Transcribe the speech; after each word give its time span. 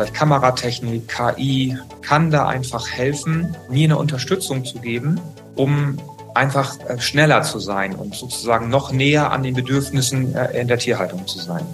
vielleicht 0.00 0.14
Kameratechnik, 0.14 1.08
KI, 1.08 1.76
kann 2.00 2.30
da 2.30 2.48
einfach 2.48 2.88
helfen, 2.88 3.54
mir 3.68 3.84
eine 3.84 3.98
Unterstützung 3.98 4.64
zu 4.64 4.78
geben, 4.78 5.20
um 5.56 5.98
einfach 6.34 6.78
äh, 6.88 6.98
schneller 6.98 7.42
zu 7.42 7.58
sein 7.58 7.94
und 7.94 8.14
sozusagen 8.14 8.70
noch 8.70 8.92
näher 8.92 9.30
an 9.30 9.42
den 9.42 9.54
Bedürfnissen 9.54 10.34
äh, 10.34 10.58
in 10.58 10.68
der 10.68 10.78
Tierhaltung 10.78 11.26
zu 11.26 11.38
sein. 11.38 11.66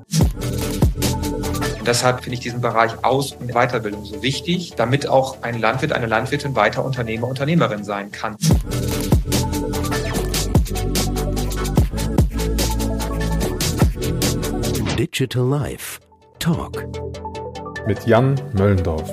Deshalb 1.87 2.25
finde 2.25 2.35
ich 2.35 2.41
diesen 2.41 2.61
Bereich 2.61 3.05
Aus- 3.05 3.31
und 3.31 3.53
Weiterbildung 3.53 4.05
so 4.05 4.21
wichtig, 4.23 4.75
damit 4.77 5.07
auch 5.07 5.43
ein 5.43 5.61
Landwirt, 5.61 5.93
eine 5.93 6.07
Landwirtin 6.07 6.57
weiter 6.57 6.85
Unternehmer, 6.85 7.29
Unternehmerin 7.29 7.85
sein 7.85 8.11
kann. 8.11 8.37
Digital 14.99 15.45
Life 15.45 16.01
Talk 16.41 16.83
mit 17.87 18.05
Jan 18.05 18.35
Möllendorf. 18.53 19.09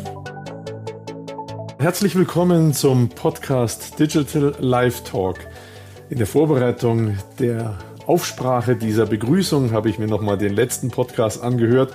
Herzlich 1.77 2.15
willkommen 2.15 2.73
zum 2.73 3.09
Podcast 3.09 3.99
Digital 3.99 4.55
Life 4.59 5.03
Talk. 5.03 5.37
In 6.09 6.17
der 6.17 6.25
Vorbereitung 6.25 7.17
der 7.37 7.77
Aufsprache 8.07 8.75
dieser 8.75 9.05
Begrüßung 9.05 9.73
habe 9.73 9.89
ich 9.89 9.99
mir 9.99 10.07
nochmal 10.07 10.39
den 10.39 10.53
letzten 10.53 10.89
Podcast 10.89 11.43
angehört 11.43 11.93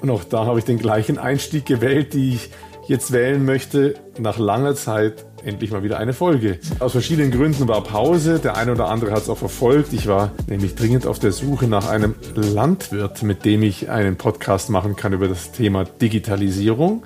und 0.00 0.08
auch 0.08 0.24
da 0.24 0.46
habe 0.46 0.58
ich 0.58 0.64
den 0.64 0.78
gleichen 0.78 1.18
Einstieg 1.18 1.66
gewählt, 1.66 2.14
die 2.14 2.34
ich 2.34 2.50
jetzt 2.86 3.12
wählen 3.12 3.44
möchte. 3.44 3.96
Nach 4.18 4.38
langer 4.38 4.74
Zeit 4.74 5.26
endlich 5.46 5.70
mal 5.70 5.82
wieder 5.82 5.98
eine 5.98 6.12
Folge. 6.12 6.58
Aus 6.80 6.92
verschiedenen 6.92 7.30
Gründen 7.30 7.68
war 7.68 7.82
Pause. 7.82 8.40
Der 8.40 8.56
eine 8.56 8.72
oder 8.72 8.88
andere 8.88 9.12
hat 9.12 9.22
es 9.22 9.28
auch 9.28 9.38
verfolgt. 9.38 9.92
Ich 9.92 10.06
war 10.06 10.32
nämlich 10.48 10.74
dringend 10.74 11.06
auf 11.06 11.18
der 11.18 11.32
Suche 11.32 11.68
nach 11.68 11.88
einem 11.88 12.16
Landwirt, 12.34 13.22
mit 13.22 13.44
dem 13.44 13.62
ich 13.62 13.88
einen 13.88 14.16
Podcast 14.16 14.70
machen 14.70 14.96
kann 14.96 15.12
über 15.12 15.28
das 15.28 15.52
Thema 15.52 15.84
Digitalisierung. 15.84 17.04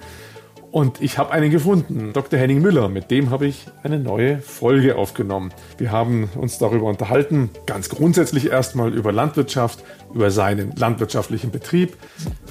Und 0.70 1.02
ich 1.02 1.18
habe 1.18 1.32
einen 1.32 1.50
gefunden, 1.50 2.12
Dr. 2.12 2.38
Henning 2.38 2.62
Müller, 2.62 2.88
mit 2.88 3.10
dem 3.10 3.30
habe 3.30 3.46
ich 3.46 3.66
eine 3.82 3.98
neue 3.98 4.38
Folge 4.38 4.96
aufgenommen. 4.96 5.52
Wir 5.78 5.90
haben 5.90 6.28
uns 6.36 6.58
darüber 6.58 6.86
unterhalten, 6.86 7.50
ganz 7.66 7.88
grundsätzlich 7.88 8.50
erstmal 8.50 8.94
über 8.94 9.10
Landwirtschaft, 9.10 9.82
über 10.14 10.30
seinen 10.30 10.76
landwirtschaftlichen 10.76 11.50
Betrieb, 11.50 11.96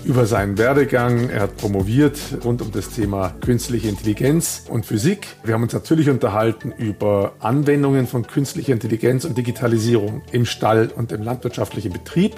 über 0.04 0.26
seinen 0.26 0.58
Werdegang. 0.58 1.30
Er 1.30 1.44
hat 1.44 1.56
promoviert 1.56 2.18
rund 2.44 2.62
um 2.62 2.74
das 2.74 2.90
Thema 2.90 3.30
künstliche 3.40 3.88
Intelligenz 3.88 4.66
und 4.68 4.86
Physik. 4.86 5.28
Wir 5.46 5.54
haben 5.54 5.64
uns 5.64 5.74
natürlich 5.74 6.10
unterhalten 6.10 6.74
über 6.78 7.34
Anwendungen 7.40 8.06
von 8.06 8.28
künstlicher 8.28 8.74
Intelligenz 8.74 9.24
und 9.24 9.38
Digitalisierung 9.38 10.24
im 10.34 10.46
Stall 10.46 10.92
und 10.94 11.14
im 11.14 11.24
landwirtschaftlichen 11.24 11.94
Betrieb. 11.94 12.36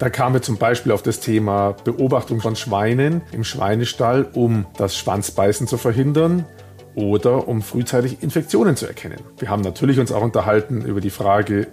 Da 0.00 0.08
kamen 0.08 0.34
wir 0.34 0.40
zum 0.40 0.56
Beispiel 0.56 0.92
auf 0.92 1.02
das 1.02 1.20
Thema 1.20 1.72
Beobachtung 1.84 2.40
von 2.40 2.56
Schweinen 2.56 3.20
im 3.32 3.44
Schweinestall, 3.44 4.26
um 4.32 4.64
das 4.78 4.96
Schwanzbeißen 4.96 5.66
zu 5.66 5.76
verhindern 5.76 6.46
oder 6.94 7.46
um 7.46 7.60
frühzeitig 7.60 8.22
Infektionen 8.22 8.76
zu 8.76 8.86
erkennen. 8.86 9.18
Wir 9.38 9.50
haben 9.50 9.60
natürlich 9.60 10.00
uns 10.00 10.10
auch 10.10 10.22
unterhalten 10.22 10.80
über 10.80 11.02
die 11.02 11.10
Frage, 11.10 11.66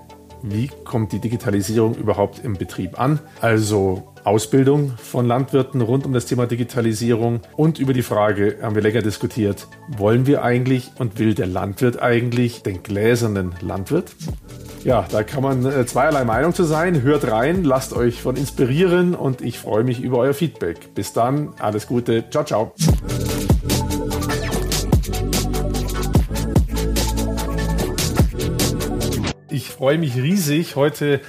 wie 0.44 0.70
kommt 0.84 1.14
die 1.14 1.20
Digitalisierung 1.20 1.96
überhaupt 1.96 2.44
im 2.44 2.58
Betrieb 2.58 3.00
an? 3.00 3.22
Also 3.40 4.14
Ausbildung 4.28 4.92
von 4.98 5.26
Landwirten 5.26 5.80
rund 5.80 6.06
um 6.06 6.12
das 6.12 6.26
Thema 6.26 6.48
Digitalisierung 6.48 7.40
und 7.56 7.80
über 7.80 7.94
die 7.94 8.02
Frage 8.02 8.58
haben 8.62 8.76
wir 8.76 8.82
länger 8.82 9.02
diskutiert, 9.02 9.68
wollen 9.88 10.28
wir 10.28 10.44
eigentlich 10.44 10.92
und 11.00 11.18
will 11.18 11.34
der 11.34 11.48
Landwirt 11.48 12.02
eigentlich 12.02 12.62
den 12.62 12.84
gläsernen 12.84 13.54
Landwirt? 13.62 14.12
Ja, 14.84 15.06
da 15.10 15.24
kann 15.24 15.44
man 15.44 15.66
äh, 15.66 15.86
zweierlei 15.86 16.26
Meinung 16.26 16.54
zu 16.54 16.66
sein. 16.66 17.04
Hört 17.04 17.32
rein, 17.32 17.64
lasst 17.64 17.94
euch 17.94 18.22
von 18.22 18.36
inspirieren 18.36 19.16
und 19.16 19.40
ich 19.40 19.60
freue 19.60 19.86
mich 19.86 20.02
über 20.02 20.18
euer 20.18 20.34
Feedback. 20.34 20.94
Bis 20.94 21.14
dann, 21.14 21.54
alles 21.60 21.88
Gute, 21.88 22.30
ciao, 22.30 22.44
ciao. 22.44 22.74
Ich 29.50 29.70
freue 29.70 29.98
mich 29.98 30.18
riesig, 30.18 30.76
heute 30.76 31.22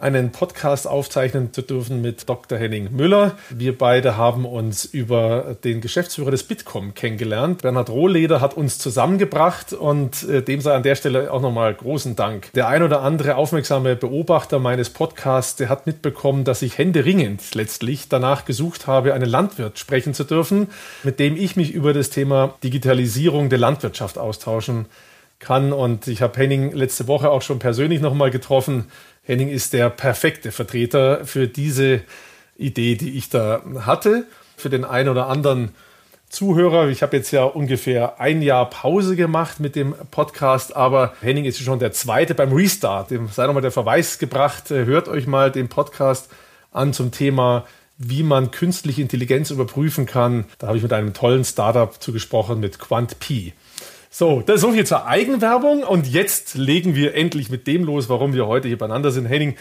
einen 0.00 0.32
Podcast 0.32 0.86
aufzeichnen 0.86 1.52
zu 1.52 1.60
dürfen 1.62 2.00
mit 2.00 2.28
Dr. 2.28 2.58
Henning 2.58 2.88
Müller. 2.90 3.36
Wir 3.50 3.76
beide 3.76 4.16
haben 4.16 4.46
uns 4.46 4.86
über 4.86 5.56
den 5.62 5.82
Geschäftsführer 5.82 6.30
des 6.30 6.42
Bitkom 6.44 6.94
kennengelernt. 6.94 7.62
Bernhard 7.62 7.90
Rohleder 7.90 8.40
hat 8.40 8.54
uns 8.54 8.78
zusammengebracht 8.78 9.74
und 9.74 10.26
äh, 10.28 10.42
dem 10.42 10.62
sei 10.62 10.74
an 10.74 10.82
der 10.82 10.94
Stelle 10.94 11.30
auch 11.30 11.42
nochmal 11.42 11.74
großen 11.74 12.16
Dank. 12.16 12.50
Der 12.54 12.68
ein 12.68 12.82
oder 12.82 13.02
andere 13.02 13.36
aufmerksame 13.36 13.94
Beobachter 13.94 14.58
meines 14.58 14.88
Podcasts, 14.88 15.56
der 15.56 15.68
hat 15.68 15.86
mitbekommen, 15.86 16.44
dass 16.44 16.62
ich 16.62 16.78
händeringend 16.78 17.54
letztlich 17.54 18.08
danach 18.08 18.46
gesucht 18.46 18.86
habe, 18.86 19.12
einen 19.12 19.28
Landwirt 19.28 19.78
sprechen 19.78 20.14
zu 20.14 20.24
dürfen, 20.24 20.68
mit 21.02 21.20
dem 21.20 21.36
ich 21.36 21.56
mich 21.56 21.72
über 21.72 21.92
das 21.92 22.08
Thema 22.08 22.54
Digitalisierung 22.64 23.50
der 23.50 23.58
Landwirtschaft 23.58 24.16
austauschen 24.16 24.86
kann. 25.40 25.72
Und 25.72 26.06
ich 26.06 26.22
habe 26.22 26.38
Henning 26.38 26.72
letzte 26.72 27.08
Woche 27.08 27.30
auch 27.30 27.42
schon 27.42 27.58
persönlich 27.58 28.00
nochmal 28.00 28.30
getroffen. 28.30 28.86
Henning 29.22 29.48
ist 29.48 29.72
der 29.72 29.90
perfekte 29.90 30.52
Vertreter 30.52 31.24
für 31.24 31.46
diese 31.46 32.02
Idee, 32.56 32.96
die 32.96 33.16
ich 33.16 33.28
da 33.28 33.62
hatte. 33.80 34.26
Für 34.56 34.70
den 34.70 34.84
einen 34.84 35.08
oder 35.08 35.28
anderen 35.28 35.74
Zuhörer, 36.28 36.88
ich 36.88 37.02
habe 37.02 37.16
jetzt 37.16 37.30
ja 37.30 37.44
ungefähr 37.44 38.20
ein 38.20 38.42
Jahr 38.42 38.70
Pause 38.70 39.16
gemacht 39.16 39.58
mit 39.58 39.74
dem 39.74 39.94
Podcast, 40.10 40.76
aber 40.76 41.14
Henning 41.20 41.44
ist 41.44 41.58
schon 41.60 41.78
der 41.78 41.92
zweite 41.92 42.34
beim 42.34 42.52
Restart. 42.52 43.10
Dem 43.10 43.28
sei 43.28 43.46
nochmal 43.46 43.62
der 43.62 43.72
Verweis 43.72 44.18
gebracht. 44.18 44.70
Hört 44.70 45.08
euch 45.08 45.26
mal 45.26 45.50
den 45.50 45.68
Podcast 45.68 46.30
an 46.72 46.92
zum 46.92 47.10
Thema 47.10 47.66
wie 48.02 48.22
man 48.22 48.50
künstliche 48.50 49.02
Intelligenz 49.02 49.50
überprüfen 49.50 50.06
kann. 50.06 50.46
Da 50.58 50.68
habe 50.68 50.78
ich 50.78 50.82
mit 50.82 50.92
einem 50.94 51.12
tollen 51.12 51.44
Startup 51.44 52.02
zugesprochen 52.02 52.58
mit 52.58 52.78
QuantP. 52.78 53.52
So, 54.12 54.42
das 54.44 54.56
ist 54.56 54.62
so 54.62 54.72
viel 54.72 54.84
zur 54.84 55.06
Eigenwerbung 55.06 55.84
und 55.84 56.08
jetzt 56.08 56.56
legen 56.56 56.96
wir 56.96 57.14
endlich 57.14 57.48
mit 57.48 57.68
dem 57.68 57.84
los, 57.84 58.08
warum 58.08 58.34
wir 58.34 58.48
heute 58.48 58.66
hier 58.66 58.76
beieinander 58.76 59.12
sind. 59.12 59.26
Henning, 59.26 59.54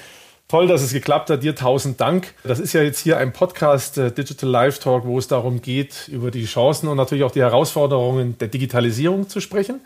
toll, 0.47 0.65
dass 0.67 0.81
es 0.81 0.91
geklappt 0.91 1.29
hat. 1.29 1.43
Dir 1.43 1.53
tausend 1.53 2.01
Dank. 2.01 2.33
Das 2.43 2.59
ist 2.59 2.73
ja 2.73 2.81
jetzt 2.81 2.97
hier 2.99 3.19
ein 3.19 3.31
Podcast 3.31 3.99
äh, 3.99 4.11
Digital 4.11 4.49
Live 4.49 4.79
Talk, 4.79 5.05
wo 5.05 5.19
es 5.19 5.27
darum 5.27 5.61
geht, 5.61 6.07
über 6.07 6.31
die 6.31 6.45
Chancen 6.45 6.87
und 6.87 6.97
natürlich 6.97 7.23
auch 7.25 7.31
die 7.31 7.41
Herausforderungen 7.41 8.39
der 8.39 8.47
Digitalisierung 8.47 9.29
zu 9.29 9.39
sprechen. 9.39 9.81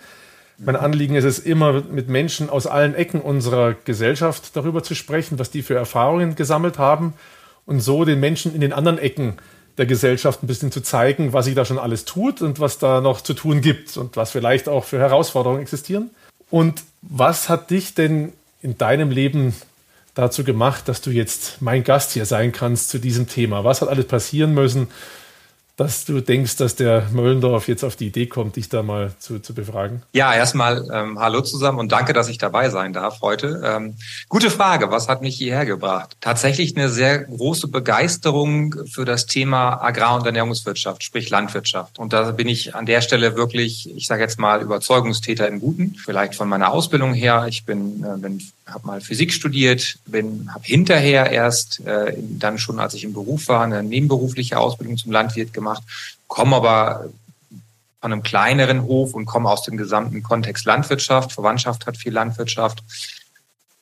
Mein 0.57 0.77
Anliegen 0.77 1.15
ist 1.15 1.25
es 1.25 1.39
immer, 1.39 1.81
mit 1.81 2.07
Menschen 2.07 2.49
aus 2.49 2.65
allen 2.65 2.95
Ecken 2.95 3.19
unserer 3.19 3.73
Gesellschaft 3.73 4.55
darüber 4.55 4.81
zu 4.81 4.95
sprechen, 4.95 5.39
was 5.39 5.51
die 5.51 5.61
für 5.61 5.75
Erfahrungen 5.75 6.35
gesammelt 6.35 6.77
haben 6.77 7.15
und 7.65 7.81
so 7.81 8.05
den 8.05 8.21
Menschen 8.21 8.55
in 8.55 8.61
den 8.61 8.71
anderen 8.71 8.97
Ecken 8.97 9.39
der 9.77 9.85
Gesellschaft 9.85 10.43
ein 10.43 10.47
bisschen 10.47 10.71
zu 10.71 10.81
zeigen, 10.81 11.33
was 11.33 11.45
sie 11.45 11.55
da 11.55 11.65
schon 11.65 11.79
alles 11.79 12.05
tut 12.05 12.41
und 12.41 12.59
was 12.59 12.77
da 12.77 13.01
noch 13.01 13.21
zu 13.21 13.33
tun 13.33 13.61
gibt 13.61 13.97
und 13.97 14.15
was 14.15 14.31
vielleicht 14.31 14.69
auch 14.69 14.83
für 14.83 14.99
Herausforderungen 14.99 15.61
existieren. 15.61 16.11
Und 16.49 16.83
was 17.01 17.49
hat 17.49 17.71
dich 17.71 17.95
denn 17.95 18.33
in 18.61 18.77
deinem 18.77 19.09
Leben 19.09 19.55
dazu 20.13 20.43
gemacht, 20.43 20.87
dass 20.87 21.01
du 21.01 21.09
jetzt 21.09 21.61
mein 21.61 21.83
Gast 21.83 22.11
hier 22.11 22.25
sein 22.25 22.51
kannst 22.51 22.89
zu 22.89 22.99
diesem 22.99 23.27
Thema? 23.27 23.63
Was 23.63 23.81
hat 23.81 23.89
alles 23.89 24.07
passieren 24.07 24.53
müssen? 24.53 24.87
Dass 25.75 26.05
du 26.05 26.21
denkst, 26.21 26.57
dass 26.57 26.75
der 26.75 27.07
Möllendorf 27.11 27.67
jetzt 27.67 27.83
auf 27.83 27.95
die 27.95 28.07
Idee 28.07 28.27
kommt, 28.27 28.57
dich 28.57 28.69
da 28.69 28.83
mal 28.83 29.11
zu, 29.17 29.39
zu 29.39 29.55
befragen? 29.55 30.03
Ja, 30.13 30.33
erstmal 30.33 30.87
ähm, 30.93 31.19
hallo 31.19 31.41
zusammen 31.41 31.79
und 31.79 31.91
danke, 31.91 32.13
dass 32.13 32.29
ich 32.29 32.37
dabei 32.37 32.69
sein 32.69 32.93
darf 32.93 33.21
heute. 33.21 33.61
Ähm, 33.65 33.95
gute 34.29 34.51
Frage, 34.51 34.91
was 34.91 35.07
hat 35.07 35.23
mich 35.23 35.35
hierher 35.35 35.65
gebracht? 35.65 36.15
Tatsächlich 36.21 36.77
eine 36.77 36.89
sehr 36.89 37.19
große 37.19 37.69
Begeisterung 37.69 38.75
für 38.85 39.03
das 39.03 39.25
Thema 39.25 39.81
Agrar- 39.81 40.15
und 40.15 40.25
Ernährungswirtschaft, 40.27 41.03
sprich 41.03 41.31
Landwirtschaft. 41.31 41.97
Und 41.97 42.13
da 42.13 42.31
bin 42.31 42.47
ich 42.47 42.75
an 42.75 42.85
der 42.85 43.01
Stelle 43.01 43.35
wirklich, 43.35 43.89
ich 43.95 44.05
sage 44.05 44.21
jetzt 44.21 44.37
mal, 44.37 44.61
Überzeugungstäter 44.61 45.47
im 45.47 45.59
Guten. 45.59 45.95
Vielleicht 45.95 46.35
von 46.35 46.47
meiner 46.47 46.71
Ausbildung 46.71 47.15
her. 47.15 47.45
Ich 47.47 47.65
bin, 47.65 48.03
äh, 48.03 48.17
bin 48.17 48.39
habe 48.65 48.87
mal 48.87 49.01
Physik 49.01 49.33
studiert, 49.33 49.97
bin 50.05 50.49
habe 50.53 50.63
hinterher 50.63 51.31
erst 51.31 51.85
äh, 51.85 52.15
dann 52.17 52.57
schon, 52.57 52.79
als 52.79 52.93
ich 52.93 53.03
im 53.03 53.13
Beruf 53.13 53.47
war, 53.47 53.63
eine 53.63 53.83
nebenberufliche 53.83 54.57
Ausbildung 54.57 54.97
zum 54.97 55.11
Landwirt 55.11 55.53
gemacht, 55.53 55.62
komme 56.27 56.55
aber 56.55 57.09
von 58.01 58.11
einem 58.11 58.21
kleineren 58.21 58.83
Hof 58.83 59.13
und 59.13 59.25
komme 59.25 59.49
aus 59.49 59.63
dem 59.63 59.77
gesamten 59.77 60.23
Kontext 60.23 60.65
Landwirtschaft. 60.65 61.31
Verwandtschaft 61.31 61.85
hat 61.85 61.95
viel 61.95 62.11
Landwirtschaft. 62.11 62.83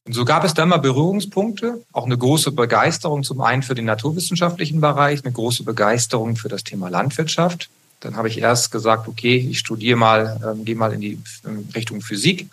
Und 0.05 0.13
so 0.13 0.25
gab 0.25 0.43
es 0.43 0.53
dann 0.53 0.69
mal 0.69 0.77
Berührungspunkte, 0.77 1.83
auch 1.91 2.05
eine 2.05 2.17
große 2.17 2.51
Begeisterung 2.51 3.23
zum 3.23 3.41
einen 3.41 3.63
für 3.63 3.73
den 3.73 3.85
naturwissenschaftlichen 3.85 4.79
Bereich, 4.79 5.23
eine 5.23 5.31
große 5.31 5.63
Begeisterung 5.63 6.35
für 6.35 6.49
das 6.49 6.63
Thema 6.63 6.89
Landwirtschaft. 6.89 7.69
Dann 7.99 8.15
habe 8.15 8.27
ich 8.27 8.39
erst 8.39 8.71
gesagt, 8.71 9.07
okay, 9.07 9.37
ich 9.37 9.59
studiere 9.59 9.97
mal, 9.97 10.39
ähm, 10.43 10.65
gehe 10.65 10.75
mal 10.75 10.93
in 10.93 11.01
die 11.01 11.19
in 11.43 11.69
Richtung 11.73 12.01
Physik 12.01 12.47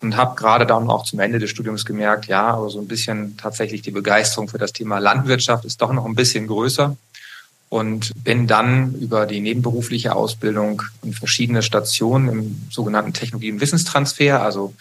und 0.00 0.16
habe 0.16 0.34
gerade 0.34 0.66
dann 0.66 0.90
auch 0.90 1.04
zum 1.04 1.20
Ende 1.20 1.38
des 1.38 1.48
Studiums 1.50 1.84
gemerkt, 1.84 2.26
ja, 2.26 2.48
aber 2.48 2.68
so 2.68 2.80
ein 2.80 2.88
bisschen 2.88 3.36
tatsächlich 3.36 3.82
die 3.82 3.90
Begeisterung 3.90 4.48
für 4.48 4.58
das 4.58 4.72
Thema 4.72 4.98
Landwirtschaft 4.98 5.64
ist 5.64 5.80
doch 5.80 5.92
noch 5.92 6.04
ein 6.04 6.14
bisschen 6.14 6.46
größer 6.46 6.96
und 7.72 8.12
bin 8.22 8.46
dann 8.46 8.94
über 8.96 9.24
die 9.24 9.40
nebenberufliche 9.40 10.14
Ausbildung 10.14 10.82
in 11.02 11.14
verschiedene 11.14 11.62
Stationen 11.62 12.28
im 12.28 12.62
sogenannten 12.70 13.14
Technologie- 13.14 13.50
und 13.50 13.62
Wissenstransfer, 13.62 14.42
also 14.42 14.74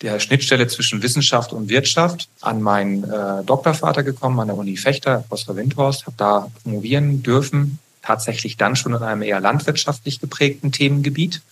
der 0.00 0.18
Schnittstelle 0.18 0.66
zwischen 0.66 1.02
Wissenschaft 1.02 1.52
und 1.52 1.68
Wirtschaft, 1.68 2.26
an 2.40 2.62
meinen 2.62 3.04
äh, 3.04 3.44
Doktorvater 3.44 4.02
gekommen, 4.02 4.40
an 4.40 4.48
der 4.48 4.56
Uni 4.56 4.78
Fechter, 4.78 5.26
Professor 5.28 5.56
Windhorst, 5.56 6.06
habe 6.06 6.16
da 6.16 6.50
promovieren 6.62 7.22
dürfen, 7.22 7.80
tatsächlich 8.00 8.56
dann 8.56 8.76
schon 8.76 8.94
in 8.94 9.02
einem 9.02 9.20
eher 9.20 9.40
landwirtschaftlich 9.40 10.18
geprägten 10.18 10.72
Themengebiet. 10.72 11.42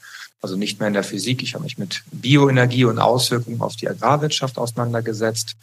Also 0.40 0.56
nicht 0.56 0.78
mehr 0.78 0.88
in 0.88 0.94
der 0.94 1.04
Physik. 1.04 1.42
Ich 1.42 1.52
habe 1.52 1.64
mich 1.64 1.76
mit 1.76 2.04
Bioenergie 2.10 2.84
und 2.86 3.00
Auswirkungen 3.00 3.60
auf 3.60 3.76
die 3.76 3.88
Agrarwirtschaft 3.88 4.56
auseinandergesetzt 4.56 5.56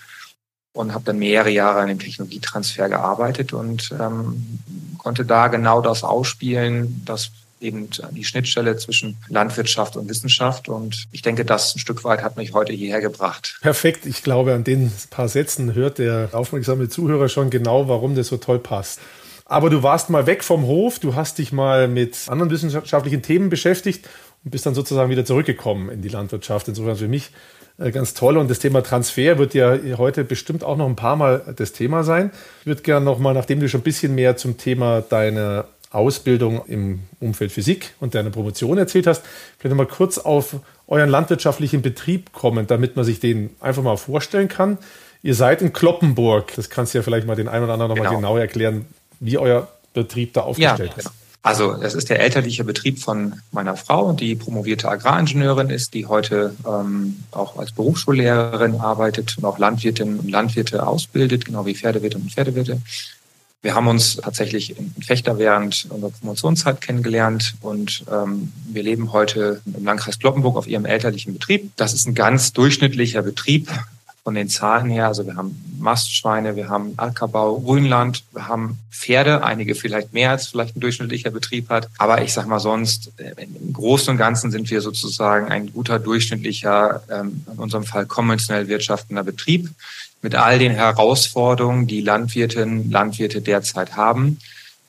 und 0.74 0.94
habe 0.94 1.06
dann 1.06 1.20
mehrere 1.20 1.52
Jahre 1.52 1.80
an 1.80 1.88
dem 1.88 2.00
Technologietransfer 2.00 2.90
gearbeitet 2.90 3.54
und 3.54 3.94
ähm, 4.00 4.60
konnte 4.98 5.24
da 5.24 5.48
genau 5.48 5.82
das 5.82 6.04
ausspielen, 6.04 7.04
das 7.06 7.32
eben 7.64 7.90
die 8.12 8.26
Schnittstelle 8.26 8.76
zwischen 8.76 9.18
Landwirtschaft 9.30 9.96
und 9.96 10.10
Wissenschaft. 10.10 10.68
Und 10.68 11.06
ich 11.12 11.22
denke, 11.22 11.46
das 11.46 11.76
ein 11.76 11.80
Stück 11.80 12.04
weit 12.04 12.22
hat 12.22 12.36
mich 12.36 12.54
heute 12.54 12.74
hierher 12.74 13.02
gebracht. 13.02 13.58
Perfekt. 13.62 14.06
Ich 14.06 14.22
glaube, 14.22 14.54
an 14.54 14.64
den 14.64 14.92
paar 15.10 15.30
Sätzen 15.30 15.74
hört 15.74 15.98
der 15.98 16.30
aufmerksame 16.34 16.90
Zuhörer 16.90 17.30
schon 17.30 17.50
genau, 17.50 17.88
warum 17.88 18.16
das 18.16 18.28
so 18.28 18.38
toll 18.38 18.60
passt. 18.60 19.00
Aber 19.46 19.70
du 19.70 19.84
warst 19.84 20.10
mal 20.10 20.26
weg 20.26 20.44
vom 20.44 20.64
Hof, 20.64 21.00
du 21.00 21.16
hast 21.16 21.38
dich 21.38 21.52
mal 21.52 21.88
mit 21.88 22.18
anderen 22.28 22.50
wissenschaftlichen 22.50 23.22
Themen 23.22 23.50
beschäftigt 23.50 24.08
und 24.44 24.52
bist 24.52 24.66
dann 24.66 24.76
sozusagen 24.76 25.10
wieder 25.10 25.26
zurückgekommen 25.26 25.90
in 25.90 26.02
die 26.02 26.10
Landwirtschaft. 26.10 26.68
Insofern 26.68 26.96
für 26.96 27.08
mich 27.08 27.32
ganz 27.78 28.14
toll. 28.14 28.38
Und 28.38 28.50
das 28.50 28.60
Thema 28.60 28.82
Transfer 28.84 29.38
wird 29.38 29.54
ja 29.54 29.78
heute 29.98 30.24
bestimmt 30.24 30.64
auch 30.64 30.78
noch 30.78 30.88
ein 30.88 30.96
paar 30.96 31.16
Mal 31.16 31.54
das 31.56 31.74
Thema 31.74 32.04
sein. 32.04 32.32
Ich 32.62 32.68
würde 32.68 32.82
gerne 32.82 33.06
noch 33.06 33.20
mal, 33.20 33.34
nachdem 33.34 33.60
du 33.60 33.68
schon 33.68 33.82
ein 33.82 33.84
bisschen 33.84 34.16
mehr 34.16 34.38
zum 34.38 34.58
Thema 34.58 35.02
deiner 35.02 35.66
Ausbildung 35.92 36.66
im 36.68 37.02
Umfeld 37.20 37.52
Physik 37.52 37.94
und 38.00 38.16
deiner 38.16 38.32
Promotion 38.32 38.78
erzählt 38.78 39.08
hast, 39.08 39.24
vielleicht 39.60 39.76
noch 39.76 39.86
mal 39.86 39.88
kurz 39.88 40.18
auf 40.18 40.56
euren 40.88 41.10
landwirtschaftlichen 41.10 41.82
Betrieb 41.82 42.34
kommen, 42.34 42.68
damit 42.68 42.96
man 42.96 43.06
sich 43.06 43.20
den 43.20 43.52
einfach 43.60 43.84
mal 43.84 43.98
vorstellen 43.98 44.48
kann. 44.48 44.78
Ihr 45.22 45.36
seid 45.36 45.62
in 45.62 45.72
Kloppenburg. 45.72 46.54
Das 46.56 46.70
kannst 46.70 46.94
du 46.94 46.98
ja 46.98 47.04
vielleicht 47.04 47.28
mal 47.28 47.36
den 47.36 47.48
einen 47.48 47.64
oder 47.64 47.74
anderen 47.74 47.90
noch 47.90 47.96
genau. 47.96 48.10
mal 48.12 48.16
genau 48.16 48.38
erklären, 48.38 48.86
wie 49.20 49.38
euer 49.38 49.68
Betrieb 49.94 50.34
da 50.34 50.42
aufgestellt 50.42 50.94
ja, 50.98 50.98
genau. 50.98 51.12
Also 51.44 51.74
es 51.74 51.94
ist 51.94 52.10
der 52.10 52.22
elterliche 52.22 52.64
Betrieb 52.64 53.00
von 53.00 53.34
meiner 53.52 53.76
Frau, 53.76 54.14
die 54.14 54.34
promovierte 54.34 54.88
Agraringenieurin 54.90 55.70
ist, 55.70 55.94
die 55.94 56.06
heute 56.06 56.56
ähm, 56.66 57.22
auch 57.32 57.58
als 57.58 57.74
Berufsschullehrerin 57.74 58.80
arbeitet 58.80 59.38
und 59.38 59.44
auch 59.44 59.60
Landwirtinnen 59.60 60.20
und 60.20 60.32
Landwirte 60.32 60.88
ausbildet, 60.88 61.44
genau 61.44 61.66
wie 61.66 61.76
Pferdewirte 61.76 62.18
und 62.18 62.32
Pferdewirte. 62.32 62.80
Wir 63.62 63.76
haben 63.76 63.88
uns 63.88 64.16
tatsächlich 64.16 64.78
in 64.78 64.94
Fechter 65.06 65.38
während 65.38 65.88
unserer 65.90 66.12
Promotionszeit 66.12 66.80
kennengelernt 66.80 67.56
und 67.60 68.06
ähm, 68.10 68.54
wir 68.70 68.84
leben 68.84 69.12
heute 69.12 69.62
im 69.66 69.84
Landkreis 69.84 70.20
Kloppenburg 70.20 70.56
auf 70.56 70.68
ihrem 70.68 70.86
elterlichen 70.86 71.34
Betrieb. 71.34 71.72
Das 71.76 71.94
ist 71.94 72.08
ein 72.08 72.16
ganz 72.16 72.54
durchschnittlicher 72.54 73.22
Betrieb, 73.22 73.70
von 74.24 74.36
den 74.36 74.50
Zahlen 74.50 74.90
her. 74.90 75.08
Also 75.08 75.26
wir 75.26 75.36
haben 75.36 75.62
Mastschweine, 75.80 76.56
wir 76.56 76.70
haben 76.70 76.94
Ackerbau, 76.96 77.60
Grünland, 77.60 78.24
wir 78.32 78.48
haben 78.48 78.80
Pferde, 78.90 79.44
einige 79.44 79.76
vielleicht 79.76 80.14
mehr 80.14 80.32
als 80.32 80.48
vielleicht 80.48 80.78
ein 80.78 80.80
durchschnittlicher 80.80 81.30
Betrieb 81.30 81.70
hat. 81.70 81.90
Aber 81.98 82.22
ich 82.22 82.32
sag 82.32 82.48
mal 82.48 82.60
sonst, 82.60 83.12
äh, 83.18 83.34
im 83.44 83.74
Großen 83.74 84.12
und 84.12 84.18
Ganzen 84.18 84.50
sind 84.50 84.70
wir 84.70 84.82
sozusagen 84.82 85.52
ein 85.52 85.74
guter 85.74 86.00
durchschnittlicher, 86.00 87.04
ähm, 87.12 87.44
in 87.52 87.60
unserem 87.60 87.84
Fall 87.84 88.06
konventionell 88.06 88.70
wirtschaftender 88.70 89.24
Betrieb 89.24 89.70
mit 90.22 90.36
all 90.36 90.58
den 90.58 90.72
Herausforderungen, 90.72 91.86
die 91.86 92.00
Landwirtinnen, 92.00 92.90
Landwirte 92.90 93.42
derzeit 93.42 93.98
haben, 93.98 94.40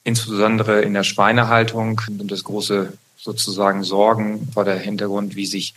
insbesondere 0.04 0.82
in 0.82 0.94
der 0.94 1.02
Schweinehaltung 1.02 2.00
und 2.06 2.30
das 2.30 2.44
große 2.44 2.92
sozusagen 3.18 3.82
Sorgen 3.82 4.48
vor 4.52 4.64
der 4.64 4.78
Hintergrund, 4.78 5.34
wie 5.34 5.46
sich 5.46 5.74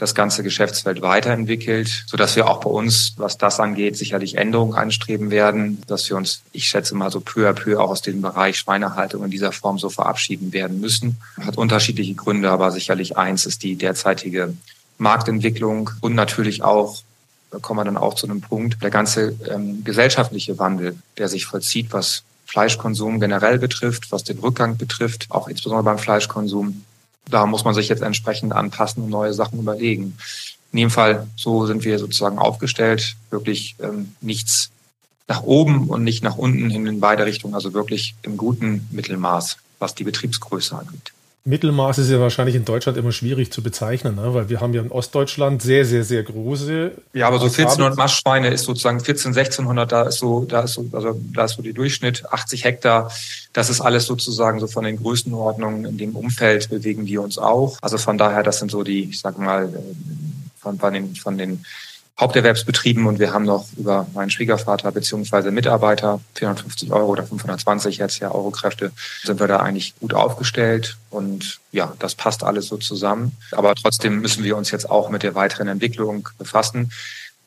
das 0.00 0.14
ganze 0.14 0.42
Geschäftsfeld 0.42 1.02
weiterentwickelt, 1.02 2.04
so 2.06 2.16
dass 2.16 2.34
wir 2.34 2.48
auch 2.48 2.60
bei 2.60 2.70
uns, 2.70 3.12
was 3.18 3.36
das 3.36 3.60
angeht, 3.60 3.98
sicherlich 3.98 4.38
Änderungen 4.38 4.74
anstreben 4.74 5.30
werden, 5.30 5.82
dass 5.86 6.08
wir 6.08 6.16
uns, 6.16 6.40
ich 6.52 6.66
schätze 6.68 6.94
mal 6.94 7.10
so 7.10 7.20
peu 7.20 7.46
à 7.46 7.52
peu 7.52 7.78
auch 7.78 7.90
aus 7.90 8.00
dem 8.00 8.22
Bereich 8.22 8.56
Schweinehaltung 8.56 9.22
in 9.24 9.30
dieser 9.30 9.52
Form 9.52 9.78
so 9.78 9.90
verabschieden 9.90 10.54
werden 10.54 10.80
müssen. 10.80 11.18
Hat 11.38 11.58
unterschiedliche 11.58 12.14
Gründe, 12.14 12.50
aber 12.50 12.70
sicherlich 12.70 13.18
eins 13.18 13.44
ist 13.44 13.62
die 13.62 13.76
derzeitige 13.76 14.54
Marktentwicklung 14.96 15.90
und 16.00 16.14
natürlich 16.14 16.62
auch 16.62 17.02
da 17.50 17.58
kommen 17.58 17.80
wir 17.80 17.84
dann 17.84 17.96
auch 17.96 18.14
zu 18.14 18.26
einem 18.28 18.40
Punkt, 18.40 18.80
der 18.80 18.90
ganze 18.90 19.34
ähm, 19.50 19.82
gesellschaftliche 19.82 20.60
Wandel, 20.60 20.96
der 21.18 21.28
sich 21.28 21.46
vollzieht, 21.46 21.92
was 21.92 22.22
Fleischkonsum 22.46 23.18
generell 23.18 23.58
betrifft, 23.58 24.12
was 24.12 24.22
den 24.22 24.38
Rückgang 24.38 24.76
betrifft, 24.76 25.26
auch 25.30 25.48
insbesondere 25.48 25.82
beim 25.82 25.98
Fleischkonsum 25.98 26.84
da 27.30 27.46
muss 27.46 27.64
man 27.64 27.74
sich 27.74 27.88
jetzt 27.88 28.02
entsprechend 28.02 28.52
anpassen 28.52 29.04
und 29.04 29.10
neue 29.10 29.34
Sachen 29.34 29.58
überlegen. 29.58 30.16
In 30.72 30.78
jedem 30.78 30.90
Fall, 30.90 31.26
so 31.36 31.66
sind 31.66 31.84
wir 31.84 31.98
sozusagen 31.98 32.38
aufgestellt, 32.38 33.16
wirklich 33.30 33.76
ähm, 33.80 34.14
nichts 34.20 34.70
nach 35.26 35.42
oben 35.42 35.88
und 35.88 36.04
nicht 36.04 36.22
nach 36.22 36.36
unten 36.36 36.70
hin 36.70 36.86
in 36.86 37.00
beide 37.00 37.24
Richtungen, 37.24 37.54
also 37.54 37.72
wirklich 37.72 38.14
im 38.22 38.36
guten 38.36 38.88
Mittelmaß, 38.90 39.58
was 39.78 39.94
die 39.94 40.04
Betriebsgröße 40.04 40.76
angeht. 40.76 41.12
Mittelmaß 41.44 41.98
ist 41.98 42.10
ja 42.10 42.20
wahrscheinlich 42.20 42.54
in 42.54 42.66
Deutschland 42.66 42.98
immer 42.98 43.12
schwierig 43.12 43.50
zu 43.50 43.62
bezeichnen, 43.62 44.16
ne? 44.16 44.34
weil 44.34 44.50
wir 44.50 44.60
haben 44.60 44.74
ja 44.74 44.82
in 44.82 44.90
Ostdeutschland 44.90 45.62
sehr, 45.62 45.86
sehr, 45.86 46.04
sehr 46.04 46.22
große. 46.22 46.92
Ja, 47.14 47.28
aber 47.28 47.38
so 47.38 47.46
1400 47.46 47.96
Mastschweine 47.96 48.48
ist 48.48 48.64
sozusagen 48.64 49.00
14, 49.00 49.30
1600, 49.30 49.90
da 49.90 50.02
ist 50.02 50.18
so, 50.18 50.44
da 50.44 50.60
ist 50.60 50.74
so, 50.74 50.84
also 50.92 51.18
da 51.34 51.46
ist 51.46 51.54
so 51.54 51.62
die 51.62 51.72
Durchschnitt, 51.72 52.30
80 52.30 52.64
Hektar. 52.64 53.10
Das 53.54 53.70
ist 53.70 53.80
alles 53.80 54.04
sozusagen 54.04 54.60
so 54.60 54.66
von 54.66 54.84
den 54.84 54.98
Größenordnungen 54.98 55.86
in 55.86 55.96
dem 55.96 56.14
Umfeld 56.14 56.68
bewegen 56.68 57.06
wir 57.06 57.22
uns 57.22 57.38
auch. 57.38 57.78
Also 57.80 57.96
von 57.96 58.18
daher, 58.18 58.42
das 58.42 58.58
sind 58.58 58.70
so 58.70 58.82
die, 58.82 59.04
ich 59.04 59.20
sag 59.20 59.38
mal, 59.38 59.64
äh, 59.64 59.78
von, 60.60 60.78
von 60.78 60.92
den, 60.92 61.16
von 61.16 61.38
den 61.38 61.64
Haupterwerbsbetrieben 62.20 63.06
und 63.06 63.18
wir 63.18 63.32
haben 63.32 63.46
noch 63.46 63.66
über 63.78 64.06
meinen 64.12 64.30
Schwiegervater 64.30 64.92
beziehungsweise 64.92 65.50
Mitarbeiter 65.50 66.20
450 66.34 66.92
Euro 66.92 67.06
oder 67.06 67.24
520 67.24 67.96
jetzt 67.96 68.18
ja 68.18 68.30
Eurokräfte 68.30 68.92
sind 69.22 69.40
wir 69.40 69.48
da 69.48 69.58
eigentlich 69.58 69.94
gut 69.98 70.12
aufgestellt 70.12 70.98
und 71.08 71.60
ja, 71.72 71.94
das 71.98 72.14
passt 72.14 72.44
alles 72.44 72.66
so 72.66 72.76
zusammen. 72.76 73.36
Aber 73.52 73.74
trotzdem 73.74 74.20
müssen 74.20 74.44
wir 74.44 74.56
uns 74.56 74.70
jetzt 74.70 74.90
auch 74.90 75.08
mit 75.08 75.22
der 75.22 75.34
weiteren 75.34 75.68
Entwicklung 75.68 76.28
befassen, 76.38 76.92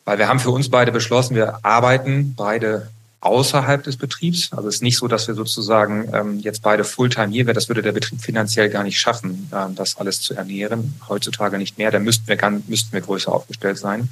weil 0.04 0.18
wir 0.18 0.28
haben 0.28 0.40
für 0.40 0.50
uns 0.50 0.68
beide 0.68 0.90
beschlossen, 0.90 1.36
wir 1.36 1.64
arbeiten 1.64 2.34
beide 2.36 2.88
außerhalb 3.24 3.82
des 3.82 3.96
Betriebs. 3.96 4.52
Also 4.52 4.68
es 4.68 4.76
ist 4.76 4.82
nicht 4.82 4.98
so, 4.98 5.08
dass 5.08 5.26
wir 5.28 5.34
sozusagen 5.34 6.10
ähm, 6.12 6.40
jetzt 6.40 6.62
beide 6.62 6.84
Fulltime 6.84 7.32
hier 7.32 7.46
wären. 7.46 7.54
Das 7.54 7.68
würde 7.68 7.80
der 7.80 7.92
Betrieb 7.92 8.20
finanziell 8.20 8.68
gar 8.68 8.82
nicht 8.82 9.00
schaffen, 9.00 9.50
ähm, 9.52 9.74
das 9.74 9.96
alles 9.96 10.20
zu 10.20 10.34
ernähren. 10.34 11.00
Heutzutage 11.08 11.56
nicht 11.56 11.78
mehr. 11.78 11.90
Da 11.90 11.98
müssten 11.98 12.28
wir, 12.28 12.38
müssten 12.68 12.92
wir 12.92 13.00
größer 13.00 13.32
aufgestellt 13.32 13.78
sein. 13.78 14.10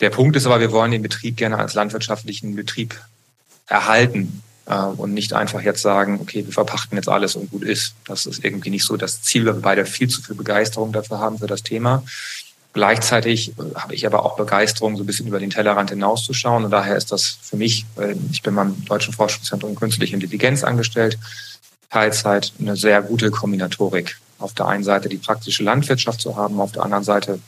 Der 0.00 0.10
Punkt 0.10 0.36
ist 0.36 0.46
aber, 0.46 0.60
wir 0.60 0.72
wollen 0.72 0.90
den 0.90 1.02
Betrieb 1.02 1.36
gerne 1.36 1.58
als 1.58 1.74
landwirtschaftlichen 1.74 2.54
Betrieb 2.54 3.00
erhalten 3.66 4.42
äh, 4.66 4.74
und 4.74 5.14
nicht 5.14 5.32
einfach 5.32 5.62
jetzt 5.62 5.82
sagen, 5.82 6.18
okay, 6.20 6.44
wir 6.44 6.52
verpachten 6.52 6.96
jetzt 6.96 7.08
alles 7.08 7.36
und 7.36 7.50
gut 7.50 7.62
ist. 7.62 7.94
Das 8.06 8.26
ist 8.26 8.44
irgendwie 8.44 8.70
nicht 8.70 8.84
so 8.84 8.96
das 8.96 9.22
Ziel, 9.22 9.46
weil 9.46 9.54
wir 9.54 9.62
beide 9.62 9.86
viel 9.86 10.08
zu 10.08 10.22
viel 10.22 10.36
Begeisterung 10.36 10.92
dafür 10.92 11.18
haben 11.18 11.38
für 11.38 11.46
das 11.46 11.62
Thema. 11.62 12.02
Gleichzeitig 12.74 13.50
äh, 13.58 13.74
habe 13.74 13.94
ich 13.94 14.06
aber 14.06 14.24
auch 14.24 14.36
Begeisterung, 14.36 14.96
so 14.96 15.02
ein 15.02 15.06
bisschen 15.06 15.28
über 15.28 15.40
den 15.40 15.50
Tellerrand 15.50 15.90
hinauszuschauen. 15.90 16.64
Und 16.64 16.70
daher 16.70 16.96
ist 16.96 17.10
das 17.10 17.38
für 17.42 17.56
mich, 17.56 17.86
ich 18.30 18.42
bin 18.42 18.54
beim 18.54 18.84
Deutschen 18.84 19.14
Forschungszentrum 19.14 19.74
Künstliche 19.74 20.14
Intelligenz 20.14 20.62
angestellt, 20.62 21.18
Teilzeit 21.90 22.52
eine 22.60 22.76
sehr 22.76 23.00
gute 23.00 23.30
Kombinatorik. 23.30 24.18
Auf 24.38 24.52
der 24.52 24.66
einen 24.66 24.84
Seite 24.84 25.08
die 25.08 25.16
praktische 25.16 25.62
Landwirtschaft 25.62 26.20
zu 26.20 26.36
haben, 26.36 26.60
auf 26.60 26.72
der 26.72 26.82
anderen 26.82 27.04
Seite 27.04 27.40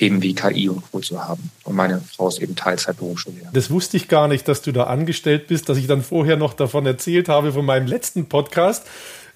Themen 0.00 0.22
wie 0.22 0.34
KI 0.34 0.70
und 0.70 0.82
Co. 0.90 1.00
zu 1.00 1.22
haben. 1.22 1.50
Und 1.64 1.76
meine 1.76 2.00
Frau 2.16 2.28
ist 2.28 2.40
eben 2.40 2.56
Teilzeitberufsschullehrerin. 2.56 3.52
Das 3.52 3.70
wusste 3.70 3.98
ich 3.98 4.08
gar 4.08 4.28
nicht, 4.28 4.48
dass 4.48 4.62
du 4.62 4.72
da 4.72 4.84
angestellt 4.84 5.46
bist, 5.46 5.68
dass 5.68 5.76
ich 5.76 5.88
dann 5.88 6.02
vorher 6.02 6.38
noch 6.38 6.54
davon 6.54 6.86
erzählt 6.86 7.28
habe 7.28 7.52
von 7.52 7.66
meinem 7.66 7.86
letzten 7.86 8.24
Podcast. 8.24 8.86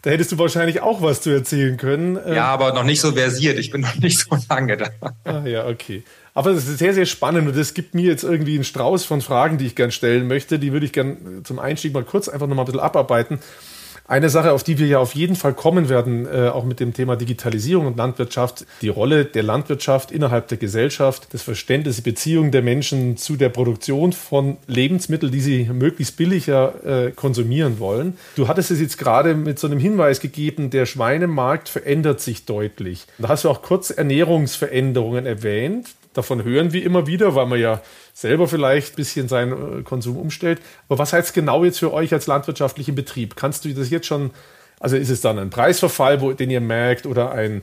Da 0.01 0.09
hättest 0.09 0.33
du 0.33 0.39
wahrscheinlich 0.39 0.81
auch 0.81 1.03
was 1.03 1.21
zu 1.21 1.29
erzählen 1.29 1.77
können. 1.77 2.17
Ja, 2.17 2.33
ähm, 2.33 2.39
aber 2.39 2.73
noch 2.73 2.85
nicht 2.85 3.03
so 3.03 3.13
versiert. 3.13 3.59
Ich 3.59 3.73
bin 3.73 3.83
noch 3.83 3.95
nicht 3.97 4.19
so 4.19 4.39
lange 4.49 4.79
da. 4.79 4.89
Ah 5.25 5.47
ja, 5.47 5.67
okay. 5.67 6.03
Aber 6.33 6.55
das 6.55 6.67
ist 6.67 6.79
sehr, 6.79 6.95
sehr 6.95 7.07
spannend 7.07 7.47
und 7.47 7.57
das 7.57 7.75
gibt 7.75 7.95
mir 7.95 8.05
jetzt 8.05 8.25
irgendwie 8.25 8.55
einen 8.55 8.65
Strauß 8.65 9.05
von 9.05 9.21
Fragen, 9.21 9.59
die 9.59 9.67
ich 9.67 9.77
gerne 9.77 9.93
stellen 9.93 10.27
möchte. 10.27 10.59
Die 10.59 10.73
würde 10.73 10.87
ich 10.87 10.93
gerne 10.93 11.43
zum 11.45 11.59
Einstieg 11.59 11.93
mal 11.93 12.05
kurz 12.05 12.31
einfach 12.31 12.47
noch 12.47 12.57
mal 12.57 12.63
ein 12.63 12.67
bisschen 12.67 12.81
abarbeiten. 12.81 13.39
Eine 14.07 14.29
Sache, 14.29 14.53
auf 14.53 14.63
die 14.63 14.79
wir 14.79 14.87
ja 14.87 14.99
auf 14.99 15.15
jeden 15.15 15.35
Fall 15.35 15.55
kommen 15.55 15.89
werden, 15.89 16.27
äh, 16.27 16.49
auch 16.49 16.65
mit 16.65 16.79
dem 16.79 16.93
Thema 16.93 17.17
Digitalisierung 17.17 17.87
und 17.87 17.97
Landwirtschaft, 17.97 18.67
die 18.83 18.91
Rolle 18.91 19.25
der 19.25 19.43
Landwirtschaft 19.43 20.11
innerhalb 20.11 20.49
der 20.49 20.59
Gesellschaft, 20.59 21.29
das 21.33 21.41
Verständnis, 21.41 21.97
die 21.97 22.03
Beziehung 22.03 22.51
der 22.51 22.61
Menschen 22.61 23.17
zu 23.17 23.37
der 23.37 23.49
Produktion 23.49 24.13
von 24.13 24.59
Lebensmitteln, 24.67 25.33
die 25.33 25.41
sie 25.41 25.65
möglichst 25.73 26.19
billiger 26.19 27.07
äh, 27.07 27.11
konsumieren 27.13 27.79
wollen. 27.79 28.19
Du 28.37 28.47
hattest 28.47 28.71
es 28.71 28.79
jetzt 28.79 28.99
gerade 28.99 29.35
mit 29.35 29.59
so 29.59 29.69
einem 29.69 29.79
Hinweis 29.79 30.21
gegeben, 30.21 30.69
der 30.69 30.85
Schweinemarkt 30.85 31.71
verändert 31.71 32.21
sich 32.21 32.45
deutlich. 32.45 33.07
Da 33.17 33.29
hast 33.29 33.45
du 33.45 33.49
auch 33.49 33.63
kurz 33.63 33.89
Ernährungsveränderungen 33.89 35.25
erwähnt. 35.25 35.89
Davon 36.13 36.45
hören 36.45 36.73
wir 36.73 36.85
immer 36.85 37.07
wieder, 37.07 37.35
weil 37.35 37.47
man 37.47 37.59
ja 37.59 37.81
selber 38.15 38.49
vielleicht 38.49 38.95
ein 38.95 38.97
bisschen 38.97 39.29
seinen 39.29 39.81
äh, 39.81 39.83
Konsum 39.83 40.17
umstellt. 40.17 40.63
Aber 40.89 40.99
was 40.99 41.13
heißt 41.13 41.35
genau 41.35 41.65
jetzt 41.65 41.81
für 41.81 41.93
euch 41.93 42.13
als 42.15 42.27
landwirtschaftlichen 42.27 42.95
Betrieb? 42.95 43.37
Kannst 43.37 43.65
du 43.65 43.75
das 43.75 43.91
jetzt 43.91 44.07
schon, 44.07 44.31
also 44.81 44.97
ist 44.97 45.11
es 45.11 45.21
dann 45.21 45.39
ein 45.39 45.51
Preisverfall, 45.51 46.23
wo, 46.23 46.33
den 46.33 46.49
ihr 46.49 46.61
merkt, 46.61 47.07
oder 47.07 47.33
ein 47.33 47.63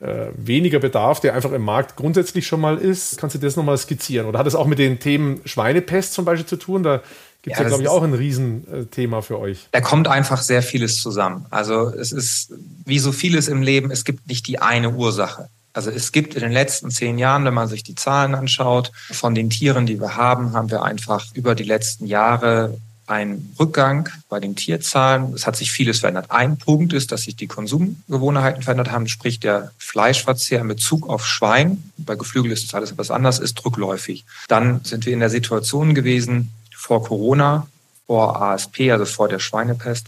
äh, 0.00 0.26
weniger 0.36 0.80
Bedarf, 0.80 1.20
der 1.20 1.34
einfach 1.34 1.52
im 1.52 1.62
Markt 1.62 1.96
grundsätzlich 1.96 2.46
schon 2.46 2.60
mal 2.60 2.76
ist? 2.76 3.18
Kannst 3.18 3.36
du 3.36 3.38
das 3.38 3.54
nochmal 3.54 3.78
skizzieren? 3.78 4.26
Oder 4.26 4.40
hat 4.40 4.48
es 4.48 4.56
auch 4.56 4.66
mit 4.66 4.80
den 4.80 4.98
Themen 4.98 5.40
Schweinepest 5.44 6.12
zum 6.12 6.24
Beispiel 6.24 6.46
zu 6.46 6.56
tun? 6.56 6.82
Da 6.82 7.00
Gibt 7.42 7.56
es 7.56 7.58
ja, 7.58 7.64
ja 7.64 7.68
glaube 7.68 7.82
ich, 7.82 7.88
auch 7.90 8.02
ein 8.02 8.14
Riesenthema 8.14 9.20
für 9.20 9.38
euch. 9.38 9.68
Da 9.70 9.82
kommt 9.82 10.08
einfach 10.08 10.40
sehr 10.40 10.62
vieles 10.62 10.96
zusammen. 10.96 11.46
Also 11.50 11.90
es 11.90 12.10
ist 12.10 12.52
wie 12.86 12.98
so 12.98 13.12
vieles 13.12 13.48
im 13.48 13.60
Leben, 13.60 13.90
es 13.90 14.04
gibt 14.04 14.26
nicht 14.26 14.46
die 14.48 14.60
eine 14.60 14.90
Ursache. 14.90 15.50
Also 15.74 15.90
es 15.90 16.12
gibt 16.12 16.34
in 16.34 16.40
den 16.40 16.52
letzten 16.52 16.90
zehn 16.90 17.18
Jahren, 17.18 17.44
wenn 17.44 17.52
man 17.52 17.68
sich 17.68 17.82
die 17.82 17.96
Zahlen 17.96 18.34
anschaut, 18.34 18.92
von 19.10 19.34
den 19.34 19.50
Tieren, 19.50 19.86
die 19.86 20.00
wir 20.00 20.16
haben, 20.16 20.52
haben 20.52 20.70
wir 20.70 20.84
einfach 20.84 21.26
über 21.34 21.54
die 21.54 21.64
letzten 21.64 22.06
Jahre 22.06 22.78
einen 23.06 23.54
Rückgang 23.58 24.08
bei 24.28 24.40
den 24.40 24.56
Tierzahlen. 24.56 25.34
Es 25.34 25.46
hat 25.46 25.56
sich 25.56 25.70
vieles 25.70 25.98
verändert. 25.98 26.30
Ein 26.30 26.56
Punkt 26.56 26.92
ist, 26.92 27.12
dass 27.12 27.22
sich 27.22 27.36
die 27.36 27.48
Konsumgewohnheiten 27.48 28.62
verändert 28.62 28.92
haben, 28.92 29.08
sprich 29.08 29.40
der 29.40 29.72
Fleischverzehr 29.78 30.60
in 30.60 30.68
Bezug 30.68 31.08
auf 31.08 31.26
Schwein. 31.26 31.90
Bei 31.98 32.14
Geflügel 32.14 32.52
ist 32.52 32.64
es 32.64 32.72
alles 32.72 32.92
etwas 32.92 33.10
anders, 33.10 33.40
ist 33.40 33.62
rückläufig. 33.64 34.24
Dann 34.48 34.82
sind 34.84 35.04
wir 35.04 35.12
in 35.12 35.20
der 35.20 35.28
Situation 35.28 35.94
gewesen, 35.94 36.50
vor 36.74 37.04
Corona, 37.04 37.66
vor 38.06 38.40
ASP, 38.40 38.90
also 38.90 39.04
vor 39.04 39.28
der 39.28 39.38
Schweinepest, 39.38 40.06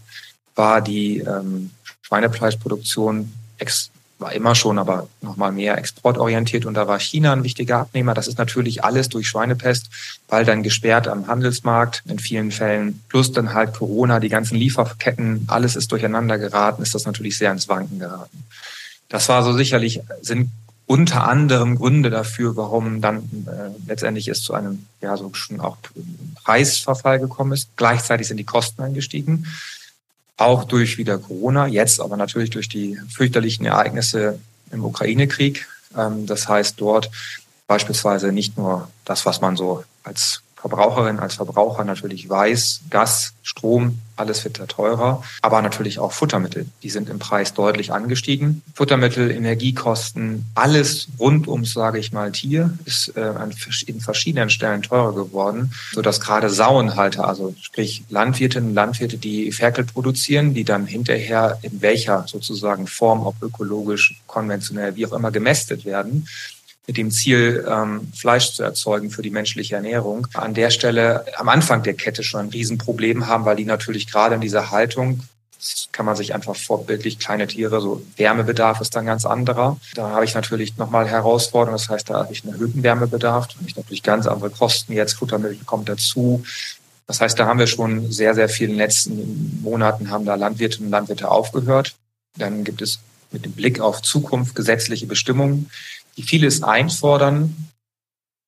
war 0.55 0.81
die 0.81 1.19
ähm, 1.19 1.71
Schweinefleischproduktion 2.01 3.31
war 4.19 4.33
immer 4.33 4.55
schon, 4.55 4.79
aber 4.79 5.07
nochmal 5.21 5.51
mehr 5.51 5.77
exportorientiert 5.77 6.65
und 6.65 6.73
da 6.73 6.87
war 6.87 6.99
China 6.99 7.33
ein 7.33 7.43
wichtiger 7.43 7.79
Abnehmer. 7.79 8.13
Das 8.13 8.27
ist 8.27 8.37
natürlich 8.37 8.83
alles 8.83 9.09
durch 9.09 9.27
Schweinepest, 9.27 9.89
weil 10.27 10.43
dann 10.43 10.63
gesperrt 10.63 11.07
am 11.07 11.27
Handelsmarkt 11.27 12.03
in 12.07 12.17
vielen 12.17 12.51
Fällen, 12.51 13.03
plus 13.09 13.31
dann 13.31 13.53
halt 13.53 13.73
Corona, 13.73 14.19
die 14.19 14.29
ganzen 14.29 14.55
Lieferketten, 14.55 15.45
alles 15.47 15.75
ist 15.75 15.91
durcheinander 15.91 16.39
geraten, 16.39 16.81
ist 16.81 16.95
das 16.95 17.05
natürlich 17.05 17.37
sehr 17.37 17.51
ins 17.51 17.69
Wanken 17.69 17.99
geraten. 17.99 18.43
Das 19.09 19.29
war 19.29 19.43
so 19.43 19.53
sicherlich, 19.53 20.01
sind 20.21 20.49
unter 20.87 21.27
anderem 21.27 21.75
Gründe 21.75 22.09
dafür, 22.09 22.55
warum 22.55 23.01
dann 23.01 23.17
äh, 23.45 23.87
letztendlich 23.87 24.29
es 24.29 24.41
zu 24.41 24.53
einem 24.53 24.85
ja 25.01 25.15
so 25.17 25.33
schon 25.33 25.59
auch 25.59 25.77
Preisverfall 26.43 27.19
gekommen 27.19 27.51
ist. 27.51 27.69
Gleichzeitig 27.75 28.27
sind 28.27 28.37
die 28.37 28.45
Kosten 28.45 28.81
angestiegen 28.81 29.45
auch 30.37 30.63
durch 30.63 30.97
wieder 30.97 31.17
Corona, 31.17 31.67
jetzt 31.67 31.99
aber 31.99 32.15
natürlich 32.15 32.51
durch 32.51 32.69
die 32.69 32.99
fürchterlichen 33.09 33.65
Ereignisse 33.65 34.39
im 34.71 34.85
Ukraine-Krieg. 34.85 35.67
Ähm, 35.97 36.25
das 36.25 36.47
heißt, 36.47 36.79
dort 36.79 37.09
beispielsweise 37.65 38.31
nicht 38.31 38.57
nur 38.57 38.87
das, 39.03 39.25
was 39.25 39.41
man 39.41 39.57
so 39.57 39.83
als 40.03 40.41
Verbraucherin, 40.59 41.19
als 41.19 41.35
Verbraucher 41.35 41.83
natürlich 41.83 42.27
weiß, 42.27 42.81
Gas, 42.89 43.33
Strom, 43.43 43.99
alles 44.15 44.43
wird 44.43 44.59
da 44.59 44.65
teurer, 44.65 45.21
aber 45.41 45.61
natürlich 45.61 45.99
auch 45.99 46.11
Futtermittel. 46.11 46.65
Die 46.81 46.89
sind 46.89 47.09
im 47.09 47.19
Preis 47.19 47.53
deutlich 47.53 47.93
angestiegen. 47.93 48.63
Futtermittel, 48.73 49.29
Energiekosten, 49.29 50.45
alles 50.55 51.07
rund 51.19 51.47
ums, 51.47 51.73
sage 51.73 51.99
ich 51.99 52.11
mal, 52.11 52.31
Tier 52.31 52.77
ist 52.85 53.15
äh, 53.15 53.33
in 53.85 54.01
verschiedenen 54.01 54.49
Stellen 54.49 54.81
teurer 54.81 55.13
geworden, 55.13 55.71
sodass 55.93 56.19
gerade 56.19 56.49
Sauenhalter, 56.49 57.27
also 57.27 57.53
sprich 57.61 58.03
Landwirtinnen 58.09 58.69
und 58.69 58.75
Landwirte, 58.75 59.17
die 59.17 59.51
Ferkel 59.51 59.85
produzieren, 59.85 60.55
die 60.55 60.63
dann 60.63 60.87
hinterher 60.87 61.59
in 61.61 61.81
welcher 61.81 62.25
sozusagen 62.27 62.87
Form, 62.87 63.25
ob 63.25 63.35
ökologisch, 63.43 64.15
konventionell, 64.25 64.95
wie 64.95 65.05
auch 65.05 65.13
immer 65.13 65.31
gemästet 65.31 65.85
werden, 65.85 66.27
mit 66.87 66.97
dem 66.97 67.11
Ziel, 67.11 67.65
ähm, 67.69 68.11
Fleisch 68.15 68.53
zu 68.53 68.63
erzeugen 68.63 69.11
für 69.11 69.21
die 69.21 69.29
menschliche 69.29 69.75
Ernährung, 69.75 70.27
an 70.33 70.53
der 70.53 70.69
Stelle 70.69 71.25
am 71.37 71.49
Anfang 71.49 71.83
der 71.83 71.93
Kette 71.93 72.23
schon 72.23 72.39
ein 72.39 72.49
Riesenproblem 72.49 73.27
haben, 73.27 73.45
weil 73.45 73.57
die 73.57 73.65
natürlich 73.65 74.09
gerade 74.09 74.35
in 74.35 74.41
dieser 74.41 74.71
Haltung, 74.71 75.21
das 75.59 75.89
kann 75.91 76.05
man 76.05 76.15
sich 76.15 76.33
einfach 76.33 76.55
vorbildlich, 76.55 77.19
kleine 77.19 77.45
Tiere, 77.45 77.81
so 77.81 78.01
Wärmebedarf 78.15 78.79
ist 78.79 78.95
dann 78.95 79.05
ganz 79.05 79.25
anderer. 79.25 79.77
Da 79.95 80.11
habe 80.11 80.23
ich 80.23 80.33
natürlich 80.33 80.77
nochmal 80.77 81.07
Herausforderungen, 81.07 81.77
das 81.77 81.89
heißt, 81.89 82.09
da 82.09 82.15
habe 82.19 82.31
ich 82.31 82.45
einen 82.45 82.53
erhöhten 82.53 82.83
Wärmebedarf, 82.83 83.47
da 83.47 83.55
habe 83.55 83.67
ich 83.67 83.75
natürlich 83.75 84.03
ganz 84.03 84.25
andere 84.25 84.49
Kosten, 84.49 84.93
jetzt 84.93 85.13
Futtermittel 85.13 85.59
kommt 85.65 85.89
dazu. 85.89 86.45
Das 87.05 87.19
heißt, 87.19 87.37
da 87.37 87.47
haben 87.47 87.59
wir 87.59 87.67
schon 87.67 88.11
sehr, 88.11 88.33
sehr 88.33 88.47
viel 88.47 88.65
in 88.65 88.73
den 88.73 88.77
letzten 88.77 89.61
Monaten 89.61 90.09
haben 90.09 90.25
da 90.25 90.35
Landwirte 90.35 90.81
und 90.83 90.89
Landwirte 90.89 91.29
aufgehört. 91.29 91.95
Dann 92.37 92.63
gibt 92.63 92.81
es 92.81 92.99
mit 93.31 93.45
dem 93.45 93.53
Blick 93.53 93.79
auf 93.79 94.01
Zukunft 94.01 94.55
gesetzliche 94.55 95.07
Bestimmungen, 95.07 95.69
die 96.17 96.23
vieles 96.23 96.63
einfordern, 96.63 97.67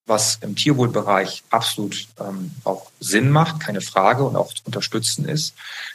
was 0.10 0.40
im 0.42 0.56
Tierwohlbereich 0.56 1.44
absolut 1.52 2.08
ähm, 2.20 2.52
auch 2.64 2.88
Sinn 3.00 3.30
macht, 3.30 3.60
keine 3.60 3.80
Frage 3.80 4.24
und 4.24 4.36
auch 4.36 4.52
zu 4.52 4.64
unterstützen 4.66 5.26
ist. 5.26 5.54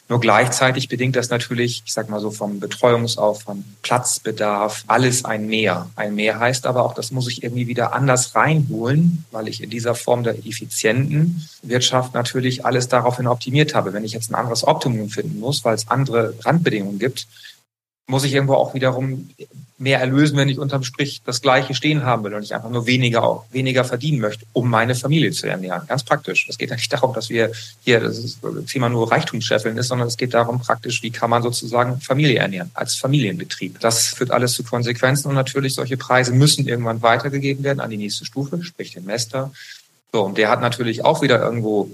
Nur 0.09 0.21
gleichzeitig 0.21 0.89
bedingt 0.89 1.17
das 1.17 1.31
natürlich, 1.31 1.83
ich 1.85 1.93
sag 1.93 2.09
mal 2.09 2.21
so 2.21 2.31
vom 2.31 2.61
Betreuungsaufwand, 2.61 3.65
Platzbedarf, 3.83 4.85
alles 4.87 5.25
ein 5.25 5.47
Mehr. 5.49 5.91
Ein 5.97 6.15
Mehr 6.15 6.39
heißt 6.39 6.67
aber 6.67 6.85
auch, 6.85 6.95
das 6.95 7.11
muss 7.11 7.29
ich 7.29 7.43
irgendwie 7.43 7.67
wieder 7.67 7.93
anders 7.93 8.35
reinholen, 8.37 9.25
weil 9.33 9.49
ich 9.49 9.63
in 9.63 9.71
dieser 9.71 9.97
Form 9.97 10.23
der 10.23 10.39
effizienten 10.47 11.49
Wirtschaft 11.63 12.15
natürlich 12.15 12.65
alles 12.65 12.89
daraufhin 12.89 13.27
optimiert 13.27 13.75
habe. 13.75 13.93
Wenn 13.93 14.05
ich 14.05 14.13
jetzt 14.13 14.31
ein 14.31 14.37
anderes 14.37 14.65
Optimum 14.65 15.11
finden 15.11 15.41
muss, 15.41 15.65
weil 15.65 15.75
es 15.75 15.89
andere 15.89 16.35
Randbedingungen 16.45 17.01
gibt, 17.01 17.27
muss 18.07 18.25
ich 18.25 18.35
irgendwo 18.35 18.55
auch 18.55 18.75
wiederum 18.75 19.31
mehr 19.79 19.99
erlösen, 19.99 20.37
wenn 20.37 20.49
ich 20.49 20.59
unterm 20.59 20.85
Strich 20.85 21.23
das 21.25 21.41
Gleiche 21.41 21.75
stehen 21.75 22.05
haben 22.05 22.23
will 22.23 22.35
und 22.35 22.43
ich 22.43 22.55
einfach 22.55 22.71
nur 22.71 22.87
weniger, 22.87 23.45
weniger 23.51 23.85
verdienen 23.85 24.21
möchte, 24.21 24.47
um 24.53 24.71
meine 24.71 24.95
Familie 24.95 25.33
zu 25.33 25.49
ernähren. 25.49 25.83
Ganz 25.89 26.05
praktisch. 26.05 26.47
Es 26.49 26.59
geht 26.59 26.71
ja 26.71 26.77
nicht 26.77 26.93
darum, 26.93 27.13
dass 27.13 27.29
wir 27.29 27.51
hier 27.83 28.01
das 28.01 28.39
Thema 28.69 28.89
nur 28.89 29.11
Reichtumsscheffeln 29.11 29.77
ist, 29.77 29.89
sondern 29.89 30.07
es 30.07 30.17
geht 30.17 30.33
darum 30.33 30.61
praktisch, 30.61 31.03
wie 31.03 31.11
kann 31.11 31.31
man 31.31 31.43
sozusagen 31.43 32.01
Familie 32.01 32.39
ernähren 32.39 32.71
als 32.75 32.95
Familienbetrieb. 32.95 33.81
Das 33.81 34.09
führt 34.09 34.31
alles 34.31 34.53
zu 34.53 34.63
Konsequenzen 34.63 35.29
und 35.29 35.35
natürlich 35.35 35.75
solche 35.75 35.97
Preise 35.97 36.33
müssen 36.33 36.69
irgendwann 36.69 37.03
weitergegeben 37.03 37.65
werden 37.65 37.81
an 37.81 37.91
die 37.91 37.97
nächste 37.97 38.25
Stufe, 38.25 38.63
sprich 38.63 38.93
den 38.93 39.05
Mester. 39.05 39.51
So, 40.13 40.23
und 40.23 40.39
der 40.39 40.51
hat 40.51 40.61
natürlich 40.61 41.05
auch 41.05 41.21
wieder 41.21 41.43
irgendwo 41.43 41.91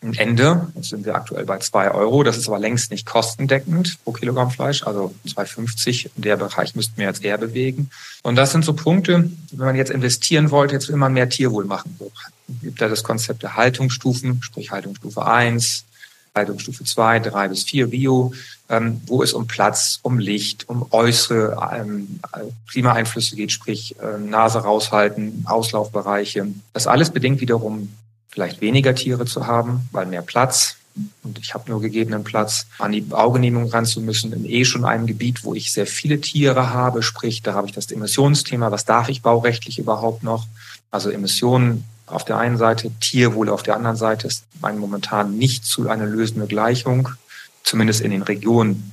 Ende. 0.00 0.68
Jetzt 0.74 0.88
sind 0.88 1.04
wir 1.04 1.14
aktuell 1.14 1.44
bei 1.44 1.58
zwei 1.58 1.90
Euro. 1.90 2.22
Das 2.22 2.38
ist 2.38 2.48
aber 2.48 2.58
längst 2.58 2.90
nicht 2.90 3.04
kostendeckend 3.04 3.98
pro 4.04 4.12
Kilogramm 4.12 4.50
Fleisch. 4.50 4.82
Also 4.86 5.14
2,50 5.28 6.10
in 6.16 6.22
der 6.22 6.36
Bereich 6.36 6.74
müssten 6.74 6.96
wir 6.96 7.06
jetzt 7.06 7.22
eher 7.22 7.36
bewegen. 7.36 7.90
Und 8.22 8.36
das 8.36 8.52
sind 8.52 8.64
so 8.64 8.72
Punkte, 8.72 9.30
wenn 9.52 9.66
man 9.66 9.76
jetzt 9.76 9.90
investieren 9.90 10.50
wollte, 10.50 10.74
jetzt 10.74 10.88
will 10.88 10.96
man 10.96 11.12
mehr 11.12 11.28
Tierwohl 11.28 11.66
machen. 11.66 11.96
So 11.98 12.10
gibt 12.62 12.80
da 12.80 12.88
das 12.88 13.04
Konzept 13.04 13.42
der 13.42 13.56
Haltungsstufen, 13.56 14.42
sprich 14.42 14.70
Haltungsstufe 14.70 15.24
1, 15.24 15.84
Haltungsstufe 16.34 16.84
2, 16.84 17.20
3 17.20 17.48
bis 17.48 17.64
4 17.64 17.88
Bio, 17.88 18.32
ähm, 18.68 19.00
wo 19.06 19.22
es 19.22 19.32
um 19.32 19.46
Platz, 19.46 19.98
um 20.02 20.18
Licht, 20.18 20.68
um 20.68 20.86
äußere 20.90 21.58
ähm, 21.74 22.20
Klimaeinflüsse 22.70 23.36
geht, 23.36 23.52
sprich 23.52 23.96
äh, 24.00 24.18
Nase 24.18 24.60
raushalten, 24.60 25.44
Auslaufbereiche. 25.46 26.46
Das 26.72 26.86
alles 26.86 27.10
bedingt 27.10 27.40
wiederum 27.40 27.92
vielleicht 28.30 28.60
weniger 28.60 28.94
Tiere 28.94 29.24
zu 29.24 29.46
haben, 29.46 29.88
weil 29.92 30.06
mehr 30.06 30.22
Platz. 30.22 30.76
Und 31.22 31.38
ich 31.38 31.54
habe 31.54 31.70
nur 31.70 31.80
gegebenen 31.80 32.24
Platz, 32.24 32.66
an 32.78 32.92
die 32.92 33.00
Baugenehmigung 33.00 33.70
ran 33.70 33.86
zu 33.86 34.00
müssen, 34.00 34.32
in 34.32 34.44
eh 34.44 34.64
schon 34.64 34.84
einem 34.84 35.06
Gebiet, 35.06 35.44
wo 35.44 35.54
ich 35.54 35.72
sehr 35.72 35.86
viele 35.86 36.20
Tiere 36.20 36.70
habe. 36.72 37.02
Sprich, 37.02 37.42
da 37.42 37.54
habe 37.54 37.66
ich 37.68 37.72
das 37.72 37.90
Emissionsthema. 37.90 38.70
Was 38.70 38.84
darf 38.84 39.08
ich 39.08 39.22
baurechtlich 39.22 39.78
überhaupt 39.78 40.22
noch? 40.22 40.46
Also 40.90 41.10
Emissionen 41.10 41.84
auf 42.06 42.24
der 42.24 42.38
einen 42.38 42.56
Seite, 42.56 42.90
Tierwohl 43.00 43.48
auf 43.48 43.62
der 43.62 43.76
anderen 43.76 43.96
Seite 43.96 44.26
ist 44.26 44.44
momentan 44.60 45.38
nicht 45.38 45.64
zu 45.64 45.88
einer 45.88 46.06
lösende 46.06 46.46
Gleichung, 46.46 47.08
zumindest 47.62 48.00
in 48.00 48.10
den 48.10 48.22
Regionen, 48.22 48.92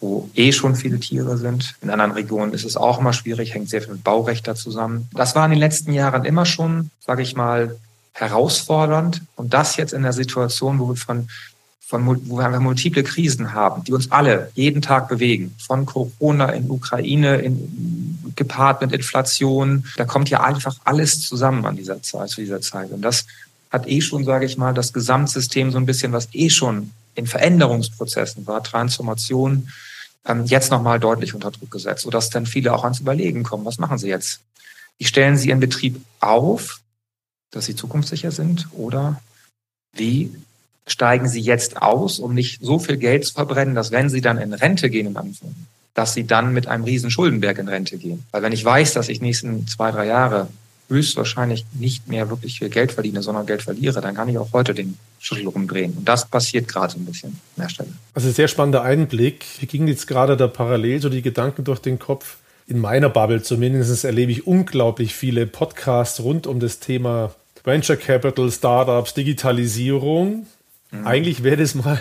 wo 0.00 0.28
eh 0.34 0.52
schon 0.52 0.74
viele 0.74 0.98
Tiere 0.98 1.36
sind. 1.38 1.74
In 1.82 1.90
anderen 1.90 2.12
Regionen 2.12 2.52
ist 2.54 2.64
es 2.64 2.76
auch 2.76 2.98
immer 2.98 3.12
schwierig, 3.12 3.54
hängt 3.54 3.68
sehr 3.68 3.82
viel 3.82 3.92
mit 3.92 4.04
Baurecht 4.04 4.46
da 4.46 4.54
zusammen. 4.54 5.08
Das 5.12 5.34
war 5.34 5.44
in 5.44 5.50
den 5.50 5.60
letzten 5.60 5.92
Jahren 5.92 6.24
immer 6.24 6.46
schon, 6.46 6.90
sage 7.00 7.22
ich 7.22 7.36
mal, 7.36 7.76
herausfordernd. 8.16 9.22
Und 9.36 9.52
das 9.54 9.76
jetzt 9.76 9.92
in 9.92 10.02
der 10.02 10.12
Situation, 10.12 10.78
wo 10.78 10.88
wir 10.88 10.96
von, 10.96 11.28
von 11.80 12.06
wo 12.06 12.38
wir 12.38 12.60
multiple 12.60 13.02
Krisen 13.02 13.52
haben, 13.52 13.84
die 13.84 13.92
uns 13.92 14.10
alle 14.10 14.50
jeden 14.54 14.82
Tag 14.82 15.08
bewegen, 15.08 15.54
von 15.58 15.86
Corona 15.86 16.50
in 16.50 16.70
Ukraine, 16.70 17.36
in, 17.36 18.32
gepaart 18.34 18.80
mit 18.80 18.92
Inflation, 18.92 19.84
da 19.96 20.04
kommt 20.04 20.30
ja 20.30 20.42
einfach 20.42 20.76
alles 20.84 21.20
zusammen 21.20 21.64
an 21.66 21.76
dieser 21.76 22.02
Zeit, 22.02 22.30
zu 22.30 22.40
dieser 22.40 22.60
Zeit. 22.60 22.90
Und 22.90 23.02
das 23.02 23.26
hat 23.70 23.86
eh 23.86 24.00
schon, 24.00 24.24
sage 24.24 24.46
ich 24.46 24.56
mal, 24.56 24.72
das 24.72 24.92
Gesamtsystem 24.92 25.70
so 25.70 25.78
ein 25.78 25.86
bisschen, 25.86 26.12
was 26.12 26.28
eh 26.32 26.50
schon 26.50 26.90
in 27.14 27.26
Veränderungsprozessen 27.26 28.46
war, 28.46 28.62
Transformation, 28.62 29.68
ähm, 30.26 30.44
jetzt 30.46 30.70
nochmal 30.70 31.00
deutlich 31.00 31.34
unter 31.34 31.50
Druck 31.50 31.70
gesetzt, 31.70 32.02
sodass 32.02 32.30
dann 32.30 32.46
viele 32.46 32.74
auch 32.74 32.84
ans 32.84 33.00
Überlegen 33.00 33.42
kommen, 33.42 33.64
was 33.64 33.78
machen 33.78 33.98
sie 33.98 34.08
jetzt? 34.08 34.40
Wie 34.98 35.04
stellen 35.04 35.36
sie 35.36 35.48
ihren 35.48 35.60
Betrieb 35.60 36.00
auf? 36.20 36.80
Dass 37.50 37.66
sie 37.66 37.76
zukunftssicher 37.76 38.30
sind? 38.30 38.68
Oder 38.72 39.20
wie 39.92 40.34
steigen 40.86 41.28
sie 41.28 41.40
jetzt 41.40 41.82
aus, 41.82 42.18
um 42.18 42.34
nicht 42.34 42.62
so 42.62 42.78
viel 42.78 42.96
Geld 42.96 43.24
zu 43.24 43.34
verbrennen, 43.34 43.74
dass 43.74 43.90
wenn 43.90 44.08
sie 44.08 44.20
dann 44.20 44.38
in 44.38 44.52
Rente 44.52 44.90
gehen 44.90 45.06
im 45.06 45.16
Anfang, 45.16 45.54
dass 45.94 46.14
sie 46.14 46.26
dann 46.26 46.52
mit 46.52 46.68
einem 46.68 46.84
riesen 46.84 47.10
Schuldenberg 47.10 47.58
in 47.58 47.68
Rente 47.68 47.98
gehen? 47.98 48.24
Weil 48.30 48.42
wenn 48.42 48.52
ich 48.52 48.64
weiß, 48.64 48.92
dass 48.92 49.08
ich 49.08 49.20
nächsten 49.20 49.66
zwei, 49.66 49.90
drei 49.90 50.06
Jahre 50.06 50.48
höchstwahrscheinlich 50.88 51.66
nicht 51.74 52.08
mehr 52.08 52.30
wirklich 52.30 52.58
viel 52.58 52.68
Geld 52.68 52.92
verdiene, 52.92 53.22
sondern 53.22 53.46
Geld 53.46 53.62
verliere, 53.62 54.00
dann 54.00 54.14
kann 54.14 54.28
ich 54.28 54.38
auch 54.38 54.52
heute 54.52 54.74
den 54.74 54.98
Schlüssel 55.18 55.48
rumdrehen. 55.48 55.94
Und 55.96 56.08
das 56.08 56.26
passiert 56.26 56.68
gerade 56.68 56.92
so 56.92 56.98
ein 56.98 57.04
bisschen 57.04 57.30
an 57.56 57.62
der 57.64 57.68
Stelle. 57.68 57.88
Also 58.14 58.30
sehr 58.30 58.48
spannender 58.48 58.82
Einblick. 58.82 59.44
Hier 59.58 59.66
ging 59.66 59.88
jetzt 59.88 60.06
gerade 60.06 60.36
da 60.36 60.46
parallel 60.46 61.00
so 61.00 61.08
die 61.08 61.22
Gedanken 61.22 61.64
durch 61.64 61.80
den 61.80 61.98
Kopf. 61.98 62.36
In 62.68 62.80
meiner 62.80 63.08
Bubble 63.08 63.42
zumindest 63.42 64.04
erlebe 64.04 64.32
ich 64.32 64.46
unglaublich 64.46 65.14
viele 65.14 65.46
Podcasts 65.46 66.20
rund 66.20 66.48
um 66.48 66.58
das 66.58 66.80
Thema 66.80 67.32
Venture 67.62 67.96
Capital, 67.96 68.50
Startups, 68.50 69.14
Digitalisierung. 69.14 70.46
Mhm. 70.90 71.06
Eigentlich 71.06 71.44
wäre 71.44 71.58
das 71.58 71.76
mal 71.76 72.00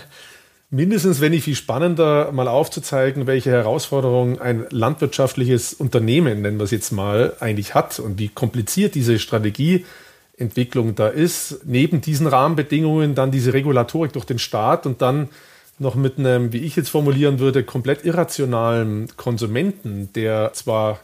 mindestens, 0.71 1.21
wenn 1.21 1.31
nicht 1.31 1.43
viel 1.43 1.55
spannender, 1.55 2.31
mal 2.31 2.47
aufzuzeigen, 2.47 3.27
welche 3.27 3.51
Herausforderungen 3.51 4.39
ein 4.39 4.65
landwirtschaftliches 4.71 5.73
Unternehmen, 5.73 6.41
nennen 6.41 6.57
wir 6.57 6.63
es 6.63 6.71
jetzt 6.71 6.91
mal, 6.91 7.35
eigentlich 7.39 7.75
hat 7.75 7.99
und 7.99 8.17
wie 8.17 8.29
kompliziert 8.29 8.95
diese 8.95 9.19
Strategieentwicklung 9.19 10.95
da 10.95 11.09
ist. 11.09 11.59
Neben 11.65 12.01
diesen 12.01 12.25
Rahmenbedingungen 12.25 13.13
dann 13.13 13.29
diese 13.29 13.53
Regulatorik 13.53 14.13
durch 14.13 14.25
den 14.25 14.39
Staat 14.39 14.87
und 14.87 15.03
dann 15.03 15.29
noch 15.79 15.95
mit 15.95 16.17
einem, 16.17 16.53
wie 16.53 16.59
ich 16.59 16.75
jetzt 16.75 16.89
formulieren 16.89 17.39
würde, 17.39 17.63
komplett 17.63 18.05
irrationalen 18.05 19.09
Konsumenten, 19.17 20.11
der 20.13 20.53
zwar 20.53 20.99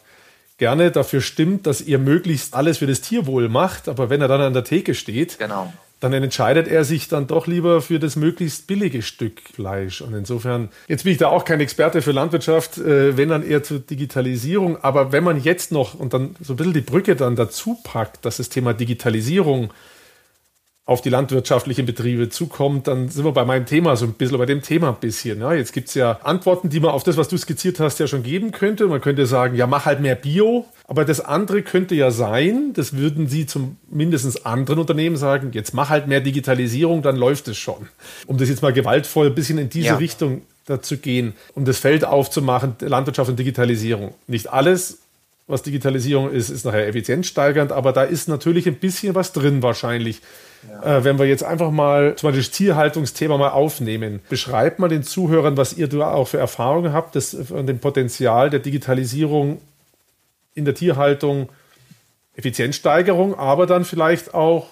gerne 0.57 0.91
dafür 0.91 1.21
stimmt, 1.21 1.67
dass 1.67 1.81
ihr 1.81 1.99
möglichst 1.99 2.53
alles 2.53 2.77
für 2.77 2.87
das 2.87 3.01
Tierwohl 3.01 3.49
macht, 3.49 3.89
aber 3.89 4.09
wenn 4.09 4.21
er 4.21 4.27
dann 4.27 4.41
an 4.41 4.53
der 4.53 4.63
Theke 4.63 4.93
steht, 4.93 5.39
genau 5.39 5.73
dann 6.01 6.13
entscheidet 6.13 6.67
er 6.67 6.83
sich 6.83 7.07
dann 7.07 7.27
doch 7.27 7.45
lieber 7.45 7.79
für 7.79 7.99
das 7.99 8.15
möglichst 8.15 8.65
billige 8.65 9.03
Stück 9.03 9.39
Fleisch. 9.53 10.01
Und 10.01 10.15
insofern, 10.15 10.69
jetzt 10.87 11.03
bin 11.03 11.13
ich 11.13 11.19
da 11.19 11.27
auch 11.27 11.45
kein 11.45 11.61
Experte 11.61 12.01
für 12.01 12.11
Landwirtschaft, 12.11 12.79
äh, 12.79 13.15
wenn 13.17 13.29
dann 13.29 13.47
eher 13.47 13.61
zur 13.61 13.79
Digitalisierung. 13.79 14.83
Aber 14.83 15.11
wenn 15.11 15.23
man 15.23 15.41
jetzt 15.41 15.71
noch 15.71 15.93
und 15.93 16.13
dann 16.13 16.35
so 16.41 16.53
ein 16.53 16.55
bisschen 16.55 16.73
die 16.73 16.81
Brücke 16.81 17.15
dann 17.15 17.35
dazu 17.35 17.77
packt, 17.83 18.25
dass 18.25 18.37
das 18.37 18.49
Thema 18.49 18.73
Digitalisierung 18.73 19.71
auf 20.91 21.01
die 21.01 21.09
landwirtschaftlichen 21.09 21.85
Betriebe 21.85 22.29
zukommt, 22.29 22.87
dann 22.87 23.09
sind 23.09 23.25
wir 23.25 23.31
bei 23.31 23.45
meinem 23.45 23.65
Thema 23.65 23.95
so 23.95 24.05
ein 24.05 24.13
bisschen, 24.13 24.37
bei 24.37 24.45
dem 24.45 24.61
Thema 24.61 24.89
ein 24.89 24.99
bisschen. 24.99 25.39
Ja, 25.41 25.53
jetzt 25.53 25.73
gibt 25.73 25.87
es 25.87 25.95
ja 25.95 26.19
Antworten, 26.23 26.69
die 26.69 26.79
man 26.79 26.91
auf 26.91 27.03
das, 27.03 27.17
was 27.17 27.27
du 27.27 27.37
skizziert 27.37 27.79
hast, 27.79 27.99
ja 27.99 28.07
schon 28.07 28.23
geben 28.23 28.51
könnte. 28.51 28.87
Man 28.87 29.01
könnte 29.01 29.25
sagen, 29.25 29.55
ja, 29.55 29.67
mach 29.67 29.85
halt 29.85 30.01
mehr 30.01 30.15
Bio. 30.15 30.65
Aber 30.87 31.05
das 31.05 31.21
andere 31.21 31.61
könnte 31.61 31.95
ja 31.95 32.11
sein, 32.11 32.73
das 32.73 32.97
würden 32.97 33.27
Sie 33.27 33.45
zum 33.45 33.77
mindestens 33.89 34.45
anderen 34.45 34.79
Unternehmen 34.79 35.15
sagen, 35.15 35.51
jetzt 35.53 35.73
mach 35.73 35.89
halt 35.89 36.07
mehr 36.07 36.19
Digitalisierung, 36.19 37.01
dann 37.01 37.15
läuft 37.15 37.47
es 37.47 37.57
schon. 37.57 37.87
Um 38.27 38.37
das 38.37 38.49
jetzt 38.49 38.61
mal 38.61 38.73
gewaltvoll 38.73 39.27
ein 39.27 39.35
bisschen 39.35 39.57
in 39.57 39.69
diese 39.69 39.87
ja. 39.87 39.95
Richtung 39.95 40.41
dazu 40.65 40.97
gehen, 40.97 41.33
um 41.55 41.63
das 41.63 41.79
Feld 41.79 42.03
aufzumachen, 42.03 42.75
Landwirtschaft 42.81 43.29
und 43.29 43.39
Digitalisierung. 43.39 44.13
Nicht 44.27 44.51
alles, 44.51 44.99
was 45.47 45.63
Digitalisierung 45.63 46.31
ist, 46.31 46.49
ist 46.49 46.65
nachher 46.65 46.87
effizienzsteigernd, 46.87 47.71
aber 47.71 47.93
da 47.93 48.03
ist 48.03 48.27
natürlich 48.27 48.67
ein 48.67 48.75
bisschen 48.75 49.15
was 49.15 49.33
drin 49.33 49.61
wahrscheinlich 49.61 50.21
ja. 50.69 50.97
Äh, 50.97 51.03
wenn 51.03 51.17
wir 51.17 51.25
jetzt 51.25 51.43
einfach 51.43 51.71
mal 51.71 52.15
zum 52.15 52.27
Beispiel 52.27 52.43
das 52.43 52.51
Tierhaltungsthema 52.51 53.37
mal 53.37 53.49
aufnehmen, 53.49 54.21
beschreibt 54.29 54.79
mal 54.79 54.89
den 54.89 55.03
Zuhörern, 55.03 55.57
was 55.57 55.73
ihr 55.73 55.87
da 55.87 56.13
auch 56.13 56.27
für 56.27 56.37
Erfahrungen 56.37 56.93
habt, 56.93 57.15
das, 57.15 57.35
von 57.47 57.65
dem 57.65 57.79
Potenzial 57.79 58.49
der 58.49 58.59
Digitalisierung 58.59 59.61
in 60.53 60.65
der 60.65 60.75
Tierhaltung, 60.75 61.49
Effizienzsteigerung, 62.35 63.37
aber 63.37 63.65
dann 63.65 63.85
vielleicht 63.85 64.33
auch 64.33 64.67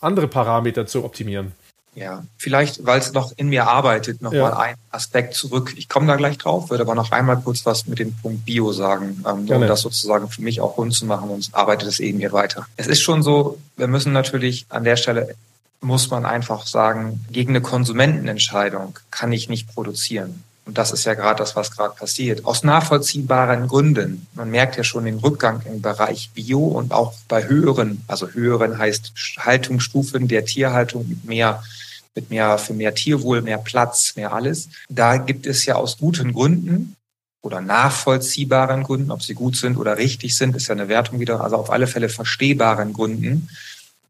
andere 0.00 0.28
Parameter 0.28 0.86
zu 0.86 1.04
optimieren. 1.04 1.52
Ja, 1.94 2.24
vielleicht, 2.38 2.84
weil 2.84 2.98
es 2.98 3.12
noch 3.12 3.32
in 3.36 3.48
mir 3.48 3.68
arbeitet, 3.68 4.20
noch 4.20 4.32
ja. 4.32 4.42
mal 4.42 4.54
ein 4.54 4.74
Aspekt 4.90 5.34
zurück. 5.34 5.74
Ich 5.76 5.88
komme 5.88 6.06
da 6.06 6.16
gleich 6.16 6.38
drauf, 6.38 6.70
würde 6.70 6.82
aber 6.82 6.94
noch 6.94 7.12
einmal 7.12 7.40
kurz 7.40 7.64
was 7.66 7.86
mit 7.86 8.00
dem 8.00 8.14
Punkt 8.14 8.44
Bio 8.44 8.72
sagen, 8.72 9.24
ähm, 9.26 9.48
um 9.48 9.60
das 9.60 9.82
sozusagen 9.82 10.28
für 10.28 10.42
mich 10.42 10.60
auch 10.60 10.76
rund 10.76 10.92
zu 10.92 11.06
machen 11.06 11.30
und 11.30 11.48
arbeitet 11.52 11.88
es 11.88 12.00
eben 12.00 12.18
hier 12.18 12.32
weiter. 12.32 12.66
Es 12.76 12.88
ist 12.88 13.00
schon 13.00 13.22
so, 13.22 13.58
wir 13.76 13.86
müssen 13.86 14.12
natürlich 14.12 14.66
an 14.70 14.84
der 14.84 14.96
Stelle 14.96 15.34
muss 15.84 16.10
man 16.10 16.24
einfach 16.24 16.66
sagen, 16.66 17.24
gegen 17.30 17.50
eine 17.50 17.60
Konsumentenentscheidung 17.60 18.98
kann 19.10 19.32
ich 19.32 19.48
nicht 19.48 19.72
produzieren. 19.72 20.42
Und 20.66 20.78
das 20.78 20.92
ist 20.92 21.04
ja 21.04 21.12
gerade 21.12 21.38
das, 21.38 21.56
was 21.56 21.70
gerade 21.70 21.94
passiert. 21.94 22.46
Aus 22.46 22.64
nachvollziehbaren 22.64 23.68
Gründen. 23.68 24.26
Man 24.32 24.50
merkt 24.50 24.76
ja 24.76 24.84
schon 24.84 25.04
den 25.04 25.18
Rückgang 25.18 25.60
im 25.66 25.82
Bereich 25.82 26.30
Bio 26.34 26.60
und 26.60 26.92
auch 26.92 27.12
bei 27.28 27.46
höheren, 27.46 28.02
also 28.08 28.28
höheren 28.28 28.78
heißt 28.78 29.12
Haltungsstufen 29.40 30.26
der 30.26 30.46
Tierhaltung 30.46 31.06
mit 31.06 31.24
mehr 31.26 31.62
mit 32.14 32.30
mehr, 32.30 32.58
für 32.58 32.74
mehr 32.74 32.94
Tierwohl, 32.94 33.42
mehr 33.42 33.58
Platz, 33.58 34.14
mehr 34.16 34.32
alles. 34.32 34.68
Da 34.88 35.16
gibt 35.16 35.46
es 35.46 35.66
ja 35.66 35.74
aus 35.74 35.98
guten 35.98 36.32
Gründen 36.32 36.96
oder 37.42 37.60
nachvollziehbaren 37.60 38.84
Gründen, 38.84 39.10
ob 39.10 39.22
sie 39.22 39.34
gut 39.34 39.56
sind 39.56 39.76
oder 39.76 39.98
richtig 39.98 40.36
sind, 40.36 40.56
ist 40.56 40.68
ja 40.68 40.74
eine 40.74 40.88
Wertung 40.88 41.20
wieder, 41.20 41.42
also 41.42 41.56
auf 41.56 41.70
alle 41.70 41.86
Fälle 41.86 42.08
verstehbaren 42.08 42.92
Gründen, 42.92 43.50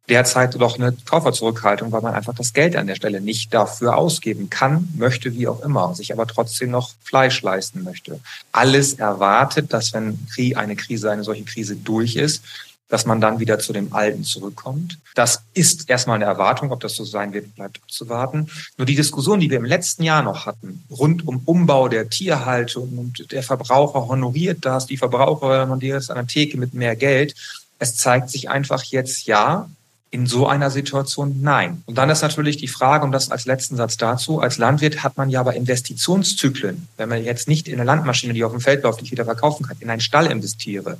derzeit 0.09 0.55
doch 0.61 0.79
eine 0.79 0.92
Kauferzurückhaltung, 0.92 1.90
weil 1.90 2.02
man 2.02 2.14
einfach 2.14 2.35
das 2.35 2.52
Geld 2.52 2.76
an 2.76 2.87
der 2.87 2.94
Stelle 2.94 3.20
nicht 3.20 3.52
dafür 3.55 3.96
ausgeben 3.96 4.50
kann, 4.50 4.88
möchte, 4.96 5.35
wie 5.35 5.48
auch 5.48 5.62
immer, 5.62 5.94
sich 5.94 6.12
aber 6.12 6.26
trotzdem 6.26 6.70
noch 6.70 6.92
Fleisch 7.02 7.40
leisten 7.42 7.83
möchte. 7.83 8.20
Alles 8.52 8.94
erwartet, 8.94 9.72
dass 9.72 9.94
wenn 9.94 10.18
eine 10.57 10.76
Krise, 10.76 11.11
eine 11.11 11.24
solche 11.24 11.44
Krise 11.44 11.76
durch 11.76 12.16
ist, 12.16 12.44
dass 12.88 13.07
man 13.07 13.20
dann 13.20 13.40
wieder 13.40 13.59
zu 13.59 13.73
dem 13.73 13.92
Alten 13.92 14.25
zurückkommt. 14.25 14.99
Das 15.14 15.42
ist 15.55 15.88
erstmal 15.88 16.16
eine 16.16 16.27
Erwartung. 16.27 16.70
Ob 16.70 16.81
das 16.81 16.94
so 16.97 17.05
sein 17.05 17.33
wird, 17.33 17.55
bleibt 17.55 17.81
abzuwarten. 17.83 18.49
Nur 18.77 18.87
die 18.87 18.94
Diskussion, 18.94 19.40
die 19.40 19.51
wir 19.51 19.59
im 19.59 19.64
letzten 19.64 20.03
Jahr 20.03 20.23
noch 20.23 20.47
hatten, 20.47 20.85
rund 20.90 21.27
um 21.27 21.42
Umbau 21.44 21.88
der 21.88 22.09
Tierhaltung 22.11 22.99
und 22.99 23.33
der 23.33 23.42
Verbraucher 23.42 24.09
honoriert 24.09 24.59
das, 24.62 24.87
die 24.87 24.97
Verbraucher 24.97 25.62
honoriert 25.62 26.03
es 26.03 26.11
an 26.11 26.16
der 26.16 26.27
Theke 26.27 26.59
mit 26.59 26.75
mehr 26.75 26.97
Geld. 26.97 27.35
Es 27.79 27.97
zeigt 27.97 28.31
sich 28.31 28.51
einfach 28.51 28.85
jetzt, 28.85 29.27
ja, 29.27 29.68
in 30.14 30.29
so 30.29 30.47
einer 30.47 30.70
Situation 30.70 31.40
nein. 31.42 31.83
Und 31.87 31.99
dann 31.99 32.09
ist 32.09 32.23
natürlich 32.23 32.57
die 32.57 32.68
Frage, 32.68 33.05
und 33.05 33.11
das 33.11 33.33
als 33.33 33.47
letzten 33.47 33.75
Satz 33.75 33.97
dazu, 33.97 34.38
als 34.38 34.59
Landwirt 34.59 35.03
hat 35.03 35.16
man 35.16 35.29
ja 35.29 35.40
aber 35.40 35.57
Investitionszyklen. 35.57 36.87
Wenn 36.97 37.09
man 37.09 37.25
jetzt 37.25 37.49
nicht 37.49 37.66
in 37.66 37.75
eine 37.75 37.83
Landmaschine, 37.83 38.33
die 38.33 38.44
auf 38.44 38.53
dem 38.53 38.61
Feld 38.61 38.85
läuft, 38.85 39.01
die 39.01 39.07
ich 39.07 39.11
wieder 39.11 39.25
verkaufen 39.25 39.66
kann, 39.66 39.77
in 39.81 39.90
einen 39.90 40.01
Stall 40.01 40.27
investiere, 40.27 40.99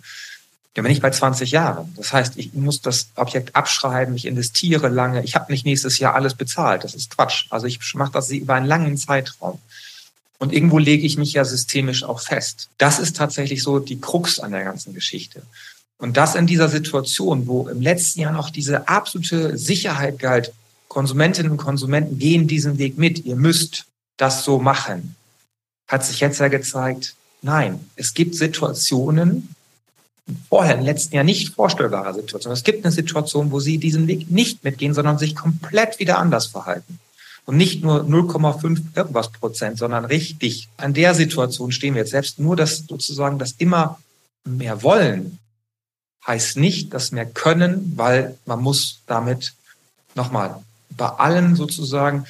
dann 0.74 0.82
bin 0.82 0.92
ich 0.92 1.00
bei 1.00 1.10
20 1.10 1.52
Jahren. 1.52 1.94
Das 1.96 2.12
heißt, 2.12 2.37
ich 2.37 2.52
muss 2.52 2.80
das 2.80 3.08
Objekt 3.14 3.54
abschreiben, 3.54 4.16
ich 4.16 4.26
investiere 4.26 4.88
lange, 4.88 5.22
ich 5.22 5.37
habe 5.37 5.52
nicht 5.52 5.64
nächstes 5.64 5.98
Jahr 6.00 6.14
alles 6.14 6.34
bezahlt. 6.34 6.82
Das 6.82 6.94
ist 6.94 7.14
Quatsch. 7.14 7.46
Also 7.50 7.66
ich 7.66 7.78
mache 7.94 8.12
das 8.12 8.30
über 8.30 8.54
einen 8.54 8.66
langen 8.66 8.96
Zeitraum. 8.96 9.60
Und 10.38 10.52
irgendwo 10.52 10.78
lege 10.78 11.06
ich 11.06 11.16
mich 11.16 11.32
ja 11.32 11.44
systemisch 11.44 12.02
auch 12.02 12.20
fest. 12.20 12.68
Das 12.76 12.98
ist 12.98 13.16
tatsächlich 13.16 13.62
so 13.62 13.78
die 13.78 14.00
Krux 14.00 14.40
an 14.40 14.50
der 14.50 14.64
ganzen 14.64 14.94
Geschichte. 14.94 15.42
Und 15.96 16.16
das 16.16 16.34
in 16.34 16.48
dieser 16.48 16.68
Situation, 16.68 17.46
wo 17.46 17.68
im 17.68 17.80
letzten 17.80 18.20
Jahr 18.20 18.32
noch 18.32 18.50
diese 18.50 18.88
absolute 18.88 19.56
Sicherheit 19.56 20.18
galt, 20.18 20.52
Konsumentinnen 20.88 21.52
und 21.52 21.58
Konsumenten 21.58 22.18
gehen 22.18 22.48
diesen 22.48 22.78
Weg 22.78 22.98
mit, 22.98 23.24
ihr 23.24 23.37
müsst 23.37 23.87
das 24.16 24.44
so 24.44 24.58
machen, 24.58 25.14
hat 25.87 26.04
sich 26.04 26.20
jetzt 26.20 26.40
ja 26.40 26.48
gezeigt, 26.48 27.14
nein, 27.42 27.80
es 27.96 28.12
gibt 28.12 28.34
Situationen, 28.34 29.54
vorher 30.48 30.76
im 30.78 30.84
letzten 30.84 31.14
Jahr 31.14 31.24
nicht 31.24 31.54
vorstellbare 31.54 32.14
Situation. 32.14 32.52
Es 32.52 32.64
gibt 32.64 32.84
eine 32.84 32.92
Situation, 32.92 33.50
wo 33.50 33.60
sie 33.60 33.78
diesen 33.78 34.06
Weg 34.06 34.30
nicht 34.30 34.64
mitgehen, 34.64 34.94
sondern 34.94 35.18
sich 35.18 35.34
komplett 35.34 35.98
wieder 35.98 36.18
anders 36.18 36.46
verhalten. 36.46 36.98
Und 37.46 37.58
nicht 37.58 37.82
nur 37.82 38.04
0,5 38.04 38.80
irgendwas 38.94 39.30
Prozent, 39.30 39.76
sondern 39.76 40.06
richtig. 40.06 40.68
An 40.78 40.94
der 40.94 41.14
Situation 41.14 41.72
stehen 41.72 41.94
wir 41.94 42.00
jetzt. 42.00 42.12
Selbst 42.12 42.38
nur 42.38 42.56
das 42.56 42.84
sozusagen 42.88 43.38
das 43.38 43.52
immer 43.58 43.98
mehr 44.44 44.82
wollen, 44.82 45.38
heißt 46.26 46.56
nicht 46.56 46.94
das 46.94 47.12
mehr 47.12 47.26
können, 47.26 47.92
weil 47.96 48.38
man 48.46 48.60
muss 48.60 49.00
damit 49.06 49.52
nochmal 50.14 50.62
bei 50.96 51.06
allen 51.06 51.54
sozusagen 51.54 52.24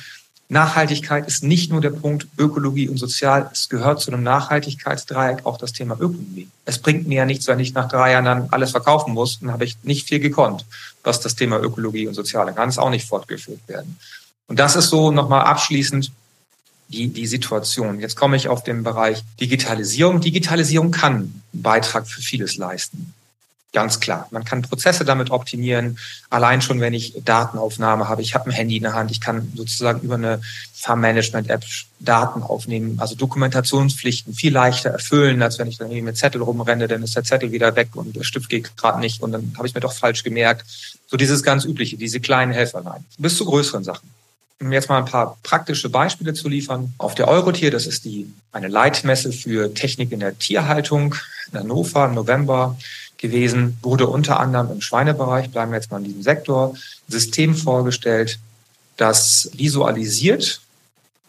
Nachhaltigkeit 0.54 1.26
ist 1.26 1.42
nicht 1.42 1.70
nur 1.70 1.80
der 1.80 1.90
Punkt 1.90 2.26
Ökologie 2.38 2.88
und 2.88 2.96
Sozial. 2.96 3.50
Es 3.52 3.68
gehört 3.68 4.00
zu 4.00 4.10
einem 4.10 4.22
Nachhaltigkeitsdreieck 4.22 5.44
auch 5.44 5.58
das 5.58 5.72
Thema 5.72 5.94
Ökonomie. 5.94 6.48
Es 6.64 6.78
bringt 6.78 7.06
mir 7.06 7.16
ja 7.16 7.26
nichts, 7.26 7.46
wenn 7.46 7.60
ich 7.60 7.74
nach 7.74 7.88
drei 7.88 8.12
Jahren 8.12 8.24
dann 8.24 8.48
alles 8.50 8.70
verkaufen 8.70 9.12
muss. 9.12 9.40
Dann 9.40 9.52
habe 9.52 9.64
ich 9.64 9.76
nicht 9.82 10.08
viel 10.08 10.20
gekonnt, 10.20 10.64
was 11.02 11.20
das 11.20 11.34
Thema 11.34 11.60
Ökologie 11.60 12.06
und 12.06 12.14
Soziale 12.14 12.54
kann 12.54 12.68
es 12.68 12.78
auch 12.78 12.88
nicht 12.88 13.06
fortgeführt 13.06 13.60
werden. 13.66 13.98
Und 14.46 14.58
das 14.58 14.76
ist 14.76 14.88
so 14.88 15.10
nochmal 15.10 15.42
abschließend 15.42 16.12
die, 16.88 17.08
die 17.08 17.26
Situation. 17.26 18.00
Jetzt 18.00 18.16
komme 18.16 18.36
ich 18.36 18.48
auf 18.48 18.62
den 18.62 18.82
Bereich 18.82 19.22
Digitalisierung. 19.40 20.20
Digitalisierung 20.20 20.90
kann 20.90 21.14
einen 21.14 21.42
Beitrag 21.52 22.06
für 22.06 22.22
vieles 22.22 22.56
leisten. 22.56 23.12
Ganz 23.74 23.98
klar. 23.98 24.28
Man 24.30 24.44
kann 24.44 24.62
Prozesse 24.62 25.04
damit 25.04 25.30
optimieren. 25.30 25.98
Allein 26.30 26.62
schon, 26.62 26.80
wenn 26.80 26.94
ich 26.94 27.12
Datenaufnahme 27.24 28.08
habe. 28.08 28.22
Ich 28.22 28.36
habe 28.36 28.48
ein 28.48 28.52
Handy 28.52 28.76
in 28.76 28.84
der 28.84 28.92
Hand. 28.92 29.10
Ich 29.10 29.20
kann 29.20 29.52
sozusagen 29.56 30.00
über 30.00 30.14
eine 30.14 30.40
Farmmanagement-App 30.74 31.64
Daten 31.98 32.44
aufnehmen. 32.44 33.00
Also 33.00 33.16
Dokumentationspflichten 33.16 34.32
viel 34.32 34.52
leichter 34.52 34.90
erfüllen, 34.90 35.42
als 35.42 35.58
wenn 35.58 35.66
ich 35.66 35.76
dann 35.76 35.88
irgendwie 35.88 36.02
mit 36.02 36.16
Zettel 36.16 36.40
rumrenne. 36.40 36.86
Dann 36.86 37.02
ist 37.02 37.16
der 37.16 37.24
Zettel 37.24 37.50
wieder 37.50 37.74
weg 37.74 37.88
und 37.94 38.14
der 38.14 38.22
Stift 38.22 38.48
geht 38.48 38.76
gerade 38.76 39.00
nicht. 39.00 39.20
Und 39.20 39.32
dann 39.32 39.52
habe 39.56 39.66
ich 39.66 39.74
mir 39.74 39.80
doch 39.80 39.92
falsch 39.92 40.22
gemerkt. 40.22 40.64
So 41.08 41.16
dieses 41.16 41.42
ganz 41.42 41.64
übliche, 41.64 41.96
diese 41.96 42.20
kleinen 42.20 42.52
Helferlein. 42.52 43.04
Bis 43.18 43.36
zu 43.36 43.44
größeren 43.44 43.82
Sachen. 43.82 44.08
Um 44.60 44.70
jetzt 44.70 44.88
mal 44.88 44.98
ein 44.98 45.04
paar 45.04 45.36
praktische 45.42 45.88
Beispiele 45.88 46.32
zu 46.32 46.48
liefern. 46.48 46.94
Auf 46.98 47.16
der 47.16 47.26
Eurotier, 47.26 47.72
das 47.72 47.88
ist 47.88 48.04
die, 48.04 48.32
eine 48.52 48.68
Leitmesse 48.68 49.32
für 49.32 49.74
Technik 49.74 50.12
in 50.12 50.20
der 50.20 50.38
Tierhaltung 50.38 51.16
in 51.50 51.58
Hannover 51.58 52.06
im 52.06 52.14
November 52.14 52.76
gewesen, 53.24 53.78
wurde 53.80 54.06
unter 54.06 54.38
anderem 54.38 54.70
im 54.70 54.82
Schweinebereich, 54.82 55.50
bleiben 55.50 55.72
wir 55.72 55.78
jetzt 55.78 55.90
mal 55.90 55.96
in 55.96 56.04
diesem 56.04 56.22
Sektor, 56.22 56.74
System 57.08 57.54
vorgestellt, 57.54 58.38
das 58.98 59.50
visualisiert 59.54 60.60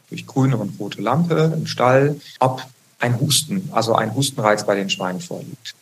durch 0.10 0.28
grüne 0.28 0.58
und 0.58 0.78
rote 0.78 1.02
Lampe 1.02 1.54
im 1.56 1.68
Stall, 1.68 2.20
ob 2.40 2.62
ein 3.00 3.18
Husten, 3.22 3.70
also 3.72 3.96
ein 3.96 4.14
Hustenreiz 4.14 4.66
bei 4.66 4.76
den 4.76 4.90
Schweinen 4.90 5.22
vorliegt. 5.22 5.74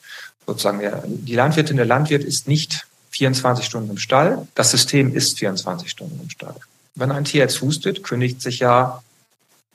Sozusagen 0.45 0.79
der, 0.79 1.03
die 1.07 1.35
Landwirtin, 1.35 1.77
der 1.77 1.85
Landwirt 1.85 2.23
ist 2.23 2.47
nicht 2.47 2.85
24 3.09 3.65
Stunden 3.65 3.89
im 3.89 3.97
Stall. 3.97 4.47
Das 4.53 4.69
System 4.69 5.15
ist 5.15 5.39
24 5.39 5.89
Stunden 5.89 6.19
im 6.21 6.29
Stall. 6.29 6.55
Wenn 6.93 7.11
ein 7.11 7.25
Tier 7.25 7.41
jetzt 7.41 7.59
hustet, 7.61 8.03
kündigt 8.03 8.39
sich 8.39 8.59
ja, 8.59 9.01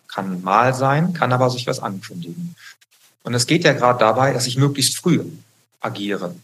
kann 0.07 0.40
mal 0.42 0.72
sein, 0.72 1.14
kann 1.14 1.33
aber 1.33 1.51
sich 1.51 1.66
was 1.66 1.81
ankündigen. 1.81 2.55
Und 3.24 3.35
es 3.35 3.46
geht 3.46 3.64
ja 3.64 3.72
gerade 3.72 3.98
dabei, 3.98 4.33
dass 4.33 4.46
ich 4.46 4.57
möglichst 4.57 4.96
früh 4.96 5.24
agiere. 5.80 6.34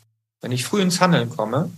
Wenn 0.40 0.52
ich 0.52 0.64
früh 0.64 0.82
ins 0.82 1.00
Handeln 1.00 1.30
komme, 1.30 1.70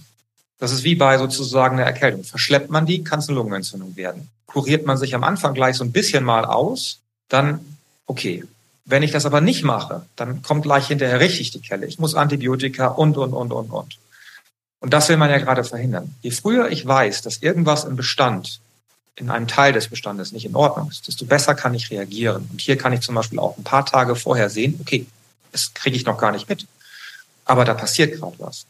das 0.59 0.73
ist 0.73 0.85
wie 0.85 0.95
bei 0.95 1.19
sozusagen 1.19 1.77
einer 1.77 1.87
Erkältung. 1.87 2.25
Verschleppt 2.25 2.71
man 2.71 2.87
die, 2.87 3.05
kann 3.05 3.19
es 3.19 3.29
eine 3.29 3.37
Lungenentzündung 3.37 3.97
werden. 3.97 4.29
Kuriert 4.47 4.87
man 4.87 4.97
sich 4.97 5.14
am 5.14 5.25
Anfang 5.25 5.55
gleich 5.55 5.77
so 5.77 5.85
ein 5.85 5.92
bisschen 5.92 6.25
mal 6.25 6.45
aus, 6.45 7.01
dann 7.29 7.61
okay. 8.07 8.45
Wenn 8.85 9.03
ich 9.03 9.11
das 9.11 9.27
aber 9.27 9.40
nicht 9.40 9.64
mache, 9.64 10.07
dann 10.14 10.42
kommt 10.42 10.62
gleich 10.62 10.87
hinterher 10.87 11.21
richtig 11.21 11.51
die 11.51 11.61
Kelle. 11.61 11.87
Ich 11.87 11.99
muss 11.99 12.14
Antibiotika 12.14 12.87
und, 12.87 13.16
und, 13.19 13.33
und, 13.33 13.53
und, 13.53 13.71
und. 13.71 13.99
Und 14.79 14.92
das 14.92 15.09
will 15.09 15.16
man 15.16 15.31
ja 15.31 15.38
gerade 15.38 15.64
verhindern. 15.64 16.14
Je 16.23 16.31
früher 16.31 16.71
ich 16.71 16.87
weiß, 16.87 17.23
dass 17.23 17.38
irgendwas 17.38 17.85
im 17.85 17.97
Bestand, 17.97 18.61
in 19.16 19.31
einem 19.31 19.49
Teil 19.49 19.73
des 19.73 19.88
Bestandes 19.88 20.33
nicht 20.33 20.45
in 20.45 20.55
Ordnung 20.55 20.88
ist, 20.90 21.09
desto 21.09 21.25
besser 21.25 21.55
kann 21.55 21.75
ich 21.75 21.90
reagieren. 21.90 22.49
Und 22.53 22.61
hier 22.61 22.79
kann 22.79 22.92
ich 22.92 23.01
zum 23.01 23.14
Beispiel 23.14 23.38
auch 23.38 23.57
ein 23.59 23.64
paar 23.64 23.85
Tage 23.85 24.14
vorher 24.14 24.51
sehen, 24.51 24.79
okay, 24.81 25.07
das 25.53 25.75
kriege 25.75 25.97
ich 25.97 26.05
noch 26.05 26.19
gar 26.19 26.33
nicht 26.33 26.49
mit. 26.49 26.66
Aber 27.47 27.65
da 27.65 27.75
passiert 27.75 28.21
gerade 28.21 28.37
was. 28.39 28.67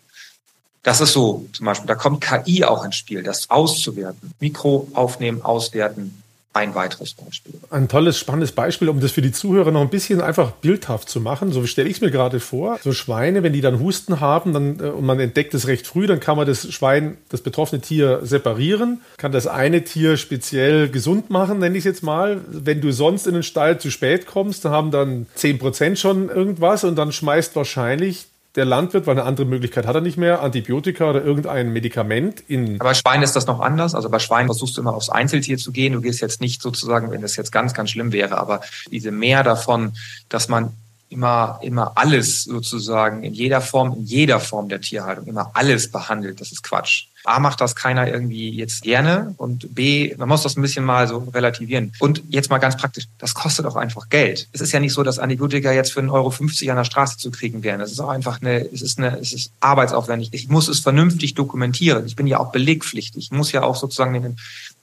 Das 0.83 1.01
ist 1.01 1.15
so 1.15 1.45
zum 1.53 1.67
Beispiel, 1.67 1.89
da 1.89 1.97
kommt 1.97 2.21
KI 2.21 2.63
auch 2.63 2.85
ins 2.85 2.95
Spiel, 2.95 3.25
das 3.25 3.51
auszuwerten. 3.51 4.33
Mikro 4.39 4.87
aufnehmen, 4.95 5.43
auswerten, 5.43 6.23
ein 6.57 6.75
weiteres 6.75 7.13
Beispiel. 7.13 7.55
Ein 7.71 7.89
tolles, 7.89 8.19
spannendes 8.19 8.53
Beispiel, 8.53 8.89
um 8.89 8.99
das 8.99 9.13
für 9.13 9.21
die 9.21 9.31
Zuhörer 9.31 9.73
noch 9.73 9.83
ein 9.83 9.91
bisschen 9.91 10.23
einfach 10.23 10.53
bildhaft 10.53 11.11
zu 11.11 11.21
machen. 11.21 11.53
So 11.53 11.67
stelle 11.67 11.89
ich 11.89 11.97
es 11.97 12.01
mir 12.01 12.11
gerade 12.11 12.41
vor. 12.41 12.79
So 12.83 12.93
Schweine, 12.93 13.43
wenn 13.43 13.53
die 13.53 13.61
dann 13.61 13.79
Husten 13.79 14.21
haben 14.21 14.55
dann, 14.55 14.81
äh, 14.81 14.85
und 14.85 15.05
man 15.05 15.21
entdeckt 15.21 15.53
es 15.53 15.67
recht 15.67 15.87
früh, 15.87 16.07
dann 16.07 16.19
kann 16.19 16.37
man 16.37 16.47
das 16.47 16.73
Schwein, 16.73 17.19
das 17.29 17.43
betroffene 17.43 17.83
Tier 17.83 18.21
separieren, 18.23 19.03
kann 19.19 19.33
das 19.33 19.47
eine 19.47 19.85
Tier 19.85 20.17
speziell 20.17 20.89
gesund 20.89 21.29
machen, 21.29 21.59
nenne 21.59 21.77
ich 21.77 21.81
es 21.81 21.85
jetzt 21.85 22.03
mal. 22.03 22.41
Wenn 22.49 22.81
du 22.81 22.91
sonst 22.91 23.27
in 23.27 23.35
den 23.35 23.43
Stall 23.43 23.79
zu 23.79 23.91
spät 23.91 24.27
kommst, 24.27 24.65
dann 24.65 24.73
haben 24.73 24.91
dann 24.91 25.27
10% 25.37 25.97
schon 25.97 26.31
irgendwas 26.31 26.85
und 26.85 26.97
dann 26.97 27.13
schmeißt 27.13 27.55
wahrscheinlich 27.55 28.29
der 28.57 28.65
Landwirt, 28.65 29.07
weil 29.07 29.19
eine 29.19 29.25
andere 29.25 29.47
Möglichkeit 29.47 29.87
hat 29.87 29.95
er 29.95 30.01
nicht 30.01 30.17
mehr, 30.17 30.43
Antibiotika 30.43 31.11
oder 31.11 31.23
irgendein 31.23 31.73
Medikament 31.73 32.43
in. 32.49 32.81
Aber 32.81 32.91
bei 32.91 32.95
Schweinen 32.95 33.23
ist 33.23 33.37
das 33.37 33.47
noch 33.47 33.61
anders. 33.61 33.95
Also 33.95 34.09
bei 34.09 34.19
Schweinen 34.19 34.49
versuchst 34.49 34.77
du 34.77 34.81
immer 34.81 34.95
aufs 34.95 35.11
Einzeltier 35.11 35.59
zu 35.59 35.73
gehen. 35.73 35.93
Du 35.93 36.01
gehst 36.01 36.21
jetzt 36.23 36.41
nicht 36.41 36.63
sozusagen, 36.63 37.11
wenn 37.11 37.21
das 37.21 37.37
jetzt 37.37 37.53
ganz, 37.53 37.75
ganz 37.75 37.91
schlimm 37.91 38.13
wäre, 38.13 38.39
aber 38.39 38.63
diese 38.91 39.11
mehr 39.11 39.43
davon, 39.43 39.93
dass 40.29 40.49
man 40.49 40.73
immer, 41.09 41.61
immer 41.63 41.93
alles 41.97 42.45
sozusagen 42.45 43.23
in 43.23 43.35
jeder 43.35 43.61
Form, 43.61 43.93
in 43.93 44.05
jeder 44.05 44.41
Form 44.41 44.69
der 44.69 44.81
Tierhaltung 44.81 45.27
immer 45.27 45.51
alles 45.55 45.91
behandelt. 45.91 46.41
Das 46.41 46.51
ist 46.51 46.63
Quatsch. 46.63 47.09
A, 47.27 47.41
macht 47.41 47.61
das 47.61 47.75
keiner 47.75 48.07
irgendwie 48.07 48.51
jetzt 48.51 48.83
gerne 48.83 49.35
und 49.37 49.75
B, 49.75 50.15
man 50.17 50.29
muss 50.29 50.43
das 50.43 50.57
ein 50.57 50.63
bisschen 50.63 50.85
mal 50.85 51.09
so 51.09 51.19
relativieren. 51.35 51.93
Und 51.99 52.23
jetzt 52.29 52.51
mal 52.51 52.59
ganz 52.59 52.77
praktisch, 52.77 53.07
das 53.19 53.35
kostet 53.35 53.67
auch 53.67 53.77
einfach 53.77 54.09
Geld. 54.09 54.49
Es 54.53 54.61
ist 54.61 54.73
ja 54.73 54.81
nicht 54.81 54.93
so, 54.93 55.03
dass 55.03 55.19
Antibiotika 55.19 55.73
jetzt 55.73 55.93
für 55.93 56.01
1,50 56.01 56.13
Euro 56.13 56.71
an 56.71 56.77
der 56.77 56.85
Straße 56.85 57.19
zu 57.19 57.31
kriegen 57.31 57.63
wären. 57.63 57.81
Es 57.81 57.93
ist 57.93 58.01
auch 58.01 58.09
einfach 58.09 58.41
eine, 58.41 58.59
es 58.59 58.83
ist 58.83 58.99
eine, 58.99 59.19
es 59.19 59.33
ist 59.33 59.51
arbeitsaufwendig. 59.61 60.31
Ich 60.33 60.49
muss 60.49 60.69
es 60.69 60.81
vernünftig 60.81 61.35
dokumentieren. 61.35 62.07
Ich 62.07 62.17
bin 62.17 62.27
ja 62.27 62.39
auch 62.39 62.53
belegpflichtig. 62.53 63.25
Ich 63.25 63.31
muss 63.33 63.53
ja 63.53 63.63
auch 63.63 63.77
sozusagen 63.77 64.15
den, 64.15 64.37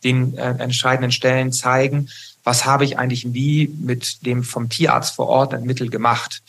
den 0.03 0.37
äh, 0.37 0.55
entscheidenden 0.59 1.11
Stellen 1.11 1.51
zeigen, 1.51 2.09
was 2.43 2.65
habe 2.65 2.83
ich 2.83 2.97
eigentlich 2.97 3.33
wie 3.33 3.73
mit 3.79 4.25
dem 4.25 4.43
vom 4.43 4.69
Tierarzt 4.69 5.15
verordneten 5.15 5.65
Mittel 5.65 5.89
gemacht. 5.89 6.41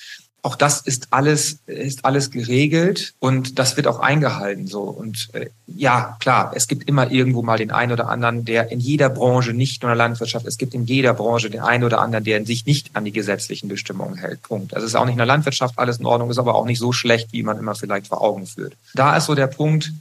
Auch 0.44 0.56
das 0.56 0.82
ist 0.82 1.06
alles, 1.10 1.60
ist 1.64 2.04
alles 2.04 2.30
geregelt 2.30 3.14
und 3.18 3.58
das 3.58 3.78
wird 3.78 3.86
auch 3.86 3.98
eingehalten, 3.98 4.66
so. 4.66 4.82
Und 4.82 5.30
äh, 5.32 5.46
ja, 5.66 6.18
klar, 6.20 6.52
es 6.54 6.68
gibt 6.68 6.86
immer 6.86 7.10
irgendwo 7.10 7.40
mal 7.40 7.56
den 7.56 7.70
einen 7.70 7.92
oder 7.92 8.10
anderen, 8.10 8.44
der 8.44 8.70
in 8.70 8.78
jeder 8.78 9.08
Branche, 9.08 9.54
nicht 9.54 9.82
nur 9.82 9.90
in 9.90 9.96
der 9.96 10.06
Landwirtschaft, 10.06 10.44
es 10.46 10.58
gibt 10.58 10.74
in 10.74 10.84
jeder 10.84 11.14
Branche 11.14 11.48
den 11.48 11.62
einen 11.62 11.82
oder 11.82 12.02
anderen, 12.02 12.24
der 12.24 12.44
sich 12.44 12.66
nicht 12.66 12.90
an 12.92 13.06
die 13.06 13.12
gesetzlichen 13.12 13.68
Bestimmungen 13.68 14.16
hält. 14.16 14.42
Punkt. 14.42 14.74
Also 14.74 14.84
es 14.84 14.92
ist 14.92 14.96
auch 14.96 15.06
nicht 15.06 15.14
in 15.14 15.18
der 15.18 15.26
Landwirtschaft 15.26 15.78
alles 15.78 15.96
in 15.96 16.04
Ordnung, 16.04 16.28
ist 16.28 16.38
aber 16.38 16.56
auch 16.56 16.66
nicht 16.66 16.78
so 16.78 16.92
schlecht, 16.92 17.32
wie 17.32 17.42
man 17.42 17.56
immer 17.56 17.74
vielleicht 17.74 18.08
vor 18.08 18.20
Augen 18.20 18.46
führt. 18.46 18.74
Da 18.92 19.16
ist 19.16 19.24
so 19.24 19.34
der 19.34 19.46
Punkt, 19.46 19.92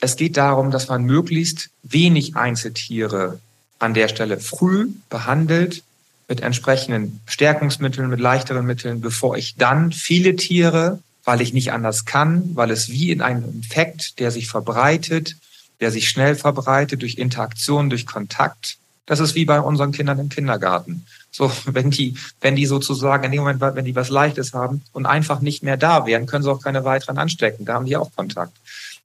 es 0.00 0.16
geht 0.16 0.36
darum, 0.36 0.72
dass 0.72 0.88
man 0.88 1.04
möglichst 1.04 1.70
wenig 1.84 2.34
Einzeltiere 2.34 3.38
an 3.78 3.94
der 3.94 4.08
Stelle 4.08 4.40
früh 4.40 4.88
behandelt 5.08 5.84
mit 6.28 6.40
entsprechenden 6.40 7.20
Stärkungsmitteln, 7.26 8.08
mit 8.08 8.20
leichteren 8.20 8.66
Mitteln, 8.66 9.00
bevor 9.00 9.36
ich 9.36 9.56
dann 9.56 9.92
viele 9.92 10.36
Tiere, 10.36 11.00
weil 11.24 11.40
ich 11.40 11.52
nicht 11.52 11.72
anders 11.72 12.04
kann, 12.04 12.50
weil 12.54 12.70
es 12.70 12.88
wie 12.88 13.10
in 13.10 13.22
einem 13.22 13.44
Infekt, 13.44 14.18
der 14.18 14.30
sich 14.30 14.48
verbreitet, 14.48 15.36
der 15.80 15.90
sich 15.90 16.08
schnell 16.08 16.34
verbreitet 16.34 17.02
durch 17.02 17.16
Interaktion, 17.16 17.90
durch 17.90 18.06
Kontakt. 18.06 18.78
Das 19.06 19.20
ist 19.20 19.34
wie 19.34 19.44
bei 19.44 19.60
unseren 19.60 19.92
Kindern 19.92 20.18
im 20.18 20.28
Kindergarten. 20.28 21.04
So, 21.30 21.50
wenn 21.66 21.90
die, 21.90 22.16
wenn 22.40 22.56
die 22.56 22.66
sozusagen 22.66 23.24
in 23.24 23.32
dem 23.32 23.40
Moment, 23.40 23.60
wenn 23.60 23.84
die 23.84 23.96
was 23.96 24.08
Leichtes 24.08 24.54
haben 24.54 24.82
und 24.92 25.06
einfach 25.06 25.40
nicht 25.40 25.62
mehr 25.62 25.76
da 25.76 26.06
wären, 26.06 26.26
können 26.26 26.44
sie 26.44 26.50
auch 26.50 26.62
keine 26.62 26.84
weiteren 26.84 27.18
anstecken. 27.18 27.64
Da 27.64 27.74
haben 27.74 27.86
die 27.86 27.96
auch 27.96 28.14
Kontakt. 28.14 28.56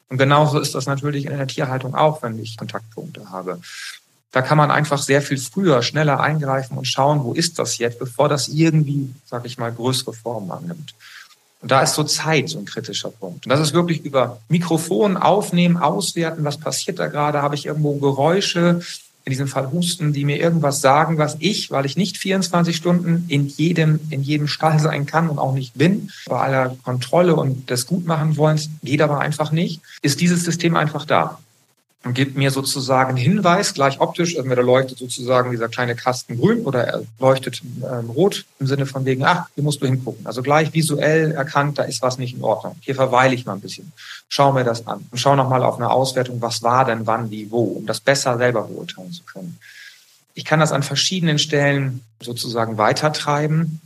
Und 0.09 0.17
genauso 0.17 0.59
ist 0.59 0.73
das 0.73 0.87
natürlich 0.87 1.25
in 1.25 1.37
der 1.37 1.47
Tierhaltung 1.47 1.93
auch, 1.95 2.23
wenn 2.23 2.39
ich 2.39 2.57
Kontaktpunkte 2.57 3.29
habe. 3.29 3.59
Da 4.31 4.41
kann 4.41 4.57
man 4.57 4.69
einfach 4.69 4.99
sehr 4.99 5.21
viel 5.21 5.37
früher, 5.37 5.81
schneller 5.81 6.19
eingreifen 6.19 6.77
und 6.77 6.85
schauen, 6.85 7.23
wo 7.23 7.33
ist 7.33 7.57
das 7.57 7.77
jetzt, 7.79 7.97
bevor 7.97 8.29
das 8.29 8.47
irgendwie, 8.47 9.09
sag 9.25 9.45
ich 9.45 9.57
mal, 9.57 9.71
größere 9.71 10.13
Formen 10.13 10.51
annimmt. 10.51 10.93
Und 11.61 11.71
da 11.71 11.81
ist 11.81 11.95
so 11.95 12.03
Zeit 12.03 12.49
so 12.49 12.59
ein 12.59 12.65
kritischer 12.65 13.09
Punkt. 13.09 13.45
Und 13.45 13.49
das 13.49 13.59
ist 13.59 13.73
wirklich 13.73 14.05
über 14.05 14.39
Mikrofon 14.47 15.17
aufnehmen, 15.17 15.77
auswerten, 15.77 16.43
was 16.43 16.57
passiert 16.57 16.99
da 16.99 17.07
gerade, 17.07 17.41
habe 17.41 17.55
ich 17.55 17.65
irgendwo 17.65 17.95
Geräusche, 17.95 18.81
in 19.25 19.31
diesem 19.31 19.47
Fall 19.47 19.71
Husten, 19.71 20.13
die 20.13 20.25
mir 20.25 20.39
irgendwas 20.39 20.81
sagen, 20.81 21.17
was 21.17 21.35
ich, 21.39 21.69
weil 21.71 21.85
ich 21.85 21.97
nicht 21.97 22.17
24 22.17 22.75
Stunden 22.75 23.25
in 23.27 23.47
jedem, 23.47 23.99
in 24.09 24.23
jedem 24.23 24.47
Stall 24.47 24.79
sein 24.79 25.05
kann 25.05 25.29
und 25.29 25.39
auch 25.39 25.53
nicht 25.53 25.73
bin, 25.73 26.11
bei 26.27 26.39
aller 26.39 26.75
Kontrolle 26.83 27.35
und 27.35 27.69
des 27.69 27.87
Gutmachenwollens, 27.87 28.69
geht 28.83 29.01
aber 29.01 29.19
einfach 29.19 29.51
nicht, 29.51 29.81
ist 30.01 30.21
dieses 30.21 30.43
System 30.43 30.75
einfach 30.75 31.05
da 31.05 31.39
und 32.05 32.13
gibt 32.13 32.37
mir 32.37 32.49
sozusagen 32.49 33.09
einen 33.09 33.17
Hinweis, 33.17 33.73
gleich 33.73 33.99
optisch, 33.99 34.37
also 34.37 34.49
da 34.49 34.61
leuchtet 34.61 34.99
sozusagen 34.99 35.51
dieser 35.51 35.67
kleine 35.67 35.95
Kasten 35.95 36.39
grün 36.39 36.61
oder 36.61 36.85
er 36.85 37.03
leuchtet 37.19 37.61
ähm, 37.83 38.09
rot 38.09 38.45
im 38.59 38.67
Sinne 38.67 38.85
von 38.85 39.03
wegen, 39.03 39.25
ach, 39.25 39.47
hier 39.55 39.65
musst 39.65 39.81
du 39.81 39.85
hingucken. 39.85 40.25
Also 40.25 40.41
gleich 40.41 40.73
visuell 40.73 41.31
erkannt, 41.33 41.77
da 41.77 41.83
ist 41.83 42.01
was 42.01 42.17
nicht 42.17 42.37
in 42.37 42.43
Ordnung. 42.43 42.77
Hier 42.81 42.95
verweile 42.95 43.35
ich 43.35 43.45
mal 43.45 43.53
ein 43.53 43.59
bisschen. 43.59 43.91
Schau 44.29 44.53
mir 44.53 44.63
das 44.63 44.87
an 44.87 45.05
und 45.11 45.17
schau 45.17 45.35
nochmal 45.35 45.61
auf 45.61 45.75
eine 45.75 45.89
Auswertung, 45.89 46.41
was 46.41 46.63
war 46.63 46.85
denn 46.85 47.05
wann, 47.05 47.31
wie, 47.31 47.51
wo, 47.51 47.63
um 47.63 47.85
das 47.85 47.99
besser 47.99 48.37
selber 48.37 48.61
beurteilen 48.63 49.11
zu 49.11 49.23
können. 49.23 49.59
Ich 50.35 50.45
kann 50.45 50.61
das 50.61 50.71
an 50.71 50.83
verschiedenen 50.83 51.37
Stellen 51.37 52.01
sozusagen 52.21 52.77
weitertreiben. 52.77 53.81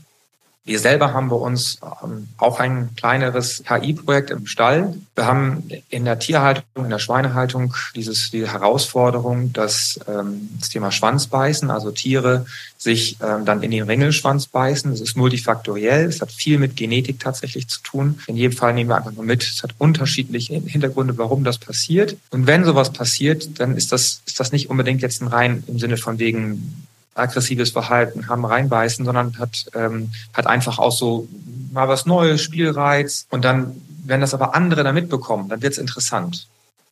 Wir 0.65 0.79
selber 0.79 1.13
haben 1.13 1.27
bei 1.27 1.35
uns 1.35 1.77
ähm, 2.03 2.29
auch 2.37 2.61
ein 2.61 2.95
kleineres 2.95 3.63
KI-Projekt 3.67 4.31
im 4.31 4.47
Stall. 4.47 4.95
Wir 5.13 5.25
haben 5.25 5.69
in 5.89 6.05
der 6.05 6.19
Tierhaltung, 6.19 6.85
in 6.85 6.89
der 6.89 6.99
Schweinehaltung 6.99 7.75
dieses, 7.95 8.31
die 8.31 8.47
Herausforderung, 8.47 9.51
dass 9.51 9.99
ähm, 10.07 10.49
das 10.57 10.69
Thema 10.69 10.89
Schwanzbeißen, 10.89 11.69
also 11.69 11.91
Tiere 11.91 12.45
sich 12.77 13.17
ähm, 13.21 13.43
dann 13.43 13.61
in 13.61 13.71
den 13.71 13.83
Ringelschwanz 13.83 14.47
beißen. 14.47 14.89
Das 14.89 15.01
ist 15.01 15.17
multifaktoriell. 15.17 16.05
Es 16.05 16.21
hat 16.21 16.31
viel 16.31 16.57
mit 16.59 16.77
Genetik 16.77 17.19
tatsächlich 17.19 17.67
zu 17.67 17.81
tun. 17.81 18.21
In 18.27 18.37
jedem 18.37 18.55
Fall 18.55 18.73
nehmen 18.73 18.89
wir 18.89 18.95
einfach 18.95 19.11
nur 19.11 19.25
mit. 19.25 19.43
Es 19.43 19.63
hat 19.63 19.75
unterschiedliche 19.79 20.53
Hintergründe, 20.53 21.17
warum 21.17 21.43
das 21.43 21.57
passiert. 21.57 22.15
Und 22.29 22.47
wenn 22.47 22.63
sowas 22.63 22.93
passiert, 22.93 23.59
dann 23.59 23.75
ist 23.75 23.91
das, 23.91 24.21
ist 24.25 24.39
das 24.39 24.53
nicht 24.53 24.69
unbedingt 24.69 25.01
jetzt 25.01 25.21
ein 25.21 25.27
rein 25.27 25.65
im 25.67 25.77
Sinne 25.77 25.97
von 25.97 26.19
wegen 26.19 26.87
aggressives 27.15 27.71
Verhalten, 27.71 28.27
haben 28.27 28.45
reinbeißen, 28.45 29.05
sondern 29.05 29.37
hat, 29.39 29.65
ähm, 29.75 30.11
hat 30.33 30.47
einfach 30.47 30.79
auch 30.79 30.91
so 30.91 31.27
mal 31.71 31.87
was 31.87 32.05
Neues, 32.05 32.41
Spielreiz. 32.41 33.27
Und 33.29 33.45
dann, 33.45 33.81
wenn 34.05 34.21
das 34.21 34.33
aber 34.33 34.55
andere 34.55 34.83
da 34.83 34.91
mitbekommen, 34.91 35.49
dann 35.49 35.61
wird's 35.61 35.77
interessant. 35.77 36.47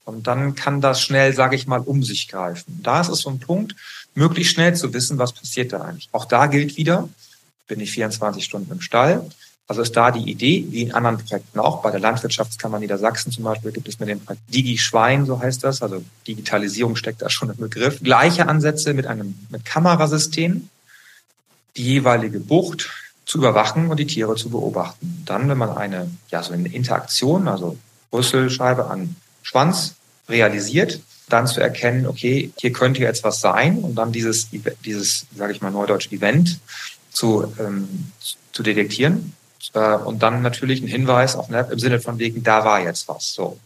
Und 0.05 0.27
dann 0.27 0.55
kann 0.55 0.81
das 0.81 1.01
schnell, 1.01 1.33
sage 1.33 1.55
ich 1.55 1.67
mal, 1.67 1.79
um 1.79 2.03
sich 2.03 2.27
greifen. 2.27 2.81
Da 2.83 3.01
ist 3.01 3.09
es 3.09 3.19
so 3.19 3.29
ein 3.29 3.39
Punkt, 3.39 3.75
möglichst 4.15 4.53
schnell 4.53 4.75
zu 4.75 4.93
wissen, 4.93 5.17
was 5.17 5.31
passiert 5.31 5.73
da 5.73 5.81
eigentlich. 5.81 6.09
Auch 6.11 6.25
da 6.25 6.47
gilt 6.47 6.77
wieder, 6.77 7.07
bin 7.67 7.79
ich 7.79 7.91
24 7.91 8.43
Stunden 8.43 8.71
im 8.71 8.81
Stall, 8.81 9.29
also 9.67 9.81
ist 9.81 9.95
da 9.95 10.11
die 10.11 10.29
Idee, 10.29 10.65
wie 10.69 10.81
in 10.81 10.93
anderen 10.93 11.17
Projekten 11.17 11.59
auch. 11.59 11.81
Bei 11.81 11.91
der 11.91 12.01
Landwirtschaftskammer 12.01 12.79
Niedersachsen 12.79 13.31
zum 13.31 13.45
Beispiel 13.45 13.71
gibt 13.71 13.87
es 13.87 13.99
mit 13.99 14.09
dem 14.09 14.19
Digi-Schwein, 14.49 15.25
so 15.25 15.39
heißt 15.39 15.63
das. 15.63 15.81
Also 15.81 16.03
Digitalisierung 16.27 16.97
steckt 16.97 17.21
da 17.21 17.29
schon 17.29 17.49
im 17.49 17.55
Begriff. 17.57 18.01
Gleiche 18.03 18.49
Ansätze 18.49 18.93
mit 18.93 19.07
einem 19.07 19.35
mit 19.49 19.63
Kamerasystem, 19.63 20.67
die 21.77 21.83
jeweilige 21.83 22.41
Bucht 22.41 22.89
zu 23.25 23.37
überwachen 23.37 23.89
und 23.89 23.97
die 23.97 24.07
Tiere 24.07 24.35
zu 24.35 24.49
beobachten. 24.49 25.23
Dann, 25.25 25.47
wenn 25.47 25.57
man 25.57 25.69
eine, 25.69 26.11
ja, 26.31 26.43
so 26.43 26.51
eine 26.51 26.67
Interaktion, 26.67 27.47
also 27.47 27.77
Rüsselscheibe 28.11 28.87
an 28.87 29.15
Schwanz 29.41 29.95
realisiert, 30.27 30.99
dann 31.29 31.47
zu 31.47 31.61
erkennen, 31.61 32.07
okay, 32.07 32.51
hier 32.59 32.73
könnte 32.73 33.01
jetzt 33.03 33.23
was 33.23 33.39
sein 33.39 33.77
und 33.77 33.95
dann 33.95 34.11
dieses, 34.11 34.49
dieses, 34.83 35.27
sage 35.33 35.53
ich 35.53 35.61
mal, 35.61 35.71
neudeutsch 35.71 36.11
Event 36.11 36.59
zu, 37.09 37.53
ähm, 37.57 38.11
zu 38.51 38.63
detektieren 38.63 39.33
äh, 39.73 39.95
und 39.95 40.23
dann 40.23 40.41
natürlich 40.41 40.81
ein 40.81 40.87
Hinweis 40.87 41.35
auf, 41.35 41.49
ne, 41.49 41.67
im 41.71 41.79
Sinne 41.79 41.99
von 41.99 42.19
wegen, 42.19 42.43
da 42.43 42.65
war 42.65 42.81
jetzt 42.81 43.07
was. 43.07 43.33
So. 43.33 43.59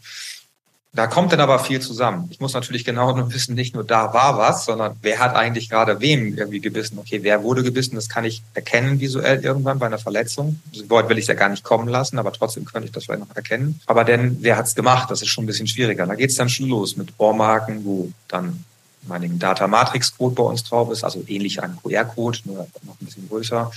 Da 0.96 1.06
kommt 1.06 1.30
dann 1.30 1.40
aber 1.40 1.58
viel 1.58 1.80
zusammen. 1.80 2.26
Ich 2.30 2.40
muss 2.40 2.54
natürlich 2.54 2.84
genau 2.84 3.12
nur 3.16 3.32
wissen, 3.32 3.54
nicht 3.54 3.74
nur 3.74 3.84
da 3.84 4.14
war 4.14 4.38
was, 4.38 4.64
sondern 4.64 4.96
wer 5.02 5.18
hat 5.18 5.36
eigentlich 5.36 5.68
gerade 5.68 6.00
wem 6.00 6.36
irgendwie 6.36 6.60
gebissen. 6.60 6.98
Okay, 6.98 7.22
wer 7.22 7.42
wurde 7.42 7.62
gebissen, 7.62 7.96
das 7.96 8.08
kann 8.08 8.24
ich 8.24 8.42
erkennen 8.54 8.98
visuell 8.98 9.44
irgendwann 9.44 9.78
bei 9.78 9.86
einer 9.86 9.98
Verletzung. 9.98 10.60
So 10.72 10.88
weit 10.88 11.08
will 11.08 11.18
ich 11.18 11.24
es 11.24 11.28
ja 11.28 11.34
gar 11.34 11.50
nicht 11.50 11.64
kommen 11.64 11.88
lassen, 11.88 12.18
aber 12.18 12.32
trotzdem 12.32 12.64
könnte 12.64 12.86
ich 12.86 12.92
das 12.92 13.04
vielleicht 13.04 13.20
noch 13.20 13.36
erkennen. 13.36 13.78
Aber 13.86 14.04
denn, 14.04 14.38
wer 14.40 14.56
hat's 14.56 14.74
gemacht? 14.74 15.10
Das 15.10 15.20
ist 15.20 15.28
schon 15.28 15.44
ein 15.44 15.48
bisschen 15.48 15.66
schwieriger. 15.66 16.06
Da 16.06 16.14
geht's 16.14 16.36
dann 16.36 16.48
schon 16.48 16.68
los 16.68 16.96
mit 16.96 17.12
Ohrmarken, 17.18 17.84
wo 17.84 18.10
dann 18.28 18.64
meinigen 19.02 19.38
Data 19.38 19.66
Matrix 19.66 20.16
Code 20.16 20.34
bei 20.34 20.42
uns 20.42 20.64
drauf 20.64 20.90
ist, 20.90 21.04
also 21.04 21.22
ähnlich 21.26 21.62
ein 21.62 21.78
QR-Code, 21.82 22.38
nur 22.44 22.56
noch 22.56 23.00
ein 23.00 23.04
bisschen 23.04 23.28
größer. 23.28 23.70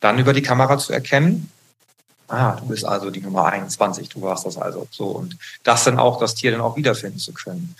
Dann 0.00 0.18
über 0.18 0.32
die 0.32 0.42
Kamera 0.42 0.76
zu 0.78 0.92
erkennen, 0.92 1.50
ah, 2.28 2.56
du 2.56 2.66
bist 2.66 2.84
also 2.84 3.10
die 3.10 3.20
Nummer 3.20 3.46
21, 3.46 4.08
du 4.08 4.22
warst 4.22 4.46
das 4.46 4.56
also 4.56 4.86
so. 4.90 5.06
Und 5.06 5.36
das 5.64 5.84
dann 5.84 5.98
auch, 5.98 6.18
das 6.18 6.34
Tier 6.34 6.50
dann 6.50 6.60
auch 6.60 6.76
wiederfinden 6.76 7.18
zu 7.18 7.32
können. 7.32 7.74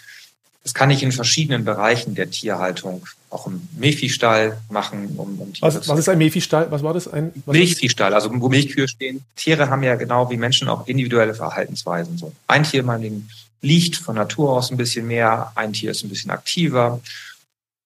Das 0.63 0.75
kann 0.75 0.91
ich 0.91 1.05
in 1.05 1.13
verschiedenen 1.13 1.65
Bereichen 1.65 2.17
der 2.17 2.29
Tierhaltung, 2.29 3.07
auch 3.31 3.47
im 3.47 3.69
Milchviehstall 3.77 4.59
machen, 4.69 5.15
um, 5.17 5.41
um 5.41 5.53
Tiere 5.53 5.75
was, 5.75 5.87
was 5.89 5.99
ist 5.99 6.09
ein 6.09 6.19
Milchviehstall? 6.19 6.71
Was 6.73 6.83
war 6.83 6.93
das? 6.93 7.07
Ein 7.07 7.33
Milchviehstall, 7.47 8.13
also 8.13 8.31
wo 8.33 8.49
Milchkühe 8.49 8.89
stehen. 8.89 9.25
Tiere 9.37 9.71
haben 9.71 9.85
ja 9.85 9.95
genau 9.95 10.29
wie 10.29 10.37
Menschen 10.37 10.69
auch 10.69 10.89
individuelle 10.89 11.35
Verhaltensweisen. 11.35 12.19
So 12.19 12.33
ein 12.49 12.65
Tier 12.65 12.83
meinetwegen 12.83 13.29
liegt 13.63 13.97
von 13.97 14.17
Natur 14.17 14.55
aus 14.55 14.73
ein 14.73 14.77
bisschen 14.77 15.07
mehr, 15.07 15.53
ein 15.55 15.73
Tier 15.73 15.93
ist 15.93 16.03
ein 16.03 16.09
bisschen 16.09 16.33
aktiver. 16.33 17.01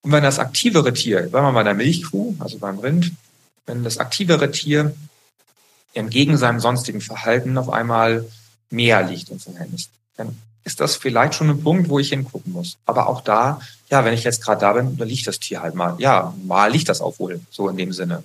Und 0.02 0.12
wenn 0.12 0.22
das 0.22 0.38
aktivere 0.38 0.94
Tier, 0.94 1.28
sagen 1.28 1.32
wir 1.32 1.42
mal 1.42 1.52
bei 1.52 1.62
der 1.64 1.74
Milchkuh, 1.74 2.34
also 2.38 2.58
beim 2.58 2.78
Rind, 2.78 3.12
wenn 3.66 3.84
das 3.84 3.98
aktivere 3.98 4.50
Tier 4.50 4.94
entgegen 5.94 6.36
seinem 6.36 6.60
sonstigen 6.60 7.00
Verhalten 7.00 7.58
auf 7.58 7.70
einmal 7.70 8.26
mehr 8.70 9.02
liegt 9.02 9.30
im 9.30 9.40
Verhältnis. 9.40 9.88
Dann 10.16 10.36
ist 10.64 10.80
das 10.80 10.96
vielleicht 10.96 11.34
schon 11.34 11.50
ein 11.50 11.62
Punkt, 11.62 11.88
wo 11.88 11.98
ich 11.98 12.10
hingucken 12.10 12.52
muss. 12.52 12.76
Aber 12.86 13.08
auch 13.08 13.22
da, 13.22 13.60
ja, 13.90 14.04
wenn 14.04 14.14
ich 14.14 14.24
jetzt 14.24 14.42
gerade 14.42 14.60
da 14.60 14.72
bin, 14.72 14.96
dann 14.96 15.08
liegt 15.08 15.26
das 15.26 15.40
Tier 15.40 15.62
halt 15.62 15.74
mal. 15.74 15.96
Ja, 15.98 16.34
mal 16.46 16.70
liegt 16.70 16.88
das 16.88 17.00
auch 17.00 17.18
wohl, 17.18 17.40
so 17.50 17.68
in 17.68 17.76
dem 17.76 17.92
Sinne. 17.92 18.22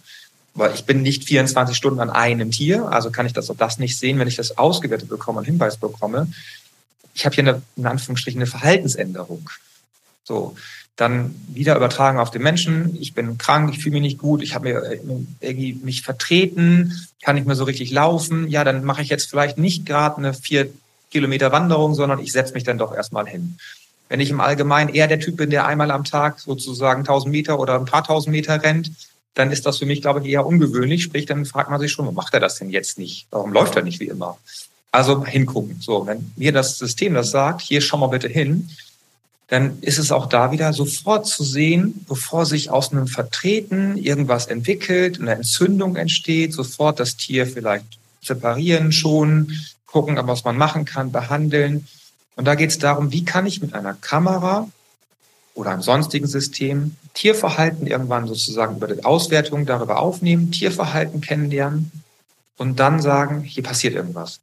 Aber 0.54 0.74
ich 0.74 0.86
bin 0.86 1.02
nicht 1.02 1.26
24 1.26 1.76
Stunden 1.76 2.00
an 2.00 2.10
einem 2.10 2.52
Tier, 2.52 2.88
also 2.88 3.12
kann 3.12 3.26
ich 3.26 3.34
das 3.34 3.50
auch 3.50 3.58
das 3.58 3.78
nicht 3.78 3.98
sehen, 3.98 4.20
wenn 4.20 4.28
ich 4.28 4.38
das 4.38 4.58
ausgewertet 4.58 5.10
bekomme 5.10 5.40
und 5.40 5.46
Hinweis 5.46 5.78
bekomme. 5.78 6.32
Ich 7.14 7.26
habe 7.26 7.36
hier 7.36 7.44
eine, 7.44 7.62
in 7.76 7.86
Anführungsstrichen 7.86 8.42
eine 8.42 8.50
Verhaltensänderung. 8.50 9.50
So, 10.24 10.56
dann 10.96 11.36
wieder 11.48 11.76
übertragen 11.76 12.20
auf 12.20 12.32
den 12.32 12.42
Menschen. 12.42 12.96
Ich 13.00 13.14
bin 13.14 13.38
krank, 13.38 13.70
ich 13.74 13.84
fühle 13.84 13.94
mich 13.94 14.02
nicht 14.02 14.18
gut, 14.18 14.42
ich 14.42 14.56
habe 14.56 14.70
mir 14.70 14.84
äh, 14.84 15.00
irgendwie 15.42 15.74
mich 15.84 16.02
vertreten, 16.02 16.94
kann 17.22 17.36
nicht 17.36 17.48
mehr 17.48 17.56
so 17.56 17.66
richtig 17.66 17.92
laufen. 17.92 18.48
Ja, 18.48 18.64
dann 18.64 18.86
mache 18.86 19.02
ich 19.02 19.10
jetzt 19.10 19.30
vielleicht 19.30 19.58
nicht 19.58 19.86
gerade 19.86 20.18
eine 20.18 20.34
vier 20.34 20.70
Kilometer 21.12 21.52
Wanderung, 21.52 21.96
sondern 21.96 22.20
ich 22.20 22.32
setze 22.32 22.54
mich 22.54 22.64
dann 22.64 22.78
doch 22.78 22.94
erstmal 22.94 23.28
hin. 23.28 23.58
Wenn 24.08 24.20
ich 24.20 24.30
im 24.30 24.40
Allgemeinen 24.40 24.94
eher 24.94 25.08
der 25.08 25.20
Typ 25.20 25.38
bin, 25.38 25.50
der 25.50 25.66
einmal 25.66 25.92
am 25.92 26.04
Tag 26.04 26.40
sozusagen 26.40 27.02
1000 27.02 27.32
Meter 27.32 27.60
oder 27.60 27.76
ein 27.76 27.86
paar 27.86 28.04
tausend 28.04 28.32
Meter 28.32 28.62
rennt, 28.62 28.92
dann 29.34 29.52
ist 29.52 29.66
das 29.66 29.80
für 29.80 29.86
mich, 29.86 30.02
glaube 30.02 30.22
ich, 30.22 30.28
eher 30.28 30.46
ungewöhnlich. 30.46 31.04
Sprich, 31.04 31.26
dann 31.26 31.46
fragt 31.46 31.70
man 31.70 31.80
sich 31.80 31.92
schon, 31.92 32.06
warum 32.06 32.16
macht 32.16 32.34
er 32.34 32.40
das 32.40 32.58
denn 32.58 32.70
jetzt 32.70 32.98
nicht? 32.98 33.28
Warum 33.32 33.52
läuft 33.52 33.76
er 33.76 33.82
nicht 33.82 34.00
wie 34.00 34.08
immer? 34.08 34.38
Also 34.92 35.26
hingucken. 35.26 35.78
So, 35.82 36.08
wenn 36.08 36.32
mir 36.38 36.54
das 36.54 36.78
System 36.78 37.16
das 37.16 37.32
sagt, 37.32 37.62
hier 37.62 37.82
schau 37.82 37.98
mal 37.98 38.08
bitte 38.08 38.30
hin, 38.30 38.70
dann 39.48 39.80
ist 39.82 40.00
es 40.00 40.12
auch 40.12 40.26
da 40.26 40.52
wieder 40.52 40.74
sofort 40.74 41.28
zu 41.28 41.44
sehen, 41.44 42.06
bevor 42.08 42.46
sich 42.46 42.72
aus 42.72 42.92
einem 42.92 43.08
Vertreten 43.08 43.98
irgendwas 43.98 44.48
entwickelt, 44.48 45.20
eine 45.20 45.36
Entzündung 45.36 45.96
entsteht, 45.96 46.54
sofort 46.54 47.00
das 47.00 47.16
Tier 47.16 47.46
vielleicht 47.46 47.86
separieren, 48.22 48.92
schon, 48.92 49.52
gucken, 49.86 50.18
was 50.20 50.44
man 50.44 50.58
machen 50.58 50.86
kann, 50.86 51.12
behandeln. 51.12 51.88
Und 52.36 52.46
da 52.46 52.56
geht 52.56 52.72
es 52.72 52.80
darum, 52.80 53.12
wie 53.12 53.24
kann 53.24 53.46
ich 53.46 53.62
mit 53.62 53.74
einer 53.74 53.94
Kamera 53.94 54.68
oder 55.54 55.72
einem 55.72 55.84
sonstigen 55.84 56.28
System 56.28 56.96
Tierverhalten 57.14 57.88
irgendwann 57.88 58.28
sozusagen 58.28 58.78
über 58.78 58.88
die 58.88 59.06
Auswertung 59.06 59.66
darüber 59.66 60.00
aufnehmen, 60.00 60.52
Tierverhalten 60.52 61.22
kennenlernen 61.22 61.92
und 62.58 62.80
dann 62.80 63.00
sagen, 63.00 63.42
hier 63.42 63.64
passiert 63.64 63.94
irgendwas 63.94 64.40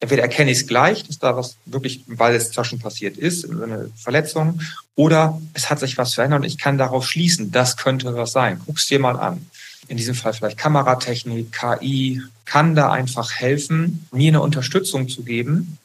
entweder 0.00 0.22
erkenne 0.22 0.50
ich 0.50 0.58
es 0.58 0.66
gleich, 0.66 1.04
dass 1.04 1.18
da 1.18 1.36
was 1.36 1.56
wirklich, 1.66 2.02
weil 2.06 2.34
es 2.34 2.50
zwar 2.50 2.64
schon 2.64 2.78
passiert 2.78 3.16
ist, 3.18 3.48
eine 3.48 3.90
Verletzung, 3.96 4.60
oder 4.96 5.40
es 5.52 5.70
hat 5.70 5.78
sich 5.78 5.98
was 5.98 6.14
verändert 6.14 6.40
und 6.40 6.46
ich 6.46 6.58
kann 6.58 6.78
darauf 6.78 7.06
schließen, 7.06 7.52
das 7.52 7.76
könnte 7.76 8.14
was 8.16 8.32
sein. 8.32 8.60
Guck's 8.66 8.86
dir 8.86 8.98
mal 8.98 9.18
an. 9.18 9.46
In 9.88 9.96
diesem 9.96 10.14
Fall 10.14 10.32
vielleicht 10.32 10.58
Kameratechnik, 10.58 11.52
KI, 11.52 12.22
kann 12.44 12.74
da 12.74 12.90
einfach 12.90 13.32
helfen, 13.32 14.06
mir 14.12 14.28
eine 14.28 14.40
Unterstützung 14.40 15.08
zu 15.08 15.22
geben, 15.22 15.78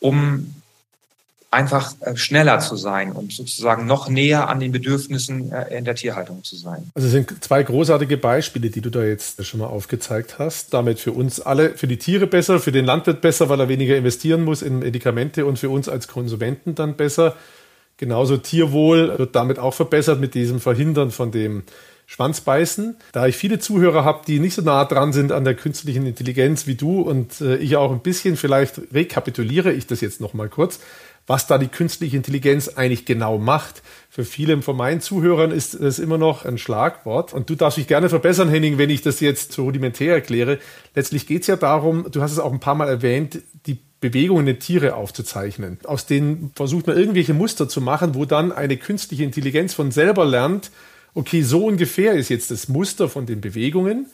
um 0.00 0.54
einfach 1.56 1.94
äh, 2.00 2.16
schneller 2.16 2.58
zu 2.58 2.76
sein 2.76 3.12
und 3.12 3.32
sozusagen 3.32 3.86
noch 3.86 4.10
näher 4.10 4.48
an 4.48 4.60
den 4.60 4.72
Bedürfnissen 4.72 5.50
äh, 5.50 5.78
in 5.78 5.86
der 5.86 5.94
Tierhaltung 5.94 6.44
zu 6.44 6.54
sein. 6.56 6.90
Also 6.94 7.06
es 7.06 7.12
sind 7.12 7.42
zwei 7.42 7.62
großartige 7.62 8.18
Beispiele, 8.18 8.68
die 8.68 8.82
du 8.82 8.90
da 8.90 9.02
jetzt 9.02 9.44
schon 9.46 9.60
mal 9.60 9.66
aufgezeigt 9.66 10.38
hast. 10.38 10.74
Damit 10.74 11.00
für 11.00 11.12
uns 11.12 11.40
alle, 11.40 11.70
für 11.70 11.86
die 11.86 11.96
Tiere 11.96 12.26
besser, 12.26 12.60
für 12.60 12.72
den 12.72 12.84
Landwirt 12.84 13.22
besser, 13.22 13.48
weil 13.48 13.58
er 13.58 13.68
weniger 13.68 13.96
investieren 13.96 14.44
muss 14.44 14.60
in 14.60 14.80
Medikamente 14.80 15.46
und 15.46 15.58
für 15.58 15.70
uns 15.70 15.88
als 15.88 16.08
Konsumenten 16.08 16.74
dann 16.74 16.94
besser. 16.94 17.34
Genauso 17.96 18.36
Tierwohl 18.36 19.18
wird 19.18 19.34
damit 19.34 19.58
auch 19.58 19.72
verbessert 19.72 20.20
mit 20.20 20.34
diesem 20.34 20.60
Verhindern 20.60 21.10
von 21.10 21.30
dem 21.32 21.62
Schwanzbeißen. 22.06 22.96
Da 23.12 23.26
ich 23.26 23.36
viele 23.36 23.58
Zuhörer 23.58 24.04
habe, 24.04 24.22
die 24.26 24.38
nicht 24.38 24.54
so 24.54 24.62
nah 24.62 24.84
dran 24.84 25.12
sind 25.12 25.32
an 25.32 25.44
der 25.44 25.54
künstlichen 25.54 26.06
Intelligenz 26.06 26.66
wie 26.66 26.76
du 26.76 27.00
und 27.00 27.40
äh, 27.40 27.56
ich 27.56 27.76
auch 27.76 27.90
ein 27.90 28.00
bisschen, 28.00 28.36
vielleicht 28.36 28.80
rekapituliere 28.92 29.72
ich 29.72 29.86
das 29.86 30.00
jetzt 30.00 30.20
nochmal 30.20 30.48
kurz 30.48 30.78
was 31.26 31.46
da 31.46 31.58
die 31.58 31.68
künstliche 31.68 32.16
Intelligenz 32.16 32.68
eigentlich 32.68 33.04
genau 33.04 33.38
macht. 33.38 33.82
Für 34.10 34.24
viele 34.24 34.60
von 34.62 34.76
meinen 34.76 35.00
Zuhörern 35.00 35.50
ist 35.50 35.74
es 35.74 35.98
immer 35.98 36.18
noch 36.18 36.44
ein 36.44 36.58
Schlagwort. 36.58 37.32
Und 37.34 37.50
du 37.50 37.54
darfst 37.54 37.78
mich 37.78 37.88
gerne 37.88 38.08
verbessern, 38.08 38.48
Henning, 38.48 38.78
wenn 38.78 38.90
ich 38.90 39.02
das 39.02 39.20
jetzt 39.20 39.52
so 39.52 39.64
rudimentär 39.64 40.14
erkläre. 40.14 40.58
Letztlich 40.94 41.26
geht 41.26 41.42
es 41.42 41.48
ja 41.48 41.56
darum, 41.56 42.06
du 42.10 42.22
hast 42.22 42.32
es 42.32 42.38
auch 42.38 42.52
ein 42.52 42.60
paar 42.60 42.76
Mal 42.76 42.88
erwähnt, 42.88 43.40
die 43.66 43.78
Bewegungen 44.00 44.46
der 44.46 44.58
Tiere 44.58 44.94
aufzuzeichnen. 44.94 45.78
Aus 45.84 46.06
denen 46.06 46.52
versucht 46.54 46.86
man 46.86 46.96
irgendwelche 46.96 47.34
Muster 47.34 47.68
zu 47.68 47.80
machen, 47.80 48.14
wo 48.14 48.24
dann 48.24 48.52
eine 48.52 48.76
künstliche 48.76 49.24
Intelligenz 49.24 49.74
von 49.74 49.90
selber 49.90 50.24
lernt, 50.24 50.70
okay, 51.14 51.42
so 51.42 51.64
ungefähr 51.64 52.12
ist 52.12 52.28
jetzt 52.28 52.50
das 52.50 52.68
Muster 52.68 53.08
von 53.08 53.26
den 53.26 53.40
Bewegungen. 53.40 54.06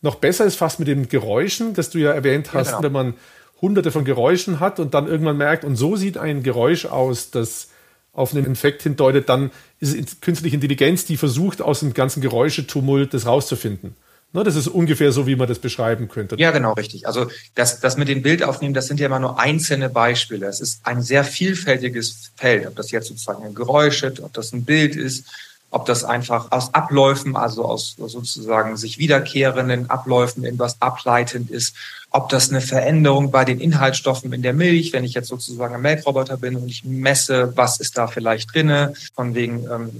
Noch 0.00 0.14
besser 0.14 0.44
ist 0.44 0.54
fast 0.54 0.78
mit 0.78 0.86
den 0.86 1.08
Geräuschen, 1.08 1.74
das 1.74 1.90
du 1.90 1.98
ja 1.98 2.12
erwähnt 2.12 2.54
hast, 2.54 2.70
ja, 2.70 2.76
genau. 2.76 2.84
wenn 2.84 2.92
man 2.92 3.14
hunderte 3.60 3.90
von 3.90 4.04
Geräuschen 4.04 4.60
hat 4.60 4.80
und 4.80 4.94
dann 4.94 5.06
irgendwann 5.06 5.36
merkt, 5.36 5.64
und 5.64 5.76
so 5.76 5.96
sieht 5.96 6.16
ein 6.16 6.42
Geräusch 6.42 6.86
aus, 6.86 7.30
das 7.30 7.68
auf 8.12 8.34
einen 8.34 8.44
Infekt 8.44 8.82
hindeutet, 8.82 9.28
dann 9.28 9.50
ist 9.80 9.94
es 9.94 10.20
künstliche 10.20 10.56
Intelligenz, 10.56 11.04
die 11.04 11.16
versucht, 11.16 11.62
aus 11.62 11.80
dem 11.80 11.94
ganzen 11.94 12.20
Geräuschetumult 12.20 13.14
das 13.14 13.26
rauszufinden. 13.26 13.94
Ne, 14.34 14.44
das 14.44 14.56
ist 14.56 14.68
ungefähr 14.68 15.10
so, 15.10 15.26
wie 15.26 15.36
man 15.36 15.48
das 15.48 15.58
beschreiben 15.58 16.08
könnte. 16.08 16.36
Ja, 16.38 16.50
genau, 16.50 16.74
richtig. 16.74 17.06
Also 17.06 17.30
das, 17.54 17.80
das 17.80 17.96
mit 17.96 18.08
dem 18.08 18.20
Bild 18.20 18.42
aufnehmen, 18.42 18.74
das 18.74 18.86
sind 18.86 19.00
ja 19.00 19.06
immer 19.06 19.20
nur 19.20 19.40
einzelne 19.40 19.88
Beispiele. 19.88 20.46
Es 20.46 20.60
ist 20.60 20.84
ein 20.84 21.00
sehr 21.00 21.24
vielfältiges 21.24 22.32
Feld, 22.36 22.66
ob 22.66 22.76
das 22.76 22.90
jetzt 22.90 23.08
sozusagen 23.08 23.42
ein 23.42 23.54
Geräusch 23.54 24.02
ist, 24.02 24.20
ob 24.20 24.34
das 24.34 24.52
ein 24.52 24.66
Bild 24.66 24.96
ist, 24.96 25.24
ob 25.70 25.86
das 25.86 26.04
einfach 26.04 26.52
aus 26.52 26.74
Abläufen, 26.74 27.36
also 27.36 27.64
aus 27.64 27.96
sozusagen 27.96 28.76
sich 28.76 28.98
wiederkehrenden 28.98 29.88
Abläufen 29.88 30.44
irgendwas 30.44 30.80
ableitend 30.82 31.50
ist, 31.50 31.74
ob 32.10 32.28
das 32.30 32.50
eine 32.50 32.60
Veränderung 32.60 33.30
bei 33.30 33.44
den 33.44 33.60
Inhaltsstoffen 33.60 34.32
in 34.32 34.42
der 34.42 34.54
Milch, 34.54 34.92
wenn 34.92 35.04
ich 35.04 35.14
jetzt 35.14 35.28
sozusagen 35.28 35.74
ein 35.74 35.82
Melkroboter 35.82 36.36
bin 36.36 36.56
und 36.56 36.68
ich 36.68 36.84
messe, 36.84 37.52
was 37.56 37.80
ist 37.80 37.98
da 37.98 38.06
vielleicht 38.06 38.54
drinne, 38.54 38.94
von 39.14 39.34
wegen 39.34 39.66
ähm, 39.70 39.90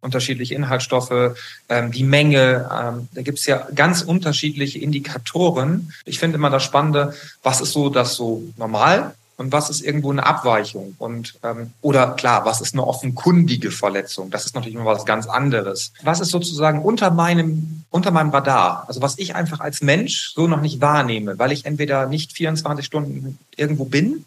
unterschiedliche 0.00 0.54
Inhaltsstoffe, 0.54 1.36
ähm, 1.68 1.90
die 1.90 2.04
Menge, 2.04 2.68
ähm, 2.72 3.08
da 3.12 3.22
gibt 3.22 3.38
es 3.38 3.46
ja 3.46 3.66
ganz 3.74 4.02
unterschiedliche 4.02 4.78
Indikatoren. 4.78 5.92
Ich 6.04 6.18
finde 6.18 6.36
immer 6.36 6.50
das 6.50 6.62
Spannende, 6.62 7.14
was 7.42 7.60
ist 7.60 7.72
so 7.72 7.88
das 7.90 8.14
so 8.14 8.42
normal 8.56 9.14
und 9.38 9.52
was 9.52 9.68
ist 9.68 9.82
irgendwo 9.82 10.10
eine 10.10 10.24
Abweichung 10.24 10.94
und 10.98 11.34
ähm, 11.42 11.72
oder 11.82 12.12
klar, 12.12 12.46
was 12.46 12.62
ist 12.62 12.72
eine 12.72 12.86
offenkundige 12.86 13.70
Verletzung? 13.70 14.30
Das 14.30 14.46
ist 14.46 14.54
natürlich 14.54 14.74
immer 14.74 14.86
was 14.86 15.04
ganz 15.04 15.26
anderes. 15.26 15.92
Was 16.02 16.20
ist 16.20 16.30
sozusagen 16.30 16.80
unter 16.80 17.10
meinem 17.10 17.84
unter 17.90 18.10
meinem 18.10 18.30
Radar? 18.30 18.84
Also 18.88 19.02
was 19.02 19.18
ich 19.18 19.34
einfach 19.34 19.60
als 19.60 19.82
Mensch 19.82 20.32
so 20.34 20.46
noch 20.46 20.62
nicht 20.62 20.80
wahrnehme, 20.80 21.38
weil 21.38 21.52
ich 21.52 21.66
entweder 21.66 22.06
nicht 22.06 22.32
24 22.32 22.86
Stunden 22.86 23.38
irgendwo 23.56 23.84
bin 23.84 24.24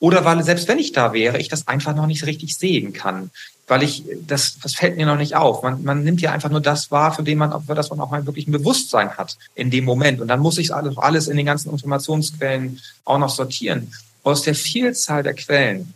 oder 0.00 0.24
weil 0.24 0.42
selbst 0.42 0.66
wenn 0.66 0.78
ich 0.78 0.92
da 0.92 1.12
wäre, 1.12 1.38
ich 1.38 1.48
das 1.48 1.68
einfach 1.68 1.94
noch 1.94 2.06
nicht 2.06 2.26
richtig 2.26 2.56
sehen 2.56 2.92
kann, 2.92 3.30
weil 3.68 3.84
ich 3.84 4.02
das 4.26 4.58
das 4.58 4.74
fällt 4.74 4.96
mir 4.96 5.06
noch 5.06 5.16
nicht 5.16 5.36
auf. 5.36 5.62
Man, 5.62 5.84
man 5.84 6.02
nimmt 6.02 6.20
ja 6.20 6.32
einfach 6.32 6.50
nur 6.50 6.60
das 6.60 6.90
wahr, 6.90 7.14
für 7.14 7.22
den 7.22 7.38
man 7.38 7.62
für 7.62 7.76
das 7.76 7.90
man 7.90 8.00
auch 8.00 8.10
mal 8.10 8.26
wirklich 8.26 8.48
ein 8.48 8.52
Bewusstsein 8.52 9.16
hat 9.16 9.36
in 9.54 9.70
dem 9.70 9.84
Moment 9.84 10.20
und 10.20 10.26
dann 10.26 10.40
muss 10.40 10.58
ich 10.58 10.74
alles 10.74 10.98
alles 10.98 11.28
in 11.28 11.36
den 11.36 11.46
ganzen 11.46 11.70
Informationsquellen 11.70 12.80
auch 13.04 13.18
noch 13.18 13.30
sortieren 13.30 13.92
aus 14.22 14.42
der 14.42 14.54
Vielzahl 14.54 15.22
der 15.22 15.34
Quellen 15.34 15.94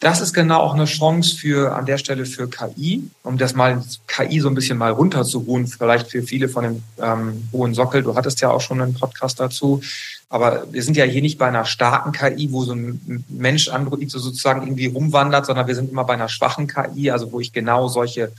Das 0.00 0.20
ist 0.20 0.32
genau 0.32 0.58
auch 0.58 0.74
eine 0.74 0.86
Chance 0.86 1.36
für 1.36 1.76
an 1.76 1.86
der 1.86 1.96
Stelle 1.96 2.26
für 2.26 2.48
KI, 2.48 3.08
um 3.22 3.38
das 3.38 3.54
mal 3.54 3.84
KI 4.08 4.40
so 4.40 4.48
ein 4.48 4.54
bisschen 4.56 4.76
mal 4.76 4.90
runterzuruhen, 4.90 5.68
vielleicht 5.68 6.10
für 6.10 6.22
viele 6.22 6.48
von 6.48 6.64
dem 6.64 6.82
ähm, 7.00 7.48
hohen 7.52 7.72
Sockel. 7.72 8.02
Du 8.02 8.16
hattest 8.16 8.40
ja 8.40 8.50
auch 8.50 8.60
schon 8.60 8.80
einen 8.80 8.94
Podcast 8.94 9.38
dazu. 9.38 9.80
Aber 10.28 10.66
wir 10.72 10.82
sind 10.82 10.96
ja 10.96 11.04
hier 11.04 11.22
nicht 11.22 11.38
bei 11.38 11.46
einer 11.46 11.66
starken 11.66 12.10
KI, 12.10 12.50
wo 12.50 12.64
so 12.64 12.74
ein 12.74 13.24
Mensch 13.28 13.68
Android 13.68 14.10
so 14.10 14.18
sozusagen 14.18 14.62
irgendwie 14.62 14.86
rumwandert, 14.86 15.46
sondern 15.46 15.68
wir 15.68 15.74
sind 15.74 15.90
immer 15.90 16.04
bei 16.04 16.14
einer 16.14 16.28
schwachen 16.28 16.66
KI, 16.66 17.10
also 17.10 17.30
wo 17.30 17.38
ich 17.38 17.52
genau 17.52 17.86
solche 17.88 18.32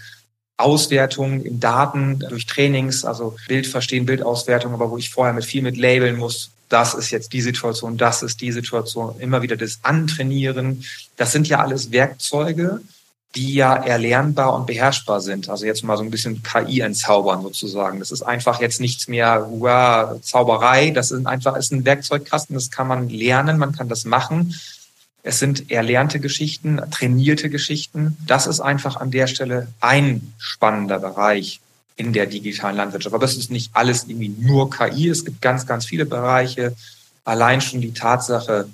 Auswertungen 0.58 1.46
in 1.46 1.60
Daten 1.60 2.20
durch 2.20 2.46
Trainings, 2.46 3.06
also 3.06 3.36
Bild 3.48 3.68
verstehen, 3.68 4.06
Bildauswertung, 4.06 4.74
aber 4.74 4.92
wo 4.92 4.98
ich 4.98 5.10
vorher 5.10 5.34
mit 5.34 5.46
viel 5.46 5.62
mit 5.62 5.78
labeln 5.78 6.18
muss, 6.18 6.52
das 6.74 6.96
ist 6.96 7.12
jetzt 7.12 7.34
die 7.34 7.42
Situation, 7.42 7.98
das 7.98 8.24
ist 8.24 8.42
die 8.42 8.52
Situation, 8.52 9.20
immer 9.20 9.44
wieder 9.44 9.56
das 9.56 9.78
Antrainieren. 9.84 10.84
Das 11.18 11.32
sind 11.32 11.48
ja 11.48 11.60
alles 11.60 11.92
Werkzeuge, 11.92 12.82
die 13.36 13.54
ja 13.54 13.76
erlernbar 13.76 14.56
und 14.56 14.66
beherrschbar 14.66 15.22
sind. 15.22 15.50
Also 15.50 15.68
jetzt 15.68 15.84
mal 15.84 15.98
so 15.98 16.04
ein 16.04 16.10
bisschen 16.10 16.42
KI 16.42 16.80
entzaubern 16.80 17.44
sozusagen. 17.44 18.00
Das 18.00 18.10
ist 18.10 18.24
einfach 18.24 18.60
jetzt 18.60 18.82
nichts 18.82 19.08
mehr 19.08 19.46
wow, 19.52 20.20
Zauberei. 20.24 20.90
Das 20.90 21.12
ist 21.12 21.28
einfach 21.28 21.56
ist 21.58 21.72
ein 21.72 21.86
Werkzeugkasten. 21.86 22.56
Das 22.56 22.72
kann 22.72 22.88
man 22.88 23.08
lernen, 23.08 23.60
man 23.60 23.74
kann 23.74 23.88
das 23.88 24.04
machen. 24.04 24.56
Es 25.22 25.38
sind 25.38 25.70
erlernte 25.70 26.20
Geschichten, 26.20 26.82
trainierte 26.90 27.52
Geschichten. 27.52 28.18
Das 28.26 28.48
ist 28.48 28.62
einfach 28.62 28.96
an 28.96 29.12
der 29.12 29.28
Stelle 29.28 29.68
ein 29.80 30.34
spannender 30.40 30.98
Bereich 30.98 31.62
in 31.96 32.14
der 32.14 32.26
digitalen 32.26 32.76
Landwirtschaft. 32.78 33.14
Aber 33.14 33.26
es 33.26 33.38
ist 33.38 33.52
nicht 33.52 33.72
alles 33.74 34.06
irgendwie 34.08 34.30
nur 34.30 34.70
KI. 34.70 35.10
Es 35.10 35.26
gibt 35.26 35.42
ganz, 35.42 35.66
ganz 35.66 35.86
viele 35.86 36.06
Bereiche. 36.06 36.76
Allein 37.24 37.62
schon 37.62 37.82
die 37.82 37.94
Tatsache, 37.94 38.68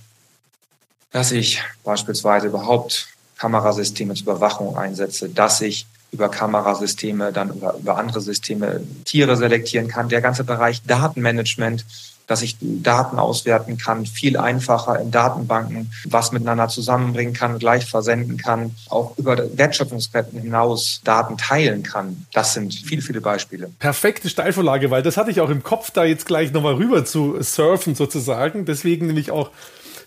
dass 1.12 1.32
ich 1.32 1.62
beispielsweise 1.84 2.48
überhaupt 2.48 3.08
Kamerasysteme 3.38 4.14
zur 4.14 4.34
Überwachung 4.34 4.78
einsetze, 4.78 5.30
dass 5.30 5.62
ich 5.62 5.86
über 6.12 6.30
Kamerasysteme, 6.30 7.32
dann 7.32 7.50
über, 7.50 7.76
über 7.76 7.98
andere 7.98 8.22
Systeme 8.22 8.82
Tiere 9.06 9.38
selektieren 9.38 9.88
kann. 9.88 10.10
Der 10.10 10.22
ganze 10.22 10.44
Bereich 10.44 10.82
Datenmanagement, 10.84 11.86
dass 12.30 12.44
ich 12.44 12.58
Daten 12.62 13.18
auswerten 13.18 13.78
kann, 13.80 14.06
viel 14.06 14.38
einfacher 14.38 15.00
in 15.02 15.10
Datenbanken, 15.10 15.92
was 16.06 16.32
miteinander 16.32 16.68
zusammenbringen 16.68 17.34
kann, 17.34 17.58
gleich 17.58 17.86
versenden 17.86 18.38
kann, 18.38 18.76
auch 18.88 19.18
über 19.18 19.36
Wertschöpfungsketten 19.58 20.40
hinaus 20.40 21.02
Daten 21.04 21.38
teilen 21.38 21.82
kann. 21.82 22.28
Das 22.32 22.54
sind 22.54 22.74
viele, 22.74 23.02
viele 23.02 23.20
Beispiele. 23.20 23.72
Perfekte 23.80 24.30
Steilvorlage, 24.30 24.92
weil 24.92 25.02
das 25.02 25.18
hatte 25.18 25.32
ich 25.32 25.42
auch 25.42 25.50
im 25.50 25.64
Kopf, 25.64 25.90
da 25.90 26.04
jetzt 26.04 26.28
gleich 26.28 26.54
nochmal 26.54 26.76
rüber 26.76 27.04
zu 27.04 27.42
surfen 27.42 27.96
sozusagen. 27.96 28.64
Deswegen 28.66 29.08
nämlich 29.08 29.32
auch 29.32 29.50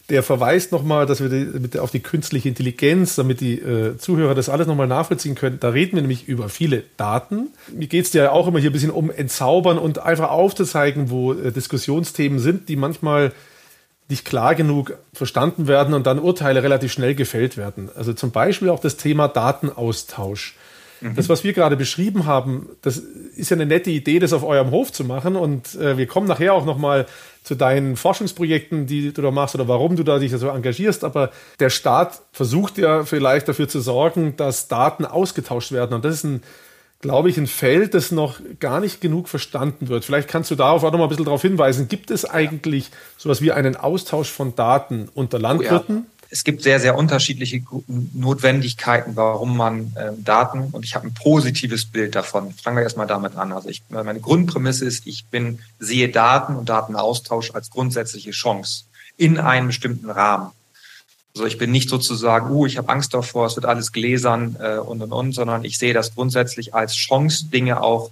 der 0.08 0.22
verweist 0.22 0.72
nochmal, 0.72 1.06
dass 1.06 1.22
wir 1.22 1.28
die, 1.28 1.78
auf 1.78 1.90
die 1.90 2.00
künstliche 2.00 2.48
Intelligenz, 2.48 3.14
damit 3.14 3.40
die 3.40 3.58
äh, 3.58 3.96
Zuhörer 3.96 4.34
das 4.34 4.48
alles 4.48 4.66
nochmal 4.66 4.88
nachvollziehen 4.88 5.34
können. 5.34 5.58
Da 5.60 5.68
reden 5.68 5.94
wir 5.94 6.02
nämlich 6.02 6.28
über 6.28 6.48
viele 6.48 6.82
Daten. 6.96 7.48
Mir 7.72 7.86
geht 7.86 8.06
es 8.06 8.12
ja 8.12 8.30
auch 8.30 8.48
immer 8.48 8.58
hier 8.58 8.70
ein 8.70 8.72
bisschen 8.72 8.90
um 8.90 9.10
Entzaubern 9.10 9.78
und 9.78 10.00
einfach 10.00 10.30
aufzuzeigen, 10.30 11.10
wo 11.10 11.32
äh, 11.32 11.52
Diskussionsthemen 11.52 12.40
sind, 12.40 12.68
die 12.68 12.76
manchmal 12.76 13.32
nicht 14.08 14.24
klar 14.24 14.54
genug 14.54 14.98
verstanden 15.14 15.68
werden 15.68 15.94
und 15.94 16.06
dann 16.06 16.18
Urteile 16.18 16.62
relativ 16.62 16.92
schnell 16.92 17.14
gefällt 17.14 17.56
werden. 17.56 17.88
Also 17.94 18.12
zum 18.12 18.30
Beispiel 18.32 18.68
auch 18.68 18.80
das 18.80 18.96
Thema 18.96 19.28
Datenaustausch. 19.28 20.56
Mhm. 21.00 21.14
Das, 21.14 21.28
was 21.28 21.44
wir 21.44 21.52
gerade 21.52 21.76
beschrieben 21.76 22.26
haben, 22.26 22.68
das 22.82 22.98
ist 22.98 23.50
ja 23.50 23.56
eine 23.56 23.66
nette 23.66 23.90
Idee, 23.90 24.18
das 24.18 24.32
auf 24.32 24.44
eurem 24.44 24.70
Hof 24.70 24.92
zu 24.92 25.04
machen. 25.04 25.36
Und 25.36 25.74
äh, 25.76 25.96
wir 25.96 26.06
kommen 26.06 26.26
nachher 26.26 26.54
auch 26.54 26.64
nochmal 26.64 27.06
zu 27.42 27.54
deinen 27.54 27.96
Forschungsprojekten, 27.96 28.86
die 28.86 29.12
du 29.12 29.22
da 29.22 29.30
machst 29.30 29.54
oder 29.54 29.68
warum 29.68 29.96
du 29.96 30.02
da 30.02 30.18
dich 30.18 30.32
so 30.32 30.48
engagierst. 30.48 31.04
Aber 31.04 31.30
der 31.60 31.70
Staat 31.70 32.22
versucht 32.32 32.78
ja 32.78 33.04
vielleicht 33.04 33.48
dafür 33.48 33.68
zu 33.68 33.80
sorgen, 33.80 34.36
dass 34.36 34.68
Daten 34.68 35.04
ausgetauscht 35.04 35.72
werden. 35.72 35.94
Und 35.94 36.04
das 36.04 36.16
ist 36.16 36.24
ein 36.24 36.42
glaube 37.02 37.28
ich, 37.28 37.36
ein 37.36 37.48
Feld, 37.48 37.94
das 37.94 38.12
noch 38.12 38.38
gar 38.60 38.78
nicht 38.78 39.00
genug 39.00 39.28
verstanden 39.28 39.88
wird. 39.88 40.04
Vielleicht 40.04 40.28
kannst 40.28 40.52
du 40.52 40.54
darauf 40.54 40.84
auch 40.84 40.92
noch 40.92 40.98
mal 40.98 41.06
ein 41.06 41.08
bisschen 41.08 41.24
darauf 41.24 41.42
hinweisen. 41.42 41.88
Gibt 41.88 42.12
es 42.12 42.24
eigentlich 42.24 42.90
sowas 43.18 43.42
wie 43.42 43.50
einen 43.50 43.74
Austausch 43.74 44.30
von 44.30 44.54
Daten 44.54 45.08
unter 45.12 45.40
Landwirten? 45.40 45.96
Oh 45.96 46.00
ja 46.00 46.11
es 46.32 46.44
gibt 46.44 46.62
sehr, 46.62 46.80
sehr 46.80 46.96
unterschiedliche 46.96 47.62
Notwendigkeiten, 48.14 49.16
warum 49.16 49.54
man 49.54 49.92
äh, 49.96 50.12
Daten, 50.16 50.70
und 50.72 50.82
ich 50.82 50.94
habe 50.94 51.06
ein 51.06 51.12
positives 51.12 51.84
Bild 51.84 52.14
davon. 52.14 52.54
Fangen 52.54 52.78
wir 52.78 52.84
erstmal 52.84 53.06
damit 53.06 53.36
an. 53.36 53.52
Also 53.52 53.68
ich, 53.68 53.82
meine 53.90 54.18
Grundprämisse 54.18 54.86
ist, 54.86 55.06
ich 55.06 55.26
bin, 55.26 55.58
sehe 55.78 56.08
Daten 56.08 56.56
und 56.56 56.70
Datenaustausch 56.70 57.50
als 57.50 57.68
grundsätzliche 57.68 58.30
Chance 58.30 58.84
in 59.18 59.38
einem 59.38 59.66
bestimmten 59.66 60.08
Rahmen. 60.08 60.52
Also 61.34 61.46
ich 61.46 61.58
bin 61.58 61.70
nicht 61.70 61.90
sozusagen, 61.90 62.50
uh, 62.50 62.64
ich 62.64 62.78
habe 62.78 62.88
Angst 62.88 63.12
davor, 63.12 63.46
es 63.46 63.56
wird 63.56 63.66
alles 63.66 63.92
gläsern 63.92 64.56
äh, 64.58 64.78
und 64.78 65.02
und 65.02 65.12
und, 65.12 65.32
sondern 65.32 65.64
ich 65.64 65.76
sehe 65.76 65.92
das 65.92 66.14
grundsätzlich 66.14 66.74
als 66.74 66.94
Chance, 66.94 67.50
Dinge 67.52 67.82
auch 67.82 68.10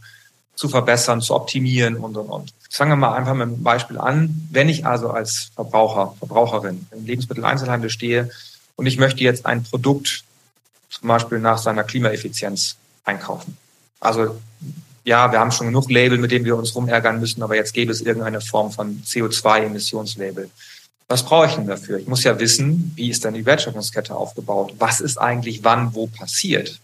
zu 0.55 0.69
verbessern, 0.69 1.21
zu 1.21 1.35
optimieren 1.35 1.97
und 1.97 2.17
und 2.17 2.29
und. 2.29 2.53
Fangen 2.71 2.93
wir 2.93 2.97
mal 2.97 3.15
einfach 3.15 3.35
mit 3.35 3.49
einem 3.49 3.63
Beispiel 3.63 3.99
an. 3.99 4.49
Wenn 4.51 4.69
ich 4.69 4.87
also 4.87 5.11
als 5.11 5.51
Verbraucher, 5.55 6.15
Verbraucherin 6.19 6.87
im 6.91 7.07
Lebensmitteleinzelhandel 7.07 7.91
stehe 7.91 8.31
und 8.77 8.87
ich 8.87 8.99
möchte 8.99 9.25
jetzt 9.25 9.47
ein 9.47 9.63
Produkt 9.63 10.25
zum 10.91 11.09
Beispiel 11.09 11.39
nach 11.39 11.59
seiner 11.59 11.85
Klimaeffizienz 11.85 12.77
einkaufen. 13.05 13.57
Also 14.01 14.41
ja, 15.05 15.33
wir 15.33 15.41
haben 15.41 15.53
schon 15.53 15.69
genug 15.69 15.91
Label, 15.91 16.19
mit 16.19 16.31
denen 16.31 16.45
wir 16.45 16.57
uns 16.57 16.75
rumärgern 16.75 17.21
müssen, 17.21 17.43
aber 17.43 17.57
jetzt 17.57 17.73
gäbe 17.73 17.93
es 17.93 18.01
irgendeine 18.01 18.41
Form 18.41 18.71
von 18.71 19.03
CO2-Emissionslabel. 19.05 20.51
Was 21.09 21.25
brauche 21.25 21.47
ich 21.47 21.55
denn 21.55 21.67
dafür? 21.67 21.99
Ich 21.99 22.07
muss 22.07 22.23
ja 22.23 22.39
wissen, 22.39 22.93
wie 22.95 23.11
ist 23.11 23.25
denn 23.25 23.35
die 23.35 23.45
Wertschöpfungskette 23.45 24.15
aufgebaut? 24.15 24.75
Was 24.79 25.01
ist 25.01 25.19
eigentlich 25.19 25.65
wann 25.65 25.95
wo 25.95 26.07
passiert? 26.07 26.79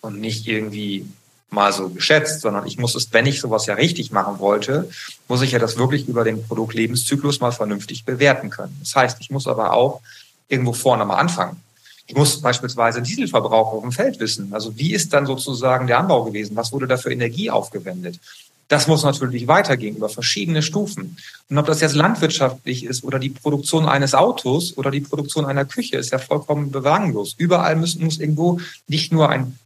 Und 0.00 0.20
nicht 0.20 0.46
irgendwie 0.46 1.06
mal 1.54 1.72
so 1.72 1.88
geschätzt, 1.88 2.40
sondern 2.40 2.66
ich 2.66 2.78
muss 2.78 2.94
es, 2.94 3.12
wenn 3.12 3.26
ich 3.26 3.40
sowas 3.40 3.66
ja 3.66 3.74
richtig 3.74 4.10
machen 4.10 4.38
wollte, 4.38 4.90
muss 5.28 5.42
ich 5.42 5.52
ja 5.52 5.58
das 5.58 5.78
wirklich 5.78 6.06
über 6.08 6.24
den 6.24 6.46
Produktlebenszyklus 6.46 7.40
mal 7.40 7.52
vernünftig 7.52 8.04
bewerten 8.04 8.50
können. 8.50 8.76
Das 8.80 8.94
heißt, 8.94 9.18
ich 9.20 9.30
muss 9.30 9.46
aber 9.46 9.72
auch 9.72 10.00
irgendwo 10.48 10.72
vorne 10.72 11.04
mal 11.04 11.16
anfangen. 11.16 11.62
Ich 12.06 12.14
muss 12.14 12.40
beispielsweise 12.40 13.00
Dieselverbrauch 13.00 13.72
auf 13.72 13.82
dem 13.82 13.92
Feld 13.92 14.20
wissen. 14.20 14.52
Also 14.52 14.76
wie 14.76 14.92
ist 14.92 15.12
dann 15.14 15.24
sozusagen 15.24 15.86
der 15.86 15.98
Anbau 15.98 16.24
gewesen? 16.24 16.54
Was 16.56 16.72
wurde 16.72 16.86
da 16.86 16.98
für 16.98 17.10
Energie 17.10 17.50
aufgewendet? 17.50 18.20
Das 18.68 18.86
muss 18.86 19.04
natürlich 19.04 19.46
weitergehen 19.46 19.96
über 19.96 20.08
verschiedene 20.08 20.62
Stufen. 20.62 21.16
Und 21.48 21.58
ob 21.58 21.66
das 21.66 21.80
jetzt 21.80 21.94
landwirtschaftlich 21.94 22.84
ist 22.84 23.04
oder 23.04 23.18
die 23.18 23.30
Produktion 23.30 23.86
eines 23.86 24.14
Autos 24.14 24.76
oder 24.76 24.90
die 24.90 25.00
Produktion 25.00 25.44
einer 25.44 25.64
Küche, 25.64 25.96
ist 25.96 26.12
ja 26.12 26.18
vollkommen 26.18 26.70
belanglos. 26.70 27.34
Überall 27.36 27.76
müssen, 27.76 28.04
muss 28.04 28.18
irgendwo 28.18 28.60
nicht 28.88 29.12
nur 29.12 29.28
ein, 29.28 29.58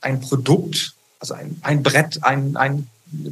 ein 0.00 0.20
Produkt 0.20 0.93
also 1.20 1.34
ein, 1.34 1.58
ein 1.62 1.82
Brett, 1.82 2.22
ein, 2.22 2.56
ein, 2.56 2.86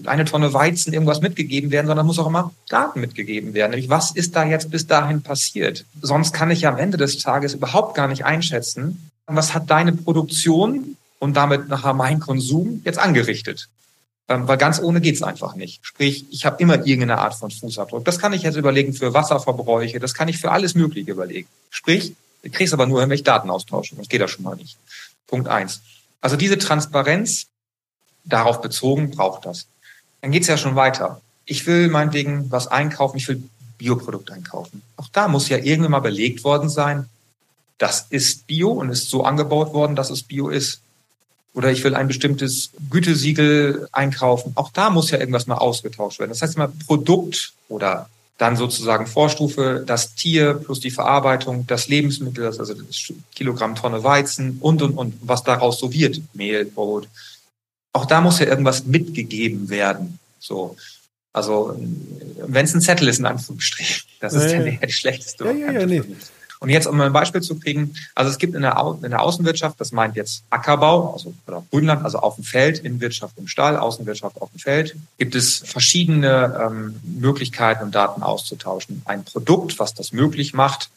eine 0.06 0.24
Tonne 0.24 0.52
Weizen, 0.52 0.92
irgendwas 0.92 1.20
mitgegeben 1.20 1.70
werden, 1.70 1.86
sondern 1.86 2.06
muss 2.06 2.18
auch 2.18 2.26
immer 2.26 2.52
Daten 2.68 3.00
mitgegeben 3.00 3.54
werden. 3.54 3.72
Nämlich, 3.72 3.90
was 3.90 4.12
ist 4.12 4.36
da 4.36 4.44
jetzt 4.44 4.70
bis 4.70 4.86
dahin 4.86 5.22
passiert? 5.22 5.84
Sonst 6.00 6.32
kann 6.32 6.50
ich 6.50 6.62
ja 6.62 6.70
am 6.70 6.78
Ende 6.78 6.96
des 6.96 7.18
Tages 7.18 7.54
überhaupt 7.54 7.94
gar 7.94 8.08
nicht 8.08 8.24
einschätzen, 8.24 9.10
was 9.26 9.54
hat 9.54 9.70
deine 9.70 9.92
Produktion 9.92 10.96
und 11.18 11.36
damit 11.36 11.68
nachher 11.68 11.94
mein 11.94 12.20
Konsum 12.20 12.82
jetzt 12.84 12.98
angerichtet. 12.98 13.68
Ähm, 14.28 14.46
weil 14.46 14.56
ganz 14.56 14.80
ohne 14.80 15.00
geht's 15.00 15.22
einfach 15.22 15.56
nicht. 15.56 15.80
Sprich, 15.82 16.26
ich 16.30 16.46
habe 16.46 16.56
immer 16.62 16.86
irgendeine 16.86 17.18
Art 17.18 17.34
von 17.34 17.50
Fußabdruck. 17.50 18.04
Das 18.04 18.18
kann 18.18 18.32
ich 18.32 18.42
jetzt 18.42 18.56
überlegen 18.56 18.92
für 18.92 19.14
Wasserverbräuche, 19.14 20.00
das 20.00 20.14
kann 20.14 20.28
ich 20.28 20.38
für 20.38 20.52
alles 20.52 20.74
Mögliche 20.74 21.10
überlegen. 21.10 21.48
Sprich, 21.70 22.14
du 22.42 22.50
kriegst 22.50 22.72
aber 22.72 22.86
nur, 22.86 23.00
wenn 23.00 23.10
ich 23.10 23.24
Daten 23.24 23.50
austauschen. 23.50 23.98
Das 23.98 24.08
geht 24.08 24.20
ja 24.20 24.28
schon 24.28 24.44
mal 24.44 24.56
nicht. 24.56 24.76
Punkt 25.26 25.48
eins. 25.48 25.80
Also 26.20 26.36
diese 26.36 26.56
Transparenz 26.56 27.46
darauf 28.24 28.60
bezogen 28.60 29.10
braucht 29.10 29.46
das. 29.46 29.66
Dann 30.20 30.30
geht's 30.30 30.46
ja 30.46 30.56
schon 30.56 30.76
weiter. 30.76 31.20
Ich 31.44 31.66
will 31.66 31.88
meinetwegen 31.88 32.50
was 32.50 32.68
einkaufen, 32.68 33.16
ich 33.16 33.28
will 33.28 33.42
Bioprodukt 33.78 34.30
einkaufen. 34.30 34.82
Auch 34.96 35.08
da 35.12 35.28
muss 35.28 35.48
ja 35.48 35.58
irgendwann 35.58 35.90
mal 35.92 36.00
belegt 36.00 36.44
worden 36.44 36.68
sein, 36.68 37.08
das 37.78 38.06
ist 38.10 38.46
Bio 38.46 38.70
und 38.70 38.90
ist 38.90 39.10
so 39.10 39.24
angebaut 39.24 39.74
worden, 39.74 39.96
dass 39.96 40.10
es 40.10 40.22
Bio 40.22 40.48
ist. 40.48 40.80
Oder 41.52 41.72
ich 41.72 41.82
will 41.82 41.96
ein 41.96 42.06
bestimmtes 42.06 42.70
Gütesiegel 42.90 43.88
einkaufen. 43.90 44.52
Auch 44.54 44.70
da 44.70 44.88
muss 44.88 45.10
ja 45.10 45.18
irgendwas 45.18 45.48
mal 45.48 45.56
ausgetauscht 45.56 46.20
werden. 46.20 46.30
Das 46.30 46.40
heißt 46.40 46.54
immer 46.54 46.70
Produkt 46.86 47.52
oder 47.68 48.08
dann 48.38 48.56
sozusagen 48.56 49.06
Vorstufe, 49.06 49.82
das 49.86 50.14
Tier 50.14 50.54
plus 50.54 50.80
die 50.80 50.90
Verarbeitung, 50.90 51.66
das 51.66 51.88
Lebensmittel, 51.88 52.46
also 52.46 52.72
das 52.72 53.12
Kilogramm 53.34 53.74
Tonne 53.74 54.02
Weizen 54.02 54.58
und, 54.60 54.80
und, 54.80 54.96
und, 54.96 55.14
was 55.20 55.42
daraus 55.42 55.78
so 55.78 55.92
wird. 55.92 56.20
Mehl, 56.34 56.64
Brot, 56.64 57.08
auch 57.92 58.06
da 58.06 58.20
muss 58.20 58.38
ja 58.38 58.46
irgendwas 58.46 58.84
mitgegeben 58.84 59.68
werden. 59.68 60.18
So. 60.38 60.76
Also, 61.32 61.78
wenn 62.36 62.64
es 62.64 62.74
ein 62.74 62.82
Zettel 62.82 63.08
ist, 63.08 63.18
in 63.18 63.26
Anführungsstrichen. 63.26 64.02
Das 64.20 64.34
ist 64.34 64.52
ja, 64.52 64.60
ja. 64.60 64.76
die 64.76 64.92
schlechteste 64.92 65.44
ja, 65.46 65.52
ja, 65.52 65.72
ja, 65.72 65.86
nee. 65.86 66.02
Und 66.62 66.68
jetzt, 66.68 66.86
um 66.86 67.00
ein 67.00 67.12
Beispiel 67.12 67.40
zu 67.40 67.58
kriegen, 67.58 67.92
also 68.14 68.30
es 68.30 68.38
gibt 68.38 68.54
in 68.54 68.62
der, 68.62 68.80
Au 68.80 68.92
in 69.02 69.10
der 69.10 69.20
Außenwirtschaft, 69.20 69.80
das 69.80 69.90
meint 69.90 70.14
jetzt 70.14 70.44
Ackerbau, 70.48 71.12
also 71.12 71.34
oder 71.48 71.64
Grünland, 71.72 72.04
also 72.04 72.18
auf 72.18 72.36
dem 72.36 72.44
Feld, 72.44 72.78
Innenwirtschaft 72.78 73.36
im 73.36 73.48
Stall, 73.48 73.76
Außenwirtschaft 73.76 74.40
auf 74.40 74.48
dem 74.50 74.60
Feld, 74.60 74.94
gibt 75.18 75.34
es 75.34 75.58
verschiedene 75.58 76.56
ähm, 76.64 77.00
Möglichkeiten, 77.02 77.82
um 77.82 77.90
Daten 77.90 78.22
auszutauschen. 78.22 79.02
Ein 79.06 79.24
Produkt, 79.24 79.80
was 79.80 79.94
das 79.94 80.12
möglich 80.12 80.54
macht, 80.54 80.90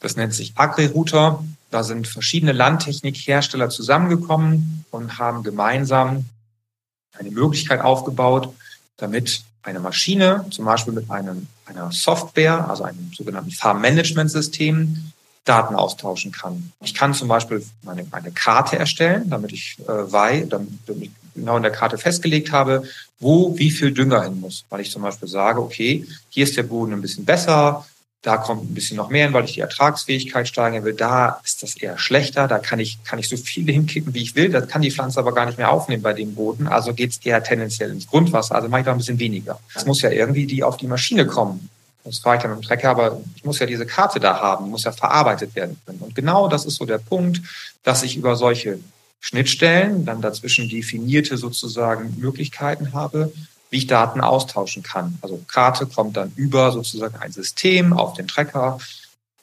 Das 0.00 0.16
nennt 0.16 0.34
sich 0.34 0.52
AgriRouter. 0.56 1.44
Da 1.70 1.82
sind 1.82 2.08
verschiedene 2.08 2.52
Landtechnikhersteller 2.52 3.68
zusammengekommen 3.68 4.84
und 4.90 5.18
haben 5.18 5.42
gemeinsam 5.42 6.24
eine 7.18 7.30
Möglichkeit 7.30 7.80
aufgebaut, 7.80 8.54
damit 8.96 9.42
eine 9.62 9.80
Maschine, 9.80 10.46
zum 10.50 10.64
Beispiel 10.64 10.94
mit 10.94 11.10
einem, 11.10 11.46
einer 11.66 11.92
Software, 11.92 12.68
also 12.68 12.84
einem 12.84 13.12
sogenannten 13.14 13.50
Farm-Management-System, 13.50 15.12
Daten 15.44 15.74
austauschen 15.74 16.30
kann. 16.30 16.72
Ich 16.82 16.94
kann 16.94 17.14
zum 17.14 17.28
Beispiel 17.28 17.64
eine, 17.86 18.06
eine 18.10 18.30
Karte 18.32 18.78
erstellen, 18.78 19.30
damit 19.30 19.52
ich 19.52 19.78
äh, 19.80 20.12
weiß, 20.12 20.48
damit 20.50 20.70
ich 21.00 21.10
genau 21.34 21.56
in 21.56 21.62
der 21.62 21.72
Karte 21.72 21.96
festgelegt 21.96 22.52
habe, 22.52 22.82
wo 23.18 23.56
wie 23.56 23.70
viel 23.70 23.92
Dünger 23.92 24.22
hin 24.24 24.40
muss. 24.40 24.64
Weil 24.68 24.82
ich 24.82 24.90
zum 24.90 25.02
Beispiel 25.02 25.28
sage, 25.28 25.60
okay, 25.60 26.06
hier 26.28 26.44
ist 26.44 26.56
der 26.56 26.64
Boden 26.64 26.92
ein 26.92 27.00
bisschen 27.00 27.24
besser, 27.24 27.86
da 28.22 28.36
kommt 28.36 28.68
ein 28.68 28.74
bisschen 28.74 28.96
noch 28.96 29.10
mehr 29.10 29.26
hin, 29.26 29.32
weil 29.32 29.44
ich 29.44 29.54
die 29.54 29.60
Ertragsfähigkeit 29.60 30.48
steigern 30.48 30.84
will. 30.84 30.94
Da 30.94 31.40
ist 31.44 31.62
das 31.62 31.76
eher 31.76 31.98
schlechter. 31.98 32.48
Da 32.48 32.58
kann 32.58 32.80
ich, 32.80 33.02
kann 33.04 33.18
ich 33.18 33.28
so 33.28 33.36
viele 33.36 33.72
hinkippen, 33.72 34.12
wie 34.12 34.22
ich 34.22 34.34
will. 34.34 34.50
Das 34.50 34.66
kann 34.66 34.82
die 34.82 34.90
Pflanze 34.90 35.20
aber 35.20 35.32
gar 35.32 35.46
nicht 35.46 35.56
mehr 35.56 35.70
aufnehmen 35.70 36.02
bei 36.02 36.12
dem 36.12 36.34
Boden. 36.34 36.66
Also 36.66 36.94
geht 36.94 37.12
es 37.12 37.18
eher 37.24 37.42
tendenziell 37.42 37.90
ins 37.90 38.08
Grundwasser. 38.08 38.56
Also 38.56 38.68
mache 38.68 38.80
ich 38.80 38.86
da 38.86 38.92
ein 38.92 38.98
bisschen 38.98 39.20
weniger. 39.20 39.60
Es 39.74 39.86
muss 39.86 40.02
ja 40.02 40.10
irgendwie 40.10 40.46
die 40.46 40.64
auf 40.64 40.76
die 40.76 40.88
Maschine 40.88 41.26
kommen. 41.26 41.70
Das 42.02 42.18
fahre 42.18 42.36
ich 42.36 42.42
dann 42.42 42.52
mit 42.52 42.60
dem 42.60 42.66
Trecker, 42.66 42.90
aber 42.90 43.20
ich 43.36 43.44
muss 43.44 43.58
ja 43.58 43.66
diese 43.66 43.86
Karte 43.86 44.18
da 44.18 44.40
haben, 44.40 44.70
muss 44.70 44.84
ja 44.84 44.92
verarbeitet 44.92 45.54
werden 45.54 45.78
können. 45.84 45.98
Und 46.00 46.14
genau 46.14 46.48
das 46.48 46.64
ist 46.64 46.76
so 46.76 46.86
der 46.86 46.98
Punkt, 46.98 47.40
dass 47.84 48.02
ich 48.02 48.16
über 48.16 48.34
solche 48.34 48.78
Schnittstellen 49.20 50.04
dann 50.04 50.22
dazwischen 50.22 50.68
definierte 50.68 51.36
sozusagen 51.36 52.16
Möglichkeiten 52.18 52.94
habe, 52.94 53.32
wie 53.70 53.78
ich 53.78 53.86
Daten 53.86 54.20
austauschen 54.20 54.82
kann. 54.82 55.18
Also 55.20 55.40
Karte 55.46 55.86
kommt 55.86 56.16
dann 56.16 56.32
über 56.36 56.72
sozusagen 56.72 57.16
ein 57.16 57.32
System 57.32 57.92
auf 57.92 58.14
den 58.14 58.28
Tracker, 58.28 58.78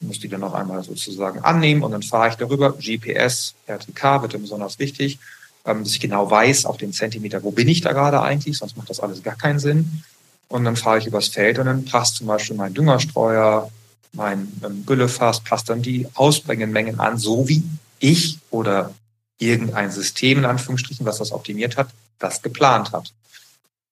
muss 0.01 0.19
die 0.19 0.29
dann 0.29 0.41
noch 0.41 0.53
einmal 0.53 0.83
sozusagen 0.83 1.39
annehmen 1.39 1.83
und 1.83 1.91
dann 1.91 2.03
fahre 2.03 2.29
ich 2.29 2.35
darüber. 2.35 2.73
GPS, 2.73 3.53
RTK 3.67 4.21
wird 4.21 4.33
dann 4.33 4.41
besonders 4.41 4.79
wichtig, 4.79 5.19
ähm, 5.65 5.83
dass 5.83 5.93
ich 5.93 5.99
genau 5.99 6.29
weiß, 6.29 6.65
auf 6.65 6.77
den 6.77 6.93
Zentimeter, 6.93 7.43
wo 7.43 7.51
bin 7.51 7.67
ich 7.67 7.81
da 7.81 7.93
gerade 7.93 8.21
eigentlich, 8.21 8.57
sonst 8.57 8.77
macht 8.77 8.89
das 8.89 8.99
alles 8.99 9.23
gar 9.23 9.35
keinen 9.35 9.59
Sinn. 9.59 10.03
Und 10.47 10.63
dann 10.63 10.75
fahre 10.75 10.99
ich 10.99 11.07
übers 11.07 11.29
Feld 11.29 11.57
und 11.57 11.65
dann 11.65 11.85
passt 11.85 12.17
zum 12.17 12.27
Beispiel 12.27 12.55
mein 12.55 12.73
Düngerstreuer, 12.73 13.71
mein 14.13 14.51
ähm, 14.63 14.85
Güllefass, 14.85 15.41
passt 15.41 15.69
dann 15.69 15.81
die 15.81 16.07
Ausbringenmengen 16.13 16.99
an, 16.99 17.17
so 17.17 17.47
wie 17.47 17.63
ich 17.99 18.37
oder 18.51 18.93
irgendein 19.39 19.91
System, 19.91 20.39
in 20.39 20.45
Anführungsstrichen, 20.45 21.05
was 21.05 21.17
das 21.17 21.31
optimiert 21.31 21.77
hat, 21.77 21.89
das 22.19 22.41
geplant 22.41 22.91
hat. 22.91 23.11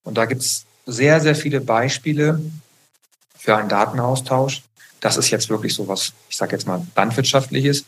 Und 0.04 0.18
da 0.18 0.26
gibt's 0.26 0.66
sehr, 0.86 1.20
sehr 1.22 1.36
viele 1.36 1.62
Beispiele 1.62 2.41
für 3.38 3.56
einen 3.56 3.70
Datenaustausch. 3.70 4.64
Das 4.99 5.18
ist 5.18 5.30
jetzt 5.30 5.49
wirklich 5.49 5.74
so 5.74 5.88
was, 5.88 6.14
ich 6.30 6.38
sage 6.38 6.54
jetzt 6.54 6.68
mal, 6.68 6.86
landwirtschaftliches, 6.95 7.86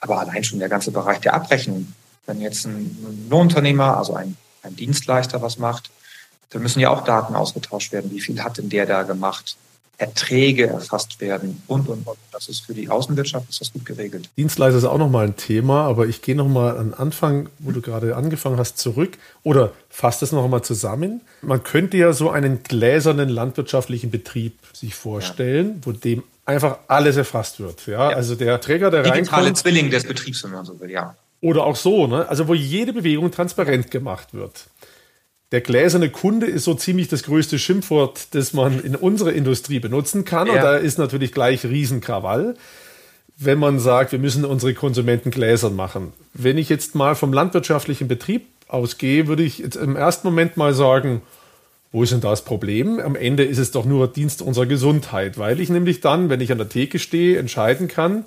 aber 0.00 0.20
allein 0.20 0.44
schon 0.44 0.58
der 0.58 0.68
ganze 0.68 0.90
Bereich 0.90 1.20
der 1.20 1.34
Abrechnung. 1.34 1.92
Wenn 2.26 2.40
jetzt 2.40 2.64
ein 2.66 3.26
Lohnunternehmer, 3.28 3.98
also 3.98 4.14
ein, 4.14 4.36
ein 4.62 4.76
Dienstleister 4.76 5.42
was 5.42 5.58
macht, 5.58 5.90
dann 6.50 6.62
müssen 6.62 6.80
ja 6.80 6.90
auch 6.90 7.04
Daten 7.04 7.34
ausgetauscht 7.34 7.92
werden. 7.92 8.10
Wie 8.10 8.20
viel 8.20 8.42
hat 8.42 8.58
denn 8.58 8.70
der 8.70 8.86
da 8.86 9.02
gemacht? 9.02 9.56
Erträge 9.98 10.66
erfasst 10.66 11.20
werden 11.20 11.62
und, 11.66 11.88
und, 11.88 12.06
und. 12.06 12.18
Das 12.32 12.48
ist 12.48 12.66
für 12.66 12.74
die 12.74 12.88
Außenwirtschaft 12.88 13.48
ist 13.48 13.60
das 13.60 13.72
gut 13.72 13.84
geregelt. 13.84 14.28
Dienstleister 14.36 14.78
ist 14.78 14.84
auch 14.84 14.98
nochmal 14.98 15.26
ein 15.26 15.36
Thema, 15.36 15.86
aber 15.86 16.06
ich 16.06 16.20
gehe 16.22 16.34
nochmal 16.34 16.76
an 16.78 16.94
Anfang, 16.94 17.48
wo 17.60 17.70
du 17.70 17.80
gerade 17.80 18.16
angefangen 18.16 18.58
hast, 18.58 18.78
zurück 18.78 19.18
oder 19.42 19.72
fasst 19.88 20.22
es 20.22 20.32
nochmal 20.32 20.62
zusammen. 20.62 21.20
Man 21.42 21.62
könnte 21.62 21.96
ja 21.96 22.12
so 22.12 22.30
einen 22.30 22.62
gläsernen 22.62 23.28
landwirtschaftlichen 23.28 24.10
Betrieb 24.10 24.58
sich 24.72 24.94
vorstellen, 24.94 25.76
ja. 25.76 25.86
wo 25.86 25.92
dem 25.92 26.24
einfach 26.44 26.78
alles 26.88 27.16
erfasst 27.16 27.60
wird. 27.60 27.86
Ja, 27.86 28.10
ja. 28.10 28.16
also 28.16 28.34
der 28.34 28.60
Träger, 28.60 28.90
der 28.90 29.02
Digitale 29.02 29.36
reinkommt. 29.36 29.58
Zwilling 29.58 29.90
des 29.90 30.04
Betriebs, 30.04 30.42
wenn 30.44 30.50
man 30.50 30.64
so 30.64 30.78
will, 30.80 30.90
ja. 30.90 31.16
Oder 31.40 31.64
auch 31.64 31.76
so, 31.76 32.06
ne? 32.06 32.26
Also 32.28 32.48
wo 32.48 32.54
jede 32.54 32.92
Bewegung 32.92 33.30
transparent 33.30 33.90
gemacht 33.90 34.32
wird 34.32 34.66
der 35.52 35.60
gläserne 35.60 36.10
Kunde 36.10 36.46
ist 36.46 36.64
so 36.64 36.74
ziemlich 36.74 37.08
das 37.08 37.22
größte 37.22 37.58
Schimpfwort, 37.58 38.28
das 38.34 38.52
man 38.52 38.80
in 38.80 38.96
unserer 38.96 39.32
Industrie 39.32 39.78
benutzen 39.78 40.24
kann. 40.24 40.46
Ja. 40.46 40.54
Und 40.54 40.62
da 40.62 40.76
ist 40.76 40.98
natürlich 40.98 41.32
gleich 41.32 41.64
Riesenkrawall, 41.64 42.56
wenn 43.36 43.58
man 43.58 43.78
sagt, 43.78 44.12
wir 44.12 44.18
müssen 44.18 44.44
unsere 44.44 44.74
Konsumenten 44.74 45.30
gläsern 45.30 45.76
machen. 45.76 46.12
Wenn 46.32 46.58
ich 46.58 46.68
jetzt 46.68 46.94
mal 46.94 47.14
vom 47.14 47.32
landwirtschaftlichen 47.32 48.08
Betrieb 48.08 48.46
ausgehe, 48.68 49.26
würde 49.26 49.42
ich 49.42 49.58
jetzt 49.58 49.76
im 49.76 49.96
ersten 49.96 50.26
Moment 50.26 50.56
mal 50.56 50.74
sagen, 50.74 51.22
wo 51.92 52.02
ist 52.02 52.12
denn 52.12 52.20
das 52.20 52.42
Problem? 52.42 52.98
Am 52.98 53.14
Ende 53.14 53.44
ist 53.44 53.58
es 53.58 53.70
doch 53.70 53.84
nur 53.84 54.08
Dienst 54.08 54.42
unserer 54.42 54.66
Gesundheit, 54.66 55.38
weil 55.38 55.60
ich 55.60 55.68
nämlich 55.68 56.00
dann, 56.00 56.28
wenn 56.28 56.40
ich 56.40 56.50
an 56.50 56.58
der 56.58 56.68
Theke 56.68 56.98
stehe, 56.98 57.38
entscheiden 57.38 57.86
kann, 57.86 58.24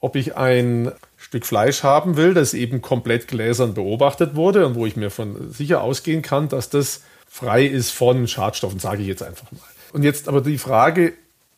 ob 0.00 0.16
ich 0.16 0.36
ein 0.36 0.92
Stück 1.16 1.46
Fleisch 1.46 1.82
haben 1.82 2.16
will, 2.16 2.34
das 2.34 2.54
eben 2.54 2.82
komplett 2.82 3.28
gläsern 3.28 3.74
beobachtet 3.74 4.34
wurde 4.34 4.66
und 4.66 4.74
wo 4.74 4.86
ich 4.86 4.96
mir 4.96 5.10
von 5.10 5.50
sicher 5.52 5.82
ausgehen 5.82 6.22
kann, 6.22 6.48
dass 6.48 6.70
das 6.70 7.02
frei 7.28 7.64
ist 7.64 7.90
von 7.90 8.28
Schadstoffen, 8.28 8.78
sage 8.78 9.02
ich 9.02 9.08
jetzt 9.08 9.22
einfach 9.22 9.50
mal. 9.52 9.60
Und 9.92 10.02
jetzt 10.02 10.28
aber 10.28 10.40
die 10.40 10.58
Frage, 10.58 11.14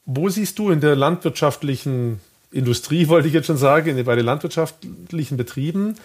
wo 0.07 0.29
siehst 0.29 0.59
du 0.59 0.71
in 0.71 0.81
der 0.81 0.97
landwirtschaftlichen 0.97 2.21
Industrie, 2.51 3.09
wollte 3.09 3.29
ich 3.29 3.35
jetzt 3.35 3.47
schon 3.47 3.59
sagen, 3.59 4.03
bei 4.05 4.17
den 4.17 4.25
landwirtschaftlichen 4.25 5.37
Betrieben, 5.37 5.97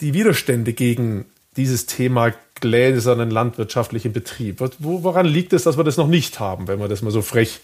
die 0.00 0.14
Widerstände 0.14 0.72
gegen 0.72 1.26
dieses 1.56 1.86
Thema 1.86 2.32
gläsernen 2.54 3.30
landwirtschaftlichen 3.30 4.12
Betrieb? 4.12 4.60
woran 4.78 5.26
liegt 5.26 5.52
es, 5.52 5.64
dass 5.64 5.76
wir 5.76 5.84
das 5.84 5.96
noch 5.96 6.08
nicht 6.08 6.40
haben, 6.40 6.66
wenn 6.66 6.78
man 6.78 6.88
das 6.88 7.02
mal 7.02 7.10
so 7.10 7.22
frech 7.22 7.60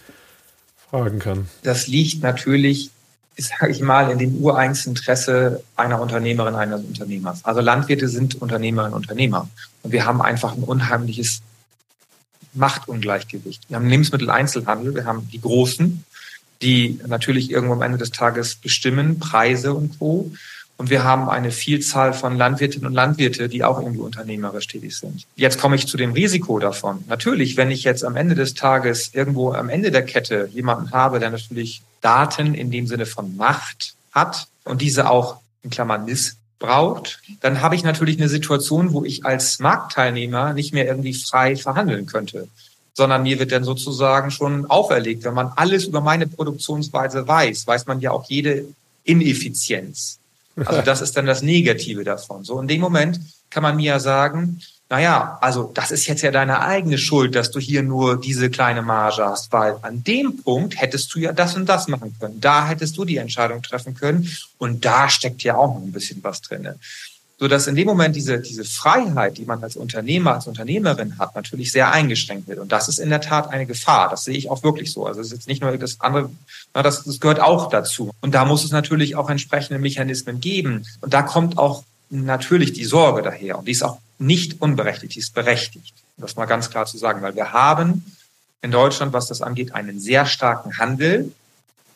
fragen 0.89 1.19
kann? 1.19 1.49
Das 1.63 1.87
liegt 1.87 2.21
natürlich 2.21 2.91
sage 3.37 3.71
ich 3.71 3.81
mal, 3.81 4.11
in 4.11 4.17
dem 4.17 4.35
Ureinsinteresse 4.35 5.63
einer 5.75 6.01
Unternehmerin, 6.01 6.55
eines 6.55 6.81
Unternehmers. 6.81 7.45
Also 7.45 7.61
Landwirte 7.61 8.09
sind 8.09 8.41
Unternehmerinnen 8.41 8.93
und 8.93 9.03
Unternehmer. 9.03 9.49
Und 9.83 9.91
wir 9.91 10.05
haben 10.05 10.21
einfach 10.21 10.55
ein 10.55 10.63
unheimliches 10.63 11.41
Machtungleichgewicht. 12.53 13.69
Wir 13.69 13.77
haben 13.77 13.87
Lebensmitteleinzelhandel, 13.87 14.95
wir 14.95 15.05
haben 15.05 15.29
die 15.29 15.39
Großen, 15.39 16.03
die 16.61 16.99
natürlich 17.07 17.51
irgendwo 17.51 17.73
am 17.73 17.81
Ende 17.81 17.97
des 17.97 18.11
Tages 18.11 18.55
bestimmen, 18.55 19.19
Preise 19.19 19.73
und 19.73 19.97
Co. 19.99 20.31
Und 20.79 20.89
wir 20.89 21.03
haben 21.03 21.27
eine 21.29 21.51
Vielzahl 21.51 22.13
von 22.13 22.37
Landwirtinnen 22.37 22.87
und 22.87 22.93
Landwirte, 22.93 23.49
die 23.49 23.65
auch 23.65 23.81
irgendwie 23.81 23.99
unternehmerisch 23.99 24.65
tätig 24.67 24.97
sind. 24.97 25.25
Jetzt 25.35 25.59
komme 25.59 25.75
ich 25.75 25.87
zu 25.87 25.97
dem 25.97 26.13
Risiko 26.13 26.57
davon. 26.57 27.03
Natürlich, 27.09 27.57
wenn 27.57 27.69
ich 27.69 27.83
jetzt 27.83 28.05
am 28.05 28.15
Ende 28.15 28.33
des 28.33 28.53
Tages 28.53 29.13
irgendwo 29.13 29.51
am 29.51 29.67
Ende 29.67 29.91
der 29.91 30.05
Kette 30.05 30.49
jemanden 30.53 30.91
habe, 30.91 31.19
der 31.19 31.31
natürlich 31.31 31.81
Daten 31.99 32.53
in 32.53 32.71
dem 32.71 32.87
Sinne 32.87 33.05
von 33.05 33.35
Macht 33.35 33.93
hat 34.13 34.47
und 34.63 34.81
diese 34.81 35.09
auch 35.09 35.41
in 35.63 35.69
Klammern 35.69 36.05
missbraucht, 36.05 37.19
dann 37.41 37.61
habe 37.61 37.75
ich 37.75 37.83
natürlich 37.83 38.17
eine 38.17 38.29
Situation, 38.29 38.93
wo 38.93 39.03
ich 39.03 39.25
als 39.25 39.59
Marktteilnehmer 39.59 40.53
nicht 40.53 40.73
mehr 40.73 40.87
irgendwie 40.87 41.13
frei 41.13 41.57
verhandeln 41.57 42.05
könnte 42.05 42.47
sondern 42.93 43.23
mir 43.23 43.39
wird 43.39 43.53
dann 43.53 43.63
sozusagen 43.63 44.29
schon 44.29 44.65
auferlegt. 44.65 45.23
Wenn 45.23 45.33
man 45.33 45.53
alles 45.55 45.85
über 45.85 46.01
meine 46.01 46.27
Produktionsweise 46.27 47.25
weiß, 47.25 47.65
weiß 47.65 47.85
man 47.85 48.01
ja 48.01 48.11
auch 48.11 48.29
jede 48.29 48.65
Ineffizienz. 49.05 50.18
Also 50.67 50.81
das 50.81 51.01
ist 51.01 51.15
dann 51.17 51.25
das 51.25 51.41
Negative 51.41 52.03
davon. 52.03 52.43
So 52.43 52.59
in 52.59 52.67
dem 52.67 52.81
Moment 52.81 53.19
kann 53.49 53.63
man 53.63 53.75
mir 53.75 53.93
ja 53.93 53.99
sagen, 53.99 54.61
naja, 54.89 55.37
also 55.41 55.71
das 55.73 55.91
ist 55.91 56.07
jetzt 56.07 56.23
ja 56.23 56.31
deine 56.31 56.61
eigene 56.61 56.97
Schuld, 56.97 57.35
dass 57.35 57.51
du 57.51 57.59
hier 57.59 57.83
nur 57.83 58.19
diese 58.19 58.49
kleine 58.49 58.81
Marge 58.81 59.23
hast, 59.23 59.51
weil 59.51 59.75
an 59.83 60.03
dem 60.03 60.41
Punkt 60.41 60.81
hättest 60.81 61.13
du 61.13 61.19
ja 61.19 61.31
das 61.31 61.55
und 61.55 61.67
das 61.67 61.87
machen 61.87 62.15
können. 62.19 62.41
Da 62.41 62.67
hättest 62.67 62.97
du 62.97 63.05
die 63.05 63.17
Entscheidung 63.17 63.61
treffen 63.61 63.93
können 63.93 64.27
und 64.57 64.85
da 64.85 65.07
steckt 65.07 65.43
ja 65.43 65.55
auch 65.55 65.75
noch 65.75 65.83
ein 65.83 65.91
bisschen 65.91 66.23
was 66.23 66.41
drinne. 66.41 66.79
So 67.39 67.47
dass 67.47 67.67
in 67.67 67.75
dem 67.75 67.87
Moment 67.87 68.17
diese, 68.17 68.39
diese 68.39 68.65
Freiheit, 68.65 69.37
die 69.37 69.45
man 69.45 69.63
als 69.63 69.77
Unternehmer, 69.77 70.33
als 70.33 70.47
Unternehmerin 70.47 71.17
hat, 71.17 71.35
natürlich 71.35 71.71
sehr 71.71 71.89
eingeschränkt 71.91 72.49
wird. 72.49 72.59
Und 72.59 72.73
das 72.73 72.89
ist 72.89 72.99
in 72.99 73.09
der 73.09 73.21
Tat 73.21 73.49
eine 73.49 73.65
Gefahr. 73.65 74.09
Das 74.09 74.25
sehe 74.25 74.35
ich 74.35 74.49
auch 74.49 74.61
wirklich 74.61 74.91
so. 74.91 75.05
Also 75.05 75.21
es 75.21 75.27
ist 75.27 75.33
jetzt 75.33 75.47
nicht 75.47 75.61
nur 75.61 75.75
das 75.77 76.01
andere, 76.01 76.29
das, 76.73 77.05
das 77.05 77.19
gehört 77.21 77.39
auch 77.39 77.69
dazu. 77.69 78.11
Und 78.19 78.35
da 78.35 78.43
muss 78.43 78.65
es 78.65 78.71
natürlich 78.71 79.15
auch 79.15 79.29
entsprechende 79.29 79.79
Mechanismen 79.79 80.41
geben. 80.41 80.85
Und 80.99 81.13
da 81.13 81.21
kommt 81.21 81.57
auch 81.57 81.85
natürlich 82.09 82.73
die 82.73 82.83
Sorge 82.83 83.21
daher. 83.21 83.57
Und 83.57 83.69
die 83.69 83.71
ist 83.71 83.83
auch 83.83 83.99
nicht 84.17 84.61
unberechtigt, 84.61 85.15
die 85.15 85.19
ist 85.19 85.33
berechtigt. 85.33 85.93
Das 86.17 86.35
mal 86.35 86.45
ganz 86.45 86.69
klar 86.69 86.85
zu 86.85 86.97
sagen, 86.97 87.21
weil 87.21 87.35
wir 87.35 87.53
haben 87.53 88.03
in 88.61 88.71
Deutschland, 88.71 89.13
was 89.13 89.27
das 89.27 89.41
angeht, 89.41 89.73
einen 89.73 90.01
sehr 90.01 90.25
starken 90.25 90.77
Handel 90.77 91.31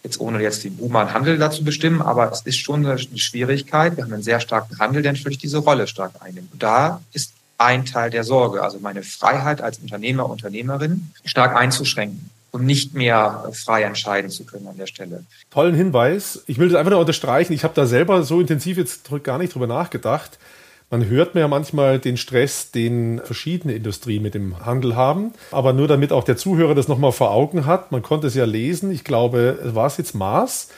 jetzt 0.03 0.19
ohne 0.19 0.41
jetzt 0.41 0.63
den 0.63 0.77
humanen 0.79 1.13
Handel 1.13 1.37
dazu 1.37 1.63
bestimmen, 1.63 2.01
aber 2.01 2.31
es 2.31 2.41
ist 2.41 2.57
schon 2.57 2.85
eine 2.85 2.97
Schwierigkeit. 2.99 3.95
Wir 3.95 4.03
haben 4.03 4.13
einen 4.13 4.23
sehr 4.23 4.39
starken 4.39 4.77
Handel, 4.79 5.01
der 5.01 5.13
natürlich 5.13 5.37
diese 5.37 5.59
Rolle 5.59 5.87
stark 5.87 6.13
einnimmt. 6.19 6.51
Und 6.51 6.61
da 6.61 7.01
ist 7.13 7.33
ein 7.57 7.85
Teil 7.85 8.09
der 8.09 8.23
Sorge, 8.23 8.61
also 8.61 8.79
meine 8.79 9.03
Freiheit 9.03 9.61
als 9.61 9.77
Unternehmer, 9.79 10.29
Unternehmerin 10.29 11.11
stark 11.23 11.55
einzuschränken 11.55 12.29
und 12.51 12.65
nicht 12.65 12.93
mehr 12.93 13.49
frei 13.53 13.83
entscheiden 13.83 14.29
zu 14.29 14.43
können 14.43 14.67
an 14.67 14.77
der 14.77 14.85
Stelle. 14.85 15.23
Tollen 15.49 15.73
Hinweis. 15.73 16.43
Ich 16.45 16.59
will 16.59 16.69
das 16.69 16.77
einfach 16.77 16.91
nur 16.91 16.99
unterstreichen. 16.99 17.53
Ich 17.53 17.63
habe 17.63 17.73
da 17.73 17.85
selber 17.85 18.23
so 18.23 18.39
intensiv 18.41 18.77
jetzt 18.77 19.09
gar 19.23 19.39
nicht 19.39 19.55
drüber 19.55 19.67
nachgedacht. 19.67 20.37
Man 20.89 21.07
hört 21.07 21.33
mir 21.33 21.41
ja 21.41 21.47
manchmal 21.47 21.99
den 21.99 22.17
Stress, 22.17 22.71
den 22.71 23.19
verschiedene 23.23 23.73
Industrien 23.73 24.21
mit 24.21 24.35
dem 24.35 24.65
Handel 24.65 24.95
haben. 24.95 25.33
Aber 25.51 25.73
nur 25.73 25.87
damit 25.87 26.11
auch 26.11 26.23
der 26.23 26.37
Zuhörer 26.37 26.75
das 26.75 26.87
nochmal 26.87 27.11
vor 27.11 27.31
Augen 27.31 27.65
hat, 27.65 27.91
man 27.91 28.03
konnte 28.03 28.27
es 28.27 28.35
ja 28.35 28.45
lesen, 28.45 28.91
ich 28.91 29.03
glaube, 29.03 29.59
war 29.63 29.87
es 29.87 29.97
jetzt 29.97 30.13
Mars, 30.13 30.69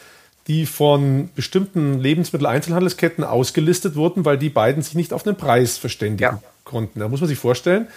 die 0.48 0.66
von 0.66 1.30
bestimmten 1.36 2.00
Lebensmitteleinzelhandelsketten 2.00 3.24
ausgelistet 3.24 3.96
wurden, 3.96 4.26
weil 4.26 4.38
die 4.38 4.50
beiden 4.50 4.84
sich 4.84 4.94
nicht 4.94 5.12
auf 5.12 5.24
den 5.24 5.36
Preis 5.36 5.78
verständigen 5.78 6.36
ja. 6.36 6.42
konnten. 6.64 7.00
Da 7.00 7.08
muss 7.08 7.20
man 7.20 7.28
sich 7.28 7.40
vorstellen, 7.40 7.88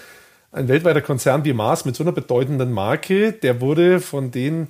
ein 0.50 0.68
weltweiter 0.68 1.02
Konzern 1.02 1.44
wie 1.44 1.52
Mars 1.52 1.84
mit 1.84 1.94
so 1.94 2.02
einer 2.02 2.12
bedeutenden 2.12 2.72
Marke, 2.72 3.32
der 3.32 3.60
wurde 3.60 4.00
von 4.00 4.30
den 4.30 4.68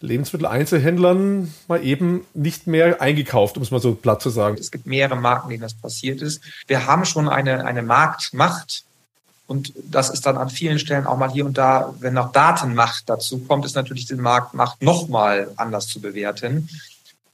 Lebensmitteleinzelhändlern 0.00 1.52
mal 1.68 1.84
eben 1.84 2.26
nicht 2.34 2.66
mehr 2.66 3.00
eingekauft, 3.00 3.56
um 3.56 3.62
es 3.62 3.70
mal 3.70 3.80
so 3.80 3.94
platt 3.94 4.20
zu 4.20 4.30
sagen. 4.30 4.56
Es 4.58 4.70
gibt 4.70 4.86
mehrere 4.86 5.16
Marken, 5.16 5.48
denen 5.48 5.62
das 5.62 5.74
passiert 5.74 6.20
ist. 6.20 6.42
Wir 6.66 6.86
haben 6.86 7.04
schon 7.04 7.28
eine, 7.28 7.64
eine 7.64 7.82
Marktmacht. 7.82 8.84
Und 9.46 9.74
das 9.76 10.08
ist 10.08 10.24
dann 10.24 10.38
an 10.38 10.48
vielen 10.48 10.78
Stellen 10.78 11.06
auch 11.06 11.18
mal 11.18 11.30
hier 11.30 11.44
und 11.44 11.58
da, 11.58 11.94
wenn 12.00 12.14
noch 12.14 12.32
Datenmacht 12.32 13.04
dazu 13.06 13.40
kommt, 13.40 13.66
ist 13.66 13.74
natürlich 13.74 14.06
die 14.06 14.14
Marktmacht 14.14 14.80
nochmal 14.82 15.50
anders 15.56 15.86
zu 15.86 16.00
bewerten. 16.00 16.68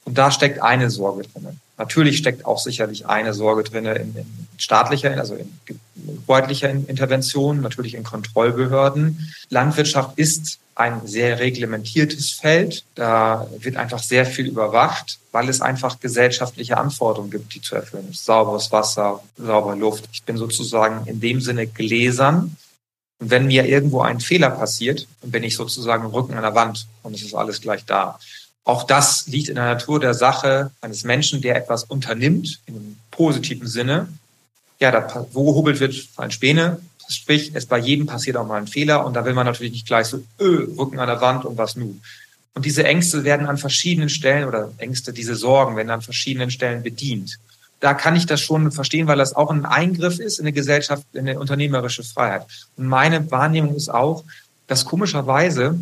Und 0.05 0.17
da 0.17 0.31
steckt 0.31 0.61
eine 0.61 0.89
Sorge 0.89 1.23
drin. 1.23 1.59
Natürlich 1.77 2.17
steckt 2.17 2.45
auch 2.45 2.59
sicherlich 2.59 3.07
eine 3.07 3.33
Sorge 3.33 3.63
drin 3.63 3.85
in, 3.85 4.15
in 4.15 4.47
staatlicher, 4.57 5.17
also 5.17 5.35
in 5.35 5.51
hoheitlicher 6.27 6.69
Intervention, 6.69 7.61
natürlich 7.61 7.95
in 7.95 8.03
Kontrollbehörden. 8.03 9.33
Landwirtschaft 9.49 10.17
ist 10.17 10.59
ein 10.75 11.05
sehr 11.05 11.39
reglementiertes 11.39 12.31
Feld. 12.31 12.83
Da 12.95 13.47
wird 13.59 13.77
einfach 13.77 13.99
sehr 13.99 14.25
viel 14.25 14.47
überwacht, 14.47 15.19
weil 15.31 15.49
es 15.49 15.61
einfach 15.61 15.99
gesellschaftliche 15.99 16.77
Anforderungen 16.77 17.31
gibt, 17.31 17.53
die 17.53 17.61
zu 17.61 17.75
erfüllen 17.75 18.09
ist. 18.09 18.25
Sauberes 18.25 18.71
Wasser, 18.71 19.21
saubere 19.37 19.75
Luft. 19.75 20.07
Ich 20.11 20.23
bin 20.23 20.37
sozusagen 20.37 21.05
in 21.07 21.19
dem 21.19 21.41
Sinne 21.41 21.67
gläsern. 21.67 22.55
Und 23.19 23.29
wenn 23.29 23.47
mir 23.47 23.65
irgendwo 23.65 24.01
ein 24.01 24.19
Fehler 24.19 24.49
passiert, 24.49 25.07
dann 25.21 25.31
bin 25.31 25.43
ich 25.43 25.55
sozusagen 25.55 26.05
im 26.05 26.11
Rücken 26.11 26.33
an 26.33 26.41
der 26.41 26.55
Wand 26.55 26.87
und 27.03 27.15
es 27.15 27.21
ist 27.21 27.35
alles 27.35 27.61
gleich 27.61 27.85
da. 27.85 28.19
Auch 28.63 28.83
das 28.83 29.27
liegt 29.27 29.49
in 29.49 29.55
der 29.55 29.65
Natur 29.65 29.99
der 29.99 30.13
Sache 30.13 30.71
eines 30.81 31.03
Menschen, 31.03 31.41
der 31.41 31.55
etwas 31.55 31.83
unternimmt, 31.83 32.59
einem 32.67 32.97
positiven 33.09 33.67
Sinne. 33.67 34.07
Ja, 34.79 34.91
da, 34.91 35.27
wo 35.31 35.45
gehobelt 35.45 35.79
wird, 35.79 35.95
fallen 35.95 36.31
Späne. 36.31 36.79
Sprich, 37.09 37.51
es 37.53 37.65
bei 37.65 37.77
jedem 37.77 38.05
passiert 38.05 38.37
auch 38.37 38.47
mal 38.47 38.57
ein 38.57 38.67
Fehler 38.67 39.05
und 39.05 39.15
da 39.15 39.25
will 39.25 39.33
man 39.33 39.45
natürlich 39.45 39.73
nicht 39.73 39.87
gleich 39.87 40.07
so, 40.07 40.23
öh, 40.39 40.67
Rücken 40.77 40.99
an 40.99 41.07
der 41.07 41.21
Wand 41.21 41.43
und 41.45 41.57
was 41.57 41.75
nun. 41.75 42.01
Und 42.53 42.65
diese 42.65 42.83
Ängste 42.83 43.23
werden 43.23 43.47
an 43.47 43.57
verschiedenen 43.57 44.09
Stellen 44.09 44.47
oder 44.47 44.71
Ängste, 44.77 45.13
diese 45.13 45.35
Sorgen 45.35 45.75
werden 45.75 45.89
an 45.89 46.01
verschiedenen 46.01 46.51
Stellen 46.51 46.83
bedient. 46.83 47.39
Da 47.79 47.93
kann 47.93 48.15
ich 48.15 48.27
das 48.27 48.41
schon 48.41 48.71
verstehen, 48.71 49.07
weil 49.07 49.17
das 49.17 49.33
auch 49.33 49.49
ein 49.49 49.65
Eingriff 49.65 50.19
ist 50.19 50.39
in 50.39 50.45
eine 50.45 50.53
Gesellschaft, 50.53 51.03
in 51.13 51.27
eine 51.27 51.39
unternehmerische 51.39 52.03
Freiheit. 52.03 52.45
Und 52.77 52.87
meine 52.87 53.29
Wahrnehmung 53.31 53.75
ist 53.75 53.89
auch, 53.89 54.23
dass 54.67 54.85
komischerweise 54.85 55.79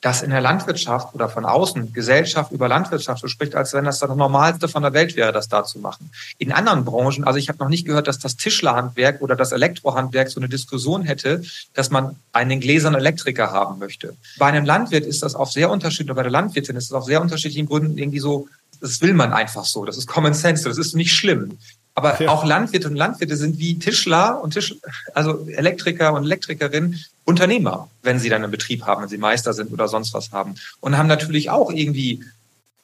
dass 0.00 0.22
in 0.22 0.30
der 0.30 0.40
Landwirtschaft 0.40 1.14
oder 1.14 1.28
von 1.28 1.44
außen 1.44 1.92
Gesellschaft 1.92 2.52
über 2.52 2.68
Landwirtschaft 2.68 3.20
so 3.20 3.28
spricht, 3.28 3.54
als 3.54 3.72
wenn 3.72 3.84
das 3.84 3.98
das 3.98 4.14
Normalste 4.14 4.68
von 4.68 4.82
der 4.82 4.92
Welt 4.92 5.16
wäre, 5.16 5.32
das 5.32 5.48
da 5.48 5.64
zu 5.64 5.78
machen. 5.78 6.10
In 6.38 6.52
anderen 6.52 6.84
Branchen, 6.84 7.24
also 7.24 7.38
ich 7.38 7.48
habe 7.48 7.58
noch 7.58 7.68
nicht 7.68 7.86
gehört, 7.86 8.06
dass 8.06 8.18
das 8.18 8.36
Tischlerhandwerk 8.36 9.22
oder 9.22 9.36
das 9.36 9.52
Elektrohandwerk 9.52 10.28
so 10.28 10.38
eine 10.38 10.48
Diskussion 10.48 11.02
hätte, 11.02 11.42
dass 11.74 11.90
man 11.90 12.16
einen 12.32 12.60
gläsernen 12.60 13.00
Elektriker 13.00 13.50
haben 13.50 13.78
möchte. 13.78 14.14
Bei 14.38 14.46
einem 14.46 14.64
Landwirt 14.64 15.04
ist 15.04 15.22
das 15.22 15.34
auch 15.34 15.50
sehr 15.50 15.70
unterschiedlich, 15.70 16.14
bei 16.14 16.22
der 16.22 16.32
Landwirtin 16.32 16.76
ist 16.76 16.84
es 16.84 16.92
auf 16.92 17.04
sehr 17.04 17.20
unterschiedlichen 17.20 17.66
Gründen 17.66 17.96
irgendwie 17.98 18.20
so, 18.20 18.48
das 18.80 19.00
will 19.00 19.14
man 19.14 19.32
einfach 19.32 19.64
so, 19.64 19.84
das 19.84 19.96
ist 19.96 20.06
Common 20.06 20.34
Sense, 20.34 20.68
das 20.68 20.78
ist 20.78 20.94
nicht 20.94 21.12
schlimm. 21.12 21.58
Aber 21.96 22.22
ja. 22.22 22.28
auch 22.28 22.44
Landwirte 22.44 22.88
und 22.88 22.94
Landwirte 22.94 23.36
sind 23.36 23.58
wie 23.58 23.78
Tischler 23.78 24.42
und 24.42 24.52
Tisch, 24.52 24.74
also 25.14 25.46
Elektriker 25.48 26.12
und 26.12 26.24
Elektrikerinnen 26.24 27.02
Unternehmer, 27.24 27.88
wenn 28.02 28.20
sie 28.20 28.28
dann 28.28 28.42
einen 28.42 28.52
Betrieb 28.52 28.84
haben, 28.84 29.02
wenn 29.02 29.08
sie 29.08 29.16
Meister 29.16 29.54
sind 29.54 29.72
oder 29.72 29.88
sonst 29.88 30.12
was 30.12 30.30
haben. 30.30 30.56
Und 30.80 30.98
haben 30.98 31.08
natürlich 31.08 31.48
auch 31.48 31.72
irgendwie, 31.72 32.22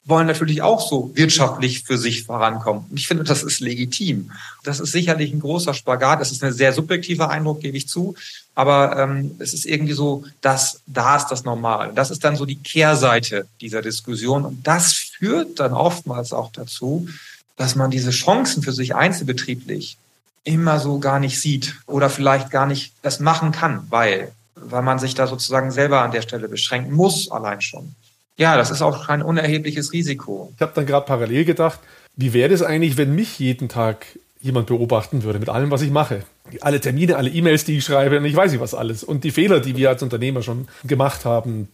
wollen 0.07 0.27
natürlich 0.27 0.63
auch 0.63 0.81
so 0.81 1.13
wirtschaftlich 1.15 1.83
für 1.85 1.99
sich 1.99 2.25
vorankommen. 2.25 2.87
Und 2.91 2.99
ich 2.99 3.07
finde, 3.07 3.23
das 3.23 3.43
ist 3.43 3.61
legitim. 3.61 4.33
Das 4.65 4.81
ist 4.81 4.93
sicherlich 4.93 5.31
ein 5.31 5.41
großer 5.41 5.75
Spagat. 5.75 6.21
Das 6.23 6.33
ist 6.33 6.43
ein 6.43 6.55
sehr 6.55 6.73
subjektiver 6.73 7.29
Eindruck, 7.29 7.61
gebe 7.61 7.77
ich 7.77 7.89
zu. 7.89 8.15
Aber 8.55 8.97
ähm, 8.99 9.37
es 9.41 9.53
ist 9.53 9.67
irgendwie 9.67 9.93
so, 9.93 10.25
dass 10.41 10.81
da 10.87 11.17
ist 11.17 11.29
das 11.29 11.45
Normal. 11.45 11.93
Das 11.95 12.11
ist 12.11 12.25
dann 12.25 12.35
so 12.35 12.47
die 12.47 12.57
Kehrseite 12.59 13.47
dieser 13.61 13.83
Diskussion. 13.83 14.47
Und 14.47 14.67
das 14.67 14.95
führt 14.95 15.61
dann 15.61 15.75
oftmals 15.75 16.33
auch 16.33 16.51
dazu, 16.51 17.09
dass 17.57 17.75
man 17.75 17.91
diese 17.91 18.11
Chancen 18.11 18.63
für 18.63 18.73
sich 18.73 18.95
einzelbetrieblich 18.95 19.97
immer 20.45 20.79
so 20.81 20.99
gar 20.99 21.21
nicht 21.21 21.41
sieht 21.41 21.77
oder 21.87 22.11
vielleicht 22.11 22.51
gar 22.51 22.67
nicht 22.67 22.93
das 23.03 23.21
machen 23.21 23.53
kann, 23.53 23.87
weil, 23.91 24.33
weil 24.57 24.83
man 24.83 24.99
sich 24.99 25.15
da 25.15 25.27
sozusagen 25.27 25.71
selber 25.71 26.03
an 26.03 26.11
der 26.11 26.23
Stelle 26.23 26.49
beschränken 26.49 26.93
muss, 26.93 27.31
allein 27.31 27.61
schon. 27.61 27.95
Ja, 28.37 28.57
das 28.57 28.71
ist 28.71 28.83
auch 28.83 29.07
kein 29.07 29.23
unerhebliches 29.23 29.93
Risiko. 29.93 30.53
Ich 30.57 30.63
habe 30.63 30.73
dann 30.75 30.87
gerade 30.87 31.07
parallel 31.07 31.45
gedacht, 31.45 31.79
wie 32.17 32.33
wäre 32.33 32.53
es 32.53 32.63
eigentlich, 32.63 32.97
wenn 32.97 33.15
mich 33.15 33.39
jeden 33.39 33.69
Tag 33.69 34.07
jemand 34.41 34.67
beobachten 34.67 35.23
würde 35.23 35.39
mit 35.39 35.49
allem, 35.49 35.71
was 35.71 35.83
ich 35.83 35.91
mache? 35.91 36.25
Alle 36.61 36.81
Termine, 36.81 37.17
alle 37.17 37.31
E-Mails, 37.31 37.65
die 37.65 37.79
ich 37.79 37.85
schreibe 37.85 38.19
und 38.19 38.25
ich 38.25 38.35
weiß 38.35 38.51
nicht 38.51 38.61
was 38.61 38.75
alles. 38.75 39.05
Und 39.05 39.25
die 39.25 39.31
Fehler, 39.31 39.61
die 39.61 39.77
wir 39.77 39.91
als 39.91 40.03
Unternehmer 40.03 40.43
schon 40.43 40.67
gemacht 40.85 41.25
haben, 41.25 41.69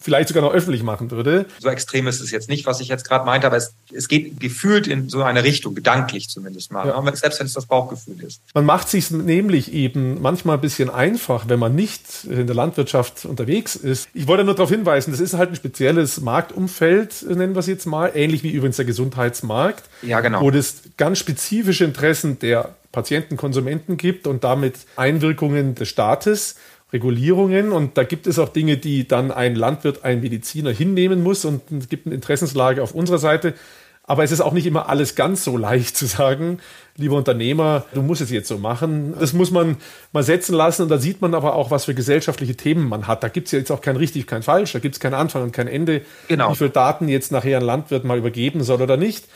vielleicht 0.00 0.28
sogar 0.28 0.42
noch 0.42 0.52
öffentlich 0.52 0.82
machen 0.82 1.10
würde. 1.10 1.46
So 1.58 1.68
extrem 1.68 2.06
ist 2.06 2.20
es 2.20 2.30
jetzt 2.30 2.48
nicht, 2.48 2.66
was 2.66 2.80
ich 2.80 2.88
jetzt 2.88 3.06
gerade 3.06 3.24
meinte, 3.26 3.46
aber 3.46 3.56
es, 3.56 3.74
es 3.92 4.08
geht 4.08 4.40
gefühlt 4.40 4.86
in 4.86 5.08
so 5.08 5.22
eine 5.22 5.44
Richtung, 5.44 5.74
gedanklich 5.74 6.28
zumindest 6.28 6.72
mal, 6.72 6.88
ja. 6.88 7.16
selbst 7.16 7.38
wenn 7.38 7.46
es 7.46 7.52
das 7.52 7.66
Bauchgefühl 7.66 8.22
ist. 8.22 8.40
Man 8.54 8.64
macht 8.64 8.88
sich 8.88 9.10
nämlich 9.10 9.72
eben 9.72 10.20
manchmal 10.22 10.56
ein 10.56 10.60
bisschen 10.60 10.88
einfach, 10.88 11.48
wenn 11.48 11.58
man 11.58 11.74
nicht 11.74 12.24
in 12.24 12.46
der 12.46 12.56
Landwirtschaft 12.56 13.26
unterwegs 13.26 13.76
ist. 13.76 14.08
Ich 14.14 14.26
wollte 14.26 14.44
nur 14.44 14.54
darauf 14.54 14.70
hinweisen, 14.70 15.10
das 15.10 15.20
ist 15.20 15.34
halt 15.34 15.50
ein 15.50 15.56
spezielles 15.56 16.20
Marktumfeld, 16.20 17.26
nennen 17.28 17.54
wir 17.54 17.60
es 17.60 17.66
jetzt 17.66 17.86
mal, 17.86 18.12
ähnlich 18.14 18.42
wie 18.42 18.50
übrigens 18.50 18.76
der 18.76 18.86
Gesundheitsmarkt, 18.86 19.84
ja, 20.02 20.20
genau. 20.20 20.40
wo 20.40 20.50
es 20.50 20.82
ganz 20.96 21.18
spezifische 21.18 21.84
Interessen 21.84 22.38
der 22.38 22.74
Patienten, 22.92 23.36
Konsumenten 23.36 23.96
gibt 23.96 24.26
und 24.26 24.42
damit 24.42 24.74
Einwirkungen 24.96 25.74
des 25.74 25.88
Staates 25.88 26.56
Regulierungen 26.92 27.72
und 27.72 27.96
da 27.96 28.04
gibt 28.04 28.26
es 28.26 28.38
auch 28.38 28.48
Dinge, 28.48 28.76
die 28.76 29.06
dann 29.06 29.30
ein 29.30 29.54
Landwirt, 29.54 30.04
ein 30.04 30.20
Mediziner 30.20 30.70
hinnehmen 30.70 31.22
muss 31.22 31.44
und 31.44 31.62
es 31.70 31.88
gibt 31.88 32.06
eine 32.06 32.14
Interessenslage 32.14 32.82
auf 32.82 32.94
unserer 32.94 33.18
Seite. 33.18 33.54
Aber 34.02 34.24
es 34.24 34.32
ist 34.32 34.40
auch 34.40 34.52
nicht 34.52 34.66
immer 34.66 34.88
alles 34.88 35.14
ganz 35.14 35.44
so 35.44 35.56
leicht 35.56 35.96
zu 35.96 36.06
sagen, 36.06 36.58
lieber 36.96 37.16
Unternehmer, 37.16 37.84
du 37.94 38.02
musst 38.02 38.20
es 38.20 38.30
jetzt 38.30 38.48
so 38.48 38.58
machen. 38.58 39.14
Das 39.20 39.32
muss 39.32 39.52
man 39.52 39.76
mal 40.12 40.24
setzen 40.24 40.54
lassen 40.54 40.82
und 40.82 40.88
da 40.88 40.98
sieht 40.98 41.20
man 41.20 41.32
aber 41.32 41.54
auch, 41.54 41.70
was 41.70 41.84
für 41.84 41.94
gesellschaftliche 41.94 42.56
Themen 42.56 42.88
man 42.88 43.06
hat. 43.06 43.22
Da 43.22 43.28
gibt 43.28 43.46
es 43.46 43.52
ja 43.52 43.60
jetzt 43.60 43.70
auch 43.70 43.80
kein 43.80 43.96
richtig, 43.96 44.26
kein 44.26 44.42
falsch, 44.42 44.72
da 44.72 44.80
gibt 44.80 44.96
es 44.96 45.00
keinen 45.00 45.14
Anfang 45.14 45.44
und 45.44 45.52
kein 45.52 45.68
Ende, 45.68 46.02
genau. 46.26 46.50
wie 46.50 46.56
viel 46.56 46.70
Daten 46.70 47.08
jetzt 47.08 47.30
nachher 47.30 47.58
ein 47.58 47.64
Landwirt 47.64 48.04
mal 48.04 48.18
übergeben 48.18 48.64
soll 48.64 48.82
oder 48.82 48.96
nicht. 48.96 49.26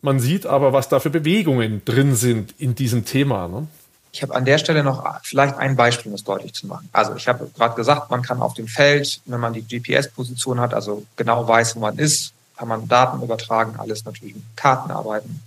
Man 0.00 0.18
sieht 0.18 0.46
aber, 0.46 0.72
was 0.72 0.88
da 0.88 0.98
für 0.98 1.10
Bewegungen 1.10 1.82
drin 1.84 2.14
sind 2.14 2.54
in 2.58 2.74
diesem 2.74 3.04
Thema. 3.04 3.48
Ne? 3.48 3.66
Ich 4.16 4.22
habe 4.22 4.34
an 4.34 4.46
der 4.46 4.56
Stelle 4.56 4.82
noch 4.82 5.04
vielleicht 5.24 5.58
ein 5.58 5.76
Beispiel, 5.76 6.08
um 6.08 6.14
es 6.14 6.24
deutlich 6.24 6.54
zu 6.54 6.66
machen. 6.66 6.88
Also 6.90 7.14
ich 7.16 7.28
habe 7.28 7.50
gerade 7.54 7.74
gesagt, 7.74 8.10
man 8.10 8.22
kann 8.22 8.40
auf 8.40 8.54
dem 8.54 8.66
Feld, 8.66 9.20
wenn 9.26 9.40
man 9.40 9.52
die 9.52 9.60
GPS-Position 9.60 10.58
hat, 10.58 10.72
also 10.72 11.04
genau 11.16 11.46
weiß, 11.46 11.76
wo 11.76 11.80
man 11.80 11.98
ist, 11.98 12.32
kann 12.56 12.68
man 12.68 12.88
Daten 12.88 13.22
übertragen, 13.22 13.74
alles 13.76 14.06
natürlich 14.06 14.34
mit 14.34 14.56
Karten 14.56 14.90
arbeiten. 14.90 15.42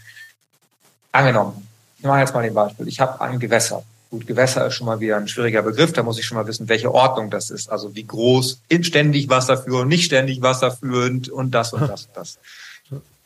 Angenommen, 1.12 1.68
ich 1.98 2.06
mache 2.06 2.20
jetzt 2.20 2.36
mal 2.36 2.44
den 2.44 2.54
Beispiel. 2.54 2.88
Ich 2.88 3.00
habe 3.00 3.20
ein 3.22 3.40
Gewässer. 3.40 3.82
Gut, 4.12 4.28
Gewässer 4.28 4.68
ist 4.68 4.76
schon 4.76 4.86
mal 4.86 5.00
wieder 5.00 5.18
ein 5.18 5.28
schwieriger 5.28 5.64
Begriff. 5.64 5.92
Da 5.92 6.04
muss 6.04 6.20
ich 6.20 6.26
schon 6.28 6.38
mal 6.38 6.46
wissen, 6.46 6.70
welche 6.70 6.94
Ordnung 6.94 7.32
das 7.32 7.50
ist. 7.50 7.72
Also 7.72 7.96
wie 7.96 8.06
groß, 8.06 8.62
ständig 8.82 9.30
wasserführend, 9.30 9.90
nicht 9.90 10.06
ständig 10.06 10.44
wasserführend 10.44 11.28
und 11.30 11.50
das 11.56 11.74
und 11.74 11.90
das 11.90 12.06
und 12.06 12.16
das. 12.16 12.38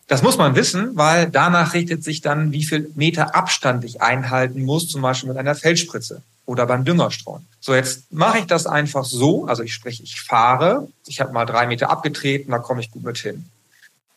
Das 0.07 0.21
muss 0.21 0.37
man 0.37 0.55
wissen, 0.55 0.95
weil 0.95 1.29
danach 1.29 1.73
richtet 1.73 2.03
sich 2.03 2.21
dann, 2.21 2.51
wie 2.51 2.63
viel 2.63 2.91
Meter 2.95 3.35
Abstand 3.35 3.83
ich 3.83 4.01
einhalten 4.01 4.63
muss, 4.63 4.87
zum 4.87 5.01
Beispiel 5.01 5.29
mit 5.29 5.37
einer 5.37 5.55
Feldspritze 5.55 6.21
oder 6.45 6.65
beim 6.65 6.83
Düngerstreuen. 6.83 7.47
So, 7.61 7.73
jetzt 7.73 8.11
mache 8.11 8.39
ich 8.39 8.45
das 8.45 8.67
einfach 8.67 9.05
so, 9.05 9.45
also 9.45 9.63
ich 9.63 9.73
spreche, 9.73 10.03
ich 10.03 10.19
fahre, 10.21 10.89
ich 11.07 11.21
habe 11.21 11.31
mal 11.31 11.45
drei 11.45 11.67
Meter 11.67 11.89
abgetreten, 11.89 12.51
da 12.51 12.59
komme 12.59 12.81
ich 12.81 12.91
gut 12.91 13.03
mit 13.03 13.17
hin. 13.17 13.49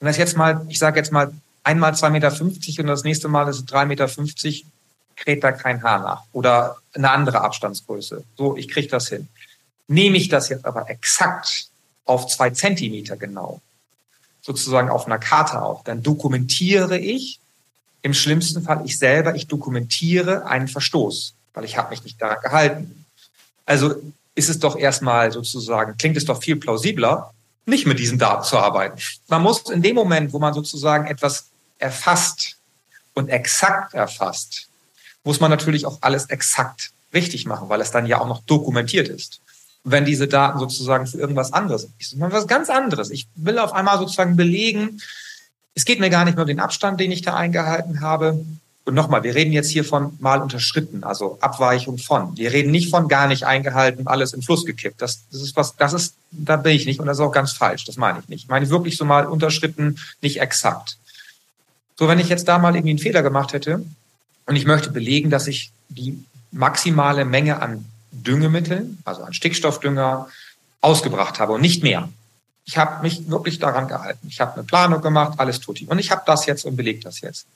Und 0.01 0.07
das 0.07 0.17
jetzt 0.17 0.37
mal, 0.37 0.67
ich 0.69 0.79
sage 0.79 0.99
jetzt 0.99 1.13
mal 1.13 1.33
einmal 1.63 1.97
zwei 1.97 2.11
Meter 2.11 2.33
fünfzig 2.33 2.81
und 2.81 2.89
das 2.89 3.05
nächste 3.05 3.29
Mal 3.29 3.49
ist 3.49 3.57
es 3.57 3.65
drei 3.65 3.87
Meter, 3.87 4.09
fünfzig, 4.09 4.67
kräht 5.15 5.43
da 5.45 5.53
kein 5.53 5.83
Haar 5.83 6.01
nach 6.01 6.23
oder 6.33 6.77
eine 6.95 7.11
andere 7.11 7.41
Abstandsgröße. 7.41 8.25
So, 8.37 8.57
ich 8.57 8.69
kriege 8.69 8.89
das 8.89 9.09
hin. 9.09 9.29
Nehme 9.89 10.17
ich 10.17 10.29
das 10.29 10.49
jetzt 10.49 10.67
aber 10.67 10.91
exakt 10.91 11.69
auf 12.05 12.27
zwei 12.27 12.51
Zentimeter 12.51 13.17
genau, 13.17 13.61
sozusagen 14.47 14.89
auf 14.89 15.07
einer 15.07 15.19
Karte 15.19 15.61
auf. 15.61 15.83
Dann 15.83 16.05
dokumentiere 16.05 16.99
ich, 16.99 17.41
im 18.03 18.15
schlimmsten 18.15 18.63
Fall 18.63 18.83
ich 18.85 18.97
selber, 18.97 19.35
ich 19.35 19.49
dokumentiere 19.49 20.47
einen 20.47 20.69
Verstoß, 20.69 21.35
weil 21.53 21.65
ich 21.65 21.77
habe 21.77 21.91
mich 21.91 22.05
nicht 22.05 22.23
daran 22.23 22.39
gehalten. 22.41 23.05
Also 23.67 23.97
ist 24.37 24.49
es 24.49 24.61
doch 24.61 24.77
erstmal 24.77 25.33
sozusagen, 25.33 25.97
klingt 25.99 26.17
es 26.17 26.25
doch 26.25 26.41
viel 26.41 26.55
plausibler, 26.55 27.33
nicht 27.65 27.87
mit 27.87 27.99
diesen 27.99 28.19
Daten 28.19 28.45
zu 28.45 28.57
arbeiten. 28.57 29.01
Man 29.27 29.43
muss 29.43 29.69
in 29.69 29.83
dem 29.83 29.97
Moment, 29.97 30.33
wo 30.33 30.39
man 30.39 30.55
sozusagen 30.55 31.09
etwas 31.09 31.47
erfasst 31.81 32.57
und 33.15 33.29
exakt 33.29 33.95
erfasst, 33.95 34.69
muss 35.25 35.41
man 35.41 35.51
natürlich 35.51 35.87
auch 35.87 35.99
alles 36.03 36.27
exakt 36.27 36.93
richtig 37.13 37.47
machen, 37.47 37.69
weil 37.69 37.81
es 37.81 37.91
dann 37.91 38.07
ja 38.07 38.21
auch 38.21 38.29
noch 38.29 38.43
dokumentiert 38.45 39.09
ist. 39.09 39.41
Wenn 39.89 40.05
diese 40.05 40.27
Daten 40.27 40.59
sozusagen 40.59 41.07
für 41.07 41.19
irgendwas 41.19 41.53
anderes, 41.53 41.89
ich 41.99 42.17
mal 42.17 42.33
was 42.33 42.49
ganz 42.49 42.71
anderes. 42.71 43.11
Ich 43.11 43.29
will 43.37 43.59
auf 43.59 43.73
einmal 43.73 43.99
sozusagen 43.99 44.35
belegen, 44.35 45.01
es 45.75 45.85
geht 45.85 46.01
mir 46.01 46.11
gar 46.11 46.25
nicht 46.25 46.35
mehr 46.35 46.43
um 46.43 46.49
den 46.49 46.59
Abstand, 46.59 46.99
den 46.99 47.13
ich 47.13 47.23
da 47.23 47.35
eingehalten 47.35 48.01
habe. 48.01 48.45
Und 48.85 48.95
nochmal, 48.95 49.23
wir 49.23 49.37
reden 49.37 49.53
jetzt 49.53 49.71
hier 49.71 49.85
von 49.85 50.17
mal 50.19 50.43
unterschritten, 50.43 51.05
also 51.05 51.39
Abweichung 51.41 51.99
von. 51.99 52.37
Wir 52.37 52.53
reden 52.53 52.73
nicht 52.73 52.91
von 52.91 53.07
gar 53.07 53.29
nicht 53.29 53.45
eingehalten, 53.45 54.09
alles 54.09 54.33
in 54.33 54.43
Fluss 54.43 54.65
gekippt. 54.65 55.01
Das, 55.01 55.21
das 55.31 55.43
ist 55.43 55.57
was, 55.57 55.77
das 55.77 55.93
ist, 55.93 56.15
da 56.33 56.57
bin 56.57 56.73
ich 56.73 56.87
nicht 56.87 56.99
und 56.99 57.07
das 57.07 57.19
ist 57.19 57.25
auch 57.25 57.33
ganz 57.33 57.53
falsch. 57.53 57.85
Das 57.85 57.97
meine 57.97 58.19
ich 58.19 58.29
nicht. 58.29 58.45
Ich 58.45 58.49
meine 58.49 58.69
wirklich 58.71 58.97
so 58.97 59.05
mal 59.05 59.27
unterschritten, 59.27 59.99
nicht 60.21 60.41
exakt. 60.41 60.97
So, 61.97 62.09
wenn 62.09 62.19
ich 62.19 62.29
jetzt 62.29 62.49
da 62.49 62.59
mal 62.59 62.75
irgendwie 62.75 62.91
einen 62.91 62.99
Fehler 62.99 63.23
gemacht 63.23 63.53
hätte 63.53 63.85
und 64.47 64.57
ich 64.57 64.67
möchte 64.67 64.91
belegen, 64.91 65.31
dass 65.31 65.47
ich 65.47 65.71
die 65.89 66.25
maximale 66.51 67.25
Menge 67.25 67.63
an 67.63 67.85
Düngemitteln, 68.13 68.99
also 69.05 69.23
an 69.23 69.33
Stickstoffdünger, 69.33 70.29
ausgebracht 70.81 71.39
habe 71.39 71.53
und 71.53 71.61
nicht 71.61 71.83
mehr. 71.83 72.09
Ich 72.65 72.77
habe 72.79 73.03
mich 73.03 73.29
wirklich 73.29 73.59
daran 73.59 73.89
gehalten. 73.89 74.27
Ich 74.29 74.41
habe 74.41 74.55
eine 74.55 74.65
Planung 74.65 75.01
gemacht, 75.01 75.39
alles 75.39 75.61
tut 75.61 75.83
Und 75.83 75.99
ich 75.99 76.11
habe 76.11 76.23
das 76.27 76.47
jetzt 76.47 76.65
und 76.65 76.77
belege 76.77 77.01
das 77.01 77.21
jetzt. 77.21 77.47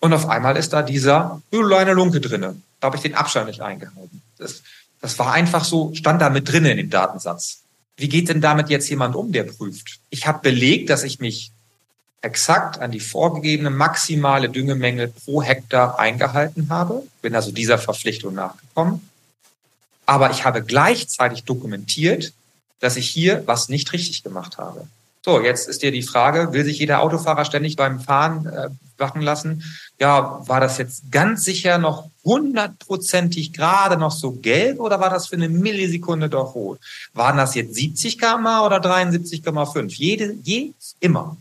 Und 0.00 0.12
auf 0.12 0.28
einmal 0.28 0.56
ist 0.56 0.72
da 0.72 0.82
dieser 0.82 1.40
kleine 1.50 1.94
Lunke 1.94 2.20
drinne. 2.20 2.56
Da 2.80 2.86
habe 2.86 2.96
ich 2.96 3.02
den 3.02 3.14
Abstand 3.14 3.46
nicht 3.46 3.62
eingehalten. 3.62 4.22
Das, 4.36 4.62
das 5.00 5.18
war 5.18 5.32
einfach 5.32 5.64
so, 5.64 5.94
stand 5.94 6.20
da 6.20 6.28
mit 6.28 6.50
drinne 6.50 6.72
in 6.72 6.76
dem 6.76 6.90
Datensatz. 6.90 7.60
Wie 7.96 8.08
geht 8.08 8.28
denn 8.28 8.40
damit 8.40 8.68
jetzt 8.68 8.88
jemand 8.90 9.14
um, 9.14 9.32
der 9.32 9.44
prüft? 9.44 10.00
Ich 10.10 10.26
habe 10.26 10.40
belegt, 10.40 10.90
dass 10.90 11.04
ich 11.04 11.20
mich 11.20 11.52
exakt 12.20 12.78
an 12.80 12.90
die 12.90 13.00
vorgegebene 13.00 13.70
maximale 13.70 14.48
Düngemenge 14.48 15.08
pro 15.08 15.42
Hektar 15.42 15.98
eingehalten 15.98 16.68
habe, 16.70 17.02
bin 17.22 17.34
also 17.34 17.52
dieser 17.52 17.78
Verpflichtung 17.78 18.34
nachgekommen. 18.34 19.08
Aber 20.06 20.30
ich 20.30 20.44
habe 20.44 20.62
gleichzeitig 20.62 21.44
dokumentiert, 21.44 22.32
dass 22.80 22.96
ich 22.96 23.08
hier 23.08 23.42
was 23.46 23.68
nicht 23.68 23.92
richtig 23.92 24.22
gemacht 24.22 24.58
habe. 24.58 24.86
So, 25.24 25.40
jetzt 25.40 25.68
ist 25.68 25.82
dir 25.82 25.90
die 25.90 26.02
Frage, 26.02 26.52
will 26.52 26.66
sich 26.66 26.80
jeder 26.80 27.00
Autofahrer 27.00 27.46
ständig 27.46 27.76
beim 27.76 27.98
Fahren 27.98 28.44
äh, 28.44 28.68
wachen 28.98 29.22
lassen? 29.22 29.64
Ja, 29.98 30.46
war 30.46 30.60
das 30.60 30.76
jetzt 30.76 31.10
ganz 31.10 31.44
sicher 31.44 31.78
noch 31.78 32.10
hundertprozentig 32.24 33.54
gerade 33.54 33.96
noch 33.96 34.10
so 34.10 34.32
gelb 34.32 34.80
oder 34.80 35.00
war 35.00 35.08
das 35.08 35.28
für 35.28 35.36
eine 35.36 35.48
Millisekunde 35.48 36.28
doch 36.28 36.54
rot? 36.54 36.78
Waren 37.14 37.38
das 37.38 37.54
jetzt 37.54 37.74
70 37.74 38.18
km 38.18 38.46
oder 38.66 38.82
73,5? 38.82 39.94
Jede, 39.94 40.34
je, 40.42 40.72
immer. 41.00 41.38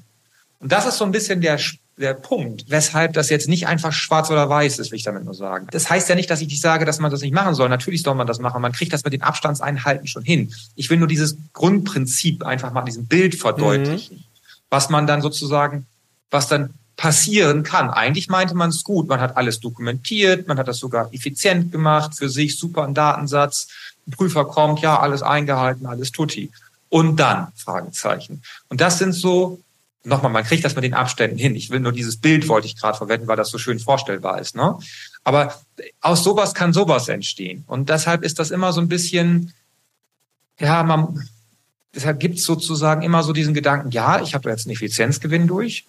Und 0.59 0.71
das 0.71 0.85
ist 0.85 0.97
so 0.97 1.03
ein 1.03 1.11
bisschen 1.11 1.41
der, 1.41 1.59
der 1.97 2.13
Punkt, 2.15 2.65
weshalb 2.69 3.13
das 3.13 3.29
jetzt 3.29 3.47
nicht 3.47 3.67
einfach 3.67 3.93
schwarz 3.93 4.31
oder 4.31 4.49
weiß 4.49 4.79
ist, 4.79 4.91
will 4.91 4.97
ich 4.97 5.03
damit 5.03 5.25
nur 5.25 5.35
sagen. 5.35 5.67
Das 5.71 5.89
heißt 5.89 6.09
ja 6.09 6.15
nicht, 6.15 6.29
dass 6.29 6.41
ich 6.41 6.47
nicht 6.47 6.61
sage, 6.61 6.85
dass 6.85 6.99
man 6.99 7.11
das 7.11 7.21
nicht 7.21 7.33
machen 7.33 7.53
soll. 7.53 7.69
Natürlich 7.69 8.01
soll 8.01 8.15
man 8.15 8.25
das 8.25 8.39
machen. 8.39 8.61
Man 8.61 8.71
kriegt 8.71 8.93
das 8.93 9.03
mit 9.03 9.13
den 9.13 9.21
Abstandseinhalten 9.21 10.07
schon 10.07 10.23
hin. 10.23 10.53
Ich 10.75 10.89
will 10.89 10.97
nur 10.97 11.07
dieses 11.07 11.37
Grundprinzip 11.53 12.43
einfach 12.43 12.73
mal 12.73 12.79
in 12.81 12.87
diesem 12.87 13.05
Bild 13.05 13.35
verdeutlichen, 13.35 14.17
mhm. 14.17 14.23
was 14.69 14.89
man 14.89 15.05
dann 15.05 15.21
sozusagen, 15.21 15.85
was 16.31 16.47
dann 16.47 16.73
passieren 16.95 17.63
kann. 17.63 17.89
Eigentlich 17.89 18.27
meinte 18.27 18.55
man 18.55 18.69
es 18.69 18.83
gut. 18.83 19.07
Man 19.07 19.19
hat 19.19 19.37
alles 19.37 19.59
dokumentiert, 19.59 20.47
man 20.47 20.57
hat 20.57 20.67
das 20.67 20.77
sogar 20.77 21.13
effizient 21.13 21.71
gemacht 21.71 22.15
für 22.15 22.29
sich, 22.29 22.57
super 22.57 22.83
ein 22.83 22.93
Datensatz. 22.93 23.67
Ein 24.07 24.11
Prüfer 24.11 24.45
kommt, 24.45 24.79
ja, 24.81 24.99
alles 24.99 25.21
eingehalten, 25.21 25.85
alles 25.85 26.11
tutti. 26.11 26.51
Und 26.89 27.17
dann 27.17 27.47
Fragezeichen. 27.55 28.41
Und 28.69 28.81
das 28.81 28.99
sind 28.99 29.13
so 29.13 29.59
nochmal, 30.03 30.31
man 30.31 30.43
kriegt 30.43 30.65
das 30.65 30.75
mit 30.75 30.83
den 30.83 30.93
Abständen 30.93 31.37
hin. 31.37 31.55
Ich 31.55 31.69
will 31.69 31.79
nur 31.79 31.91
dieses 31.91 32.17
Bild 32.17 32.47
wollte 32.47 32.67
ich 32.67 32.75
gerade 32.75 32.97
verwenden, 32.97 33.27
weil 33.27 33.37
das 33.37 33.49
so 33.49 33.57
schön 33.57 33.79
vorstellbar 33.79 34.39
ist. 34.39 34.55
Ne? 34.55 34.77
Aber 35.23 35.53
aus 36.01 36.23
sowas 36.23 36.53
kann 36.53 36.73
sowas 36.73 37.07
entstehen. 37.07 37.63
Und 37.67 37.89
deshalb 37.89 38.23
ist 38.23 38.39
das 38.39 38.51
immer 38.51 38.73
so 38.73 38.81
ein 38.81 38.89
bisschen, 38.89 39.53
ja, 40.59 40.83
man, 40.83 41.27
deshalb 41.95 42.19
gibt 42.19 42.37
es 42.37 42.43
sozusagen 42.43 43.01
immer 43.01 43.23
so 43.23 43.33
diesen 43.33 43.53
Gedanken, 43.53 43.91
ja, 43.91 44.21
ich 44.21 44.33
habe 44.33 44.49
jetzt 44.49 44.65
einen 44.65 44.75
Effizienzgewinn 44.75 45.47
durch. 45.47 45.85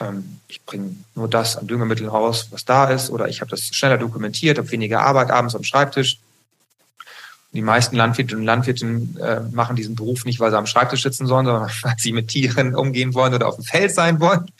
Ähm, 0.00 0.40
ich 0.48 0.62
bringe 0.62 0.96
nur 1.14 1.28
das 1.28 1.56
an 1.56 1.66
Düngemitteln 1.66 2.08
raus, 2.08 2.48
was 2.50 2.64
da 2.64 2.90
ist, 2.90 3.10
oder 3.10 3.28
ich 3.28 3.40
habe 3.40 3.50
das 3.50 3.62
schneller 3.62 3.98
dokumentiert, 3.98 4.58
habe 4.58 4.70
weniger 4.72 5.02
Arbeit 5.02 5.30
abends 5.30 5.54
am 5.54 5.62
Schreibtisch. 5.62 6.18
Die 7.54 7.62
meisten 7.62 7.96
Landwirte 7.96 8.36
und 8.36 8.44
Landwirten 8.44 9.16
äh, 9.18 9.40
machen 9.52 9.76
diesen 9.76 9.94
Beruf 9.94 10.24
nicht, 10.24 10.40
weil 10.40 10.50
sie 10.50 10.58
am 10.58 10.66
Schreibtisch 10.66 11.02
sitzen 11.02 11.26
sollen, 11.26 11.46
sondern 11.46 11.70
weil 11.82 11.94
sie 11.98 12.12
mit 12.12 12.28
Tieren 12.28 12.74
umgehen 12.74 13.14
wollen 13.14 13.32
oder 13.32 13.48
auf 13.48 13.56
dem 13.56 13.64
Feld 13.64 13.94
sein 13.94 14.20
wollen, 14.20 14.50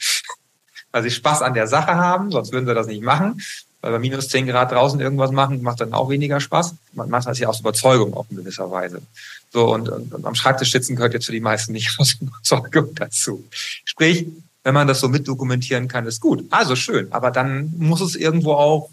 weil 0.91 1.03
sie 1.03 1.11
Spaß 1.11 1.41
an 1.41 1.53
der 1.53 1.67
Sache 1.67 1.95
haben, 1.95 2.31
sonst 2.31 2.51
würden 2.51 2.65
sie 2.65 2.73
das 2.73 2.87
nicht 2.87 3.03
machen. 3.03 3.41
Weil 3.81 3.91
bei 3.91 3.99
minus 3.99 4.29
10 4.29 4.47
Grad 4.47 4.71
draußen 4.71 4.99
irgendwas 4.99 5.31
machen, 5.31 5.61
macht 5.61 5.81
dann 5.81 5.93
auch 5.93 6.09
weniger 6.09 6.39
Spaß. 6.39 6.73
Man 6.93 7.09
macht 7.09 7.27
das 7.27 7.37
ja 7.37 7.49
aus 7.49 7.59
Überzeugung 7.59 8.15
auch 8.15 8.25
in 8.31 8.37
gewisser 8.37 8.71
Weise. 8.71 9.01
So, 9.51 9.71
und, 9.71 9.89
und, 9.89 10.11
und 10.13 10.25
am 10.25 10.33
Schreibtisch 10.33 10.71
sitzen 10.71 10.95
gehört 10.95 11.13
jetzt 11.13 11.27
für 11.27 11.31
die 11.31 11.39
meisten 11.39 11.73
nicht 11.73 11.93
aus 11.99 12.15
Überzeugung 12.19 12.95
dazu. 12.95 13.43
Sprich, 13.51 14.25
wenn 14.63 14.73
man 14.73 14.87
das 14.87 15.01
so 15.01 15.09
mitdokumentieren 15.09 15.87
kann, 15.87 16.07
ist 16.07 16.19
gut. 16.19 16.45
Also 16.49 16.75
schön. 16.75 17.11
Aber 17.11 17.29
dann 17.29 17.73
muss 17.77 18.01
es 18.01 18.15
irgendwo 18.15 18.53
auch 18.53 18.89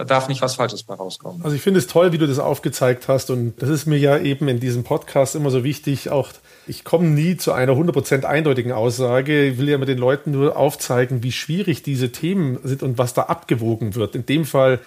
da 0.00 0.04
darf 0.04 0.28
nicht 0.28 0.40
was 0.40 0.54
Falsches 0.54 0.82
bei 0.82 0.94
rauskommen. 0.94 1.42
Also 1.44 1.54
ich 1.54 1.60
finde 1.60 1.78
es 1.78 1.86
toll, 1.86 2.10
wie 2.12 2.16
du 2.16 2.26
das 2.26 2.38
aufgezeigt 2.38 3.06
hast 3.06 3.28
und 3.28 3.60
das 3.60 3.68
ist 3.68 3.84
mir 3.84 3.98
ja 3.98 4.16
eben 4.16 4.48
in 4.48 4.58
diesem 4.58 4.82
Podcast 4.82 5.36
immer 5.36 5.50
so 5.50 5.62
wichtig, 5.62 6.08
auch 6.08 6.30
ich 6.66 6.84
komme 6.84 7.08
nie 7.08 7.36
zu 7.36 7.52
einer 7.52 7.72
100% 7.72 8.24
eindeutigen 8.24 8.72
Aussage. 8.72 9.48
Ich 9.48 9.58
will 9.58 9.68
ja 9.68 9.76
mit 9.76 9.88
den 9.88 9.98
Leuten 9.98 10.30
nur 10.30 10.56
aufzeigen, 10.56 11.22
wie 11.22 11.32
schwierig 11.32 11.82
diese 11.82 12.12
Themen 12.12 12.58
sind 12.64 12.82
und 12.82 12.96
was 12.96 13.12
da 13.12 13.24
abgewogen 13.24 13.94
wird. 13.94 14.14
In 14.14 14.24
dem 14.24 14.46
Fall 14.46 14.80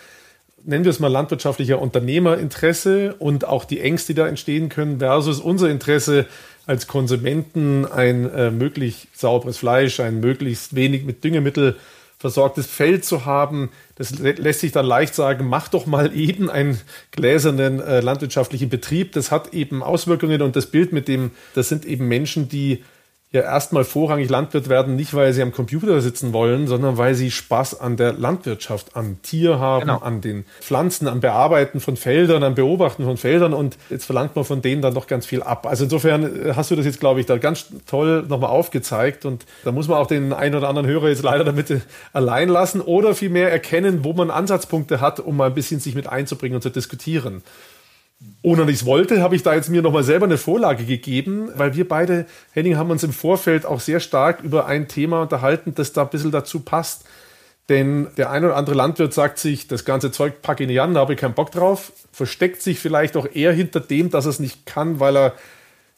nennen 0.65 0.83
wir 0.83 0.89
es 0.89 0.99
mal 0.99 1.09
landwirtschaftlicher 1.09 1.79
Unternehmerinteresse 1.79 3.13
und 3.19 3.45
auch 3.45 3.65
die 3.65 3.81
Ängste, 3.81 4.13
die 4.13 4.19
da 4.19 4.27
entstehen 4.27 4.69
können, 4.69 4.97
versus 4.97 5.39
unser 5.39 5.69
Interesse 5.69 6.25
als 6.65 6.87
Konsumenten, 6.87 7.85
ein 7.85 8.27
äh, 8.31 8.49
möglichst 8.49 9.19
sauberes 9.19 9.57
Fleisch, 9.57 9.99
ein 9.99 10.21
möglichst 10.21 10.73
wenig 10.73 11.03
mit 11.05 11.23
Düngemittel 11.23 11.75
versorgtes 12.23 12.67
Feld 12.67 13.03
zu 13.03 13.25
haben. 13.25 13.69
Das 13.95 14.17
lässt 14.17 14.61
sich 14.61 14.71
dann 14.71 14.85
leicht 14.85 15.13
sagen, 15.13 15.45
mach 15.45 15.67
doch 15.67 15.85
mal 15.87 16.15
eben 16.15 16.49
einen 16.49 16.79
gläsernen 17.11 17.81
äh, 17.81 17.99
landwirtschaftlichen 17.99 18.69
Betrieb. 18.69 19.11
Das 19.11 19.29
hat 19.29 19.53
eben 19.53 19.83
Auswirkungen 19.83 20.41
und 20.41 20.55
das 20.55 20.67
Bild 20.67 20.93
mit 20.93 21.09
dem, 21.09 21.31
das 21.53 21.67
sind 21.67 21.83
eben 21.83 22.07
Menschen, 22.07 22.47
die 22.47 22.81
ja 23.33 23.41
erstmal 23.41 23.83
vorrangig 23.83 24.29
Landwirt 24.29 24.69
werden, 24.69 24.95
nicht 24.95 25.15
weil 25.15 25.33
sie 25.33 25.41
am 25.41 25.51
Computer 25.51 25.99
sitzen 26.01 26.33
wollen, 26.33 26.67
sondern 26.67 26.97
weil 26.97 27.15
sie 27.15 27.31
Spaß 27.31 27.81
an 27.81 27.97
der 27.97 28.13
Landwirtschaft, 28.13 28.95
am 28.95 29.21
Tier 29.23 29.57
haben, 29.59 29.87
genau. 29.87 29.97
an 29.97 30.21
den 30.21 30.45
Pflanzen, 30.61 31.07
am 31.07 31.19
Bearbeiten 31.19 31.79
von 31.79 31.97
Feldern, 31.97 32.43
am 32.43 32.53
Beobachten 32.53 33.03
von 33.03 33.17
Feldern 33.17 33.55
und 33.55 33.75
jetzt 33.89 34.05
verlangt 34.05 34.35
man 34.35 34.45
von 34.45 34.61
denen 34.61 34.83
dann 34.83 34.93
noch 34.93 35.07
ganz 35.07 35.25
viel 35.25 35.41
ab. 35.41 35.65
Also 35.65 35.85
insofern 35.85 36.45
äh, 36.45 36.53
hast 36.55 36.69
du 36.69 36.75
das 36.75 36.85
jetzt, 36.85 36.99
glaube 36.99 37.21
ich, 37.21 37.25
da 37.25 37.39
ganz 37.39 37.65
toll 37.87 38.23
nochmal 38.27 38.51
aufgezeigt 38.51 39.25
und 39.25 39.47
da 39.63 39.71
muss 39.71 39.87
man 39.87 39.97
auch 39.97 40.07
den 40.07 40.31
einen 40.31 40.53
oder 40.53 40.69
anderen 40.69 40.87
Hörer 40.87 41.09
jetzt 41.09 41.23
leider 41.23 41.43
damit 41.43 41.81
allein 42.13 42.49
lassen 42.49 42.81
oder 42.81 43.15
vielmehr 43.15 43.51
erkennen, 43.51 44.03
wo 44.03 44.13
man 44.13 44.29
Ansatzpunkte 44.29 45.01
hat, 45.01 45.19
um 45.19 45.37
mal 45.37 45.47
ein 45.47 45.55
bisschen 45.55 45.79
sich 45.79 45.95
mit 45.95 46.07
einzubringen 46.07 46.55
und 46.55 46.61
zu 46.61 46.69
diskutieren 46.69 47.41
ohne 48.41 48.63
dass 48.63 48.69
ich 48.69 48.81
es 48.81 48.85
wollte, 48.85 49.21
habe 49.21 49.35
ich 49.35 49.43
da 49.43 49.55
jetzt 49.55 49.69
mir 49.69 49.81
nochmal 49.81 50.03
selber 50.03 50.25
eine 50.25 50.37
Vorlage 50.37 50.83
gegeben, 50.83 51.49
weil 51.55 51.75
wir 51.75 51.87
beide, 51.87 52.25
Henning, 52.51 52.77
haben 52.77 52.91
uns 52.91 53.03
im 53.03 53.13
Vorfeld 53.13 53.65
auch 53.65 53.79
sehr 53.79 54.01
stark 54.01 54.41
über 54.43 54.65
ein 54.65 54.87
Thema 54.87 55.21
unterhalten, 55.21 55.73
das 55.75 55.93
da 55.93 56.03
ein 56.03 56.09
bisschen 56.09 56.31
dazu 56.31 56.59
passt. 56.59 57.05
Denn 57.69 58.07
der 58.17 58.29
ein 58.29 58.43
oder 58.43 58.57
andere 58.57 58.75
Landwirt 58.75 59.13
sagt 59.13 59.39
sich, 59.39 59.67
das 59.67 59.85
ganze 59.85 60.11
Zeug 60.11 60.41
packe 60.41 60.63
ich 60.63 60.67
nicht 60.67 60.81
an, 60.81 60.93
da 60.93 60.99
habe 60.99 61.13
ich 61.13 61.19
keinen 61.19 61.33
Bock 61.33 61.51
drauf, 61.51 61.93
versteckt 62.11 62.61
sich 62.61 62.79
vielleicht 62.79 63.15
auch 63.15 63.25
eher 63.33 63.53
hinter 63.53 63.79
dem, 63.79 64.09
dass 64.09 64.25
er 64.25 64.31
es 64.31 64.39
nicht 64.39 64.65
kann, 64.65 64.99
weil 64.99 65.15
er 65.15 65.33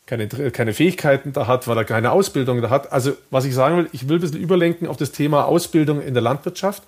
keine, 0.05 0.27
keine 0.27 0.73
Fähigkeiten 0.73 1.33
da 1.33 1.47
hat, 1.47 1.67
weil 1.67 1.77
er 1.77 1.83
keine 1.83 2.11
Ausbildung 2.11 2.61
da 2.61 2.69
hat. 2.69 2.91
Also 2.91 3.13
was 3.31 3.45
ich 3.45 3.55
sagen 3.55 3.77
will, 3.77 3.89
ich 3.91 4.07
will 4.07 4.19
ein 4.19 4.21
bisschen 4.21 4.39
überlenken 4.39 4.87
auf 4.87 4.97
das 4.97 5.11
Thema 5.11 5.45
Ausbildung 5.45 5.99
in 6.01 6.13
der 6.13 6.21
Landwirtschaft 6.21 6.83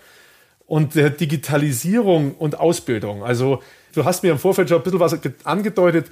und 0.67 0.93
der 0.93 1.09
Digitalisierung 1.09 2.35
und 2.35 2.59
Ausbildung. 2.59 3.23
Also 3.23 3.63
du 3.97 4.05
hast 4.05 4.23
mir 4.23 4.31
im 4.31 4.39
Vorfeld 4.39 4.69
schon 4.69 4.77
ein 4.77 4.83
bisschen 4.83 4.99
was 4.99 5.17
angedeutet. 5.43 6.07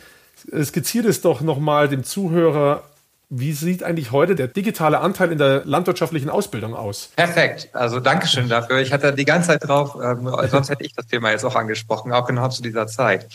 Skizziert 0.63 1.05
es 1.05 1.21
doch 1.21 1.41
nochmal 1.41 1.87
dem 1.87 2.03
Zuhörer, 2.03 2.83
wie 3.29 3.53
sieht 3.53 3.83
eigentlich 3.83 4.11
heute 4.11 4.35
der 4.35 4.47
digitale 4.47 4.99
Anteil 4.99 5.31
in 5.31 5.37
der 5.37 5.65
landwirtschaftlichen 5.65 6.29
Ausbildung 6.29 6.75
aus? 6.75 7.09
Perfekt. 7.15 7.69
Also 7.73 7.99
Dankeschön 7.99 8.49
dafür. 8.49 8.79
Ich 8.79 8.93
hatte 8.93 9.13
die 9.13 9.25
ganze 9.25 9.49
Zeit 9.49 9.67
drauf, 9.67 9.97
ähm, 10.01 10.29
sonst 10.49 10.69
hätte 10.69 10.83
ich 10.83 10.93
das 10.93 11.07
Thema 11.07 11.31
jetzt 11.31 11.43
auch 11.43 11.55
angesprochen, 11.55 12.11
auch 12.11 12.27
genau 12.27 12.49
zu 12.49 12.61
dieser 12.61 12.87
Zeit. 12.87 13.27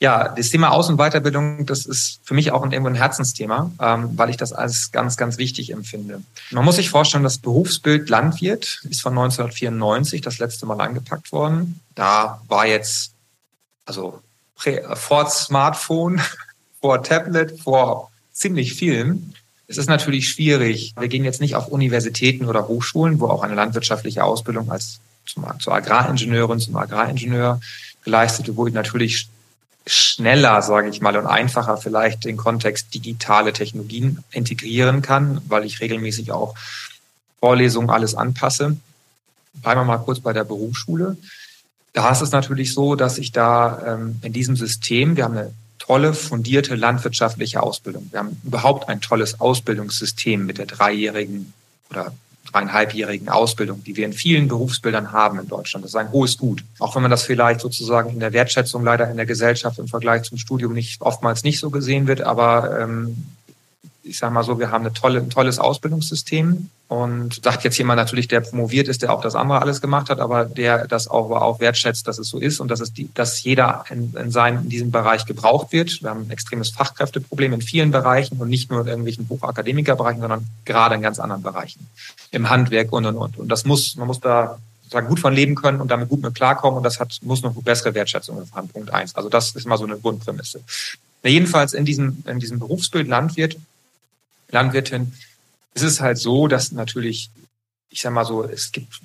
Ja, 0.00 0.28
das 0.28 0.50
Thema 0.50 0.70
Aus- 0.70 0.88
und 0.88 0.96
Weiterbildung, 0.96 1.66
das 1.66 1.86
ist 1.86 2.20
für 2.24 2.34
mich 2.34 2.52
auch 2.52 2.62
ein, 2.62 2.74
ein 2.74 2.94
Herzensthema, 2.94 3.70
ähm, 3.80 4.10
weil 4.16 4.28
ich 4.28 4.36
das 4.36 4.52
als 4.52 4.90
ganz, 4.92 5.16
ganz 5.16 5.38
wichtig 5.38 5.70
empfinde. 5.72 6.20
Man 6.50 6.64
muss 6.64 6.76
sich 6.76 6.90
vorstellen, 6.90 7.24
das 7.24 7.38
Berufsbild 7.38 8.10
Landwirt 8.10 8.82
ist 8.90 9.02
von 9.02 9.12
1994 9.12 10.20
das 10.20 10.38
letzte 10.38 10.66
Mal 10.66 10.80
angepackt 10.80 11.32
worden. 11.32 11.80
Da 11.94 12.42
war 12.48 12.66
jetzt 12.66 13.13
also 13.84 14.20
vor 14.94 15.28
Smartphone, 15.28 16.20
vor 16.80 17.02
Tablet, 17.02 17.60
vor 17.60 18.10
ziemlich 18.32 18.74
vielen. 18.74 19.34
Es 19.66 19.78
ist 19.78 19.88
natürlich 19.88 20.28
schwierig. 20.28 20.92
Wir 20.98 21.08
gehen 21.08 21.24
jetzt 21.24 21.40
nicht 21.40 21.56
auf 21.56 21.68
Universitäten 21.68 22.46
oder 22.46 22.68
Hochschulen, 22.68 23.20
wo 23.20 23.28
auch 23.28 23.42
eine 23.42 23.54
landwirtschaftliche 23.54 24.24
Ausbildung 24.24 24.70
als 24.70 25.00
zum, 25.26 25.46
zur 25.58 25.74
Agraringenieurin, 25.74 26.60
zum 26.60 26.76
Agraringenieur 26.76 27.60
geleistet, 28.04 28.50
wo 28.54 28.66
ich 28.66 28.74
natürlich 28.74 29.28
schneller, 29.86 30.60
sage 30.62 30.88
ich 30.88 31.00
mal, 31.00 31.16
und 31.16 31.26
einfacher 31.26 31.76
vielleicht 31.76 32.24
den 32.24 32.36
Kontext 32.36 32.92
digitale 32.94 33.52
Technologien 33.52 34.22
integrieren 34.30 35.02
kann, 35.02 35.40
weil 35.46 35.64
ich 35.64 35.80
regelmäßig 35.80 36.32
auch 36.32 36.54
Vorlesungen 37.40 37.90
alles 37.90 38.14
anpasse. 38.14 38.76
Bleiben 39.54 39.80
wir 39.80 39.84
mal 39.84 39.98
kurz 39.98 40.20
bei 40.20 40.32
der 40.32 40.44
Berufsschule. 40.44 41.16
Da 41.94 42.10
ist 42.10 42.20
es 42.20 42.32
natürlich 42.32 42.74
so, 42.74 42.96
dass 42.96 43.18
ich 43.18 43.32
da 43.32 43.94
ähm, 43.94 44.18
in 44.22 44.32
diesem 44.32 44.56
System, 44.56 45.16
wir 45.16 45.24
haben 45.24 45.38
eine 45.38 45.52
tolle, 45.78 46.12
fundierte 46.12 46.74
landwirtschaftliche 46.74 47.62
Ausbildung. 47.62 48.08
Wir 48.10 48.18
haben 48.18 48.40
überhaupt 48.44 48.88
ein 48.88 49.00
tolles 49.00 49.40
Ausbildungssystem 49.40 50.44
mit 50.44 50.58
der 50.58 50.66
dreijährigen 50.66 51.52
oder 51.90 52.12
dreieinhalbjährigen 52.50 53.28
Ausbildung, 53.28 53.84
die 53.84 53.96
wir 53.96 54.06
in 54.06 54.12
vielen 54.12 54.48
Berufsbildern 54.48 55.12
haben 55.12 55.38
in 55.38 55.48
Deutschland. 55.48 55.84
Das 55.84 55.92
ist 55.92 55.96
ein 55.96 56.10
hohes 56.10 56.36
Gut. 56.36 56.64
Auch 56.80 56.96
wenn 56.96 57.02
man 57.02 57.12
das 57.12 57.22
vielleicht 57.22 57.60
sozusagen 57.60 58.10
in 58.10 58.20
der 58.20 58.32
Wertschätzung 58.32 58.82
leider 58.82 59.08
in 59.08 59.16
der 59.16 59.26
Gesellschaft 59.26 59.78
im 59.78 59.88
Vergleich 59.88 60.24
zum 60.24 60.36
Studium 60.38 60.72
nicht 60.72 61.00
oftmals 61.00 61.44
nicht 61.44 61.60
so 61.60 61.70
gesehen 61.70 62.08
wird, 62.08 62.22
aber 62.22 62.80
ähm, 62.80 63.24
ich 64.04 64.18
sage 64.18 64.32
mal 64.32 64.44
so, 64.44 64.58
wir 64.58 64.70
haben 64.70 64.84
eine 64.84 64.92
tolle, 64.92 65.20
ein 65.20 65.30
tolles 65.30 65.58
Ausbildungssystem. 65.58 66.70
Und 66.86 67.42
sagt 67.42 67.64
jetzt 67.64 67.78
jemand 67.78 67.96
natürlich, 67.96 68.28
der 68.28 68.40
promoviert 68.40 68.88
ist, 68.88 69.02
der 69.02 69.12
auch 69.12 69.22
das 69.22 69.34
andere 69.34 69.62
alles 69.62 69.80
gemacht 69.80 70.10
hat, 70.10 70.20
aber 70.20 70.44
der 70.44 70.86
das 70.86 71.08
auch, 71.08 71.30
auch 71.30 71.58
wertschätzt, 71.58 72.06
dass 72.06 72.18
es 72.18 72.28
so 72.28 72.38
ist 72.38 72.60
und 72.60 72.68
dass, 72.68 72.80
es 72.80 72.92
die, 72.92 73.08
dass 73.14 73.42
jeder 73.42 73.84
in, 73.90 74.14
in, 74.14 74.30
seinem, 74.30 74.64
in 74.64 74.68
diesem 74.68 74.90
Bereich 74.90 75.24
gebraucht 75.24 75.72
wird. 75.72 76.02
Wir 76.02 76.10
haben 76.10 76.26
ein 76.26 76.30
extremes 76.30 76.70
Fachkräfteproblem 76.70 77.54
in 77.54 77.62
vielen 77.62 77.90
Bereichen 77.90 78.36
und 78.36 78.50
nicht 78.50 78.70
nur 78.70 78.82
in 78.82 78.88
irgendwelchen 78.88 79.28
Hochakademikerbereichen, 79.28 80.20
sondern 80.20 80.46
gerade 80.66 80.94
in 80.94 81.02
ganz 81.02 81.18
anderen 81.18 81.42
Bereichen. 81.42 81.88
Im 82.30 82.50
Handwerk 82.50 82.92
und, 82.92 83.06
und, 83.06 83.16
und. 83.16 83.38
Und 83.38 83.48
das 83.48 83.64
muss, 83.64 83.96
man 83.96 84.06
muss 84.06 84.20
da 84.20 84.58
sozusagen 84.82 85.08
gut 85.08 85.20
von 85.20 85.32
leben 85.32 85.54
können 85.54 85.80
und 85.80 85.90
damit 85.90 86.10
gut 86.10 86.22
mit 86.22 86.34
klarkommen 86.34 86.76
und 86.76 86.84
das 86.84 87.00
hat, 87.00 87.18
muss 87.22 87.42
noch 87.42 87.54
bessere 87.54 87.94
Wertschätzung 87.94 88.46
haben. 88.52 88.68
Punkt 88.68 88.92
eins. 88.92 89.14
Also 89.16 89.30
das 89.30 89.56
ist 89.56 89.66
mal 89.66 89.78
so 89.78 89.84
eine 89.84 89.96
Grundprämisse. 89.96 90.60
Jedenfalls 91.24 91.72
in 91.72 91.86
diesem, 91.86 92.22
in 92.26 92.38
diesem 92.38 92.58
Berufsbild 92.58 93.08
Landwirt 93.08 93.56
Landwirtin, 94.54 95.12
es 95.74 95.82
ist 95.82 96.00
halt 96.00 96.18
so, 96.18 96.48
dass 96.48 96.72
natürlich, 96.72 97.30
ich 97.90 98.00
sag 98.00 98.12
mal 98.12 98.24
so, 98.24 98.44
es 98.44 98.72
gibt 98.72 99.00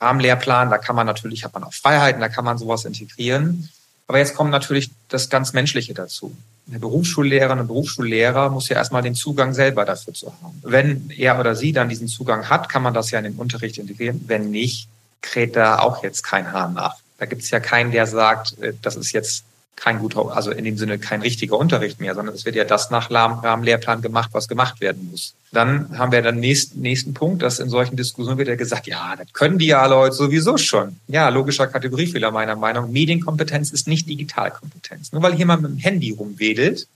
Rahmenlehrplan, 0.00 0.70
da 0.70 0.78
kann 0.78 0.96
man 0.96 1.06
natürlich, 1.06 1.44
hat 1.44 1.52
man 1.52 1.64
auch 1.64 1.74
Freiheiten, 1.74 2.20
da 2.20 2.28
kann 2.28 2.44
man 2.44 2.58
sowas 2.58 2.84
integrieren. 2.84 3.68
Aber 4.06 4.18
jetzt 4.18 4.34
kommt 4.34 4.50
natürlich 4.50 4.90
das 5.08 5.28
ganz 5.28 5.52
Menschliche 5.52 5.94
dazu. 5.94 6.34
Eine 6.68 6.78
Berufsschullehrerin, 6.78 7.58
ein 7.58 7.66
Berufsschullehrer 7.66 8.50
muss 8.50 8.68
ja 8.68 8.76
erstmal 8.76 9.02
den 9.02 9.14
Zugang 9.14 9.52
selber 9.52 9.84
dafür 9.84 10.14
zu 10.14 10.32
haben. 10.42 10.60
Wenn 10.62 11.10
er 11.10 11.38
oder 11.40 11.54
sie 11.54 11.72
dann 11.72 11.88
diesen 11.88 12.08
Zugang 12.08 12.48
hat, 12.48 12.68
kann 12.68 12.82
man 12.82 12.94
das 12.94 13.10
ja 13.10 13.18
in 13.18 13.24
den 13.24 13.36
Unterricht 13.36 13.78
integrieren. 13.78 14.22
Wenn 14.26 14.50
nicht, 14.50 14.88
kräht 15.22 15.56
da 15.56 15.78
auch 15.78 16.02
jetzt 16.02 16.22
kein 16.22 16.52
Hahn 16.52 16.74
nach. 16.74 16.96
Da 17.18 17.26
gibt 17.26 17.42
es 17.42 17.50
ja 17.50 17.60
keinen, 17.60 17.90
der 17.90 18.06
sagt, 18.06 18.58
äh, 18.60 18.74
das 18.82 18.96
ist 18.96 19.12
jetzt 19.12 19.44
kein 19.76 19.98
guter, 19.98 20.34
also 20.34 20.50
in 20.50 20.64
dem 20.64 20.78
Sinne 20.78 20.98
kein 20.98 21.20
richtiger 21.20 21.58
Unterricht 21.58 22.00
mehr, 22.00 22.14
sondern 22.14 22.34
es 22.34 22.46
wird 22.46 22.56
ja 22.56 22.64
das 22.64 22.90
nach 22.90 23.10
Rahmenlehrplan 23.10 24.00
gemacht, 24.00 24.30
was 24.32 24.48
gemacht 24.48 24.80
werden 24.80 25.08
muss. 25.10 25.34
Dann 25.52 25.96
haben 25.98 26.12
wir 26.12 26.22
den 26.22 26.40
nächsten, 26.40 26.80
nächsten 26.80 27.12
Punkt, 27.14 27.42
dass 27.42 27.58
in 27.58 27.68
solchen 27.68 27.94
Diskussionen 27.96 28.38
wird 28.38 28.48
ja 28.48 28.56
gesagt, 28.56 28.86
ja, 28.86 29.14
das 29.16 29.32
können 29.34 29.58
die 29.58 29.66
ja 29.66 29.82
alle 29.82 29.96
heute 29.96 30.16
sowieso 30.16 30.56
schon. 30.56 30.96
Ja, 31.08 31.28
logischer 31.28 31.66
Kategoriefehler 31.66 32.30
meiner 32.30 32.56
Meinung. 32.56 32.90
Medienkompetenz 32.90 33.70
ist 33.70 33.86
nicht 33.86 34.08
Digitalkompetenz. 34.08 35.12
Nur 35.12 35.22
weil 35.22 35.34
jemand 35.34 35.62
mit 35.62 35.72
dem 35.72 35.78
Handy 35.78 36.10
rumwedelt 36.10 36.88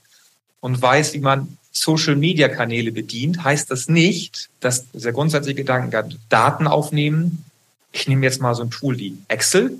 und 0.59 0.81
weiß, 0.81 1.13
wie 1.13 1.19
man 1.19 1.57
Social-Media-Kanäle 1.71 2.91
bedient, 2.91 3.43
heißt 3.43 3.71
das 3.71 3.87
nicht, 3.87 4.49
dass 4.59 4.85
der 4.91 5.13
grundsätzliche 5.13 5.55
Gedanke 5.55 6.09
Daten 6.29 6.67
aufnehmen. 6.67 7.45
Ich 7.91 8.07
nehme 8.07 8.25
jetzt 8.25 8.41
mal 8.41 8.55
so 8.55 8.63
ein 8.63 8.71
Tool 8.71 8.97
wie 8.97 9.17
Excel. 9.27 9.77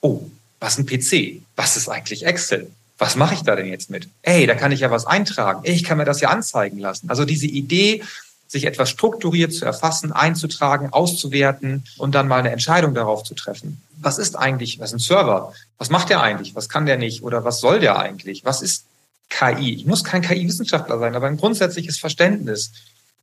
Oh, 0.00 0.22
was 0.62 0.78
ein 0.78 0.86
PC? 0.86 1.42
Was 1.56 1.76
ist 1.76 1.88
eigentlich 1.88 2.24
Excel? 2.24 2.70
Was 2.96 3.16
mache 3.16 3.34
ich 3.34 3.42
da 3.42 3.56
denn 3.56 3.66
jetzt 3.66 3.90
mit? 3.90 4.08
Ey, 4.22 4.46
da 4.46 4.54
kann 4.54 4.70
ich 4.70 4.80
ja 4.80 4.90
was 4.90 5.06
eintragen. 5.06 5.60
Ey, 5.64 5.74
ich 5.74 5.82
kann 5.82 5.98
mir 5.98 6.04
das 6.04 6.20
ja 6.20 6.28
anzeigen 6.28 6.78
lassen. 6.78 7.10
Also 7.10 7.24
diese 7.24 7.46
Idee, 7.46 8.02
sich 8.46 8.64
etwas 8.64 8.90
strukturiert 8.90 9.52
zu 9.52 9.64
erfassen, 9.64 10.12
einzutragen, 10.12 10.92
auszuwerten 10.92 11.84
und 11.98 12.14
dann 12.14 12.28
mal 12.28 12.38
eine 12.38 12.50
Entscheidung 12.50 12.94
darauf 12.94 13.24
zu 13.24 13.34
treffen. 13.34 13.82
Was 13.98 14.18
ist 14.18 14.36
eigentlich, 14.36 14.78
was 14.78 14.90
ist 14.90 14.96
ein 14.96 14.98
Server? 15.00 15.52
Was 15.78 15.90
macht 15.90 16.10
der 16.10 16.22
eigentlich? 16.22 16.54
Was 16.54 16.68
kann 16.68 16.86
der 16.86 16.98
nicht? 16.98 17.22
Oder 17.22 17.44
was 17.44 17.60
soll 17.60 17.80
der 17.80 17.98
eigentlich? 17.98 18.44
Was 18.44 18.62
ist 18.62 18.84
KI? 19.30 19.74
Ich 19.74 19.86
muss 19.86 20.04
kein 20.04 20.22
KI-Wissenschaftler 20.22 20.98
sein, 20.98 21.16
aber 21.16 21.26
ein 21.26 21.38
grundsätzliches 21.38 21.98
Verständnis. 21.98 22.72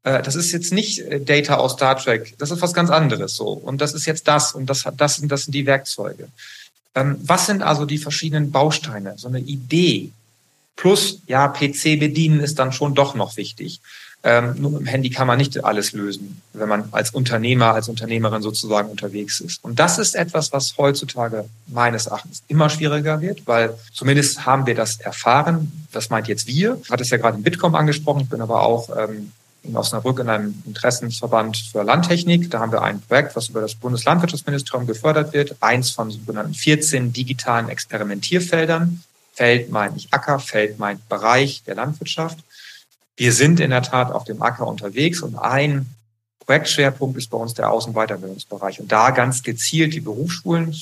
Äh, 0.04 0.24
das 0.24 0.36
ist 0.36 0.52
jetzt 0.52 0.74
nicht 0.74 1.00
äh, 1.00 1.22
Data 1.22 1.56
aus 1.56 1.74
Star 1.74 1.96
Trek. 1.96 2.36
Das 2.40 2.52
ist 2.52 2.62
was 2.62 2.74
ganz 2.74 2.90
anderes 2.90 3.36
so. 3.36 3.50
Und 3.50 3.80
das 3.80 3.94
ist 3.94 4.08
jetzt 4.08 4.28
das 4.28 4.54
und 4.54 4.66
das, 4.66 4.86
das, 4.98 5.22
das 5.24 5.44
sind 5.44 5.54
die 5.54 5.66
Werkzeuge. 5.66 6.28
Ähm, 6.96 7.18
was 7.22 7.46
sind 7.46 7.62
also 7.62 7.86
die 7.86 7.98
verschiedenen 7.98 8.52
Bausteine? 8.52 9.14
So 9.18 9.28
eine 9.28 9.40
Idee. 9.40 10.12
Plus, 10.76 11.22
ja, 11.28 11.48
PC 11.48 12.00
bedienen 12.00 12.40
ist 12.40 12.58
dann 12.58 12.72
schon 12.72 12.96
doch 12.96 13.16
noch 13.16 13.38
wichtig. 13.38 13.82
Ähm, 14.22 14.56
nur 14.58 14.72
mit 14.72 14.82
dem 14.82 14.86
Handy 14.88 15.10
kann 15.10 15.28
man 15.28 15.38
nicht 15.38 15.64
alles 15.64 15.94
lösen, 15.94 16.42
wenn 16.52 16.68
man 16.68 16.90
als 16.92 17.12
Unternehmer, 17.12 17.74
als 17.74 17.88
Unternehmerin 17.88 18.42
sozusagen 18.42 18.90
unterwegs 18.90 19.40
ist. 19.40 19.64
Und 19.64 19.80
das 19.80 19.98
ist 19.98 20.14
etwas, 20.14 20.52
was 20.52 20.78
heutzutage 20.78 21.46
meines 21.68 22.08
Erachtens 22.08 22.44
immer 22.50 22.70
schwieriger 22.70 23.22
wird, 23.22 23.48
weil 23.48 23.76
zumindest 23.94 24.46
haben 24.46 24.66
wir 24.66 24.76
das 24.76 25.00
erfahren. 25.00 25.88
Das 25.94 26.10
meint 26.10 26.28
jetzt 26.28 26.48
wir. 26.48 26.82
Hatte 26.90 27.04
es 27.04 27.10
ja 27.12 27.18
gerade 27.18 27.38
im 27.38 27.44
Bitkom 27.44 27.76
angesprochen. 27.76 28.22
Ich 28.22 28.30
bin 28.30 28.42
aber 28.42 28.64
auch 28.64 28.90
ähm, 28.98 29.32
in 29.64 29.76
Osnabrück 29.76 30.20
in 30.20 30.30
einem 30.30 30.64
Interessensverband 30.66 31.58
für 31.58 31.84
Landtechnik. 31.84 32.50
Da 32.50 32.60
haben 32.60 32.72
wir 32.72 32.82
ein 32.82 33.02
Projekt, 33.02 33.36
was 33.36 33.50
über 33.50 33.62
das 33.62 33.76
Bundeslandwirtschaftsministerium 33.76 34.88
gefördert 34.88 35.34
wird. 35.34 35.56
Eins 35.60 35.92
von 35.92 36.12
sogenannten 36.12 36.54
14 36.54 37.14
digitalen 37.14 37.70
Experimentierfeldern. 37.70 39.04
Feld 39.34 39.70
meint 39.72 39.94
nicht 39.96 40.14
Acker, 40.14 40.40
Feld 40.40 40.80
meint 40.80 41.08
Bereich 41.10 41.64
der 41.64 41.76
Landwirtschaft. 41.76 42.40
Wir 43.16 43.34
sind 43.34 43.60
in 43.60 43.70
der 43.70 43.84
Tat 43.84 44.12
auf 44.12 44.24
dem 44.24 44.42
Acker 44.42 44.66
unterwegs 44.68 45.22
und 45.22 45.36
ein 45.38 45.88
Projektschwerpunkt 46.46 47.18
ist 47.18 47.30
bei 47.30 47.38
uns 47.38 47.54
der 47.54 47.70
Außenweiterbildungsbereich. 47.70 48.80
Und 48.80 48.92
da 48.92 49.12
ganz 49.12 49.44
gezielt 49.44 49.94
die 49.94 50.00
Berufsschulen, 50.00 50.74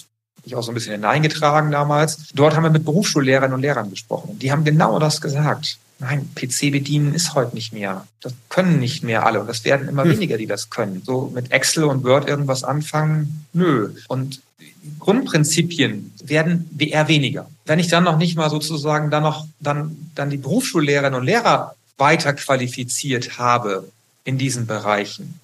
ich 0.48 0.56
auch 0.56 0.64
so 0.64 0.72
ein 0.72 0.76
bisschen 0.76 0.94
hineingetragen 0.94 1.72
damals. 1.72 2.30
Dort 2.34 2.56
haben 2.56 2.64
wir 2.64 2.70
mit 2.70 2.86
Berufsschullehrerinnen 2.86 3.54
und 3.54 3.62
Lehrern 3.62 3.90
gesprochen. 3.90 4.40
Die 4.40 4.52
haben 4.52 4.64
genau 4.64 4.98
das 4.98 5.20
gesagt. 5.20 5.78
Nein, 6.00 6.30
PC 6.36 6.72
bedienen 6.72 7.14
ist 7.16 7.34
heute 7.34 7.56
nicht 7.56 7.74
mehr. 7.74 8.06
Das 8.22 8.34
können 8.50 8.80
nicht 8.80 9.04
mehr 9.04 9.26
alle 9.26 9.40
und 9.42 9.48
das 9.48 9.64
werden 9.64 9.88
immer 9.88 10.04
hm. 10.04 10.12
weniger, 10.12 10.38
die 10.38 10.46
das 10.46 10.70
können. 10.70 11.02
So 11.04 11.32
mit 11.34 11.52
Excel 11.52 11.86
und 11.86 12.04
Word 12.04 12.28
irgendwas 12.28 12.64
anfangen, 12.64 13.46
nö. 13.54 13.94
Und 14.08 14.42
Grundprinzipien 15.00 16.14
werden 16.24 16.70
eher 16.78 17.08
weniger. 17.08 17.50
Wenn 17.66 17.80
ich 17.80 17.88
dann 17.88 18.04
noch 18.04 18.18
nicht 18.18 18.36
mal 18.38 18.50
sozusagen 18.50 19.10
dann 19.10 19.24
noch 19.24 19.48
dann 19.60 20.12
dann 20.16 20.30
die 20.30 20.38
Berufsschullehrerinnen 20.38 21.20
und 21.20 21.26
Lehrer 21.26 21.76
weiter 21.98 22.34
qualifiziert 22.34 23.40
habe 23.40 23.90
in 24.24 24.38
diesen 24.38 24.68
Bereichen, 24.68 25.40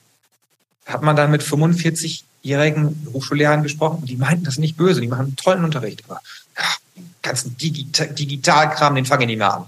hat 0.85 1.01
man 1.01 1.15
dann 1.15 1.31
mit 1.31 1.41
45-jährigen 1.41 3.05
Berufsschullehrern 3.05 3.63
gesprochen 3.63 3.99
und 4.01 4.09
die 4.09 4.17
meinten 4.17 4.43
das 4.43 4.57
nicht 4.57 4.77
böse, 4.77 5.01
die 5.01 5.07
machen 5.07 5.25
einen 5.25 5.35
tollen 5.35 5.63
Unterricht, 5.63 6.03
aber 6.07 6.21
ja, 6.57 6.65
den 6.95 7.09
ganzen 7.21 7.57
Digitalkram, 7.57 8.95
den 8.95 9.05
fange 9.05 9.23
ich 9.23 9.27
nicht 9.27 9.37
mehr 9.37 9.53
an. 9.53 9.65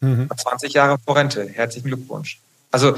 Mhm. 0.00 0.28
20 0.36 0.72
Jahre 0.72 0.98
vor 1.04 1.16
Rente. 1.16 1.48
Herzlichen 1.48 1.88
Glückwunsch. 1.88 2.40
Also, 2.70 2.96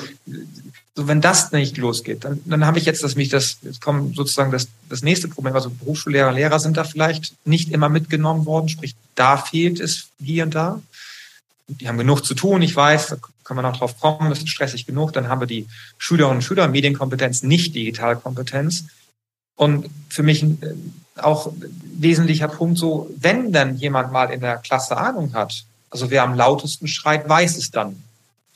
so 0.94 1.06
wenn 1.06 1.20
das 1.20 1.52
nicht 1.52 1.76
losgeht, 1.76 2.24
dann, 2.24 2.40
dann 2.46 2.64
habe 2.64 2.78
ich 2.78 2.86
jetzt, 2.86 3.02
dass 3.02 3.14
mich 3.14 3.28
das, 3.28 3.58
jetzt 3.60 3.82
kommt 3.82 4.16
sozusagen 4.16 4.50
das, 4.50 4.68
das 4.88 5.02
nächste 5.02 5.28
Problem. 5.28 5.54
Also 5.54 5.68
Berufsschullehrer, 5.68 6.32
Lehrer 6.32 6.58
sind 6.58 6.78
da 6.78 6.84
vielleicht 6.84 7.34
nicht 7.44 7.70
immer 7.70 7.90
mitgenommen 7.90 8.46
worden, 8.46 8.70
sprich, 8.70 8.94
da 9.14 9.36
fehlt 9.36 9.78
es 9.78 10.08
hier 10.18 10.44
und 10.44 10.54
da. 10.54 10.80
Die 11.68 11.88
haben 11.88 11.98
genug 11.98 12.24
zu 12.24 12.34
tun, 12.34 12.62
ich 12.62 12.74
weiß, 12.74 13.08
da 13.08 13.16
können 13.44 13.58
wir 13.58 13.62
noch 13.62 13.76
drauf 13.76 14.00
kommen, 14.00 14.30
das 14.30 14.38
ist 14.38 14.48
stressig 14.48 14.86
genug. 14.86 15.12
Dann 15.12 15.28
haben 15.28 15.40
wir 15.40 15.46
die 15.46 15.66
Schülerinnen 15.98 16.38
und 16.38 16.42
Schüler, 16.42 16.68
Medienkompetenz, 16.68 17.42
nicht 17.42 17.74
Digitalkompetenz. 17.74 18.84
Und 19.56 19.88
für 20.08 20.22
mich 20.22 20.42
äh, 20.42 20.56
auch 21.16 21.52
wesentlicher 21.98 22.48
Punkt 22.48 22.78
so, 22.78 23.10
wenn 23.18 23.52
dann 23.52 23.76
jemand 23.76 24.12
mal 24.12 24.30
in 24.30 24.40
der 24.40 24.56
Klasse 24.58 24.96
Ahnung 24.96 25.34
hat, 25.34 25.64
also 25.90 26.10
wer 26.10 26.22
am 26.22 26.34
lautesten 26.34 26.88
schreit, 26.88 27.28
weiß 27.28 27.56
es 27.56 27.70
dann. 27.70 28.02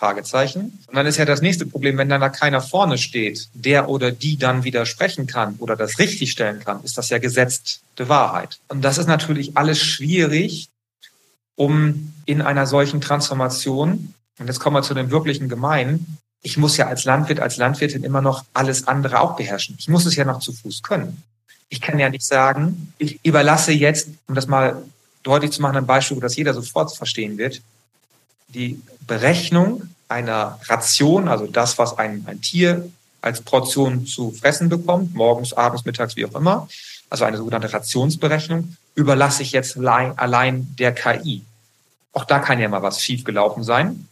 Fragezeichen. 0.00 0.78
Und 0.86 0.96
dann 0.96 1.04
ist 1.04 1.18
ja 1.18 1.26
das 1.26 1.42
nächste 1.42 1.66
Problem, 1.66 1.98
wenn 1.98 2.08
dann 2.08 2.22
da 2.22 2.30
keiner 2.30 2.62
vorne 2.62 2.96
steht, 2.96 3.48
der 3.52 3.90
oder 3.90 4.10
die 4.10 4.38
dann 4.38 4.64
widersprechen 4.64 5.26
kann 5.26 5.56
oder 5.58 5.76
das 5.76 5.98
richtigstellen 5.98 6.60
kann, 6.60 6.82
ist 6.84 6.96
das 6.96 7.10
ja 7.10 7.18
gesetzte 7.18 8.08
Wahrheit. 8.08 8.58
Und 8.68 8.80
das 8.82 8.96
ist 8.96 9.08
natürlich 9.08 9.58
alles 9.58 9.78
schwierig, 9.78 10.70
um 11.54 12.14
in 12.24 12.40
einer 12.40 12.66
solchen 12.66 13.02
Transformation, 13.02 14.14
und 14.38 14.46
jetzt 14.46 14.58
kommen 14.58 14.76
wir 14.76 14.82
zu 14.82 14.94
dem 14.94 15.10
wirklichen 15.10 15.50
Gemeinen, 15.50 16.18
ich 16.40 16.56
muss 16.56 16.78
ja 16.78 16.86
als 16.86 17.04
Landwirt, 17.04 17.40
als 17.40 17.58
Landwirtin 17.58 18.02
immer 18.02 18.22
noch 18.22 18.46
alles 18.54 18.88
andere 18.88 19.20
auch 19.20 19.36
beherrschen. 19.36 19.76
Ich 19.78 19.88
muss 19.88 20.06
es 20.06 20.16
ja 20.16 20.24
noch 20.24 20.40
zu 20.40 20.54
Fuß 20.54 20.82
können. 20.82 21.22
Ich 21.68 21.82
kann 21.82 21.98
ja 21.98 22.08
nicht 22.08 22.24
sagen, 22.24 22.94
ich 22.96 23.20
überlasse 23.22 23.72
jetzt, 23.72 24.08
um 24.26 24.34
das 24.34 24.46
mal 24.46 24.82
deutlich 25.22 25.52
zu 25.52 25.62
machen, 25.62 25.76
ein 25.76 25.86
Beispiel, 25.86 26.20
das 26.20 26.36
jeder 26.36 26.54
sofort 26.54 26.94
verstehen 26.94 27.38
wird. 27.38 27.62
Die 28.48 28.80
Berechnung 29.06 29.82
einer 30.08 30.58
Ration, 30.64 31.28
also 31.28 31.46
das, 31.46 31.78
was 31.78 31.98
ein, 31.98 32.24
ein 32.26 32.40
Tier 32.40 32.90
als 33.20 33.40
Portion 33.42 34.06
zu 34.06 34.32
fressen 34.32 34.68
bekommt, 34.68 35.14
morgens, 35.14 35.52
abends, 35.52 35.84
mittags, 35.84 36.16
wie 36.16 36.24
auch 36.24 36.34
immer, 36.34 36.68
also 37.10 37.24
eine 37.24 37.36
sogenannte 37.36 37.72
Rationsberechnung, 37.72 38.76
überlasse 38.94 39.42
ich 39.42 39.52
jetzt 39.52 39.76
allein, 39.76 40.18
allein 40.18 40.74
der 40.78 40.92
KI. 40.92 41.42
Auch 42.12 42.24
da 42.24 42.38
kann 42.38 42.58
ja 42.58 42.68
mal 42.68 42.82
was 42.82 43.02
schiefgelaufen 43.02 43.62
sein. 43.62 44.08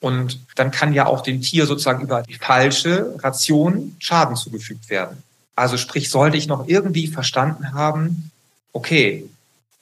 Und 0.00 0.38
dann 0.54 0.70
kann 0.70 0.92
ja 0.92 1.06
auch 1.06 1.22
dem 1.22 1.40
Tier 1.40 1.66
sozusagen 1.66 2.02
über 2.02 2.22
die 2.22 2.34
falsche 2.34 3.16
Ration 3.18 3.96
Schaden 3.98 4.36
zugefügt 4.36 4.88
werden. 4.90 5.22
Also 5.56 5.76
sprich, 5.76 6.08
sollte 6.10 6.36
ich 6.36 6.46
noch 6.46 6.68
irgendwie 6.68 7.08
verstanden 7.08 7.72
haben, 7.72 8.30
okay, 8.72 9.28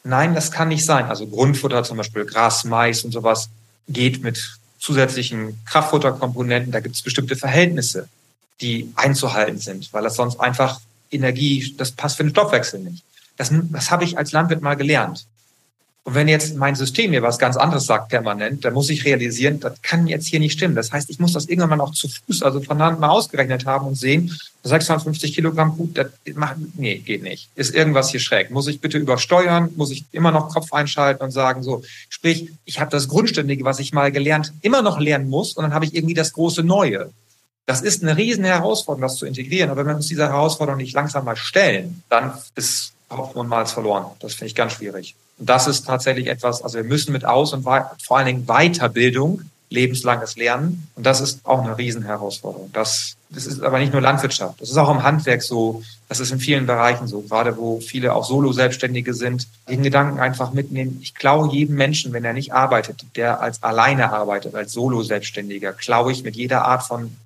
nein, 0.07 0.34
das 0.34 0.50
kann 0.50 0.68
nicht 0.68 0.84
sein. 0.84 1.07
Also 1.07 1.26
Grundfutter, 1.26 1.82
zum 1.84 1.96
Beispiel 1.96 2.24
Gras, 2.24 2.64
Mais 2.64 3.04
und 3.04 3.12
sowas, 3.12 3.48
geht 3.88 4.22
mit 4.22 4.57
zusätzlichen 4.78 5.61
Kraftfutterkomponenten. 5.66 6.72
Da 6.72 6.80
gibt 6.80 6.94
es 6.94 7.02
bestimmte 7.02 7.36
Verhältnisse, 7.36 8.09
die 8.61 8.92
einzuhalten 8.96 9.59
sind, 9.59 9.92
weil 9.92 10.02
das 10.02 10.14
sonst 10.16 10.40
einfach 10.40 10.80
Energie, 11.11 11.74
das 11.76 11.92
passt 11.92 12.16
für 12.16 12.24
den 12.24 12.30
Stoffwechsel 12.30 12.80
nicht. 12.80 13.02
Das, 13.36 13.50
das 13.52 13.90
habe 13.90 14.04
ich 14.04 14.16
als 14.16 14.32
Landwirt 14.32 14.62
mal 14.62 14.74
gelernt. 14.74 15.26
Und 16.07 16.14
wenn 16.14 16.28
jetzt 16.28 16.54
mein 16.54 16.76
System 16.76 17.11
mir 17.11 17.22
was 17.22 17.36
ganz 17.36 17.57
anderes 17.57 17.86
sagt 17.86 18.11
permanent, 18.11 18.64
dann 18.64 18.74
muss 18.74 18.90
ich 18.90 19.04
realisieren, 19.04 19.59
das 19.59 19.82
kann 19.82 20.07
jetzt 20.07 20.28
hier 20.28 20.38
nicht 20.38 20.52
stimmen. 20.52 20.76
Das 20.76 20.92
heißt, 20.92 21.11
ich 21.11 21.18
muss 21.18 21.32
das 21.32 21.46
irgendwann 21.46 21.70
mal 21.70 21.80
auch 21.80 21.90
zu 21.90 22.07
Fuß, 22.07 22.44
also 22.44 22.61
von 22.61 22.80
Hand 22.80 23.00
mal 23.00 23.09
ausgerechnet 23.09 23.66
haben 23.66 23.88
und 23.88 23.96
sehen, 23.96 24.32
650 24.62 25.34
Kilogramm 25.34 25.76
gut, 25.76 25.98
das 25.98 26.07
macht, 26.36 26.59
nee, 26.76 26.98
geht 26.98 27.24
nicht. 27.24 27.48
Ist 27.57 27.74
irgendwas 27.74 28.11
hier 28.11 28.20
schräg. 28.20 28.52
Muss 28.52 28.68
ich 28.68 28.80
bitte 28.80 28.98
übersteuern? 28.98 29.70
Muss 29.74 29.90
ich 29.90 30.04
immer 30.12 30.30
noch 30.30 30.48
Kopf 30.48 30.72
einschalten 30.72 31.24
und 31.24 31.32
sagen 31.32 31.64
so, 31.64 31.82
sprich, 32.09 32.52
ich 32.66 32.78
habe 32.78 32.92
das 32.92 33.09
Grundständige, 33.09 33.64
was 33.64 33.80
ich 33.80 33.92
mal 33.92 34.12
gelernt, 34.12 34.52
immer 34.62 34.82
noch 34.82 35.00
lernen 35.00 35.28
muss 35.28 35.54
und 35.54 35.64
dann 35.64 35.74
habe 35.74 35.86
ich 35.86 35.94
irgendwie 35.96 36.14
das 36.14 36.32
große 36.32 36.62
Neue. 36.62 37.11
Das 37.66 37.82
ist 37.82 38.04
eine 38.04 38.16
riesen 38.16 38.44
Herausforderung, 38.44 39.02
das 39.02 39.16
zu 39.16 39.26
integrieren. 39.26 39.70
Aber 39.70 39.80
wenn 39.80 39.88
wir 39.88 39.96
uns 39.96 40.07
dieser 40.07 40.28
Herausforderung 40.28 40.78
nicht 40.78 40.94
langsam 40.94 41.24
mal 41.24 41.34
stellen, 41.34 42.04
dann 42.09 42.32
ist 42.54 42.92
Mal 43.09 43.66
verloren. 43.66 44.07
Das 44.20 44.34
finde 44.34 44.46
ich 44.46 44.54
ganz 44.54 44.72
schwierig. 44.72 45.14
Und 45.38 45.48
das 45.48 45.66
ist 45.66 45.86
tatsächlich 45.86 46.26
etwas, 46.26 46.62
also 46.62 46.78
wir 46.78 46.84
müssen 46.84 47.12
mit 47.12 47.24
Aus- 47.24 47.52
und 47.52 47.62
vor 47.62 48.16
allen 48.16 48.26
Dingen 48.26 48.46
Weiterbildung, 48.46 49.42
lebenslanges 49.68 50.36
Lernen. 50.36 50.88
Und 50.94 51.04
das 51.04 51.20
ist 51.20 51.44
auch 51.44 51.62
eine 51.62 51.76
Riesenherausforderung. 51.76 52.70
Das, 52.72 53.16
das 53.30 53.46
ist 53.46 53.62
aber 53.62 53.78
nicht 53.78 53.92
nur 53.92 54.00
Landwirtschaft. 54.00 54.61
Das 54.61 54.70
ist 54.70 54.76
auch 54.76 54.90
im 54.90 55.02
Handwerk 55.02 55.42
so. 55.42 55.82
Das 56.09 56.20
ist 56.20 56.30
in 56.30 56.38
vielen 56.38 56.66
Bereichen 56.66 57.09
so. 57.09 57.22
Gerade 57.22 57.57
wo 57.57 57.80
viele 57.80 58.14
auch 58.14 58.24
Solo-Selbstständige 58.24 59.12
sind, 59.12 59.48
den 59.68 59.82
Gedanken 59.82 60.20
einfach 60.20 60.52
mitnehmen. 60.52 61.00
Ich 61.02 61.14
klaue 61.14 61.52
jedem 61.52 61.74
Menschen, 61.76 62.12
wenn 62.12 62.24
er 62.24 62.32
nicht 62.32 62.52
arbeitet, 62.52 63.04
der 63.16 63.40
als 63.40 63.62
alleine 63.62 64.12
arbeitet, 64.12 64.54
als 64.54 64.72
Solo-Selbstständiger, 64.72 65.72
klaue 65.72 66.12
ich 66.12 66.22
mit 66.22 66.36
jeder 66.36 66.64
Art 66.64 66.84
von 66.84 67.16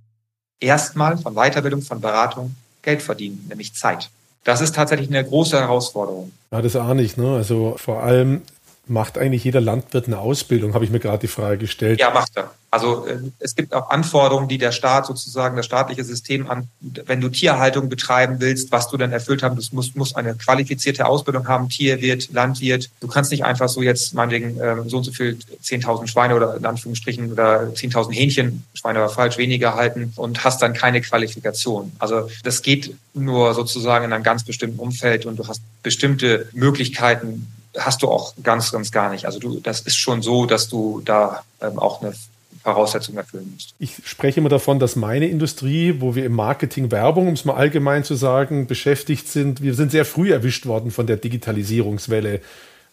erstmal, 0.60 1.18
von 1.18 1.34
Weiterbildung, 1.34 1.82
von 1.82 2.00
Beratung 2.00 2.54
Geld 2.82 3.02
verdienen, 3.02 3.44
nämlich 3.48 3.74
Zeit. 3.74 4.10
Das 4.44 4.60
ist 4.60 4.74
tatsächlich 4.74 5.08
eine 5.08 5.24
große 5.24 5.58
Herausforderung. 5.58 6.32
Ja, 6.50 6.62
das 6.62 6.76
auch 6.76 6.94
nicht. 6.94 7.18
Ne? 7.18 7.36
Also 7.36 7.74
vor 7.76 8.02
allem 8.02 8.42
macht 8.86 9.18
eigentlich 9.18 9.44
jeder 9.44 9.60
Landwirt 9.60 10.06
eine 10.06 10.18
Ausbildung, 10.18 10.74
habe 10.74 10.84
ich 10.84 10.90
mir 10.90 11.00
gerade 11.00 11.18
die 11.18 11.28
Frage 11.28 11.58
gestellt. 11.58 12.00
Ja, 12.00 12.10
macht 12.10 12.36
er. 12.36 12.50
Also 12.70 13.06
äh, 13.06 13.18
es 13.40 13.56
gibt 13.56 13.74
auch 13.74 13.90
Anforderungen, 13.90 14.48
die 14.48 14.58
der 14.58 14.70
Staat 14.70 15.06
sozusagen, 15.06 15.56
das 15.56 15.66
staatliche 15.66 16.04
System 16.04 16.48
an, 16.48 16.68
wenn 16.80 17.20
du 17.20 17.28
Tierhaltung 17.28 17.88
betreiben 17.88 18.36
willst, 18.38 18.70
was 18.70 18.88
du 18.88 18.96
dann 18.96 19.10
erfüllt 19.10 19.42
haben, 19.42 19.56
du 19.56 19.62
musst, 19.72 19.96
musst 19.96 20.16
eine 20.16 20.34
qualifizierte 20.34 21.06
Ausbildung 21.06 21.48
haben, 21.48 21.68
Tierwirt, 21.68 22.32
Landwirt. 22.32 22.90
Du 23.00 23.08
kannst 23.08 23.32
nicht 23.32 23.44
einfach 23.44 23.68
so 23.68 23.82
jetzt 23.82 24.14
meinetwegen 24.14 24.58
äh, 24.60 24.76
so 24.86 24.98
und 24.98 25.04
so 25.04 25.10
viel 25.10 25.38
10.000 25.64 26.06
Schweine 26.06 26.36
oder 26.36 26.56
in 26.56 26.64
Anführungsstrichen 26.64 27.32
oder 27.32 27.62
10.000 27.62 28.12
Hähnchen, 28.12 28.64
Schweine 28.74 29.00
war 29.00 29.08
falsch, 29.08 29.36
weniger 29.36 29.74
halten 29.74 30.12
und 30.16 30.44
hast 30.44 30.62
dann 30.62 30.72
keine 30.72 31.00
Qualifikation. 31.00 31.92
Also 31.98 32.28
das 32.44 32.62
geht 32.62 32.94
nur 33.14 33.54
sozusagen 33.54 34.04
in 34.04 34.12
einem 34.12 34.22
ganz 34.22 34.44
bestimmten 34.44 34.78
Umfeld 34.78 35.26
und 35.26 35.36
du 35.36 35.48
hast 35.48 35.62
bestimmte 35.82 36.48
Möglichkeiten, 36.52 37.50
hast 37.76 38.02
du 38.02 38.08
auch 38.08 38.34
ganz, 38.42 38.70
ganz 38.70 38.92
gar 38.92 39.10
nicht. 39.10 39.26
Also 39.26 39.40
du, 39.40 39.60
das 39.60 39.80
ist 39.80 39.96
schon 39.96 40.22
so, 40.22 40.46
dass 40.46 40.68
du 40.68 41.02
da 41.04 41.42
ähm, 41.60 41.78
auch 41.78 42.02
eine 42.02 42.14
Voraussetzungen 42.62 43.18
erfüllen 43.18 43.50
müsst. 43.52 43.74
Ich 43.78 43.96
spreche 44.04 44.40
immer 44.40 44.48
davon, 44.48 44.78
dass 44.78 44.96
meine 44.96 45.28
Industrie, 45.28 45.96
wo 45.98 46.14
wir 46.14 46.24
im 46.24 46.32
Marketing 46.32 46.90
Werbung, 46.90 47.28
um 47.28 47.34
es 47.34 47.44
mal 47.44 47.54
allgemein 47.54 48.04
zu 48.04 48.14
sagen, 48.14 48.66
beschäftigt 48.66 49.28
sind, 49.28 49.62
wir 49.62 49.74
sind 49.74 49.90
sehr 49.90 50.04
früh 50.04 50.32
erwischt 50.32 50.66
worden 50.66 50.90
von 50.90 51.06
der 51.06 51.16
Digitalisierungswelle 51.16 52.40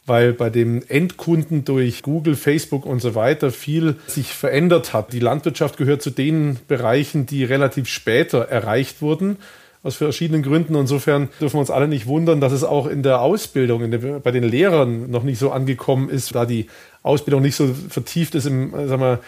weil 0.07 0.31
bei 0.31 0.49
dem 0.49 0.83
Endkunden 0.87 1.65
durch 1.65 2.01
Google, 2.01 2.35
Facebook 2.35 2.85
und 2.85 3.01
so 3.01 3.13
weiter 3.13 3.51
viel 3.51 3.97
sich 4.07 4.29
verändert 4.29 4.93
hat. 4.93 5.11
Die 5.11 5.19
Landwirtschaft 5.19 5.77
gehört 5.77 6.01
zu 6.01 6.11
den 6.11 6.59
Bereichen, 6.67 7.25
die 7.25 7.43
relativ 7.43 7.89
später 7.89 8.43
erreicht 8.43 9.01
wurden, 9.01 9.35
aus 9.83 9.97
verschiedenen 9.97 10.43
Gründen. 10.43 10.75
Insofern 10.75 11.27
dürfen 11.41 11.55
wir 11.55 11.59
uns 11.59 11.69
alle 11.69 11.89
nicht 11.89 12.07
wundern, 12.07 12.39
dass 12.39 12.53
es 12.53 12.63
auch 12.63 12.87
in 12.87 13.03
der 13.03 13.21
Ausbildung, 13.21 13.83
in 13.83 13.91
der, 13.91 13.99
bei 14.19 14.31
den 14.31 14.43
Lehrern 14.43 15.11
noch 15.11 15.23
nicht 15.23 15.39
so 15.39 15.51
angekommen 15.51 16.09
ist, 16.09 16.33
da 16.33 16.45
die 16.45 16.67
Ausbildung 17.03 17.41
nicht 17.41 17.57
so 17.57 17.75
vertieft 17.89 18.33
ist 18.35 18.45
im, 18.45 18.71
sagen 18.71 19.01
wir, 19.01 19.19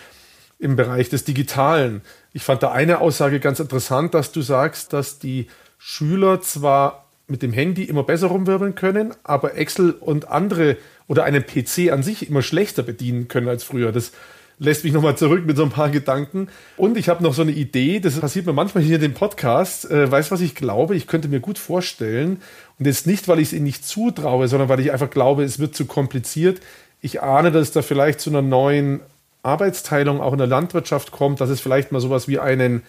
im 0.60 0.76
Bereich 0.76 1.10
des 1.10 1.24
Digitalen. 1.24 2.01
Ich 2.34 2.43
fand 2.43 2.62
da 2.62 2.72
eine 2.72 2.99
Aussage 2.99 3.39
ganz 3.39 3.60
interessant, 3.60 4.14
dass 4.14 4.32
du 4.32 4.41
sagst, 4.41 4.93
dass 4.93 5.18
die 5.18 5.47
Schüler 5.78 6.41
zwar 6.41 7.05
mit 7.28 7.41
dem 7.41 7.53
Handy 7.53 7.84
immer 7.84 8.03
besser 8.03 8.28
rumwirbeln 8.28 8.76
können, 8.76 9.14
aber 9.24 9.55
Excel 9.55 9.91
und 9.91 10.30
andere 10.30 10.78
oder 11.07 11.24
einen 11.24 11.45
PC 11.45 11.91
an 11.91 12.03
sich 12.03 12.30
immer 12.30 12.41
schlechter 12.41 12.84
bedienen 12.84 13.28
können 13.28 13.47
als 13.47 13.64
früher. 13.64 13.91
Das 13.91 14.12
lässt 14.57 14.84
mich 14.84 14.91
nochmal 14.91 15.18
zurück 15.18 15.45
mit 15.45 15.55
so 15.55 15.64
ein 15.64 15.70
paar 15.70 15.89
Gedanken. 15.89 16.49
Und 16.76 16.97
ich 16.97 17.07
habe 17.07 17.24
noch 17.24 17.34
so 17.34 17.41
eine 17.41 17.51
Idee, 17.51 17.99
das 18.01 18.20
passiert 18.20 18.45
mir 18.45 18.53
manchmal 18.53 18.84
hier 18.84 18.95
in 18.95 19.01
dem 19.01 19.14
Podcast. 19.14 19.89
Äh, 19.89 20.12
weißt 20.12 20.30
du, 20.30 20.34
was 20.34 20.41
ich 20.41 20.55
glaube? 20.55 20.95
Ich 20.95 21.07
könnte 21.07 21.30
mir 21.30 21.39
gut 21.39 21.57
vorstellen, 21.57 22.41
und 22.78 22.86
jetzt 22.86 23.07
nicht, 23.07 23.28
weil 23.28 23.39
ich 23.39 23.49
es 23.49 23.53
ihnen 23.53 23.64
nicht 23.64 23.86
zutraue, 23.86 24.47
sondern 24.47 24.70
weil 24.70 24.80
ich 24.80 24.91
einfach 24.91 25.10
glaube, 25.10 25.43
es 25.43 25.60
wird 25.60 25.76
zu 25.76 25.86
kompliziert. 25.86 26.60
Ich 27.01 27.22
ahne, 27.22 27.51
dass 27.51 27.72
da 27.72 27.82
vielleicht 27.82 28.20
zu 28.20 28.30
einer 28.30 28.41
neuen 28.41 28.99
Arbeitsteilung 29.44 30.22
auch 30.22 30.34
in 30.34 30.38
der 30.38 30.48
Landwirtschaft 30.48 31.12
kommt, 31.12 31.42
dass 31.42 31.50
es 31.50 31.62
vielleicht 31.62 31.92
mal 31.92 32.02
sowas 32.02 32.28
wie 32.28 32.40
einen 32.40 32.84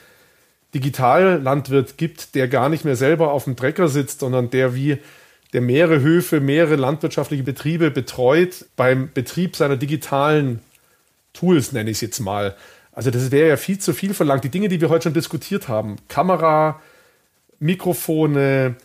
Digitallandwirt 0.74 1.96
gibt, 1.96 2.34
der 2.34 2.48
gar 2.48 2.68
nicht 2.68 2.84
mehr 2.84 2.96
selber 2.96 3.32
auf 3.32 3.44
dem 3.44 3.56
Trecker 3.56 3.88
sitzt, 3.88 4.20
sondern 4.20 4.50
der 4.50 4.74
wie 4.74 4.98
der 5.52 5.60
mehrere 5.60 6.00
Höfe, 6.00 6.40
mehrere 6.40 6.76
landwirtschaftliche 6.76 7.42
Betriebe 7.42 7.90
betreut 7.90 8.66
beim 8.76 9.10
Betrieb 9.12 9.56
seiner 9.56 9.76
digitalen 9.76 10.60
Tools, 11.32 11.72
nenne 11.72 11.90
ich 11.90 11.96
es 11.96 12.00
jetzt 12.02 12.20
mal. 12.20 12.56
Also 12.92 13.10
das 13.10 13.30
wäre 13.30 13.48
ja 13.48 13.56
viel 13.56 13.78
zu 13.78 13.92
viel 13.92 14.14
verlangt. 14.14 14.44
Die 14.44 14.48
Dinge, 14.48 14.68
die 14.68 14.80
wir 14.80 14.88
heute 14.88 15.04
schon 15.04 15.14
diskutiert 15.14 15.68
haben, 15.68 15.96
Kamera, 16.08 16.80
Mikrofone, 17.58 18.76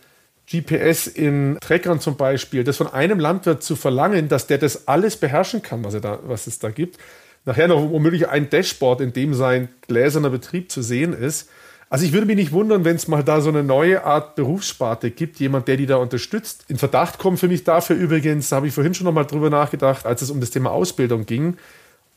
GPS 0.50 1.06
in 1.08 1.58
Treckern 1.60 2.00
zum 2.00 2.16
Beispiel, 2.16 2.62
das 2.62 2.76
von 2.76 2.86
einem 2.86 3.18
Landwirt 3.18 3.62
zu 3.62 3.74
verlangen, 3.74 4.28
dass 4.28 4.46
der 4.46 4.58
das 4.58 4.86
alles 4.86 5.16
beherrschen 5.16 5.62
kann, 5.62 5.82
was, 5.84 5.94
er 5.94 6.00
da, 6.00 6.18
was 6.24 6.46
es 6.46 6.58
da 6.58 6.70
gibt, 6.70 6.98
nachher 7.46 7.68
noch 7.68 7.90
womöglich 7.90 8.28
ein 8.28 8.50
Dashboard, 8.50 9.00
in 9.00 9.12
dem 9.12 9.32
sein 9.32 9.68
gläserner 9.86 10.30
Betrieb 10.30 10.70
zu 10.70 10.82
sehen 10.82 11.14
ist. 11.14 11.48
Also 11.88 12.04
ich 12.04 12.12
würde 12.12 12.26
mich 12.26 12.36
nicht 12.36 12.50
wundern, 12.50 12.84
wenn 12.84 12.96
es 12.96 13.06
mal 13.06 13.22
da 13.22 13.40
so 13.40 13.48
eine 13.48 13.62
neue 13.62 14.04
Art 14.04 14.34
Berufssparte 14.34 15.12
gibt, 15.12 15.38
jemand, 15.38 15.68
der 15.68 15.76
die 15.76 15.86
da 15.86 15.96
unterstützt. 15.96 16.64
In 16.66 16.78
Verdacht 16.78 17.18
kommt 17.18 17.38
für 17.38 17.46
mich 17.46 17.62
dafür 17.62 17.94
übrigens, 17.94 18.48
da 18.48 18.56
habe 18.56 18.66
ich 18.66 18.74
vorhin 18.74 18.92
schon 18.92 19.04
noch 19.04 19.12
mal 19.12 19.24
drüber 19.24 19.50
nachgedacht, 19.50 20.04
als 20.04 20.20
es 20.20 20.30
um 20.30 20.40
das 20.40 20.50
Thema 20.50 20.72
Ausbildung 20.72 21.26
ging, 21.26 21.56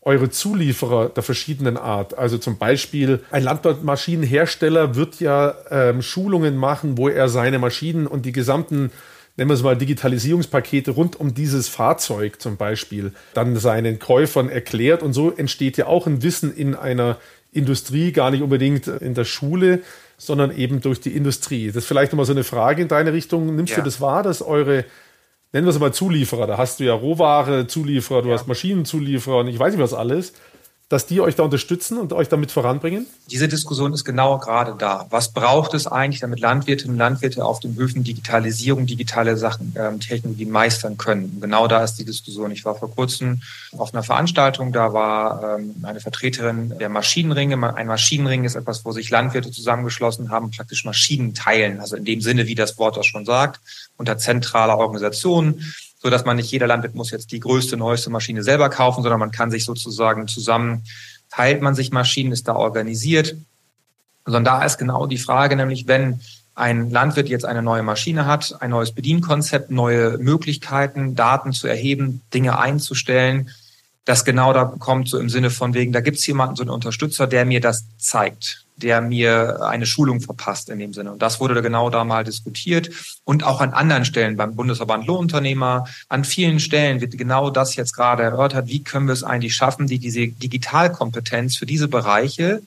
eure 0.02 0.32
Zulieferer 0.32 1.10
der 1.10 1.22
verschiedenen 1.22 1.78
Art. 1.78 2.18
Also 2.18 2.40
zum 2.40 2.58
Beispiel 2.58 3.20
ein 3.30 3.44
Landmaschinenhersteller 3.44 4.96
wird 4.96 5.20
ja 5.20 5.54
ähm, 5.70 6.02
Schulungen 6.02 6.58
machen, 6.58 6.98
wo 6.98 7.08
er 7.08 7.30
seine 7.30 7.60
Maschinen 7.60 8.08
und 8.08 8.26
die 8.26 8.32
gesamten 8.32 8.92
nennen 9.40 9.50
wir 9.50 9.56
es 9.56 9.64
mal, 9.64 9.78
Digitalisierungspakete 9.78 10.92
rund 10.92 11.20
um 11.20 11.34
dieses 11.34 11.70
Fahrzeug 11.70 12.42
zum 12.42 12.58
Beispiel 12.58 13.14
dann 13.34 13.56
seinen 13.56 13.98
Käufern 13.98 14.50
erklärt. 14.50 15.02
Und 15.02 15.14
so 15.14 15.32
entsteht 15.32 15.78
ja 15.78 15.88
auch 15.88 16.06
ein 16.06 16.22
Wissen 16.22 16.54
in 16.54 16.76
einer 16.76 17.18
Industrie, 17.52 18.12
gar 18.12 18.32
nicht 18.32 18.44
unbedingt 18.44 18.88
in 18.88 19.16
der 19.16 19.24
Schule, 19.24 19.80
sondern 20.18 20.56
eben 20.56 20.82
durch 20.82 21.00
die 21.00 21.16
Industrie. 21.16 21.68
Das 21.68 21.78
ist 21.78 21.86
vielleicht 21.86 22.12
nochmal 22.12 22.26
so 22.26 22.34
eine 22.34 22.44
Frage 22.44 22.82
in 22.82 22.90
deine 22.90 23.14
Richtung. 23.14 23.56
Nimmst 23.56 23.72
ja. 23.72 23.78
du 23.78 23.84
das 23.84 24.02
wahr, 24.02 24.24
dass 24.24 24.42
eure 24.42 24.84
nennen 25.52 25.66
wir 25.66 25.72
es 25.72 25.80
mal 25.80 25.94
Zulieferer, 25.94 26.46
da 26.46 26.58
hast 26.58 26.80
du 26.80 26.84
ja 26.84 26.94
Rohware, 26.94 27.66
Zulieferer, 27.66 28.22
du 28.22 28.30
ja. 28.30 28.36
hast 28.36 28.48
Maschinenzulieferer 28.48 29.40
und 29.40 29.48
ich 29.48 29.58
weiß 29.58 29.74
nicht 29.74 29.82
was 29.82 29.96
alles 29.96 30.34
dass 30.90 31.06
die 31.06 31.22
euch 31.22 31.36
da 31.36 31.44
unterstützen 31.44 32.00
und 32.00 32.14
euch 32.14 32.30
damit 32.30 32.52
voranbringen? 32.52 33.06
Diese 33.30 33.48
Diskussion 33.48 33.94
ist 33.94 34.04
genau 34.04 34.40
gerade 34.40 34.74
da. 34.76 35.06
Was 35.12 35.32
braucht 35.32 35.76
es 35.76 35.86
eigentlich, 35.86 36.20
damit 36.20 36.40
Landwirtinnen 36.40 36.96
und 36.96 36.98
Landwirte 36.98 37.46
auf 37.46 37.60
den 37.60 37.76
Höfen 37.76 38.04
Digitalisierung, 38.04 38.88
digitale 38.88 39.38
Sachen, 39.38 39.76
ähm, 39.78 40.00
Technologien 40.00 40.50
meistern 40.50 40.98
können? 40.98 41.26
Und 41.36 41.42
genau 41.42 41.68
da 41.68 41.84
ist 41.84 41.96
die 41.96 42.06
Diskussion. 42.06 42.50
Ich 42.50 42.66
war 42.66 42.74
vor 42.74 42.90
kurzem 42.90 43.42
auf 43.78 43.94
einer 43.94 44.02
Veranstaltung, 44.02 44.74
da 44.74 44.92
war 44.92 45.60
ähm, 45.60 45.76
eine 45.84 46.00
Vertreterin 46.00 46.74
der 46.80 46.90
Maschinenringe. 46.90 47.76
Ein 47.76 47.88
Maschinenring 47.88 48.46
ist 48.46 48.56
etwas, 48.56 48.84
wo 48.84 48.92
sich 48.92 49.12
Landwirte 49.12 49.52
zusammengeschlossen 49.52 50.32
haben, 50.32 50.50
praktisch 50.50 50.86
Maschinen 50.86 51.36
teilen, 51.36 51.80
also 51.80 51.98
in 51.98 52.06
dem 52.06 52.22
Sinne, 52.22 52.48
wie 52.48 52.56
das 52.56 52.80
Wort 52.80 52.98
auch 52.98 53.04
schon 53.04 53.26
sagt, 53.26 53.62
unter 53.98 54.18
zentraler 54.18 54.80
Organisation 54.80 55.62
so 56.02 56.10
dass 56.10 56.26
man 56.26 56.38
nicht 56.38 56.52
jeder 56.52 56.68
Landwirt 56.68 56.96
muss 56.96 57.12
jetzt 57.12 57.32
die 57.32 57.40
größte, 57.40 57.78
neueste 57.78 58.10
Maschine 58.10 58.42
selber 58.42 58.70
kaufen, 58.70 59.04
sondern 59.04 59.20
man 59.20 59.32
kann 59.32 59.52
sich 59.52 59.66
sozusagen 59.66 60.28
zusammen, 60.28 60.84
teilt 61.30 61.62
man 61.62 61.76
sich 61.76 61.92
Maschinen, 61.92 62.32
ist 62.32 62.48
da 62.48 62.56
organisiert. 62.56 63.36
Sondern 64.26 64.46
da 64.46 64.64
ist 64.64 64.78
genau 64.78 65.08
die 65.08 65.18
Frage, 65.18 65.56
nämlich 65.56 65.88
wenn 65.88 66.22
ein 66.56 66.90
Landwirt 66.90 67.30
jetzt 67.30 67.46
eine 67.46 67.62
neue 67.62 67.84
Maschine 67.84 68.26
hat, 68.26 68.62
ein 68.62 68.72
neues 68.72 68.92
Bedienkonzept, 68.92 69.72
neue 69.72 70.18
Möglichkeiten, 70.18 71.16
Daten 71.16 71.54
zu 71.54 71.68
erheben, 71.68 72.22
Dinge 72.34 72.60
einzustellen, 72.60 73.50
das 74.06 74.26
genau 74.26 74.54
da 74.54 74.66
kommt, 74.66 75.08
so 75.08 75.20
im 75.20 75.30
Sinne 75.30 75.52
von 75.52 75.74
wegen, 75.74 75.92
da 75.92 76.02
gibt's 76.02 76.26
jemanden, 76.26 76.56
so 76.56 76.64
einen 76.64 76.72
Unterstützer, 76.72 77.28
der 77.28 77.46
mir 77.46 77.62
das 77.62 77.86
zeigt, 77.98 78.66
der 78.84 79.02
mir 79.02 79.62
eine 79.64 79.86
Schulung 79.86 80.22
verpasst 80.22 80.70
in 80.70 80.80
dem 80.80 80.94
Sinne. 80.94 81.12
Und 81.12 81.22
das 81.22 81.40
wurde 81.40 81.62
genau 81.62 81.90
da 81.90 82.04
mal 82.04 82.24
diskutiert. 82.24 82.90
Und 83.24 83.44
auch 83.44 83.62
an 83.62 83.74
anderen 83.74 84.06
Stellen, 84.06 84.38
beim 84.38 84.56
Bundesverband 84.56 85.06
Lohnunternehmer, 85.08 85.86
an 86.08 86.24
vielen 86.24 86.60
Stellen 86.60 87.02
wird 87.02 87.18
genau 87.18 87.50
das 87.50 87.76
jetzt 87.76 87.94
gerade 87.94 88.24
erörtert. 88.24 88.68
Wie 88.68 88.84
können 88.84 89.08
wir 89.08 89.14
es 89.14 89.24
eigentlich 89.24 89.56
schaffen, 89.56 89.88
die, 89.88 90.00
diese 90.00 90.28
Digitalkompetenz 90.28 91.56
für 91.56 91.66
diese 91.66 91.88
Bereiche 91.88 92.62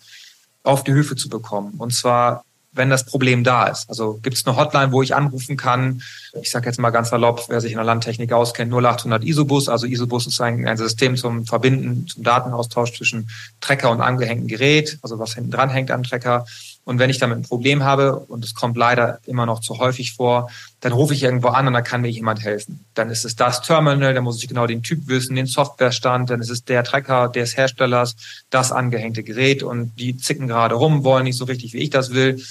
auf 0.62 0.84
die 0.84 0.92
Höfe 0.92 1.16
zu 1.16 1.28
bekommen? 1.28 1.74
Und 1.78 1.94
zwar 1.94 2.44
wenn 2.73 2.89
das 2.89 3.05
Problem 3.05 3.45
da 3.45 3.66
ist. 3.66 3.89
Also 3.89 4.18
gibt 4.23 4.37
es 4.37 4.47
eine 4.47 4.57
Hotline, 4.57 4.93
wo 4.93 5.03
ich 5.03 5.14
anrufen 5.14 5.57
kann. 5.57 6.03
Ich 6.41 6.51
sage 6.51 6.66
jetzt 6.66 6.79
mal 6.79 6.91
ganz 6.91 7.11
salopp, 7.11 7.45
wer 7.49 7.61
sich 7.61 7.73
in 7.73 7.77
der 7.77 7.85
Landtechnik 7.85 8.33
auskennt, 8.33 8.73
0800 8.73 9.23
Isobus. 9.25 9.68
Also 9.68 9.87
Isobus 9.87 10.27
ist 10.27 10.41
ein, 10.41 10.66
ein 10.66 10.79
System 10.79 11.16
zum 11.16 11.45
Verbinden, 11.45 12.09
zum 12.09 12.23
Datenaustausch 12.23 12.97
zwischen 12.97 13.29
Trecker 13.61 13.91
und 13.91 14.01
angehängten 14.01 14.49
Gerät, 14.49 14.99
also 15.03 15.18
was 15.18 15.35
hinten 15.35 15.51
dran 15.51 15.68
hängt 15.68 15.91
am 15.91 16.03
Trecker. 16.03 16.47
Und 16.85 16.99
wenn 16.99 17.11
ich 17.11 17.18
damit 17.18 17.39
ein 17.39 17.43
Problem 17.43 17.85
habe, 17.85 18.16
und 18.16 18.45
es 18.45 18.55
kommt 18.55 18.77
leider 18.77 19.20
immer 19.27 19.47
noch 19.47 19.61
zu 19.61 19.79
häufig 19.79 20.14
vor, 20.14 20.51
dann 20.81 20.93
rufe 20.93 21.14
ich 21.14 21.23
irgendwo 21.23 21.49
an 21.49 21.68
und 21.68 21.75
dann 21.75 21.85
kann 21.85 22.01
mir 22.01 22.09
jemand 22.09 22.43
helfen. 22.43 22.85
Dann 22.95 23.09
ist 23.09 23.25
es 23.25 23.37
das 23.37 23.62
Terminal, 23.62 24.14
dann 24.14 24.25
muss 24.25 24.43
ich 24.43 24.49
genau 24.49 24.66
den 24.66 24.83
Typ 24.83 25.07
wissen, 25.07 25.37
den 25.37 25.47
Softwarestand, 25.47 26.31
dann 26.31 26.41
ist 26.41 26.51
es 26.51 26.64
der 26.64 26.83
Trecker 26.83 27.29
des 27.29 27.57
Herstellers, 27.57 28.16
das 28.51 28.73
angehängte 28.73 29.23
Gerät 29.23 29.62
und 29.62 29.93
die 29.97 30.16
zicken 30.16 30.49
gerade 30.49 30.75
rum, 30.75 31.05
wollen 31.05 31.25
nicht 31.25 31.37
so 31.37 31.45
richtig, 31.45 31.73
wie 31.73 31.79
ich 31.79 31.91
das 31.91 32.12
will 32.12 32.43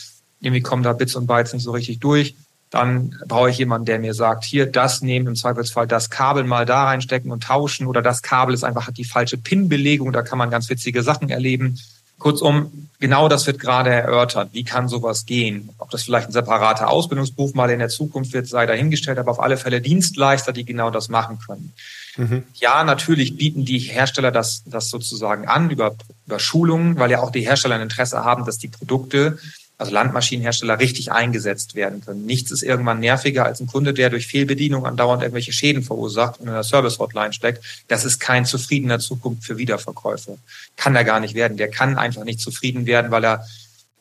irgendwie 0.42 0.62
kommen 0.62 0.84
da 0.84 0.94
Bits 0.94 1.16
und 1.16 1.28
Bytes 1.28 1.54
nicht 1.54 1.64
so 1.64 1.72
richtig 1.72 2.00
durch. 2.00 2.36
Dann 2.70 3.16
brauche 3.28 3.50
ich 3.50 3.58
jemanden, 3.58 3.86
der 3.86 4.00
mir 4.00 4.14
sagt, 4.14 4.46
hier 4.46 4.66
das 4.66 5.02
nehmen, 5.02 5.28
im 5.28 5.36
Zweifelsfall 5.36 5.88
das 5.88 6.10
Kabel 6.10 6.46
mal 6.46 6.66
da 6.66 6.86
reinstecken 6.86 7.32
und 7.32 7.44
tauschen 7.44 7.86
oder 7.86 8.02
das 8.02 8.22
Kabel 8.22 8.54
ist 8.54 8.64
einfach 8.64 8.88
hat 8.88 8.98
die 8.98 9.04
falsche 9.04 9.38
Pin-Belegung, 9.38 10.14
da 10.14 10.22
kann 10.22 10.38
man 10.38 10.50
ganz 10.50 10.70
witzige 10.70 11.04
Sachen 11.04 11.30
erleben. 11.30 11.78
Kurzum, 12.22 12.88
genau 13.00 13.28
das 13.28 13.46
wird 13.48 13.60
gerade 13.60 13.90
erörtert. 13.90 14.50
Wie 14.54 14.64
kann 14.64 14.88
sowas 14.88 15.26
gehen? 15.26 15.70
Ob 15.80 15.90
das 15.90 16.04
vielleicht 16.04 16.30
ein 16.30 16.32
separater 16.32 16.90
Ausbildungsberuf 16.90 17.56
mal 17.56 17.70
in 17.72 17.80
der 17.80 17.90
Zukunft 17.90 18.32
wird, 18.32 18.48
sei 18.48 18.66
dahingestellt, 18.66 19.18
aber 19.18 19.32
auf 19.32 19.40
alle 19.42 19.58
Fälle 19.58 19.82
Dienstleister, 19.82 20.54
die 20.54 20.64
genau 20.64 20.92
das 20.92 21.10
machen 21.10 21.40
können. 21.46 21.74
Mhm. 22.18 22.44
Ja, 22.54 22.84
natürlich 22.84 23.38
bieten 23.38 23.66
die 23.66 23.80
Hersteller 23.80 24.32
das, 24.32 24.64
das 24.66 24.90
sozusagen 24.90 25.48
an 25.48 25.72
über, 25.72 25.96
über 26.28 26.40
Schulungen, 26.40 26.98
weil 27.00 27.12
ja 27.12 27.22
auch 27.22 27.32
die 27.32 27.42
Hersteller 27.42 27.76
ein 27.76 27.82
Interesse 27.82 28.24
haben, 28.24 28.46
dass 28.46 28.58
die 28.58 28.68
Produkte 28.68 29.40
also 29.82 29.94
Landmaschinenhersteller, 29.94 30.78
richtig 30.78 31.12
eingesetzt 31.12 31.74
werden 31.74 32.06
können. 32.06 32.28
Nichts 32.28 32.52
ist 32.52 32.62
irgendwann 32.62 33.00
nerviger 33.00 33.46
als 33.46 33.60
ein 33.62 33.66
Kunde, 33.66 33.96
der 33.96 34.12
durch 34.12 34.28
Fehlbedienung 34.28 34.86
andauernd 34.86 35.24
irgendwelche 35.24 35.54
Schäden 35.54 35.82
verursacht 35.82 36.40
und 36.40 36.46
in 36.46 36.54
der 36.54 36.62
Service-Hotline 36.62 37.34
steckt. 37.34 37.64
Das 37.88 38.06
ist 38.06 38.20
kein 38.20 38.46
zufriedener 38.46 39.00
Zukunft 39.00 39.44
für 39.44 39.58
Wiederverkäufe. 39.58 40.38
Kann 40.78 40.96
er 40.96 41.04
gar 41.04 41.20
nicht 41.20 41.34
werden. 41.34 41.58
Der 41.58 41.68
kann 41.68 41.98
einfach 41.98 42.24
nicht 42.26 42.40
zufrieden 42.40 42.86
werden, 42.86 43.10
weil 43.10 43.26
er, 43.26 43.44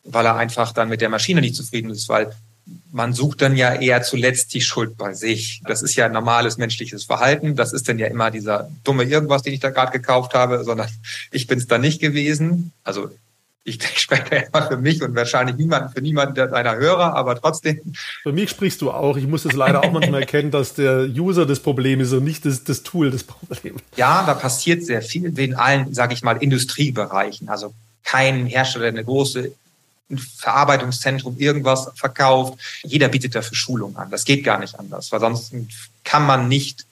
weil 0.05 0.27
er 0.27 0.37
einfach 0.37 0.73
dann 0.73 0.91
mit 0.91 1.01
der 1.01 1.09
Maschine 1.09 1.41
nicht 1.41 1.57
zufrieden 1.57 1.89
ist, 1.89 2.11
weil 2.11 2.31
man 2.93 3.15
sucht 3.15 3.41
dann 3.41 3.57
ja 3.57 3.73
eher 3.73 4.03
zuletzt 4.03 4.53
die 4.53 4.61
Schuld 4.61 4.99
bei 4.99 5.15
sich. 5.15 5.63
Das 5.67 5.81
ist 5.81 5.97
ja 5.97 6.05
ein 6.05 6.13
normales 6.13 6.59
menschliches 6.59 7.05
Verhalten. 7.05 7.57
Das 7.57 7.73
ist 7.73 7.89
dann 7.89 7.99
ja 7.99 8.09
immer 8.09 8.31
dieser 8.31 8.71
dumme 8.85 9.05
Irgendwas, 9.05 9.41
den 9.41 9.55
ich 9.55 9.61
da 9.61 9.71
gerade 9.71 9.93
gekauft 9.93 10.35
habe, 10.35 10.63
sondern 10.63 10.89
ich 11.33 11.47
bin 11.47 11.59
es 11.59 11.67
da 11.67 11.79
nicht 11.79 12.03
gewesen. 12.03 12.73
Also 12.85 13.11
ich 13.63 13.83
spreche 13.99 14.47
immer 14.53 14.67
für 14.67 14.77
mich 14.79 15.03
und 15.03 15.15
wahrscheinlich 15.15 15.57
niemand, 15.57 15.93
für 15.93 16.01
niemanden 16.01 16.35
deiner 16.35 16.77
Hörer, 16.77 17.15
aber 17.15 17.39
trotzdem. 17.39 17.81
Für 18.23 18.33
mich 18.33 18.51
sprichst 18.51 18.81
du 18.81 18.91
auch. 18.91 19.17
Ich 19.17 19.27
muss 19.27 19.45
es 19.45 19.53
leider 19.53 19.85
auch 19.85 19.93
manchmal 19.93 20.21
erkennen, 20.23 20.51
dass 20.51 20.75
der 20.75 21.05
User 21.05 21.45
das 21.45 21.61
Problem 21.61 22.01
ist 22.01 22.13
und 22.13 22.25
nicht 22.25 22.47
das, 22.47 22.65
das 22.65 22.83
Tool 22.83 23.11
das 23.11 23.23
Problem. 23.23 23.77
Ja, 23.97 24.25
da 24.25 24.35
passiert 24.35 24.85
sehr 24.85 25.03
viel 25.03 25.39
in 25.39 25.55
allen, 25.55 25.93
sage 25.93 26.15
ich 26.15 26.23
mal, 26.23 26.39
Industriebereichen. 26.39 27.49
Also 27.51 27.75
kein 28.03 28.47
Hersteller, 28.47 28.87
eine 28.87 29.05
große 29.05 29.53
Verarbeitungszentrum 30.39 31.37
irgendwas 31.39 31.91
verkauft. 31.95 32.59
Jeder 32.83 33.09
bietet 33.09 33.35
dafür 33.35 33.57
Schulung 33.57 33.97
an. 33.97 34.11
Das 34.11 34.25
geht 34.25 34.43
gar 34.43 34.59
nicht 34.59 34.79
anders, 34.79 35.13
weil 35.13 35.21
sonst 35.21 35.53
kann 36.03 36.27
man 36.27 36.49
nicht 36.49 36.87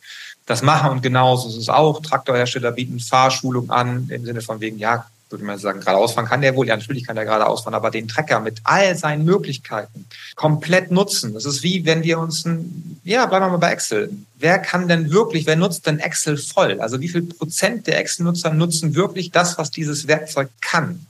das 0.45 0.63
machen. 0.63 0.91
Und 0.91 1.03
genauso 1.03 1.49
ist 1.49 1.57
es 1.57 1.69
auch. 1.69 2.01
Traktorhersteller 2.03 2.73
bieten 2.73 3.01
Fahrschulung 3.01 3.71
an, 3.71 4.09
im 4.11 4.25
Sinne 4.25 4.43
von 4.43 4.61
wegen, 4.61 4.79
ja, 4.79 5.07
würde 5.31 5.45
man 5.45 5.59
sagen, 5.59 5.81
geradeaus 5.81 6.13
fahren 6.13 6.27
kann 6.27 6.41
der 6.41 6.57
wohl. 6.57 6.67
Ja, 6.67 6.77
natürlich 6.77 7.07
kann 7.07 7.17
der 7.17 7.25
geradeaus 7.25 7.63
fahren, 7.63 7.75
aber 7.75 7.91
den 7.91 8.09
Trecker 8.09 8.41
mit 8.41 8.61
all 8.65 8.97
seinen 8.97 9.25
Möglichkeiten 9.25 10.07
komplett 10.35 10.91
nutzen. 10.91 11.35
Das 11.35 11.45
ist 11.45 11.63
wie, 11.63 11.85
wenn 11.85 12.03
wir 12.03 12.19
uns 12.19 12.45
ein, 12.45 13.01
ja, 13.05 13.27
bleiben 13.27 13.47
wir 13.47 13.51
mal 13.51 13.57
bei 13.59 13.73
Excel. 13.73 14.11
Wer 14.39 14.59
kann 14.59 14.89
denn 14.89 15.11
wirklich, 15.11 15.47
wer 15.47 15.57
nutzt 15.57 15.87
denn 15.87 15.99
Excel 15.99 16.37
voll? 16.37 16.81
Also 16.81 17.01
wie 17.01 17.09
viel 17.09 17.23
Prozent 17.23 17.87
der 17.87 17.99
Excel-Nutzer 17.99 18.53
nutzen 18.55 18.95
wirklich 18.95 19.31
das, 19.31 19.59
was 19.59 19.71
dieses 19.71 20.07
Werkzeug 20.09 20.49
kann? 20.61 21.07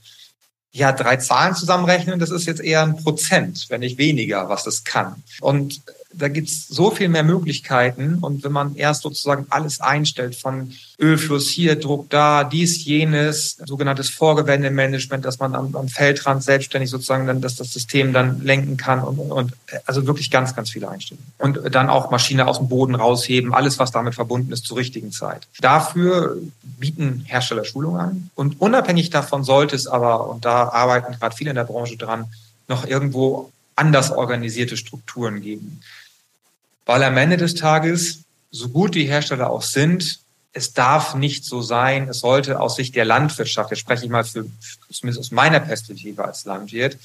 Ja, 0.72 0.92
drei 0.92 1.16
Zahlen 1.16 1.54
zusammenrechnen, 1.54 2.18
das 2.18 2.30
ist 2.30 2.46
jetzt 2.46 2.60
eher 2.60 2.82
ein 2.82 2.96
Prozent, 2.96 3.66
wenn 3.68 3.80
nicht 3.80 3.98
weniger, 3.98 4.48
was 4.48 4.64
das 4.64 4.84
kann. 4.84 5.22
Und 5.40 5.80
da 6.18 6.28
gibt's 6.28 6.66
so 6.68 6.90
viel 6.90 7.08
mehr 7.08 7.22
Möglichkeiten. 7.22 8.18
Und 8.20 8.44
wenn 8.44 8.52
man 8.52 8.74
erst 8.74 9.02
sozusagen 9.02 9.46
alles 9.50 9.80
einstellt 9.80 10.34
von 10.34 10.72
Ölfluss 11.00 11.48
hier, 11.48 11.76
Druck 11.76 12.10
da, 12.10 12.44
dies, 12.44 12.84
jenes, 12.84 13.56
sogenanntes 13.64 14.10
Vorgewändemanagement, 14.10 15.24
dass 15.24 15.38
man 15.38 15.54
am, 15.54 15.74
am 15.76 15.88
Feldrand 15.88 16.42
selbstständig 16.42 16.90
sozusagen 16.90 17.26
dann, 17.26 17.40
dass 17.40 17.56
das 17.56 17.72
System 17.72 18.12
dann 18.12 18.42
lenken 18.42 18.76
kann 18.76 19.00
und, 19.00 19.18
und 19.18 19.52
also 19.86 20.06
wirklich 20.06 20.30
ganz, 20.30 20.56
ganz 20.56 20.70
viele 20.70 20.88
Einstellungen. 20.88 21.32
Und 21.38 21.74
dann 21.74 21.88
auch 21.88 22.10
Maschine 22.10 22.46
aus 22.48 22.58
dem 22.58 22.68
Boden 22.68 22.96
rausheben, 22.96 23.54
alles, 23.54 23.78
was 23.78 23.92
damit 23.92 24.14
verbunden 24.16 24.52
ist, 24.52 24.66
zur 24.66 24.76
richtigen 24.76 25.12
Zeit. 25.12 25.46
Dafür 25.60 26.36
bieten 26.62 27.22
Hersteller 27.26 27.64
Schulungen 27.64 28.00
an. 28.00 28.30
Und 28.34 28.60
unabhängig 28.60 29.10
davon 29.10 29.44
sollte 29.44 29.76
es 29.76 29.86
aber, 29.86 30.28
und 30.28 30.44
da 30.44 30.68
arbeiten 30.68 31.14
gerade 31.18 31.36
viele 31.36 31.50
in 31.50 31.56
der 31.56 31.64
Branche 31.64 31.96
dran, 31.96 32.26
noch 32.66 32.86
irgendwo 32.86 33.52
anders 33.76 34.10
organisierte 34.10 34.76
Strukturen 34.76 35.40
geben. 35.40 35.80
Weil 36.88 37.02
am 37.02 37.18
Ende 37.18 37.36
des 37.36 37.54
Tages, 37.54 38.20
so 38.50 38.70
gut 38.70 38.94
die 38.94 39.04
Hersteller 39.04 39.50
auch 39.50 39.60
sind, 39.60 40.20
es 40.54 40.72
darf 40.72 41.14
nicht 41.14 41.44
so 41.44 41.60
sein, 41.60 42.08
es 42.08 42.20
sollte 42.20 42.60
aus 42.60 42.76
Sicht 42.76 42.96
der 42.96 43.04
Landwirtschaft, 43.04 43.70
jetzt 43.70 43.80
spreche 43.80 44.06
ich 44.06 44.10
mal 44.10 44.24
für, 44.24 44.46
zumindest 44.90 45.20
aus 45.20 45.30
meiner 45.30 45.60
Perspektive 45.60 46.24
als 46.24 46.46
Landwirt, 46.46 46.96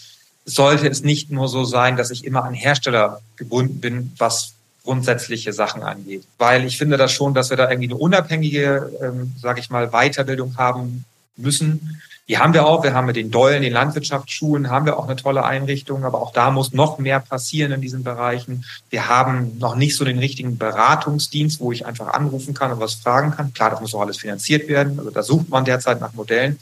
sollte 0.45 0.87
es 0.87 1.03
nicht 1.03 1.31
nur 1.31 1.49
so 1.49 1.65
sein, 1.65 1.97
dass 1.97 2.11
ich 2.11 2.23
immer 2.23 2.45
an 2.45 2.53
Hersteller 2.53 3.19
gebunden 3.35 3.81
bin, 3.81 4.13
was 4.17 4.53
grundsätzliche 4.85 5.51
Sachen 5.51 5.83
angeht. 5.83 6.23
Weil 6.37 6.63
ich 6.63 6.77
finde 6.77 6.95
das 6.95 7.11
schon, 7.11 7.33
dass 7.33 7.49
wir 7.49 7.57
da 7.57 7.69
irgendwie 7.69 7.89
eine 7.89 7.97
unabhängige, 7.97 8.89
ähm, 9.01 9.33
sage 9.37 9.59
ich 9.59 9.69
mal, 9.69 9.89
Weiterbildung 9.89 10.55
haben 10.55 11.03
müssen, 11.35 12.01
die 12.29 12.37
haben 12.37 12.53
wir 12.53 12.65
auch. 12.65 12.83
Wir 12.83 12.93
haben 12.93 13.05
mit 13.05 13.17
den 13.17 13.31
Dollen, 13.31 13.63
den 13.63 13.73
Landwirtschaftsschulen, 13.73 14.69
haben 14.69 14.85
wir 14.85 14.97
auch 14.97 15.05
eine 15.05 15.17
tolle 15.17 15.43
Einrichtung. 15.43 16.05
Aber 16.05 16.21
auch 16.21 16.31
da 16.31 16.51
muss 16.51 16.71
noch 16.71 16.97
mehr 16.97 17.19
passieren 17.19 17.73
in 17.73 17.81
diesen 17.81 18.03
Bereichen. 18.03 18.63
Wir 18.89 19.09
haben 19.09 19.57
noch 19.59 19.75
nicht 19.75 19.97
so 19.97 20.05
den 20.05 20.19
richtigen 20.19 20.57
Beratungsdienst, 20.57 21.59
wo 21.59 21.73
ich 21.73 21.85
einfach 21.85 22.07
anrufen 22.07 22.53
kann 22.53 22.71
und 22.71 22.79
was 22.79 22.93
fragen 22.93 23.31
kann. 23.31 23.53
Klar, 23.53 23.71
das 23.71 23.81
muss 23.81 23.93
auch 23.93 24.01
alles 24.01 24.17
finanziert 24.17 24.69
werden. 24.69 24.99
Also 24.99 25.11
da 25.11 25.21
sucht 25.21 25.49
man 25.49 25.65
derzeit 25.65 25.99
nach 25.99 26.13
Modellen. 26.13 26.57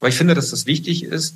Aber 0.00 0.08
ich 0.08 0.16
finde, 0.16 0.34
dass 0.34 0.50
das 0.50 0.66
wichtig 0.66 1.02
ist, 1.04 1.34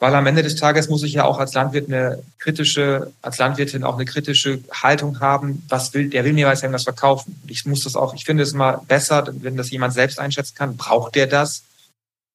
weil 0.00 0.14
am 0.14 0.26
Ende 0.26 0.42
des 0.42 0.56
Tages 0.56 0.88
muss 0.88 1.02
ich 1.02 1.12
ja 1.12 1.24
auch 1.24 1.38
als 1.38 1.54
Landwirt 1.54 1.88
eine 1.88 2.20
kritische, 2.38 3.12
als 3.22 3.38
Landwirtin 3.38 3.84
auch 3.84 3.94
eine 3.94 4.06
kritische 4.06 4.60
Haltung 4.72 5.20
haben. 5.20 5.64
Was 5.68 5.94
will, 5.94 6.08
der 6.08 6.24
will 6.24 6.32
mir 6.32 6.48
was 6.48 6.62
irgendwas 6.62 6.84
verkaufen. 6.84 7.40
Ich 7.46 7.66
muss 7.66 7.84
das 7.84 7.94
auch, 7.94 8.14
ich 8.14 8.24
finde 8.24 8.42
es 8.42 8.52
immer 8.52 8.82
besser, 8.88 9.28
wenn 9.30 9.56
das 9.56 9.70
jemand 9.70 9.92
selbst 9.92 10.18
einschätzen 10.18 10.54
kann. 10.56 10.76
Braucht 10.76 11.14
der 11.14 11.28
das? 11.28 11.62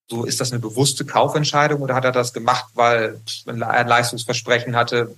So 0.08 0.24
ist 0.24 0.40
das 0.40 0.52
eine 0.52 0.60
bewusste 0.60 1.04
Kaufentscheidung 1.06 1.82
oder 1.82 1.96
hat 1.96 2.06
er 2.06 2.12
das 2.12 2.34
gemacht, 2.34 2.66
weil 2.76 3.20
er 3.46 3.70
ein 3.70 3.88
Leistungsversprechen 3.88 4.76
hatte, 4.76 5.16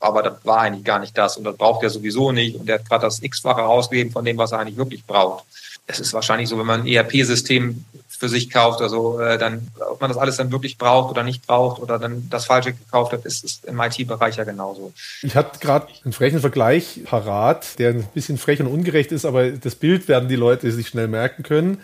aber 0.00 0.22
das 0.22 0.44
war 0.44 0.60
eigentlich 0.60 0.84
gar 0.84 0.98
nicht 0.98 1.16
das 1.16 1.36
und 1.36 1.44
das 1.44 1.56
braucht 1.56 1.82
er 1.82 1.90
sowieso 1.90 2.32
nicht 2.32 2.56
und 2.56 2.68
er 2.68 2.76
hat 2.76 2.88
gerade 2.88 3.06
das 3.06 3.22
X-fache 3.22 3.60
rausgegeben 3.60 4.12
von 4.12 4.24
dem, 4.24 4.36
was 4.36 4.52
er 4.52 4.58
eigentlich 4.58 4.76
wirklich 4.76 5.04
braucht. 5.04 5.44
Es 5.86 6.00
ist 6.00 6.12
wahrscheinlich 6.12 6.48
so, 6.48 6.58
wenn 6.58 6.66
man 6.66 6.80
ein 6.80 6.86
ERP-System 6.86 7.84
für 8.08 8.28
sich 8.28 8.50
kauft, 8.50 8.80
also 8.80 9.20
äh, 9.20 9.38
dann, 9.38 9.68
ob 9.90 10.00
man 10.00 10.10
das 10.10 10.18
alles 10.18 10.36
dann 10.36 10.50
wirklich 10.50 10.78
braucht 10.78 11.10
oder 11.10 11.22
nicht 11.22 11.46
braucht 11.46 11.80
oder 11.80 11.98
dann 11.98 12.28
das 12.30 12.46
Falsche 12.46 12.72
gekauft 12.72 13.12
hat, 13.12 13.24
ist, 13.24 13.44
ist 13.44 13.64
im 13.66 13.78
IT-Bereich 13.78 14.36
ja 14.36 14.44
genauso. 14.44 14.92
Ich 15.22 15.36
hatte 15.36 15.58
gerade 15.60 15.88
einen 16.04 16.12
frechen 16.12 16.40
Vergleich 16.40 17.02
parat, 17.04 17.78
der 17.78 17.90
ein 17.90 18.08
bisschen 18.14 18.38
frech 18.38 18.60
und 18.60 18.66
ungerecht 18.68 19.12
ist, 19.12 19.24
aber 19.24 19.50
das 19.50 19.74
Bild 19.74 20.08
werden 20.08 20.28
die 20.28 20.36
Leute 20.36 20.72
sich 20.72 20.88
schnell 20.88 21.08
merken 21.08 21.42
können. 21.42 21.78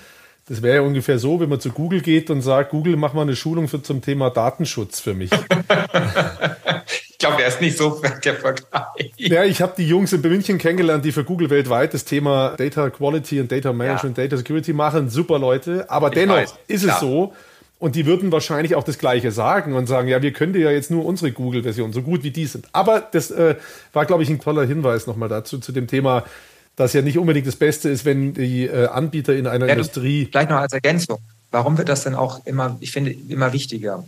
Das 0.48 0.60
wäre 0.60 0.76
ja 0.76 0.82
ungefähr 0.82 1.18
so, 1.18 1.38
wenn 1.38 1.48
man 1.48 1.60
zu 1.60 1.70
Google 1.70 2.00
geht 2.00 2.28
und 2.28 2.42
sagt, 2.42 2.70
Google, 2.70 2.96
mach 2.96 3.12
mal 3.12 3.22
eine 3.22 3.36
Schulung 3.36 3.68
für, 3.68 3.80
zum 3.82 4.02
Thema 4.02 4.28
Datenschutz 4.30 4.98
für 4.98 5.14
mich. 5.14 5.30
ich 5.30 7.18
glaube, 7.18 7.36
der 7.36 7.46
ist 7.46 7.60
nicht 7.60 7.78
so 7.78 8.02
der 8.24 8.34
Vergleich. 8.34 9.12
Ja, 9.16 9.44
ich 9.44 9.62
habe 9.62 9.74
die 9.76 9.86
Jungs 9.86 10.12
in 10.12 10.20
München 10.20 10.58
kennengelernt, 10.58 11.04
die 11.04 11.12
für 11.12 11.22
Google 11.22 11.48
weltweit 11.48 11.94
das 11.94 12.04
Thema 12.04 12.56
Data 12.56 12.90
Quality 12.90 13.40
und 13.40 13.52
Data 13.52 13.72
Management, 13.72 14.18
ja. 14.18 14.24
Data 14.24 14.36
Security 14.36 14.72
machen. 14.72 15.10
Super 15.10 15.38
Leute. 15.38 15.88
Aber 15.88 16.08
ich 16.08 16.14
dennoch 16.14 16.36
weiß, 16.36 16.54
ist 16.66 16.82
klar. 16.82 16.96
es 16.96 17.00
so, 17.00 17.32
und 17.82 17.96
die 17.96 18.06
würden 18.06 18.30
wahrscheinlich 18.30 18.76
auch 18.76 18.84
das 18.84 18.96
Gleiche 18.96 19.32
sagen 19.32 19.74
und 19.74 19.88
sagen, 19.88 20.06
ja, 20.06 20.22
wir 20.22 20.32
können 20.32 20.52
dir 20.52 20.60
ja 20.60 20.70
jetzt 20.70 20.92
nur 20.92 21.04
unsere 21.04 21.32
Google-Version, 21.32 21.92
so 21.92 22.02
gut 22.02 22.22
wie 22.22 22.30
die 22.30 22.46
sind. 22.46 22.66
Aber 22.72 23.00
das 23.00 23.32
äh, 23.32 23.56
war, 23.92 24.06
glaube 24.06 24.22
ich, 24.22 24.30
ein 24.30 24.40
toller 24.40 24.64
Hinweis 24.64 25.08
nochmal 25.08 25.28
dazu, 25.28 25.58
zu 25.58 25.72
dem 25.72 25.88
Thema, 25.88 26.24
das 26.76 26.92
ja 26.92 27.02
nicht 27.02 27.18
unbedingt 27.18 27.46
das 27.46 27.56
Beste 27.56 27.88
ist, 27.88 28.04
wenn 28.04 28.34
die 28.34 28.66
äh, 28.66 28.86
Anbieter 28.86 29.34
in 29.34 29.46
einer 29.46 29.66
ja, 29.66 29.72
Industrie. 29.72 30.26
Vielleicht 30.26 30.50
noch 30.50 30.58
als 30.58 30.72
Ergänzung. 30.72 31.18
Warum 31.50 31.76
wird 31.76 31.88
das 31.88 32.04
denn 32.04 32.14
auch 32.14 32.44
immer, 32.46 32.76
ich 32.80 32.92
finde, 32.92 33.14
immer 33.28 33.52
wichtiger? 33.52 34.04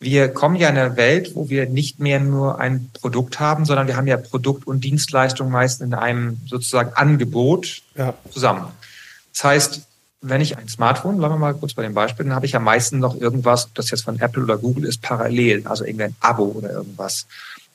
Wir 0.00 0.28
kommen 0.28 0.56
ja 0.56 0.68
in 0.68 0.78
eine 0.78 0.96
Welt, 0.96 1.34
wo 1.34 1.48
wir 1.50 1.68
nicht 1.68 1.98
mehr 1.98 2.20
nur 2.20 2.60
ein 2.60 2.88
Produkt 2.94 3.40
haben, 3.40 3.64
sondern 3.64 3.88
wir 3.88 3.96
haben 3.96 4.06
ja 4.06 4.16
Produkt 4.16 4.66
und 4.66 4.84
Dienstleistung 4.84 5.50
meist 5.50 5.82
in 5.82 5.92
einem 5.92 6.38
sozusagen 6.46 6.92
Angebot 6.94 7.82
ja. 7.96 8.14
zusammen. 8.30 8.68
Das 9.32 9.44
heißt, 9.44 9.82
wenn 10.20 10.40
ich 10.40 10.56
ein 10.56 10.68
Smartphone, 10.68 11.18
bleiben 11.18 11.34
wir 11.34 11.38
mal 11.38 11.54
kurz 11.54 11.74
bei 11.74 11.82
dem 11.82 11.94
Beispiel, 11.94 12.26
dann 12.26 12.34
habe 12.34 12.46
ich 12.46 12.52
ja 12.52 12.60
meistens 12.60 13.00
noch 13.00 13.20
irgendwas, 13.20 13.66
ob 13.66 13.74
das 13.74 13.90
jetzt 13.90 14.02
von 14.02 14.18
Apple 14.18 14.42
oder 14.42 14.56
Google 14.56 14.84
ist, 14.84 15.02
parallel, 15.02 15.66
also 15.66 15.84
irgendein 15.84 16.14
Abo 16.20 16.44
oder 16.44 16.70
irgendwas 16.70 17.26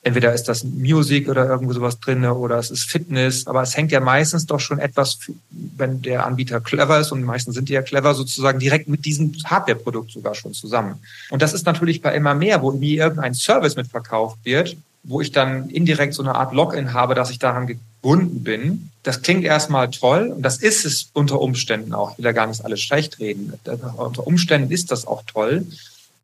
entweder 0.03 0.33
ist 0.33 0.43
das 0.43 0.63
Music 0.63 1.29
oder 1.29 1.47
irgendwo 1.47 1.73
sowas 1.73 1.99
drinne 1.99 2.33
oder 2.35 2.57
es 2.57 2.69
ist 2.69 2.83
Fitness, 2.83 3.47
aber 3.47 3.61
es 3.61 3.75
hängt 3.75 3.91
ja 3.91 4.01
meistens 4.01 4.45
doch 4.45 4.59
schon 4.59 4.79
etwas, 4.79 5.19
wenn 5.49 6.01
der 6.01 6.25
Anbieter 6.25 6.59
clever 6.59 6.99
ist 6.99 7.11
und 7.11 7.19
die 7.19 7.25
meisten 7.25 7.53
sind 7.53 7.69
ja 7.69 7.81
clever, 7.81 8.13
sozusagen 8.13 8.59
direkt 8.59 8.89
mit 8.89 9.05
diesem 9.05 9.33
Hardware-Produkt 9.45 10.11
sogar 10.11 10.35
schon 10.35 10.53
zusammen. 10.53 10.99
Und 11.29 11.41
das 11.41 11.53
ist 11.53 11.65
natürlich 11.65 12.01
bei 12.01 12.13
immer 12.15 12.35
mehr, 12.35 12.61
wo 12.61 12.71
mir 12.71 13.03
irgendein 13.03 13.33
Service 13.33 13.75
mitverkauft 13.75 14.39
wird, 14.43 14.75
wo 15.03 15.21
ich 15.21 15.31
dann 15.31 15.69
indirekt 15.69 16.13
so 16.13 16.21
eine 16.21 16.35
Art 16.35 16.53
Login 16.53 16.93
habe, 16.93 17.15
dass 17.15 17.29
ich 17.29 17.39
daran 17.39 17.67
gebunden 17.67 18.43
bin. 18.43 18.89
Das 19.03 19.21
klingt 19.21 19.43
erstmal 19.45 19.89
toll 19.89 20.33
und 20.35 20.41
das 20.43 20.57
ist 20.57 20.85
es 20.85 21.09
unter 21.13 21.39
Umständen 21.41 21.93
auch. 21.93 22.11
Ich 22.11 22.17
will 22.17 22.25
ja 22.25 22.31
gar 22.33 22.47
nicht 22.47 22.63
alles 22.63 22.81
schlecht 22.81 23.19
reden. 23.19 23.53
Unter 23.97 24.27
Umständen 24.27 24.71
ist 24.71 24.91
das 24.91 25.07
auch 25.07 25.23
toll 25.25 25.65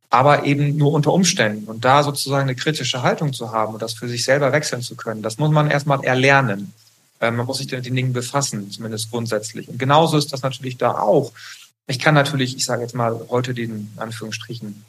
aber 0.10 0.46
eben 0.46 0.76
nur 0.78 0.92
unter 0.92 1.14
Umständen. 1.14 1.66
Und 1.66 1.86
da 1.86 2.04
sozusagen 2.04 2.44
eine 2.44 2.56
kritische 2.56 3.04
Haltung 3.04 3.34
zu 3.34 3.52
haben 3.52 3.74
und 3.74 3.82
das 3.82 3.94
für 3.94 4.08
sich 4.08 4.24
selber 4.24 4.52
wechseln 4.52 4.82
zu 4.82 4.96
können, 4.96 5.22
das 5.22 5.38
muss 5.38 5.52
man 5.52 5.70
erstmal 5.70 6.04
erlernen. 6.04 6.74
Ähm, 7.22 7.36
man 7.36 7.46
muss 7.46 7.58
sich 7.58 7.72
mit 7.72 7.86
den 7.86 7.96
Dingen 7.96 8.14
befassen, 8.14 8.72
zumindest 8.72 9.12
grundsätzlich. 9.12 9.68
Und 9.68 9.78
genauso 9.78 10.18
ist 10.18 10.34
das 10.34 10.42
natürlich 10.42 10.78
da 10.78 10.98
auch. 10.98 11.32
Ich 11.88 12.00
kann 12.00 12.16
natürlich, 12.16 12.56
ich 12.56 12.66
sage 12.66 12.82
jetzt 12.82 12.96
mal, 12.96 13.20
heute 13.30 13.54
den 13.54 13.92
Anführungsstrichen 13.98 14.84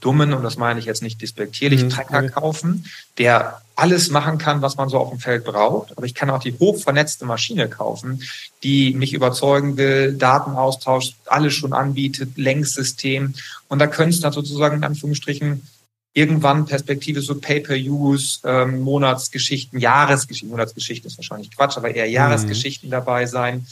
dummen, 0.00 0.32
und 0.34 0.42
das 0.42 0.56
meine 0.56 0.78
ich 0.78 0.86
jetzt 0.86 1.02
nicht 1.02 1.22
despektierlich, 1.22 1.82
mhm. 1.82 1.90
Trecker 1.90 2.28
kaufen, 2.28 2.84
der 3.18 3.62
alles 3.76 4.10
machen 4.10 4.38
kann, 4.38 4.62
was 4.62 4.76
man 4.76 4.88
so 4.88 4.98
auf 4.98 5.10
dem 5.10 5.18
Feld 5.18 5.44
braucht. 5.44 5.96
Aber 5.96 6.06
ich 6.06 6.14
kann 6.14 6.30
auch 6.30 6.38
die 6.38 6.54
hochvernetzte 6.58 7.24
Maschine 7.24 7.68
kaufen, 7.68 8.22
die 8.62 8.94
mich 8.94 9.12
überzeugen 9.12 9.76
will, 9.76 10.14
Datenaustausch, 10.14 11.14
alles 11.26 11.54
schon 11.54 11.72
anbietet, 11.72 12.36
Lenksystem. 12.36 13.34
Und 13.68 13.78
da 13.80 13.86
können 13.86 14.10
es 14.10 14.20
dann 14.20 14.32
sozusagen 14.32 14.76
in 14.76 14.84
Anführungsstrichen 14.84 15.66
irgendwann 16.12 16.64
Perspektive 16.64 17.20
so 17.20 17.34
Pay-per-Use, 17.34 18.40
ähm, 18.44 18.80
Monatsgeschichten, 18.80 19.80
Jahresgeschichten, 19.80 20.50
Monatsgeschichten 20.50 21.08
ist 21.08 21.18
wahrscheinlich 21.18 21.50
Quatsch, 21.54 21.76
aber 21.76 21.92
eher 21.92 22.06
mhm. 22.06 22.12
Jahresgeschichten 22.12 22.88
mhm. 22.88 22.92
dabei 22.92 23.26
sein. 23.26 23.66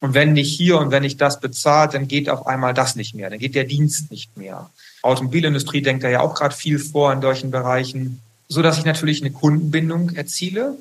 Und 0.00 0.14
wenn 0.14 0.32
nicht 0.32 0.56
hier 0.56 0.78
und 0.78 0.90
wenn 0.90 1.02
nicht 1.02 1.20
das 1.20 1.38
bezahlt, 1.38 1.94
dann 1.94 2.08
geht 2.08 2.28
auf 2.28 2.46
einmal 2.46 2.74
das 2.74 2.96
nicht 2.96 3.14
mehr, 3.14 3.30
dann 3.30 3.38
geht 3.38 3.54
der 3.54 3.64
Dienst 3.64 4.10
nicht 4.10 4.36
mehr. 4.36 4.70
Automobilindustrie 5.02 5.82
denkt 5.82 6.02
da 6.02 6.08
ja 6.08 6.20
auch 6.20 6.34
gerade 6.34 6.54
viel 6.54 6.78
vor 6.78 7.12
in 7.12 7.20
solchen 7.20 7.52
Bereichen, 7.52 8.20
so 8.52 8.62
dass 8.62 8.78
ich 8.78 8.84
natürlich 8.84 9.22
eine 9.22 9.32
Kundenbindung 9.32 10.10
erziele. 10.10 10.76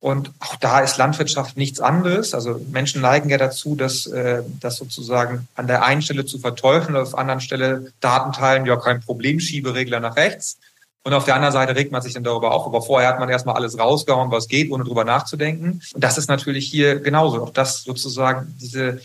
Und 0.00 0.32
auch 0.40 0.56
da 0.56 0.80
ist 0.80 0.96
Landwirtschaft 0.98 1.56
nichts 1.56 1.78
anderes. 1.78 2.34
Also 2.34 2.60
Menschen 2.72 3.00
neigen 3.00 3.28
ja 3.28 3.38
dazu, 3.38 3.76
dass 3.76 4.06
äh, 4.06 4.42
das 4.58 4.76
sozusagen 4.76 5.46
an 5.54 5.68
der 5.68 5.84
einen 5.84 6.02
Stelle 6.02 6.24
zu 6.26 6.40
verteufeln, 6.40 6.96
auf 6.96 7.10
der 7.10 7.20
anderen 7.20 7.40
Stelle 7.40 7.92
Daten 8.00 8.32
teilen, 8.32 8.66
ja 8.66 8.76
kein 8.76 9.00
Problem, 9.00 9.38
Schieberegler 9.38 10.00
nach 10.00 10.16
rechts. 10.16 10.58
Und 11.04 11.14
auf 11.14 11.24
der 11.24 11.36
anderen 11.36 11.52
Seite 11.52 11.76
regt 11.76 11.92
man 11.92 12.02
sich 12.02 12.14
dann 12.14 12.24
darüber 12.24 12.52
auf. 12.52 12.66
Aber 12.66 12.82
vorher 12.82 13.08
hat 13.08 13.20
man 13.20 13.28
erstmal 13.28 13.54
alles 13.54 13.78
rausgehauen, 13.78 14.32
was 14.32 14.48
geht, 14.48 14.72
ohne 14.72 14.82
drüber 14.82 15.04
nachzudenken. 15.04 15.80
Und 15.94 16.02
das 16.02 16.18
ist 16.18 16.28
natürlich 16.28 16.68
hier 16.68 16.98
genauso. 16.98 17.40
Auch 17.40 17.50
das 17.50 17.84
sozusagen, 17.84 18.56
diese 18.60 19.00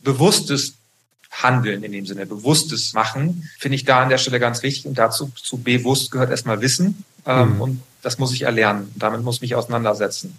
bewusstes 0.00 0.74
Handeln 1.30 1.84
in 1.84 1.92
dem 1.92 2.06
Sinne, 2.06 2.26
bewusstes 2.26 2.92
Machen, 2.92 3.48
finde 3.58 3.76
ich 3.76 3.84
da 3.84 4.02
an 4.02 4.08
der 4.08 4.18
Stelle 4.18 4.40
ganz 4.40 4.62
wichtig. 4.62 4.86
Und 4.86 4.98
dazu 4.98 5.30
zu 5.36 5.58
bewusst 5.58 6.10
gehört 6.10 6.30
erstmal 6.30 6.60
Wissen. 6.60 7.04
Ähm, 7.26 7.54
mhm. 7.54 7.60
Und 7.60 7.82
das 8.02 8.18
muss 8.18 8.32
ich 8.32 8.42
erlernen. 8.42 8.92
Damit 8.96 9.22
muss 9.22 9.36
ich 9.36 9.42
mich 9.42 9.54
auseinandersetzen. 9.54 10.36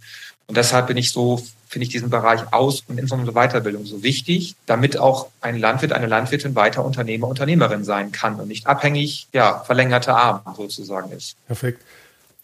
Und 0.48 0.58
deshalb 0.58 0.88
bin 0.88 0.98
ich 0.98 1.12
so, 1.12 1.42
finde 1.68 1.84
ich 1.84 1.90
diesen 1.90 2.10
Bereich 2.10 2.42
Aus- 2.52 2.84
und 2.88 3.00
insbesondere 3.00 3.34
Weiterbildung 3.34 3.86
so 3.86 4.04
wichtig, 4.04 4.56
damit 4.66 4.98
auch 4.98 5.28
ein 5.40 5.58
Landwirt, 5.58 5.94
eine 5.94 6.08
Landwirtin 6.08 6.56
weiter 6.56 6.84
Unternehmer, 6.84 7.28
Unternehmerin 7.28 7.84
sein 7.84 8.12
kann 8.12 8.36
und 8.36 8.50
nicht 8.50 8.68
abhängig, 8.68 9.28
ja, 9.32 9.60
verlängerte 9.60 10.14
Arm 10.14 10.42
sozusagen 10.58 11.12
ist. 11.12 11.38
Perfekt. 11.48 11.82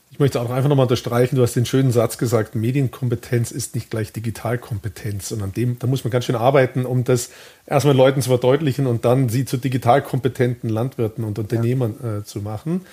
Ich 0.09 0.19
möchte 0.19 0.39
auch 0.39 0.49
einfach 0.49 0.69
nochmal 0.69 0.85
unterstreichen, 0.85 1.35
du 1.35 1.43
hast 1.43 1.55
den 1.55 1.65
schönen 1.65 1.91
Satz 1.91 2.17
gesagt, 2.17 2.55
Medienkompetenz 2.55 3.51
ist 3.51 3.75
nicht 3.75 3.89
gleich 3.89 4.13
Digitalkompetenz. 4.13 5.31
Und 5.31 5.43
an 5.43 5.51
dem, 5.51 5.77
da 5.77 5.85
muss 5.85 6.05
man 6.05 6.11
ganz 6.11 6.25
schön 6.25 6.35
arbeiten, 6.35 6.85
um 6.85 7.03
das 7.03 7.29
erstmal 7.65 7.95
Leuten 7.95 8.21
zu 8.21 8.29
verdeutlichen 8.29 8.87
und 8.87 9.03
dann 9.03 9.27
sie 9.27 9.43
zu 9.43 9.57
digitalkompetenten 9.57 10.69
Landwirten 10.69 11.25
und 11.25 11.37
Unternehmern 11.37 11.95
ja. 12.01 12.17
äh, 12.19 12.23
zu 12.23 12.39
machen. 12.39 12.85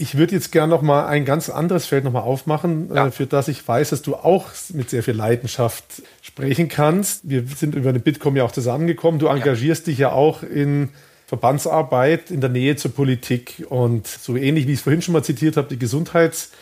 Ich 0.00 0.16
würde 0.16 0.36
jetzt 0.36 0.52
gerne 0.52 0.70
noch 0.70 0.80
mal 0.80 1.06
ein 1.06 1.24
ganz 1.24 1.50
anderes 1.50 1.86
Feld 1.86 2.04
noch 2.04 2.12
mal 2.12 2.20
aufmachen, 2.20 2.88
ja. 2.94 3.08
äh, 3.08 3.10
für 3.10 3.26
das 3.26 3.48
ich 3.48 3.66
weiß, 3.66 3.90
dass 3.90 4.00
du 4.00 4.14
auch 4.14 4.46
mit 4.72 4.90
sehr 4.90 5.02
viel 5.02 5.14
Leidenschaft 5.14 5.84
sprechen 6.22 6.68
kannst. 6.68 7.28
Wir 7.28 7.44
sind 7.48 7.74
über 7.74 7.92
den 7.92 8.00
Bitkom 8.00 8.36
ja 8.36 8.44
auch 8.44 8.52
zusammengekommen. 8.52 9.18
Du 9.18 9.26
engagierst 9.26 9.88
ja. 9.88 9.90
dich 9.90 9.98
ja 9.98 10.12
auch 10.12 10.44
in 10.44 10.90
Verbandsarbeit 11.26 12.30
in 12.30 12.40
der 12.40 12.48
Nähe 12.48 12.76
zur 12.76 12.92
Politik 12.92 13.66
und 13.70 14.06
so 14.06 14.36
ähnlich 14.36 14.68
wie 14.68 14.74
ich 14.74 14.78
es 14.78 14.84
vorhin 14.84 15.02
schon 15.02 15.14
mal 15.14 15.24
zitiert 15.24 15.56
habe, 15.56 15.66
die 15.66 15.80
Gesundheits, 15.80 16.52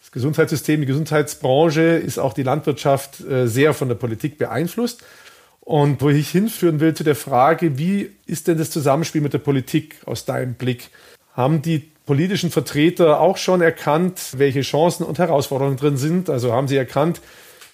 das 0.00 0.10
Gesundheitssystem, 0.10 0.80
die 0.80 0.86
Gesundheitsbranche 0.86 1.82
ist 1.82 2.18
auch 2.18 2.32
die 2.32 2.42
Landwirtschaft 2.42 3.20
äh, 3.20 3.48
sehr 3.48 3.74
von 3.74 3.88
der 3.88 3.96
Politik 3.96 4.38
beeinflusst. 4.38 5.02
Und 5.60 6.00
wo 6.00 6.08
ich 6.08 6.30
hinführen 6.30 6.80
will 6.80 6.94
zu 6.94 7.04
der 7.04 7.16
Frage, 7.16 7.76
wie 7.76 8.12
ist 8.24 8.48
denn 8.48 8.56
das 8.56 8.70
Zusammenspiel 8.70 9.20
mit 9.20 9.34
der 9.34 9.40
Politik 9.40 9.96
aus 10.06 10.24
deinem 10.24 10.54
Blick? 10.54 10.88
Haben 11.34 11.60
die 11.60 11.90
politischen 12.08 12.50
Vertreter 12.50 13.20
auch 13.20 13.36
schon 13.36 13.60
erkannt, 13.60 14.18
welche 14.38 14.62
Chancen 14.62 15.04
und 15.04 15.18
Herausforderungen 15.18 15.76
drin 15.76 15.98
sind? 15.98 16.30
Also 16.30 16.54
haben 16.54 16.66
sie 16.66 16.78
erkannt, 16.78 17.20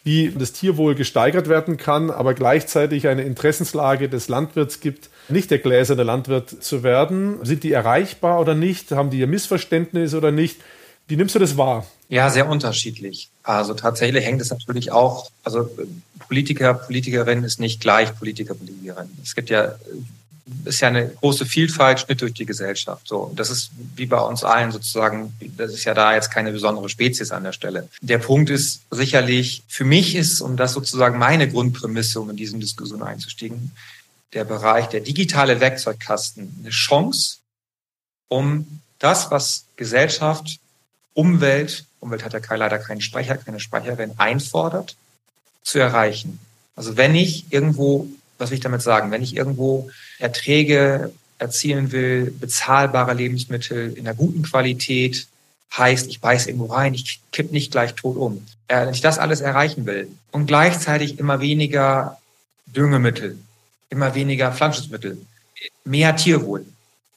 wie 0.03 0.35
das 0.37 0.53
Tierwohl 0.53 0.97
gesteigert 0.97 1.49
werden 1.49 1.77
kann, 1.77 2.11
aber 2.11 2.35
gleichzeitig 2.35 3.07
eine 3.07 3.23
Interessenslage 3.23 4.09
des 4.09 4.27
Landwirts 4.27 4.81
gibt, 4.81 5.09
nicht 5.29 5.53
der 5.53 5.61
gläserne 5.61 6.03
Landwirt 6.03 6.51
zu 6.65 6.83
werden. 6.83 7.37
Sind 7.45 7.63
die 7.63 7.71
erreichbar 7.71 8.41
oder 8.41 8.57
nicht? 8.57 8.91
Haben 8.91 9.11
die 9.11 9.21
ihr 9.21 9.29
Missverständnis 9.29 10.15
oder 10.15 10.33
nicht? 10.33 10.57
Wie 11.07 11.15
nimmst 11.15 11.37
du 11.37 11.39
das 11.39 11.57
wahr? 11.57 11.87
Ja, 12.09 12.29
sehr 12.29 12.49
unterschiedlich. 12.49 13.29
Also 13.45 13.75
tatsächlich 13.75 14.25
hängt 14.25 14.41
es 14.41 14.51
natürlich 14.51 14.91
auch, 14.91 15.31
also 15.45 15.71
Politiker, 16.27 16.75
Politikerin 16.75 17.45
ist 17.45 17.61
nicht 17.61 17.81
gleich 17.81 18.13
Politiker, 18.19 18.55
Politikerin. 18.55 19.11
Es 19.23 19.37
gibt 19.37 19.49
ja 19.49 19.77
ist 20.65 20.81
ja 20.81 20.89
eine 20.89 21.09
große 21.09 21.47
Vielfalt, 21.47 22.01
Schnitt 22.01 22.21
durch 22.21 22.35
die 22.35 22.45
Gesellschaft. 22.45 23.09
So, 23.09 23.33
das 23.35 23.51
ist 23.51 23.71
wie 23.97 24.07
bei 24.07 24.21
uns 24.21 24.45
allen 24.45 24.73
sozusagen, 24.73 25.35
das 25.57 25.73
ist 25.73 25.85
ja 25.85 25.95
da 25.95 26.15
jetzt 26.15 26.31
keine 26.31 26.53
besondere 26.53 26.89
Spezies 26.89 27.31
an 27.31 27.45
der 27.45 27.53
Stelle. 27.53 27.89
Der 28.01 28.19
Punkt 28.19 28.51
ist 28.51 28.83
sicherlich, 28.91 29.63
für 29.69 29.85
mich 29.85 30.15
ist, 30.15 30.41
und 30.41 30.57
das 30.59 30.75
sozusagen 30.75 31.19
meine 31.19 31.49
Grundprämisse, 31.49 32.21
um 32.21 32.31
in 32.31 32.37
diesen 32.37 32.61
Diskussion 32.61 33.03
einzusteigen, 33.03 33.73
der 34.35 34.45
Bereich 34.45 34.87
der 34.87 35.01
digitale 35.01 35.61
Werkzeugkasten 35.61 36.55
eine 36.61 36.71
Chance, 36.71 37.39
um 38.29 38.81
das, 38.99 39.31
was 39.31 39.65
Gesellschaft, 39.77 40.59
Umwelt, 41.15 41.85
Umwelt 42.01 42.25
hat 42.25 42.33
ja 42.33 42.55
leider 42.55 42.79
keinen 42.79 43.01
Speicher, 43.01 43.37
keine 43.37 43.61
Speicherin 43.61 44.13
einfordert, 44.19 44.97
zu 45.63 45.79
erreichen. 45.79 46.41
Also 46.77 46.97
wenn 46.97 47.15
ich 47.15 47.47
irgendwo 47.51 48.09
was 48.39 48.51
will 48.51 48.59
ich 48.59 48.65
damit 48.65 48.83
sagen? 48.83 49.11
Wenn 49.11 49.23
ich 49.23 49.37
irgendwo 49.37 49.91
Erträge 50.19 51.13
erzielen 51.39 51.93
will, 51.93 52.31
bezahlbare 52.39 53.15
Lebensmittel 53.15 53.93
in 53.93 54.07
einer 54.07 54.17
guten 54.17 54.43
Qualität, 54.43 55.27
heißt, 55.77 56.09
ich 56.09 56.21
beiß 56.21 56.47
irgendwo 56.47 56.67
rein, 56.67 56.95
ich 56.95 57.21
kipp 57.33 57.53
nicht 57.53 57.73
gleich 57.73 57.95
tot 57.95 58.17
um. 58.17 58.47
Äh, 58.69 58.87
wenn 58.87 58.95
ich 58.95 59.01
das 59.01 59.19
alles 59.19 59.41
erreichen 59.41 59.87
will 59.87 60.09
und 60.31 60.47
gleichzeitig 60.47 61.19
immer 61.19 61.41
weniger 61.41 62.19
Düngemittel, 62.67 63.39
immer 63.91 64.15
weniger 64.15 64.53
Pflanzenschutzmittel, 64.53 65.19
mehr 65.85 66.17
Tierwohl. 66.17 66.65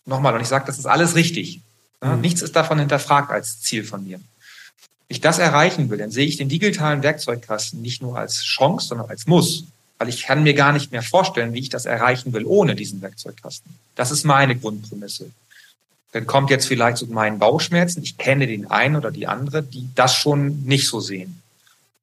Nochmal, 0.06 0.34
und 0.34 0.42
ich 0.42 0.48
sage, 0.48 0.66
das 0.66 0.80
ist 0.80 0.86
alles 0.86 1.16
richtig. 1.16 1.62
Mhm. 2.02 2.22
Nichts 2.22 2.42
ist 2.42 2.56
davon 2.56 2.80
hinterfragt 2.80 3.32
als 3.32 3.62
Ziel 3.62 3.84
von 3.84 4.04
mir. 4.04 4.18
Wenn 4.18 5.16
ich 5.16 5.22
das 5.22 5.40
erreichen 5.40 5.90
will, 5.90 5.98
dann 5.98 6.12
sehe 6.12 6.26
ich 6.26 6.38
den 6.38 6.50
digitalen 6.50 7.04
Werkzeugkasten 7.04 7.82
nicht 7.82 8.02
nur 8.02 8.18
als 8.18 8.44
Chance, 8.44 8.88
sondern 8.88 9.10
als 9.10 9.26
Muss 9.26 9.66
weil 10.00 10.10
ich 10.10 10.24
kann 10.24 10.44
mir 10.44 10.54
gar 10.54 10.74
nicht 10.74 10.92
mehr 10.92 11.02
vorstellen, 11.02 11.54
wie 11.54 11.60
ich 11.60 11.70
das 11.70 11.86
erreichen 11.86 12.34
will 12.34 12.46
ohne 12.46 12.76
diesen 12.76 13.02
Werkzeugkasten. 13.02 13.74
Das 13.96 14.12
ist 14.12 14.24
meine 14.24 14.56
Grundprämisse. 14.56 15.32
Dann 16.12 16.28
kommt 16.28 16.50
jetzt 16.50 16.68
vielleicht 16.68 16.98
zu 16.98 17.08
meinen 17.08 17.40
Bauchschmerzen. 17.40 18.04
Ich 18.04 18.18
kenne 18.18 18.48
den 18.48 18.70
einen 18.70 18.96
oder 18.96 19.12
die 19.12 19.28
andere, 19.28 19.64
die 19.64 19.90
das 19.96 20.16
schon 20.16 20.64
nicht 20.64 20.88
so 20.88 21.00
sehen. 21.00 21.42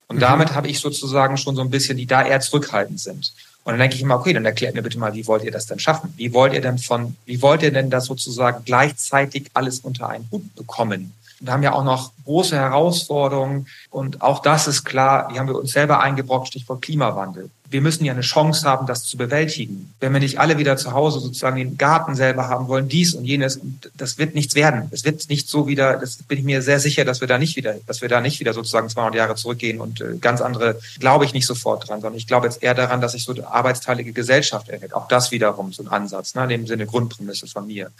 Und 0.08 0.16
mhm. 0.16 0.20
damit 0.20 0.54
habe 0.54 0.68
ich 0.68 0.80
sozusagen 0.80 1.36
schon 1.36 1.56
so 1.56 1.62
ein 1.62 1.70
bisschen, 1.70 1.96
die 1.96 2.06
da 2.06 2.24
eher 2.24 2.40
zurückhaltend 2.40 3.00
sind. 3.00 3.32
Und 3.64 3.72
dann 3.72 3.80
denke 3.80 3.96
ich 3.96 4.02
immer, 4.02 4.16
okay, 4.16 4.34
dann 4.34 4.44
erklärt 4.44 4.74
mir 4.74 4.82
bitte 4.82 4.98
mal, 4.98 5.14
wie 5.14 5.26
wollt 5.26 5.42
ihr 5.42 5.50
das 5.50 5.66
denn 5.66 5.78
schaffen? 5.78 6.12
Wie 6.16 6.34
wollt 6.34 6.52
ihr 6.52 6.60
denn 6.60 6.78
von, 6.78 7.16
wie 7.24 7.40
wollt 7.40 7.62
ihr 7.62 7.72
denn 7.72 7.88
das 7.88 8.04
sozusagen 8.04 8.62
gleichzeitig 8.64 9.46
alles 9.54 9.80
unter 9.80 10.08
einen 10.08 10.28
Hut 10.30 10.54
bekommen? 10.54 11.14
Wir 11.44 11.52
haben 11.52 11.62
ja 11.62 11.72
auch 11.72 11.84
noch 11.84 12.12
große 12.24 12.56
Herausforderungen. 12.56 13.66
Und 13.90 14.22
auch 14.22 14.40
das 14.40 14.66
ist 14.66 14.84
klar, 14.84 15.28
die 15.32 15.38
haben 15.38 15.48
wir 15.48 15.56
uns 15.56 15.72
selber 15.72 16.00
eingebrockt, 16.00 16.48
Stichwort 16.48 16.82
Klimawandel. 16.82 17.50
Wir 17.68 17.80
müssen 17.80 18.04
ja 18.04 18.12
eine 18.12 18.22
Chance 18.22 18.68
haben, 18.68 18.86
das 18.86 19.04
zu 19.04 19.16
bewältigen. 19.16 19.92
Wenn 19.98 20.12
wir 20.12 20.20
nicht 20.20 20.38
alle 20.38 20.58
wieder 20.58 20.76
zu 20.76 20.92
Hause 20.92 21.18
sozusagen 21.18 21.56
den 21.56 21.76
Garten 21.76 22.14
selber 22.14 22.48
haben 22.48 22.68
wollen, 22.68 22.88
dies 22.88 23.14
und 23.14 23.24
jenes, 23.24 23.58
das 23.96 24.16
wird 24.16 24.34
nichts 24.34 24.54
werden. 24.54 24.88
Es 24.92 25.04
wird 25.04 25.28
nicht 25.28 25.48
so 25.48 25.66
wieder, 25.66 25.96
das 25.96 26.18
bin 26.22 26.38
ich 26.38 26.44
mir 26.44 26.62
sehr 26.62 26.78
sicher, 26.78 27.04
dass 27.04 27.20
wir 27.20 27.28
da 27.28 27.36
nicht 27.36 27.56
wieder, 27.56 27.74
dass 27.86 28.00
wir 28.00 28.08
da 28.08 28.20
nicht 28.20 28.38
wieder 28.38 28.54
sozusagen 28.54 28.88
200 28.88 29.16
Jahre 29.16 29.34
zurückgehen 29.34 29.80
und 29.80 30.00
äh, 30.00 30.16
ganz 30.20 30.40
andere, 30.40 30.78
glaube 31.00 31.24
ich 31.24 31.34
nicht 31.34 31.46
sofort 31.46 31.88
dran, 31.88 32.00
sondern 32.00 32.16
ich 32.16 32.28
glaube 32.28 32.46
jetzt 32.46 32.62
eher 32.62 32.74
daran, 32.74 33.00
dass 33.00 33.12
sich 33.12 33.24
so 33.24 33.32
eine 33.32 33.48
arbeitsteilige 33.48 34.12
Gesellschaft 34.12 34.68
erhält. 34.68 34.94
Auch 34.94 35.08
das 35.08 35.32
wiederum 35.32 35.72
so 35.72 35.82
ein 35.82 35.88
Ansatz, 35.88 36.36
ne, 36.36 36.44
in 36.44 36.48
dem 36.50 36.66
Sinne 36.66 36.86
Grundprämisse 36.86 37.48
von 37.48 37.66
mir 37.66 37.90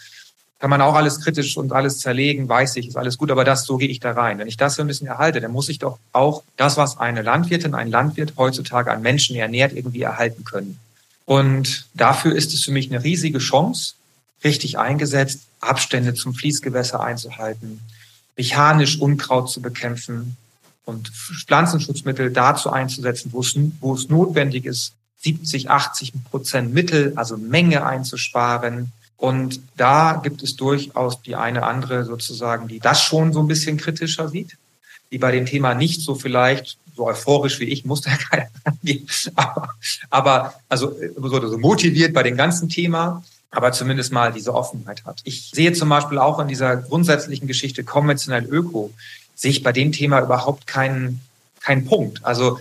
kann 0.65 0.71
man 0.71 0.81
auch 0.81 0.95
alles 0.95 1.21
kritisch 1.21 1.59
und 1.59 1.75
alles 1.75 1.99
zerlegen, 1.99 2.49
weiß 2.49 2.77
ich, 2.77 2.89
ist 2.89 2.97
alles 2.97 3.19
gut, 3.19 3.31
aber 3.31 3.45
das, 3.45 3.67
so 3.67 3.77
gehe 3.77 3.91
ich 3.91 4.01
da 4.01 4.13
rein. 4.13 4.39
Wenn 4.39 4.49
ich 4.49 4.57
das 4.57 4.77
so 4.77 4.81
ein 4.81 4.87
bisschen 4.87 5.07
erhalte, 5.07 5.43
dann 5.43 5.53
muss 5.53 5.69
ich 5.69 5.79
doch 5.79 5.99
auch 6.15 6.43
das, 6.57 6.79
was 6.79 6.97
eine 6.97 7.21
Landwirtin, 7.21 7.75
ein 7.75 7.91
Landwirt 7.91 8.33
heutzutage 8.39 8.91
an 8.91 9.03
Menschen 9.03 9.37
ernährt, 9.37 9.75
irgendwie 9.75 10.01
erhalten 10.01 10.43
können. 10.45 10.79
Und 11.27 11.85
dafür 11.93 12.35
ist 12.35 12.55
es 12.55 12.65
für 12.65 12.73
mich 12.73 12.89
eine 12.91 13.05
riesige 13.05 13.41
Chance, 13.41 13.93
richtig 14.43 14.79
eingesetzt, 14.79 15.41
Abstände 15.61 16.15
zum 16.15 16.33
Fließgewässer 16.33 16.99
einzuhalten, 16.99 17.81
mechanisch 18.35 18.99
Unkraut 18.99 19.51
zu 19.51 19.61
bekämpfen 19.61 20.39
und 20.87 21.11
Pflanzenschutzmittel 21.11 22.33
dazu 22.33 22.71
einzusetzen, 22.71 23.35
wo 23.35 23.41
es, 23.41 23.55
wo 23.81 23.93
es 23.93 24.09
notwendig 24.09 24.65
ist, 24.65 24.95
70, 25.19 25.69
80 25.69 26.15
Prozent 26.31 26.73
Mittel, 26.73 27.13
also 27.17 27.37
Menge 27.37 27.85
einzusparen, 27.85 28.93
und 29.17 29.61
da 29.77 30.21
gibt 30.23 30.43
es 30.43 30.57
durchaus 30.57 31.23
die 31.23 31.37
eine 31.37 31.63
andere 31.63 32.05
sozusagen, 32.05 32.69
die 32.69 32.81
das 32.81 33.03
schon 33.03 33.33
so 33.33 33.41
ein 33.41 33.49
bisschen 33.49 33.77
kritischer 33.77 34.29
sieht, 34.29 34.57
die 35.11 35.19
bei 35.19 35.31
dem 35.31 35.47
Thema 35.47 35.75
nicht 35.75 36.01
so 36.01 36.15
vielleicht 36.15 36.77
so 36.97 37.07
euphorisch 37.07 37.61
wie 37.61 37.65
ich, 37.65 37.85
muss 37.85 38.03
da 38.03 38.11
keiner 38.31 38.49
rangehen, 38.65 39.07
aber, 39.35 39.75
aber 40.11 40.55
also 40.69 40.95
so, 41.17 41.49
so 41.49 41.59
motiviert 41.59 42.13
bei 42.13 42.23
dem 42.23 42.37
ganzen 42.37 42.69
Thema, 42.69 43.23
aber 43.51 43.73
zumindest 43.73 44.13
mal 44.13 44.33
diese 44.33 44.55
Offenheit 44.55 45.05
hat. 45.05 45.21
Ich 45.25 45.51
sehe 45.55 45.73
zum 45.73 45.89
Beispiel 45.89 46.19
auch 46.19 46.39
in 46.41 46.49
dieser 46.49 46.77
grundsätzlichen 46.77 47.47
Geschichte 47.47 47.85
konventionell 47.85 48.45
Öko, 48.45 48.93
sehe 49.35 49.51
ich 49.51 49.63
bei 49.63 49.73
dem 49.73 49.93
Thema 49.93 50.21
überhaupt 50.21 50.67
keinen, 50.67 51.21
keinen 51.61 51.85
Punkt. 51.85 52.25
Also 52.25 52.59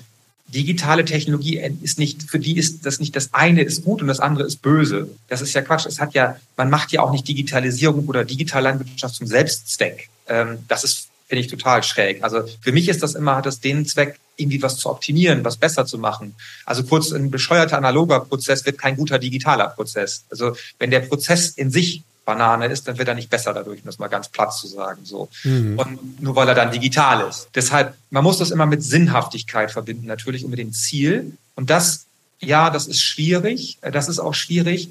digitale 0.53 1.03
Technologie 1.05 1.61
ist 1.81 1.99
nicht, 1.99 2.23
für 2.23 2.39
die 2.39 2.57
ist 2.57 2.85
das 2.85 2.99
nicht 2.99 3.15
das 3.15 3.33
eine 3.33 3.61
ist 3.61 3.83
gut 3.83 4.01
und 4.01 4.07
das 4.07 4.19
andere 4.19 4.45
ist 4.45 4.61
böse. 4.61 5.09
Das 5.27 5.41
ist 5.41 5.53
ja 5.53 5.61
Quatsch. 5.61 5.85
Es 5.85 5.99
hat 5.99 6.13
ja, 6.13 6.37
man 6.55 6.69
macht 6.69 6.91
ja 6.91 7.01
auch 7.01 7.11
nicht 7.11 7.27
Digitalisierung 7.27 8.07
oder 8.07 8.23
Digitallandwirtschaft 8.23 9.15
zum 9.15 9.27
Selbstzweck. 9.27 10.09
Ähm, 10.27 10.59
das 10.67 10.83
ist, 10.83 11.07
finde 11.27 11.41
ich, 11.41 11.47
total 11.47 11.83
schräg. 11.83 12.23
Also 12.23 12.43
für 12.61 12.71
mich 12.71 12.87
ist 12.87 13.03
das 13.03 13.15
immer, 13.15 13.35
hat 13.35 13.45
das 13.45 13.59
den 13.59 13.85
Zweck, 13.85 14.19
irgendwie 14.35 14.61
was 14.61 14.77
zu 14.77 14.89
optimieren, 14.89 15.43
was 15.43 15.57
besser 15.57 15.85
zu 15.85 15.97
machen. 15.97 16.35
Also 16.65 16.83
kurz, 16.83 17.11
ein 17.11 17.29
bescheuerter 17.29 17.77
analoger 17.77 18.21
Prozess 18.21 18.65
wird 18.65 18.77
kein 18.77 18.95
guter 18.95 19.19
digitaler 19.19 19.67
Prozess. 19.69 20.23
Also 20.29 20.55
wenn 20.79 20.91
der 20.91 21.01
Prozess 21.01 21.49
in 21.49 21.69
sich 21.69 22.03
Banane 22.25 22.67
ist, 22.67 22.87
dann 22.87 22.97
wird 22.97 23.07
er 23.07 23.15
nicht 23.15 23.29
besser 23.29 23.53
dadurch, 23.53 23.81
um 23.81 23.85
das 23.85 23.99
mal 23.99 24.07
ganz 24.07 24.29
platt 24.29 24.53
zu 24.53 24.67
sagen. 24.67 25.01
So. 25.03 25.29
Mhm. 25.43 25.77
Und 25.77 26.21
nur 26.21 26.35
weil 26.35 26.47
er 26.47 26.55
dann 26.55 26.71
digital 26.71 27.27
ist. 27.27 27.49
Deshalb, 27.55 27.95
man 28.09 28.23
muss 28.23 28.37
das 28.37 28.51
immer 28.51 28.65
mit 28.65 28.83
Sinnhaftigkeit 28.83 29.71
verbinden, 29.71 30.07
natürlich 30.07 30.43
und 30.43 30.51
mit 30.51 30.59
dem 30.59 30.73
Ziel. 30.73 31.37
Und 31.55 31.69
das, 31.69 32.05
ja, 32.39 32.69
das 32.69 32.87
ist 32.87 33.01
schwierig. 33.01 33.77
Das 33.81 34.07
ist 34.07 34.19
auch 34.19 34.33
schwierig 34.33 34.89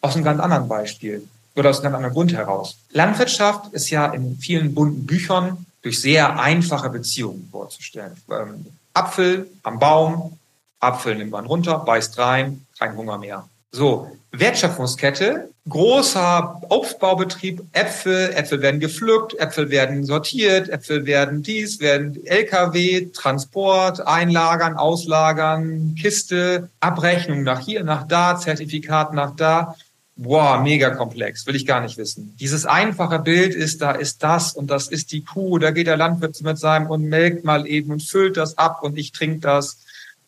aus 0.00 0.14
einem 0.14 0.24
ganz 0.24 0.40
anderen 0.40 0.68
Beispiel 0.68 1.26
oder 1.54 1.70
aus 1.70 1.76
einem 1.76 1.84
ganz 1.84 1.96
anderen 1.96 2.14
Grund 2.14 2.32
heraus. 2.32 2.76
Landwirtschaft 2.90 3.72
ist 3.72 3.90
ja 3.90 4.06
in 4.06 4.36
vielen 4.38 4.74
bunten 4.74 5.06
Büchern 5.06 5.64
durch 5.82 6.00
sehr 6.00 6.38
einfache 6.38 6.90
Beziehungen 6.90 7.48
vorzustellen. 7.50 8.12
Ähm, 8.30 8.66
Apfel 8.94 9.48
am 9.62 9.78
Baum, 9.78 10.38
Apfel 10.80 11.14
nimmt 11.14 11.30
man 11.30 11.46
runter, 11.46 11.78
beißt 11.78 12.18
rein, 12.18 12.66
kein 12.78 12.96
Hunger 12.96 13.18
mehr. 13.18 13.48
So, 13.72 14.16
Wertschöpfungskette, 14.40 15.48
großer 15.68 16.60
Obstbaubetrieb, 16.68 17.62
Äpfel, 17.72 18.32
Äpfel 18.34 18.60
werden 18.62 18.80
gepflückt, 18.80 19.38
Äpfel 19.38 19.70
werden 19.70 20.04
sortiert, 20.04 20.68
Äpfel 20.68 21.06
werden 21.06 21.42
dies, 21.42 21.80
werden 21.80 22.24
LKW, 22.26 23.06
Transport, 23.12 24.06
einlagern, 24.06 24.76
auslagern, 24.76 25.94
Kiste, 26.00 26.70
Abrechnung 26.80 27.42
nach 27.42 27.60
hier, 27.60 27.84
nach 27.84 28.06
da, 28.06 28.36
Zertifikat 28.36 29.14
nach 29.14 29.36
da. 29.36 29.76
Boah, 30.16 30.60
mega 30.60 30.90
komplex, 30.90 31.46
will 31.46 31.56
ich 31.56 31.66
gar 31.66 31.80
nicht 31.80 31.96
wissen. 31.96 32.36
Dieses 32.38 32.66
einfache 32.66 33.18
Bild 33.18 33.54
ist, 33.54 33.82
da 33.82 33.92
ist 33.92 34.22
das 34.22 34.52
und 34.52 34.68
das 34.68 34.88
ist 34.88 35.10
die 35.10 35.24
Kuh, 35.24 35.58
da 35.58 35.70
geht 35.72 35.88
der 35.88 35.96
Landwirt 35.96 36.40
mit 36.42 36.58
seinem 36.58 36.88
und 36.88 37.08
melkt 37.08 37.44
mal 37.44 37.66
eben 37.66 37.90
und 37.90 38.02
füllt 38.02 38.36
das 38.36 38.56
ab 38.56 38.82
und 38.82 38.96
ich 38.96 39.12
trinke 39.12 39.40
das. 39.40 39.78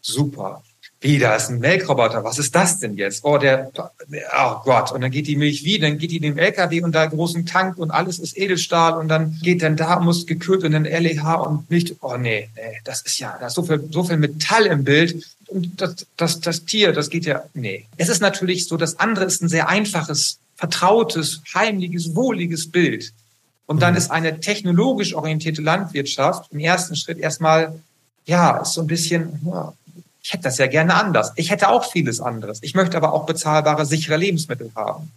Super. 0.01 0.63
Wie, 1.07 1.21
da 1.21 1.37
ist 1.37 1.51
ein 1.51 1.61
Melkroboter, 1.61 2.25
was 2.25 2.41
ist 2.41 2.53
das 2.57 2.81
denn 2.81 2.97
jetzt? 2.97 3.25
Oh, 3.25 3.39
der, 3.39 3.71
oh 3.77 4.57
Gott, 4.65 4.91
und 4.91 5.03
dann 5.03 5.13
geht 5.13 5.29
die 5.29 5.37
Milch 5.37 5.63
wie, 5.63 5.79
dann 5.79 5.99
geht 5.99 6.11
die 6.11 6.17
in 6.17 6.23
den 6.23 6.37
LKW 6.37 6.83
und 6.83 6.97
da 6.97 7.07
großen 7.07 7.47
Tank 7.47 7.79
und 7.79 7.93
alles 7.93 8.19
ist 8.19 8.37
Edelstahl 8.37 8.99
und 8.99 9.07
dann 9.07 9.39
geht 9.41 9.63
dann 9.63 9.77
da, 9.77 10.01
muss 10.01 10.27
gekühlt 10.27 10.65
und 10.65 10.73
dann 10.73 10.83
LEH 10.83 11.47
und 11.47 11.71
Milch, 11.71 11.95
oh 12.01 12.17
nee, 12.17 12.49
nee, 12.57 12.81
das 12.83 13.03
ist 13.03 13.21
ja, 13.21 13.37
da 13.39 13.47
ist 13.47 13.55
so 13.55 13.63
viel, 13.63 13.89
so 13.89 14.03
viel 14.03 14.17
Metall 14.17 14.67
im 14.67 14.83
Bild 14.83 15.25
und 15.47 15.81
das, 15.81 16.07
das, 16.17 16.41
das 16.41 16.65
Tier, 16.65 16.93
das 16.93 17.09
geht 17.09 17.25
ja, 17.25 17.45
nee. 17.55 17.87
Es 17.97 18.09
ist 18.09 18.21
natürlich 18.21 18.67
so, 18.67 18.77
das 18.77 18.99
andere 18.99 19.27
ist 19.27 19.41
ein 19.43 19.49
sehr 19.49 19.69
einfaches, 19.69 20.41
vertrautes, 20.57 21.41
heimliches, 21.55 22.17
wohliges 22.17 22.69
Bild. 22.69 23.13
Und 23.67 23.81
dann 23.81 23.93
mhm. 23.93 23.99
ist 23.99 24.11
eine 24.11 24.41
technologisch 24.41 25.15
orientierte 25.15 25.63
Landwirtschaft 25.63 26.51
im 26.51 26.59
ersten 26.59 26.97
Schritt 26.97 27.19
erstmal, 27.19 27.79
ja, 28.25 28.57
ist 28.57 28.73
so 28.73 28.81
ein 28.81 28.89
bisschen, 28.89 29.41
ja, 29.45 29.73
ich 30.27 30.33
hätte 30.33 30.43
das 30.43 30.59
ja 30.59 30.67
gerne 30.67 30.95
anders. 30.95 31.31
Ich 31.37 31.53
hätte 31.53 31.69
auch 31.69 31.89
vieles 31.89 32.21
anderes. 32.21 32.59
Ich 32.61 32.75
möchte 32.75 32.97
aber 32.97 33.13
auch 33.13 33.27
bezahlbare, 33.27 33.87
sichere 33.87 34.17
Lebensmittel 34.17 34.73
haben. 34.75 35.13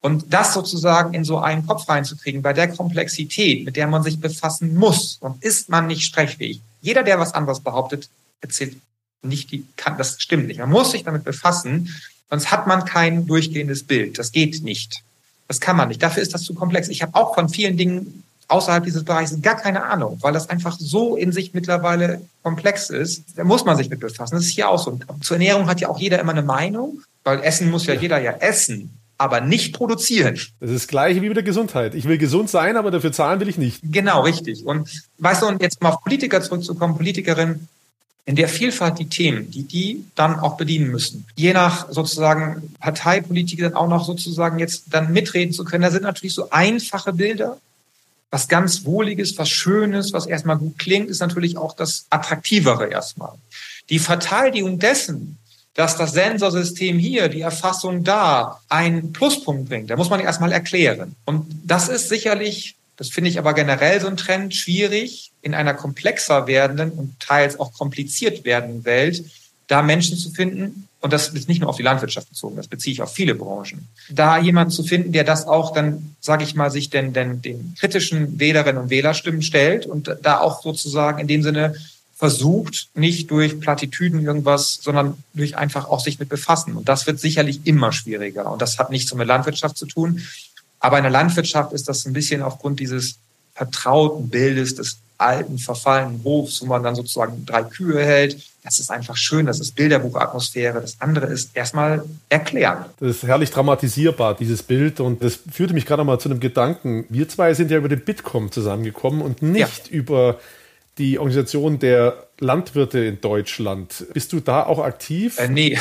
Und 0.00 0.32
das 0.32 0.54
sozusagen 0.54 1.12
in 1.12 1.22
so 1.22 1.36
einen 1.36 1.66
Kopf 1.66 1.86
reinzukriegen, 1.86 2.40
bei 2.40 2.54
der 2.54 2.68
Komplexität, 2.68 3.66
mit 3.66 3.76
der 3.76 3.86
man 3.88 4.02
sich 4.02 4.18
befassen 4.18 4.74
muss, 4.74 5.18
und 5.20 5.44
ist 5.44 5.68
man 5.68 5.86
nicht 5.86 6.02
sprechfähig. 6.02 6.62
Jeder, 6.80 7.02
der 7.02 7.20
was 7.20 7.34
anderes 7.34 7.60
behauptet, 7.60 8.08
erzählt 8.40 8.78
nicht 9.20 9.50
die, 9.50 9.66
kann, 9.76 9.98
das 9.98 10.18
stimmt 10.18 10.46
nicht. 10.46 10.60
Man 10.60 10.70
muss 10.70 10.92
sich 10.92 11.04
damit 11.04 11.24
befassen, 11.24 11.94
sonst 12.30 12.50
hat 12.50 12.66
man 12.66 12.86
kein 12.86 13.26
durchgehendes 13.26 13.82
Bild. 13.82 14.18
Das 14.18 14.32
geht 14.32 14.62
nicht. 14.62 15.02
Das 15.46 15.60
kann 15.60 15.76
man 15.76 15.88
nicht. 15.88 16.02
Dafür 16.02 16.22
ist 16.22 16.32
das 16.32 16.44
zu 16.44 16.54
komplex. 16.54 16.88
Ich 16.88 17.02
habe 17.02 17.14
auch 17.16 17.34
von 17.34 17.50
vielen 17.50 17.76
Dingen 17.76 18.24
außerhalb 18.48 18.84
dieses 18.84 19.04
Bereichs 19.04 19.40
gar 19.42 19.56
keine 19.56 19.84
Ahnung, 19.84 20.18
weil 20.22 20.32
das 20.32 20.48
einfach 20.48 20.76
so 20.78 21.16
in 21.16 21.32
sich 21.32 21.54
mittlerweile 21.54 22.20
komplex 22.42 22.90
ist. 22.90 23.24
Da 23.36 23.44
muss 23.44 23.64
man 23.64 23.76
sich 23.76 23.90
mit 23.90 24.00
befassen. 24.00 24.34
Das 24.34 24.44
ist 24.44 24.50
hier 24.50 24.68
auch 24.68 24.78
so. 24.78 24.98
Zur 25.20 25.36
Ernährung 25.36 25.66
hat 25.66 25.80
ja 25.80 25.88
auch 25.88 25.98
jeder 25.98 26.18
immer 26.18 26.32
eine 26.32 26.42
Meinung, 26.42 27.02
weil 27.24 27.42
Essen 27.42 27.70
muss 27.70 27.86
ja, 27.86 27.94
ja. 27.94 28.00
jeder 28.00 28.20
ja 28.20 28.32
essen 28.32 28.90
aber 29.20 29.40
nicht 29.40 29.74
produzieren. 29.74 30.36
Das 30.60 30.70
ist 30.70 30.82
das 30.82 30.86
Gleiche 30.86 31.20
wie 31.20 31.28
mit 31.28 31.36
der 31.36 31.42
Gesundheit. 31.42 31.96
Ich 31.96 32.04
will 32.04 32.18
gesund 32.18 32.48
sein, 32.48 32.76
aber 32.76 32.92
dafür 32.92 33.10
zahlen 33.10 33.40
will 33.40 33.48
ich 33.48 33.58
nicht. 33.58 33.80
Genau, 33.82 34.22
richtig. 34.22 34.64
Und 34.64 34.88
weißt 35.18 35.42
du, 35.42 35.46
und 35.46 35.60
jetzt 35.60 35.82
mal 35.82 35.90
auf 35.90 36.02
Politiker 36.02 36.40
zurückzukommen, 36.40 36.96
Politikerin, 36.96 37.66
in 38.26 38.36
der 38.36 38.48
Vielfalt 38.48 38.98
die 38.98 39.08
Themen, 39.08 39.50
die 39.50 39.62
die 39.62 40.04
dann 40.14 40.38
auch 40.38 40.56
bedienen 40.56 40.90
müssen. 40.90 41.24
Je 41.34 41.52
nach 41.52 41.90
sozusagen 41.90 42.74
Parteipolitik 42.78 43.60
dann 43.60 43.74
auch 43.74 43.88
noch 43.88 44.04
sozusagen 44.04 44.58
jetzt 44.58 44.84
dann 44.90 45.12
mitreden 45.12 45.52
zu 45.52 45.64
können. 45.64 45.82
Da 45.82 45.90
sind 45.90 46.02
natürlich 46.02 46.34
so 46.34 46.50
einfache 46.50 47.12
Bilder, 47.12 47.56
was 48.30 48.48
ganz 48.48 48.84
Wohliges, 48.84 49.38
was 49.38 49.48
Schönes, 49.48 50.12
was 50.12 50.26
erstmal 50.26 50.58
gut 50.58 50.78
klingt, 50.78 51.08
ist 51.08 51.20
natürlich 51.20 51.56
auch 51.56 51.74
das 51.74 52.06
Attraktivere 52.10 52.88
erstmal. 52.88 53.34
Die 53.88 53.98
Verteidigung 53.98 54.78
dessen, 54.78 55.38
dass 55.74 55.96
das 55.96 56.12
Sensorsystem 56.12 56.98
hier, 56.98 57.28
die 57.28 57.40
Erfassung 57.40 58.04
da, 58.04 58.60
einen 58.68 59.12
Pluspunkt 59.12 59.68
bringt, 59.68 59.90
da 59.90 59.96
muss 59.96 60.10
man 60.10 60.20
erstmal 60.20 60.52
erklären. 60.52 61.14
Und 61.24 61.46
das 61.64 61.88
ist 61.88 62.08
sicherlich, 62.08 62.76
das 62.96 63.10
finde 63.10 63.30
ich 63.30 63.38
aber 63.38 63.54
generell 63.54 64.00
so 64.00 64.08
ein 64.08 64.16
Trend, 64.16 64.54
schwierig 64.54 65.30
in 65.40 65.54
einer 65.54 65.74
komplexer 65.74 66.46
werdenden 66.46 66.90
und 66.90 67.20
teils 67.20 67.58
auch 67.60 67.72
kompliziert 67.72 68.44
werdenden 68.44 68.84
Welt, 68.84 69.24
da 69.68 69.82
Menschen 69.82 70.18
zu 70.18 70.30
finden, 70.30 70.87
und 71.00 71.12
das 71.12 71.28
ist 71.28 71.48
nicht 71.48 71.60
nur 71.60 71.70
auf 71.70 71.76
die 71.76 71.82
Landwirtschaft 71.82 72.28
bezogen, 72.28 72.56
das 72.56 72.66
beziehe 72.66 72.92
ich 72.92 73.02
auf 73.02 73.12
viele 73.12 73.34
Branchen, 73.34 73.86
da 74.10 74.38
jemanden 74.38 74.72
zu 74.72 74.82
finden, 74.82 75.12
der 75.12 75.24
das 75.24 75.46
auch 75.46 75.72
dann, 75.72 76.16
sage 76.20 76.44
ich 76.44 76.54
mal, 76.54 76.70
sich 76.70 76.90
denn, 76.90 77.12
denn 77.12 77.40
den 77.40 77.74
kritischen 77.78 78.38
Wählerinnen 78.40 78.82
und 78.82 78.90
Wählerstimmen 78.90 79.42
stellt 79.42 79.86
und 79.86 80.16
da 80.22 80.40
auch 80.40 80.62
sozusagen 80.62 81.20
in 81.20 81.28
dem 81.28 81.42
Sinne 81.42 81.74
versucht, 82.16 82.88
nicht 82.94 83.30
durch 83.30 83.60
Plattitüden 83.60 84.24
irgendwas, 84.24 84.80
sondern 84.82 85.22
durch 85.34 85.56
einfach 85.56 85.88
auch 85.88 86.00
sich 86.00 86.18
mit 86.18 86.28
befassen. 86.28 86.74
Und 86.74 86.88
das 86.88 87.06
wird 87.06 87.20
sicherlich 87.20 87.60
immer 87.62 87.92
schwieriger. 87.92 88.50
Und 88.50 88.60
das 88.60 88.76
hat 88.80 88.90
nichts 88.90 89.14
mit 89.14 89.28
Landwirtschaft 89.28 89.76
zu 89.76 89.86
tun. 89.86 90.20
Aber 90.80 90.96
in 90.96 91.04
der 91.04 91.12
Landwirtschaft 91.12 91.72
ist 91.72 91.88
das 91.88 92.06
ein 92.06 92.12
bisschen 92.12 92.42
aufgrund 92.42 92.80
dieses 92.80 93.18
vertrauten 93.54 94.28
Bildes 94.30 94.74
des 94.74 94.98
alten, 95.18 95.58
verfallenen 95.58 96.22
Hofs, 96.24 96.62
wo 96.62 96.66
man 96.66 96.82
dann 96.82 96.94
sozusagen 96.94 97.44
drei 97.44 97.64
Kühe 97.64 98.02
hält. 98.02 98.38
Das 98.62 98.78
ist 98.78 98.90
einfach 98.90 99.16
schön, 99.16 99.46
das 99.46 99.60
ist 99.60 99.74
Bilderbuchatmosphäre. 99.74 100.80
Das 100.80 101.00
andere 101.00 101.26
ist 101.26 101.50
erstmal 101.54 102.04
erklären. 102.28 102.84
Das 103.00 103.16
ist 103.16 103.22
herrlich 103.24 103.50
dramatisierbar, 103.50 104.34
dieses 104.34 104.62
Bild. 104.62 105.00
Und 105.00 105.22
das 105.22 105.38
führte 105.50 105.74
mich 105.74 105.86
gerade 105.86 106.04
mal 106.04 106.18
zu 106.18 106.28
einem 106.28 106.40
Gedanken. 106.40 107.04
Wir 107.08 107.28
zwei 107.28 107.54
sind 107.54 107.70
ja 107.70 107.78
über 107.78 107.88
den 107.88 108.00
Bitkom 108.00 108.52
zusammengekommen 108.52 109.22
und 109.22 109.42
nicht 109.42 109.88
ja. 109.90 109.92
über 109.92 110.38
die 110.98 111.18
Organisation 111.18 111.78
der 111.78 112.28
Landwirte 112.40 113.00
in 113.00 113.20
Deutschland. 113.20 114.06
Bist 114.12 114.32
du 114.32 114.40
da 114.40 114.64
auch 114.64 114.78
aktiv? 114.78 115.38
Äh, 115.38 115.48
nee. 115.48 115.78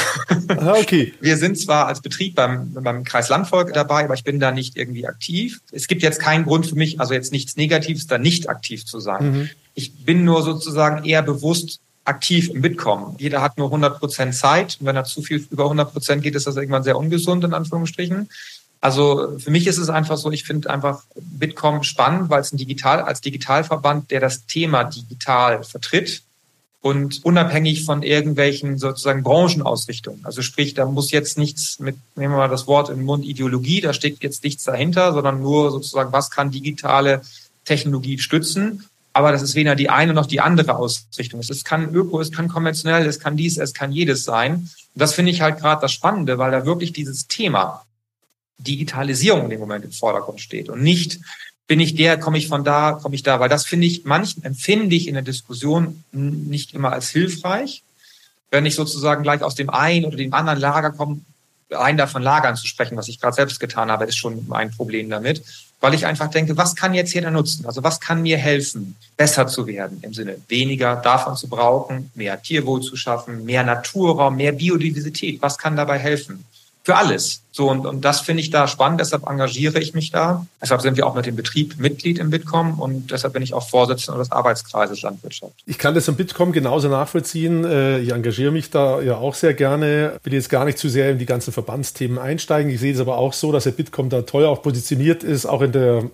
ah, 0.47 0.75
okay. 0.79 1.13
Wir 1.21 1.37
sind 1.37 1.57
zwar 1.57 1.87
als 1.87 2.01
Betrieb 2.01 2.35
beim, 2.35 2.73
beim 2.73 3.03
Kreis 3.03 3.29
Landvolk 3.29 3.73
dabei, 3.73 4.05
aber 4.05 4.13
ich 4.13 4.23
bin 4.23 4.39
da 4.39 4.51
nicht 4.51 4.77
irgendwie 4.77 5.07
aktiv. 5.07 5.59
Es 5.71 5.87
gibt 5.87 6.01
jetzt 6.01 6.19
keinen 6.19 6.45
Grund 6.45 6.67
für 6.67 6.75
mich, 6.75 6.99
also 6.99 7.13
jetzt 7.13 7.31
nichts 7.31 7.57
Negatives, 7.57 8.07
da 8.07 8.17
nicht 8.17 8.49
aktiv 8.49 8.85
zu 8.85 8.99
sein. 8.99 9.31
Mhm. 9.31 9.49
Ich 9.73 9.93
bin 10.05 10.23
nur 10.23 10.41
sozusagen 10.43 11.05
eher 11.05 11.21
bewusst 11.21 11.79
aktiv 12.07 12.49
im 12.49 12.61
Bitkom. 12.61 13.15
Jeder 13.19 13.41
hat 13.41 13.57
nur 13.57 13.67
100 13.67 13.99
Prozent 13.99 14.33
Zeit. 14.33 14.77
Und 14.79 14.87
wenn 14.87 14.95
er 14.95 15.03
zu 15.03 15.21
viel 15.21 15.45
über 15.51 15.63
100 15.63 15.91
Prozent 15.91 16.23
geht, 16.23 16.35
ist 16.35 16.47
das 16.47 16.55
irgendwann 16.55 16.83
sehr 16.83 16.97
ungesund, 16.97 17.43
in 17.43 17.53
Anführungsstrichen. 17.53 18.29
Also 18.79 19.37
für 19.39 19.51
mich 19.51 19.67
ist 19.67 19.77
es 19.77 19.89
einfach 19.89 20.17
so, 20.17 20.31
ich 20.31 20.43
finde 20.43 20.69
einfach 20.69 21.03
Bitkom 21.15 21.83
spannend, 21.83 22.29
weil 22.29 22.41
es 22.41 22.51
ein 22.51 22.57
Digital, 22.57 23.01
als 23.01 23.21
Digitalverband, 23.21 24.11
der 24.11 24.19
das 24.19 24.45
Thema 24.45 24.83
digital 24.83 25.63
vertritt 25.63 26.21
und 26.81 27.25
unabhängig 27.25 27.85
von 27.85 28.03
irgendwelchen 28.03 28.77
sozusagen 28.77 29.23
Branchenausrichtungen. 29.23 30.23
Also 30.23 30.41
sprich, 30.41 30.73
da 30.73 30.85
muss 30.85 31.11
jetzt 31.11 31.37
nichts 31.37 31.79
mit, 31.79 31.97
nehmen 32.15 32.33
wir 32.33 32.37
mal 32.37 32.49
das 32.49 32.67
Wort 32.67 32.89
im 32.89 33.03
Mund, 33.03 33.25
Ideologie, 33.25 33.81
da 33.81 33.93
steht 33.93 34.21
jetzt 34.21 34.43
nichts 34.43 34.63
dahinter, 34.63 35.11
sondern 35.11 35.41
nur 35.41 35.71
sozusagen, 35.71 36.13
was 36.13 36.29
kann 36.29 36.51
digitale 36.51 37.21
Technologie 37.65 38.19
stützen. 38.19 38.85
Aber 39.11 39.31
das 39.31 39.41
ist 39.41 39.55
weder 39.55 39.75
die 39.75 39.89
eine 39.89 40.13
noch 40.13 40.27
die 40.27 40.39
andere 40.39 40.75
Ausrichtung. 40.75 41.39
Es 41.39 41.63
kann 41.63 41.93
öko, 41.93 42.21
es 42.21 42.31
kann 42.31 42.47
konventionell, 42.47 43.07
es 43.07 43.19
kann 43.19 43.35
dies, 43.35 43.57
es 43.57 43.73
kann 43.73 43.91
jedes 43.91 44.23
sein. 44.23 44.53
Und 44.53 44.69
das 44.93 45.15
finde 45.15 45.31
ich 45.31 45.41
halt 45.41 45.57
gerade 45.57 45.81
das 45.81 45.91
Spannende, 45.91 46.37
weil 46.37 46.51
da 46.51 46.67
wirklich 46.67 46.93
dieses 46.93 47.27
Thema 47.27 47.81
Digitalisierung 48.57 49.45
in 49.45 49.49
dem 49.51 49.59
Moment 49.59 49.85
im 49.85 49.91
Vordergrund 49.91 50.41
steht 50.41 50.69
und 50.69 50.81
nicht 50.81 51.19
bin 51.67 51.79
ich 51.79 51.95
der, 51.95 52.17
komme 52.17 52.37
ich 52.37 52.47
von 52.47 52.63
da, 52.63 52.93
komme 52.93 53.15
ich 53.15 53.23
da, 53.23 53.39
weil 53.39 53.49
das 53.49 53.65
finde 53.65 53.87
ich, 53.87 54.05
manchen 54.05 54.43
empfinde 54.43 54.95
ich 54.95 55.07
in 55.07 55.15
der 55.15 55.23
Diskussion 55.23 56.03
nicht 56.11 56.73
immer 56.73 56.93
als 56.93 57.09
hilfreich, 57.09 57.83
wenn 58.51 58.65
ich 58.65 58.75
sozusagen 58.75 59.23
gleich 59.23 59.43
aus 59.43 59.55
dem 59.55 59.69
einen 59.69 60.05
oder 60.05 60.15
dem 60.15 60.33
anderen 60.33 60.59
Lager 60.59 60.91
komme, 60.91 61.19
rein 61.69 61.97
davon 61.97 62.23
Lagern 62.23 62.55
zu 62.55 62.65
sprechen, 62.65 62.95
was 62.95 63.09
ich 63.09 63.19
gerade 63.19 63.35
selbst 63.35 63.59
getan 63.59 63.91
habe, 63.91 64.05
ist 64.05 64.15
schon 64.15 64.47
mein 64.47 64.71
Problem 64.71 65.09
damit, 65.09 65.43
weil 65.81 65.93
ich 65.93 66.05
einfach 66.05 66.29
denke, 66.29 66.55
was 66.55 66.75
kann 66.75 66.93
jetzt 66.93 67.13
jeder 67.13 67.29
nutzen? 67.29 67.65
Also 67.65 67.83
was 67.83 67.99
kann 67.99 68.21
mir 68.21 68.37
helfen, 68.37 68.95
besser 69.17 69.47
zu 69.47 69.67
werden 69.67 69.99
im 70.01 70.13
Sinne 70.13 70.37
weniger 70.47 70.95
davon 70.95 71.35
zu 71.35 71.49
brauchen, 71.49 72.09
mehr 72.15 72.41
Tierwohl 72.41 72.81
zu 72.81 72.95
schaffen, 72.95 73.43
mehr 73.43 73.63
Naturraum, 73.63 74.37
mehr 74.37 74.53
Biodiversität. 74.53 75.41
Was 75.41 75.57
kann 75.57 75.75
dabei 75.75 75.99
helfen? 75.99 76.45
Für 76.87 76.95
alles. 76.95 77.41
So, 77.51 77.69
und, 77.69 77.85
und 77.85 78.05
das 78.05 78.21
finde 78.21 78.39
ich 78.39 78.49
da 78.49 78.65
spannend, 78.65 79.01
deshalb 79.01 79.27
engagiere 79.27 79.77
ich 79.77 79.93
mich 79.93 80.11
da. 80.11 80.45
Deshalb 80.61 80.81
sind 80.81 80.95
wir 80.95 81.05
auch 81.05 81.15
mit 81.15 81.25
dem 81.25 81.35
Betrieb 81.35 81.77
Mitglied 81.79 82.17
im 82.17 82.29
Bitkom 82.29 82.79
und 82.79 83.11
deshalb 83.11 83.33
bin 83.33 83.43
ich 83.43 83.53
auch 83.53 83.67
Vorsitzender 83.67 84.17
des 84.19 84.31
Arbeitskreises 84.31 85.01
Landwirtschaft. 85.01 85.51
Ich 85.65 85.77
kann 85.79 85.95
das 85.95 86.07
im 86.07 86.15
Bitkom 86.15 86.53
genauso 86.53 86.87
nachvollziehen. 86.87 87.65
Äh, 87.65 87.99
ich 87.99 88.13
engagiere 88.13 88.53
mich 88.53 88.69
da 88.69 89.01
ja 89.01 89.17
auch 89.17 89.35
sehr 89.35 89.53
gerne. 89.53 90.17
Will 90.23 90.31
jetzt 90.31 90.49
gar 90.49 90.63
nicht 90.63 90.77
zu 90.77 90.87
sehr 90.87 91.11
in 91.11 91.19
die 91.19 91.25
ganzen 91.25 91.51
Verbandsthemen 91.51 92.17
einsteigen. 92.17 92.71
Ich 92.71 92.79
sehe 92.79 92.93
es 92.93 93.01
aber 93.01 93.17
auch 93.17 93.33
so, 93.33 93.51
dass 93.51 93.65
der 93.65 93.71
Bitkom 93.71 94.09
da 94.09 94.21
toll 94.21 94.45
auch 94.45 94.61
positioniert 94.61 95.25
ist, 95.25 95.45
auch 95.45 95.63
in 95.63 95.73
der 95.73 96.09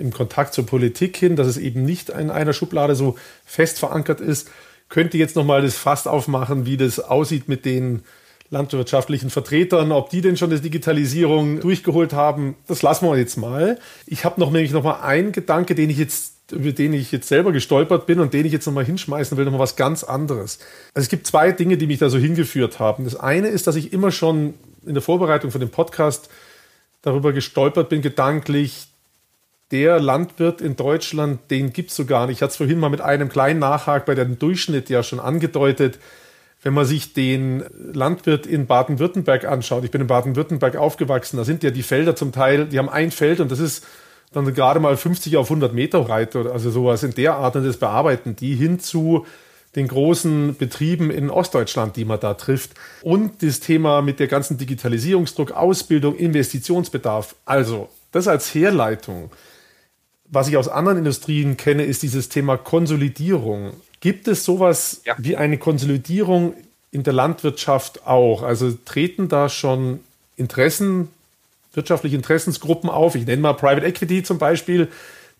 im 0.00 0.12
Kontakt 0.12 0.52
zur 0.52 0.66
Politik 0.66 1.16
hin, 1.16 1.36
dass 1.36 1.46
es 1.46 1.58
eben 1.58 1.84
nicht 1.84 2.08
in 2.08 2.32
einer 2.32 2.54
Schublade 2.54 2.96
so 2.96 3.16
fest 3.46 3.78
verankert 3.78 4.20
ist. 4.20 4.50
Könnte 4.88 5.16
jetzt 5.16 5.36
nochmal 5.36 5.62
das 5.62 5.76
Fass 5.76 6.08
aufmachen, 6.08 6.66
wie 6.66 6.76
das 6.76 6.98
aussieht 6.98 7.48
mit 7.48 7.64
den 7.64 8.02
landwirtschaftlichen 8.50 9.30
Vertretern, 9.30 9.92
ob 9.92 10.10
die 10.10 10.20
denn 10.20 10.36
schon 10.36 10.50
die 10.50 10.60
Digitalisierung 10.60 11.60
durchgeholt 11.60 12.12
haben, 12.12 12.56
das 12.66 12.82
lassen 12.82 13.06
wir 13.06 13.16
jetzt 13.16 13.36
mal. 13.36 13.78
Ich 14.06 14.24
habe 14.24 14.40
noch 14.40 14.50
nämlich 14.50 14.72
noch 14.72 14.82
mal 14.82 15.00
einen 15.00 15.32
Gedanke, 15.32 15.74
den 15.74 15.90
ich 15.90 15.98
jetzt 15.98 16.34
über 16.50 16.72
den 16.72 16.94
ich 16.94 17.12
jetzt 17.12 17.28
selber 17.28 17.52
gestolpert 17.52 18.06
bin 18.06 18.20
und 18.20 18.32
den 18.32 18.46
ich 18.46 18.52
jetzt 18.52 18.66
nochmal 18.66 18.84
hinschmeißen 18.84 19.36
will, 19.36 19.44
nochmal 19.44 19.60
was 19.60 19.76
ganz 19.76 20.02
anderes. 20.02 20.58
Also 20.94 21.04
es 21.04 21.08
gibt 21.10 21.26
zwei 21.26 21.52
Dinge, 21.52 21.76
die 21.76 21.86
mich 21.86 21.98
da 21.98 22.08
so 22.08 22.16
hingeführt 22.18 22.78
haben. 22.78 23.04
Das 23.04 23.16
eine 23.16 23.48
ist, 23.48 23.66
dass 23.66 23.76
ich 23.76 23.92
immer 23.92 24.10
schon 24.10 24.54
in 24.86 24.94
der 24.94 25.02
Vorbereitung 25.02 25.50
von 25.50 25.60
dem 25.60 25.70
Podcast 25.70 26.30
darüber 27.02 27.32
gestolpert 27.32 27.90
bin, 27.90 28.00
gedanklich, 28.00 28.88
der 29.70 30.00
Landwirt 30.00 30.62
in 30.62 30.76
Deutschland, 30.76 31.50
den 31.50 31.74
gibt 31.74 31.90
es 31.90 31.96
so 31.96 32.06
gar 32.06 32.26
nicht. 32.26 32.38
Ich 32.38 32.42
hatte 32.42 32.52
es 32.52 32.56
vorhin 32.56 32.78
mal 32.78 32.88
mit 32.88 33.02
einem 33.02 33.28
kleinen 33.28 33.60
Nachhak 33.60 34.06
bei 34.06 34.14
dem 34.14 34.38
Durchschnitt 34.38 34.88
ja 34.88 35.02
schon 35.02 35.20
angedeutet 35.20 35.98
wenn 36.62 36.74
man 36.74 36.86
sich 36.86 37.12
den 37.12 37.64
Landwirt 37.92 38.46
in 38.46 38.66
Baden-Württemberg 38.66 39.44
anschaut, 39.44 39.84
ich 39.84 39.90
bin 39.90 40.00
in 40.00 40.06
Baden-Württemberg 40.06 40.76
aufgewachsen, 40.76 41.36
da 41.36 41.44
sind 41.44 41.62
ja 41.62 41.70
die 41.70 41.82
Felder 41.82 42.16
zum 42.16 42.32
Teil, 42.32 42.66
die 42.66 42.78
haben 42.78 42.88
ein 42.88 43.10
Feld 43.10 43.40
und 43.40 43.50
das 43.50 43.60
ist 43.60 43.86
dann 44.32 44.52
gerade 44.52 44.80
mal 44.80 44.96
50 44.96 45.36
auf 45.36 45.46
100 45.46 45.72
Meter 45.72 46.02
breit 46.02 46.36
oder 46.36 46.52
also 46.52 46.70
sowas 46.70 47.02
in 47.02 47.14
der 47.14 47.34
Art 47.34 47.56
und 47.56 47.64
das 47.64 47.76
bearbeiten 47.76 48.36
die 48.36 48.54
hin 48.54 48.80
zu 48.80 49.24
den 49.76 49.88
großen 49.88 50.56
Betrieben 50.56 51.10
in 51.10 51.30
Ostdeutschland, 51.30 51.96
die 51.96 52.04
man 52.04 52.18
da 52.18 52.34
trifft. 52.34 52.72
Und 53.02 53.42
das 53.42 53.60
Thema 53.60 54.02
mit 54.02 54.18
der 54.18 54.26
ganzen 54.26 54.58
Digitalisierungsdruck, 54.58 55.52
Ausbildung, 55.52 56.16
Investitionsbedarf. 56.16 57.36
Also, 57.44 57.88
das 58.10 58.28
als 58.28 58.54
Herleitung. 58.54 59.30
Was 60.24 60.48
ich 60.48 60.56
aus 60.56 60.68
anderen 60.68 60.98
Industrien 60.98 61.56
kenne, 61.56 61.84
ist 61.84 62.02
dieses 62.02 62.28
Thema 62.28 62.56
Konsolidierung. 62.56 63.72
Gibt 64.00 64.28
es 64.28 64.44
sowas 64.44 65.02
ja. 65.04 65.14
wie 65.18 65.36
eine 65.36 65.58
Konsolidierung 65.58 66.54
in 66.90 67.02
der 67.02 67.12
Landwirtschaft 67.12 68.06
auch? 68.06 68.42
Also 68.42 68.72
treten 68.84 69.28
da 69.28 69.48
schon 69.48 70.00
Interessen, 70.36 71.08
wirtschaftliche 71.72 72.16
Interessensgruppen 72.16 72.90
auf? 72.90 73.14
Ich 73.14 73.26
nenne 73.26 73.42
mal 73.42 73.54
Private 73.54 73.86
Equity 73.86 74.22
zum 74.22 74.38
Beispiel, 74.38 74.88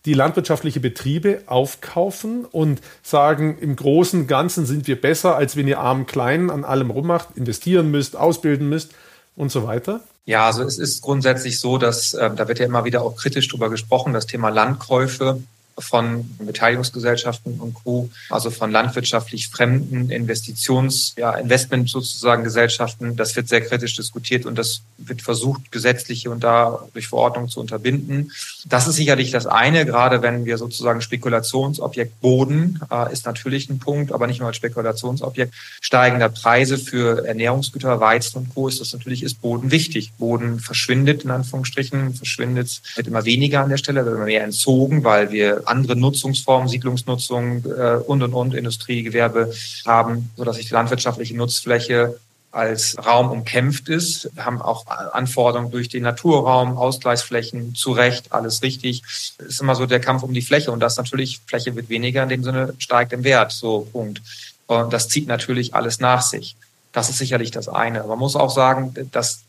die 0.05 0.13
landwirtschaftliche 0.13 0.79
Betriebe 0.79 1.41
aufkaufen 1.45 2.45
und 2.45 2.81
sagen, 3.03 3.57
im 3.59 3.75
Großen 3.75 4.21
und 4.21 4.27
Ganzen 4.27 4.65
sind 4.65 4.87
wir 4.87 4.99
besser, 4.99 5.35
als 5.35 5.55
wenn 5.55 5.67
ihr 5.67 5.79
armen 5.79 6.05
Kleinen 6.05 6.49
an 6.49 6.63
allem 6.63 6.89
rummacht, 6.89 7.29
investieren 7.35 7.91
müsst, 7.91 8.15
ausbilden 8.15 8.69
müsst 8.69 8.91
und 9.35 9.51
so 9.51 9.67
weiter? 9.67 10.01
Ja, 10.25 10.45
also 10.45 10.63
es 10.63 10.77
ist 10.77 11.01
grundsätzlich 11.01 11.59
so, 11.59 11.77
dass 11.77 12.13
äh, 12.13 12.29
da 12.33 12.47
wird 12.47 12.59
ja 12.59 12.65
immer 12.65 12.85
wieder 12.85 13.01
auch 13.01 13.15
kritisch 13.15 13.47
drüber 13.47 13.69
gesprochen, 13.69 14.13
das 14.13 14.27
Thema 14.27 14.49
Landkäufe 14.49 15.41
von 15.79 16.29
Beteiligungsgesellschaften 16.39 17.59
und 17.59 17.73
Co., 17.73 18.09
also 18.29 18.51
von 18.51 18.71
landwirtschaftlich 18.71 19.47
fremden 19.47 20.09
Investitions-, 20.09 21.13
ja, 21.17 21.31
Investment 21.33 21.89
sozusagen 21.89 22.43
Gesellschaften. 22.43 23.15
Das 23.15 23.35
wird 23.35 23.47
sehr 23.47 23.61
kritisch 23.61 23.95
diskutiert 23.95 24.45
und 24.45 24.57
das 24.57 24.81
wird 24.97 25.21
versucht, 25.21 25.71
gesetzlich 25.71 26.21
hier 26.21 26.31
und 26.31 26.43
da 26.43 26.87
durch 26.93 27.07
Verordnung 27.07 27.49
zu 27.49 27.59
unterbinden. 27.59 28.31
Das 28.65 28.87
ist 28.87 28.95
sicherlich 28.95 29.31
das 29.31 29.45
eine, 29.45 29.85
gerade 29.85 30.21
wenn 30.21 30.45
wir 30.45 30.57
sozusagen 30.57 31.01
Spekulationsobjekt 31.01 32.19
Boden 32.21 32.79
äh, 32.91 33.11
ist 33.11 33.25
natürlich 33.25 33.69
ein 33.69 33.79
Punkt, 33.79 34.11
aber 34.11 34.27
nicht 34.27 34.39
nur 34.39 34.47
als 34.47 34.57
Spekulationsobjekt. 34.57 35.53
Steigender 35.81 36.29
Preise 36.29 36.77
für 36.77 37.25
Ernährungsgüter, 37.25 37.99
Weizen 37.99 38.39
und 38.39 38.53
Co. 38.53 38.67
ist 38.67 38.81
das 38.81 38.93
natürlich, 38.93 39.23
ist 39.23 39.41
Boden 39.41 39.71
wichtig. 39.71 40.11
Boden 40.17 40.59
verschwindet 40.59 41.23
in 41.23 41.31
Anführungsstrichen, 41.31 42.13
verschwindet, 42.13 42.81
wird 42.95 43.07
immer 43.07 43.25
weniger 43.25 43.63
an 43.63 43.69
der 43.69 43.77
Stelle, 43.77 44.05
wird 44.05 44.15
immer 44.15 44.25
mehr 44.25 44.43
entzogen, 44.43 45.03
weil 45.03 45.31
wir 45.31 45.63
andere 45.69 45.95
Nutzungsformen, 45.95 46.67
Siedlungsnutzung 46.67 47.65
äh, 47.65 47.97
und 48.05 48.21
und 48.23 48.33
und 48.33 48.53
Industriegewerbe 48.53 49.53
haben, 49.85 50.31
so 50.35 50.43
dass 50.43 50.57
sich 50.57 50.67
die 50.67 50.73
landwirtschaftliche 50.73 51.35
Nutzfläche 51.35 52.19
als 52.51 52.97
Raum 53.05 53.29
umkämpft 53.29 53.89
ist. 53.89 54.29
Wir 54.33 54.45
haben 54.45 54.61
auch 54.61 54.87
Anforderungen 54.87 55.71
durch 55.71 55.87
den 55.87 56.03
Naturraum, 56.03 56.77
Ausgleichsflächen, 56.77 57.75
zu 57.75 57.91
Recht, 57.91 58.31
alles 58.31 58.63
richtig. 58.63 59.03
Es 59.37 59.45
ist 59.45 59.61
immer 59.61 59.75
so 59.75 59.85
der 59.85 59.99
Kampf 59.99 60.23
um 60.23 60.33
die 60.33 60.41
Fläche 60.41 60.71
und 60.71 60.79
das 60.79 60.97
natürlich, 60.97 61.41
Fläche 61.45 61.75
wird 61.75 61.89
weniger, 61.89 62.23
in 62.23 62.29
dem 62.29 62.43
Sinne 62.43 62.73
steigt 62.79 63.13
im 63.13 63.23
Wert, 63.23 63.51
so 63.51 63.87
Punkt. 63.91 64.21
Und 64.65 64.91
das 64.93 65.09
zieht 65.09 65.27
natürlich 65.27 65.75
alles 65.75 65.99
nach 65.99 66.21
sich. 66.21 66.55
Das 66.91 67.09
ist 67.09 67.19
sicherlich 67.19 67.51
das 67.51 67.69
eine. 67.69 68.03
Man 68.03 68.17
muss 68.17 68.35
auch 68.35 68.49
sagen, 68.49 68.95
dass 69.11 69.41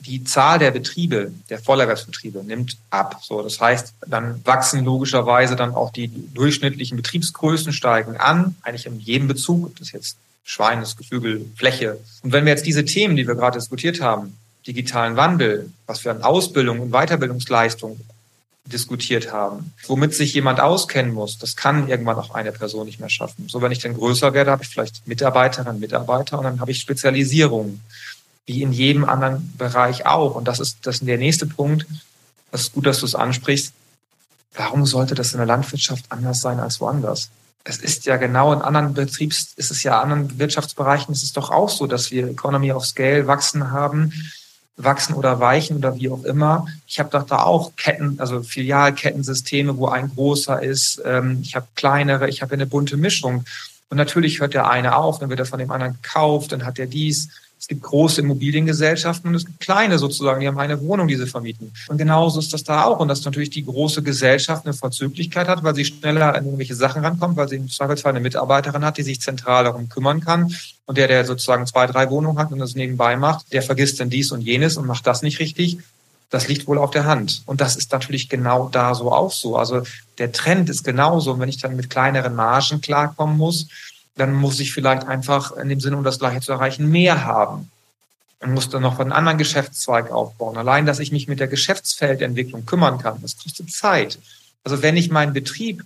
die 0.00 0.24
Zahl 0.24 0.58
der 0.58 0.70
Betriebe, 0.70 1.32
der 1.48 1.58
Vollerwerbsbetriebe 1.58 2.42
nimmt 2.44 2.76
ab. 2.90 3.20
So, 3.22 3.42
das 3.42 3.60
heißt, 3.60 3.94
dann 4.06 4.40
wachsen 4.44 4.84
logischerweise 4.84 5.56
dann 5.56 5.74
auch 5.74 5.92
die 5.92 6.08
durchschnittlichen 6.34 6.96
Betriebsgrößen 6.96 7.72
steigen 7.72 8.16
an, 8.16 8.56
eigentlich 8.62 8.86
in 8.86 8.98
jedem 8.98 9.28
Bezug. 9.28 9.76
Das 9.76 9.88
ist 9.88 9.92
jetzt 9.92 10.16
Schwein, 10.44 10.80
das 10.80 10.96
Geflügel, 10.96 11.46
Fläche. 11.56 11.98
Und 12.22 12.32
wenn 12.32 12.44
wir 12.44 12.52
jetzt 12.52 12.66
diese 12.66 12.84
Themen, 12.84 13.16
die 13.16 13.26
wir 13.26 13.34
gerade 13.34 13.58
diskutiert 13.58 14.00
haben, 14.00 14.36
digitalen 14.66 15.16
Wandel, 15.16 15.70
was 15.86 16.04
wir 16.04 16.12
an 16.12 16.22
Ausbildung 16.22 16.80
und 16.80 16.90
Weiterbildungsleistung 16.90 18.00
diskutiert 18.64 19.32
haben, 19.32 19.72
womit 19.86 20.14
sich 20.14 20.34
jemand 20.34 20.60
auskennen 20.60 21.12
muss, 21.12 21.38
das 21.38 21.56
kann 21.56 21.88
irgendwann 21.88 22.16
auch 22.16 22.34
eine 22.34 22.52
Person 22.52 22.86
nicht 22.86 23.00
mehr 23.00 23.10
schaffen. 23.10 23.48
So, 23.48 23.62
wenn 23.62 23.72
ich 23.72 23.80
dann 23.80 23.94
größer 23.94 24.32
werde, 24.32 24.50
habe 24.50 24.62
ich 24.62 24.68
vielleicht 24.68 25.06
Mitarbeiterinnen, 25.06 25.80
Mitarbeiter 25.80 26.38
und 26.38 26.44
dann 26.44 26.60
habe 26.60 26.70
ich 26.70 26.80
Spezialisierungen 26.80 27.80
wie 28.50 28.62
in 28.62 28.72
jedem 28.72 29.04
anderen 29.04 29.52
Bereich 29.56 30.06
auch. 30.06 30.34
Und 30.34 30.48
das 30.48 30.58
ist, 30.58 30.78
das 30.82 30.96
ist 30.96 31.06
der 31.06 31.18
nächste 31.18 31.46
Punkt. 31.46 31.86
Das 32.50 32.62
ist 32.62 32.72
gut, 32.72 32.86
dass 32.86 32.98
du 33.00 33.06
es 33.06 33.14
ansprichst. 33.14 33.72
warum 34.54 34.84
sollte 34.84 35.14
das 35.14 35.32
in 35.32 35.38
der 35.38 35.46
Landwirtschaft 35.46 36.06
anders 36.08 36.40
sein 36.40 36.58
als 36.58 36.80
woanders? 36.80 37.30
Es 37.62 37.78
ist 37.78 38.06
ja 38.06 38.16
genau 38.16 38.52
in 38.52 38.60
anderen 38.60 38.94
Betriebs, 38.94 39.52
ist 39.54 39.70
es 39.70 39.84
ja 39.84 40.02
in 40.02 40.10
anderen 40.10 40.38
Wirtschaftsbereichen 40.40 41.12
ist 41.14 41.22
es 41.22 41.32
doch 41.32 41.50
auch 41.50 41.68
so, 41.68 41.86
dass 41.86 42.10
wir 42.10 42.26
Economy 42.28 42.72
of 42.72 42.84
Scale 42.84 43.28
wachsen 43.28 43.70
haben, 43.70 44.12
wachsen 44.76 45.14
oder 45.14 45.38
weichen 45.38 45.76
oder 45.76 45.94
wie 45.94 46.08
auch 46.08 46.24
immer. 46.24 46.66
Ich 46.88 46.98
habe 46.98 47.10
doch 47.10 47.24
da 47.24 47.44
auch 47.44 47.76
Ketten, 47.76 48.18
also 48.18 48.42
Filialkettensysteme, 48.42 49.76
wo 49.76 49.86
ein 49.86 50.10
großer 50.12 50.60
ist. 50.60 51.00
Ähm, 51.04 51.38
ich 51.42 51.54
habe 51.54 51.66
kleinere, 51.76 52.28
ich 52.28 52.42
habe 52.42 52.54
eine 52.54 52.66
bunte 52.66 52.96
Mischung. 52.96 53.44
Und 53.90 53.96
natürlich 53.96 54.40
hört 54.40 54.54
der 54.54 54.68
eine 54.68 54.96
auf, 54.96 55.20
dann 55.20 55.30
wird 55.30 55.38
er 55.38 55.46
von 55.46 55.60
dem 55.60 55.70
anderen 55.70 55.94
gekauft, 56.02 56.50
dann 56.50 56.64
hat 56.64 56.80
er 56.80 56.86
dies. 56.86 57.28
Es 57.60 57.68
gibt 57.68 57.82
große 57.82 58.22
Immobiliengesellschaften 58.22 59.28
und 59.28 59.34
es 59.34 59.44
gibt 59.44 59.60
kleine 59.60 59.98
sozusagen, 59.98 60.40
die 60.40 60.48
haben 60.48 60.58
eine 60.58 60.80
Wohnung, 60.80 61.08
die 61.08 61.16
sie 61.16 61.26
vermieten. 61.26 61.70
Und 61.88 61.98
genauso 61.98 62.40
ist 62.40 62.54
das 62.54 62.64
da 62.64 62.84
auch. 62.84 63.00
Und 63.00 63.08
dass 63.08 63.22
natürlich 63.26 63.50
die 63.50 63.66
große 63.66 64.02
Gesellschaft 64.02 64.64
eine 64.64 64.72
Vorzüglichkeit 64.72 65.46
hat, 65.46 65.62
weil 65.62 65.74
sie 65.74 65.84
schneller 65.84 66.34
an 66.34 66.46
irgendwelche 66.46 66.74
Sachen 66.74 67.04
rankommt, 67.04 67.36
weil 67.36 67.48
sie 67.48 67.56
im 67.56 67.68
Zweifelsfall 67.68 68.12
eine 68.12 68.20
Mitarbeiterin 68.20 68.82
hat, 68.82 68.96
die 68.96 69.02
sich 69.02 69.20
zentral 69.20 69.64
darum 69.64 69.90
kümmern 69.90 70.20
kann. 70.20 70.54
Und 70.86 70.96
der, 70.96 71.06
der 71.06 71.26
sozusagen 71.26 71.66
zwei, 71.66 71.86
drei 71.86 72.08
Wohnungen 72.08 72.38
hat 72.38 72.50
und 72.50 72.60
das 72.60 72.74
nebenbei 72.74 73.16
macht, 73.16 73.52
der 73.52 73.60
vergisst 73.60 74.00
dann 74.00 74.08
dies 74.08 74.32
und 74.32 74.40
jenes 74.40 74.78
und 74.78 74.86
macht 74.86 75.06
das 75.06 75.20
nicht 75.20 75.38
richtig. 75.38 75.76
Das 76.30 76.48
liegt 76.48 76.66
wohl 76.66 76.78
auf 76.78 76.92
der 76.92 77.04
Hand. 77.04 77.42
Und 77.44 77.60
das 77.60 77.76
ist 77.76 77.92
natürlich 77.92 78.30
genau 78.30 78.70
da 78.70 78.94
so 78.94 79.12
auch 79.12 79.32
so. 79.32 79.58
Also 79.58 79.82
der 80.16 80.32
Trend 80.32 80.70
ist 80.70 80.82
genauso. 80.82 81.32
Und 81.32 81.40
wenn 81.40 81.50
ich 81.50 81.58
dann 81.58 81.76
mit 81.76 81.90
kleineren 81.90 82.34
Margen 82.34 82.80
klarkommen 82.80 83.36
muss, 83.36 83.66
dann 84.20 84.34
muss 84.34 84.60
ich 84.60 84.72
vielleicht 84.72 85.06
einfach 85.06 85.56
in 85.56 85.70
dem 85.70 85.80
Sinne, 85.80 85.96
um 85.96 86.04
das 86.04 86.18
Gleiche 86.18 86.40
zu 86.40 86.52
erreichen, 86.52 86.90
mehr 86.90 87.24
haben. 87.24 87.70
Und 88.40 88.52
muss 88.52 88.68
dann 88.68 88.82
noch 88.82 88.98
einen 88.98 89.12
anderen 89.12 89.38
Geschäftszweig 89.38 90.10
aufbauen. 90.10 90.56
Allein, 90.56 90.86
dass 90.86 90.98
ich 90.98 91.12
mich 91.12 91.28
mit 91.28 91.40
der 91.40 91.48
Geschäftsfeldentwicklung 91.48 92.64
kümmern 92.64 92.98
kann, 92.98 93.18
das 93.20 93.36
kostet 93.36 93.70
Zeit. 93.70 94.18
Also 94.64 94.82
wenn 94.82 94.96
ich 94.96 95.10
meinen 95.10 95.32
Betrieb, 95.32 95.84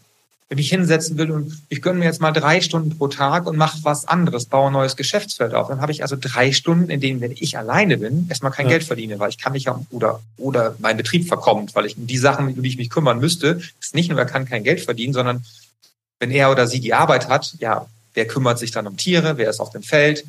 wenn 0.48 0.58
ich 0.58 0.68
hinsetzen 0.68 1.16
will 1.16 1.30
und 1.30 1.62
ich 1.68 1.80
gönne 1.80 2.00
mir 2.00 2.04
jetzt 2.04 2.20
mal 2.20 2.32
drei 2.32 2.60
Stunden 2.60 2.96
pro 2.96 3.08
Tag 3.08 3.46
und 3.46 3.56
mache 3.56 3.78
was 3.82 4.06
anderes, 4.06 4.46
baue 4.46 4.68
ein 4.68 4.72
neues 4.72 4.94
Geschäftsfeld 4.94 5.54
auf, 5.54 5.68
dann 5.68 5.80
habe 5.80 5.90
ich 5.90 6.02
also 6.02 6.16
drei 6.20 6.52
Stunden, 6.52 6.90
in 6.90 7.00
denen, 7.00 7.20
wenn 7.20 7.32
ich 7.32 7.56
alleine 7.58 7.98
bin, 7.98 8.26
erstmal 8.28 8.52
kein 8.52 8.66
ja. 8.66 8.72
Geld 8.72 8.84
verdiene, 8.84 9.18
weil 9.18 9.30
ich 9.30 9.38
kann 9.38 9.52
mich 9.52 9.64
ja 9.64 9.80
oder 9.90 10.20
oder 10.36 10.76
mein 10.78 10.96
Betrieb 10.96 11.26
verkommt, 11.26 11.74
weil 11.74 11.86
ich 11.86 11.94
die 11.96 12.18
Sachen, 12.18 12.48
um 12.48 12.62
die 12.62 12.68
ich 12.68 12.78
mich 12.78 12.90
kümmern 12.90 13.18
müsste, 13.18 13.60
ist 13.80 13.94
nicht 13.94 14.10
nur 14.10 14.18
er 14.18 14.26
kann 14.26 14.44
kein 14.44 14.64
Geld 14.64 14.80
verdienen, 14.80 15.12
sondern 15.12 15.44
wenn 16.20 16.30
er 16.30 16.50
oder 16.50 16.66
sie 16.66 16.80
die 16.80 16.94
Arbeit 16.94 17.28
hat, 17.28 17.54
ja, 17.58 17.86
Wer 18.14 18.26
kümmert 18.26 18.58
sich 18.58 18.70
dann 18.70 18.86
um 18.86 18.96
Tiere? 18.96 19.36
Wer 19.36 19.50
ist 19.50 19.60
auf 19.60 19.70
dem 19.70 19.82
Feld? 19.82 20.24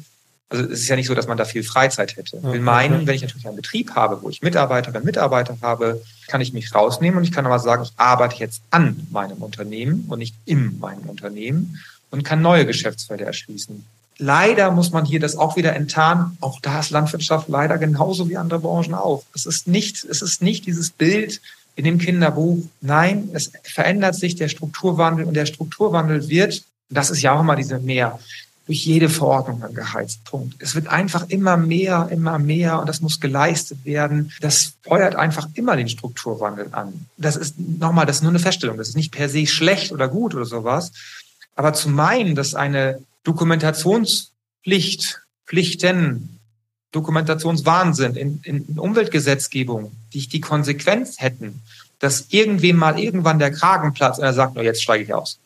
Also 0.49 0.63
es 0.65 0.81
ist 0.81 0.87
ja 0.87 0.95
nicht 0.95 1.07
so, 1.07 1.15
dass 1.15 1.27
man 1.27 1.37
da 1.37 1.45
viel 1.45 1.63
Freizeit 1.63 2.17
hätte. 2.17 2.37
Ich 2.37 2.43
will 2.43 2.59
meinen, 2.59 3.07
wenn 3.07 3.15
ich 3.15 3.21
natürlich 3.21 3.47
einen 3.47 3.55
Betrieb 3.55 3.95
habe, 3.95 4.21
wo 4.21 4.29
ich 4.29 4.41
Mitarbeiterinnen 4.41 5.01
und 5.01 5.05
Mitarbeiter 5.05 5.57
habe, 5.61 6.01
kann 6.27 6.41
ich 6.41 6.53
mich 6.53 6.73
rausnehmen 6.73 7.17
und 7.17 7.23
ich 7.23 7.31
kann 7.31 7.45
aber 7.45 7.59
sagen, 7.59 7.83
ich 7.83 7.93
arbeite 7.97 8.35
jetzt 8.37 8.61
an 8.69 9.07
meinem 9.11 9.41
Unternehmen 9.41 10.05
und 10.07 10.19
nicht 10.19 10.35
in 10.45 10.77
meinem 10.79 11.09
Unternehmen 11.09 11.79
und 12.11 12.23
kann 12.23 12.41
neue 12.41 12.65
Geschäftsfelder 12.65 13.25
erschließen. 13.25 13.85
Leider 14.17 14.71
muss 14.71 14.91
man 14.91 15.03
hier 15.03 15.19
das 15.19 15.35
auch 15.35 15.57
wieder 15.57 15.75
enttarnen. 15.75 16.37
Auch 16.39 16.59
da 16.61 16.79
ist 16.79 16.91
Landwirtschaft 16.91 17.49
leider 17.49 17.77
genauso 17.77 18.29
wie 18.29 18.37
andere 18.37 18.59
Branchen 18.59 18.93
auch. 18.93 19.23
Es 19.33 19.45
ist 19.45 19.67
nicht, 19.67 20.05
es 20.05 20.21
ist 20.21 20.41
nicht 20.41 20.65
dieses 20.65 20.91
Bild 20.91 21.41
in 21.75 21.83
dem 21.83 21.97
Kinderbuch. 21.97 22.63
Nein, 22.81 23.29
es 23.33 23.51
verändert 23.63 24.15
sich 24.15 24.35
der 24.35 24.47
Strukturwandel 24.47 25.25
und 25.25 25.33
der 25.33 25.45
Strukturwandel 25.45 26.29
wird 26.29 26.63
das 26.89 27.09
ist 27.09 27.21
ja 27.21 27.33
auch 27.33 27.41
immer 27.41 27.55
diese 27.55 27.79
mehr 27.79 28.19
durch 28.65 28.85
jede 28.85 29.09
Verordnung 29.09 29.63
ein 29.63 29.75
Gehaltspunkt. 29.75 30.55
Es 30.59 30.73
wird 30.73 30.87
einfach 30.87 31.29
immer 31.29 31.55
mehr, 31.55 32.07
immer 32.11 32.39
mehr 32.39 32.79
und 32.79 32.89
das 32.89 33.01
muss 33.01 33.19
geleistet 33.19 33.85
werden. 33.85 34.31
Das 34.41 34.73
feuert 34.81 35.15
einfach 35.15 35.47
immer 35.53 35.75
den 35.75 35.87
Strukturwandel 35.87 36.69
an. 36.71 37.05
Das 37.17 37.35
ist 37.35 37.59
nochmal, 37.59 38.07
das 38.07 38.17
ist 38.17 38.21
nur 38.23 38.31
eine 38.31 38.39
Feststellung. 38.39 38.77
Das 38.77 38.89
ist 38.89 38.95
nicht 38.95 39.11
per 39.11 39.29
se 39.29 39.45
schlecht 39.45 39.91
oder 39.91 40.07
gut 40.07 40.33
oder 40.33 40.45
sowas. 40.45 40.91
Aber 41.55 41.73
zu 41.73 41.89
meinen, 41.89 42.33
dass 42.33 42.55
eine 42.55 42.99
Dokumentationspflicht, 43.23 45.21
Pflichten, 45.45 46.39
Dokumentationswahnsinn 46.91 48.15
in, 48.15 48.39
in 48.43 48.79
Umweltgesetzgebung, 48.79 49.91
die 50.13 50.27
die 50.27 50.41
Konsequenz 50.41 51.19
hätten, 51.19 51.61
dass 51.99 52.27
irgendwem 52.29 52.77
mal 52.77 52.99
irgendwann 52.99 53.37
der 53.37 53.51
Kragen 53.51 53.93
platzt 53.93 54.17
und 54.19 54.25
er 54.25 54.33
sagt, 54.33 54.55
no, 54.55 54.61
jetzt 54.63 54.81
steige 54.81 55.03
ich 55.03 55.13
aus 55.13 55.37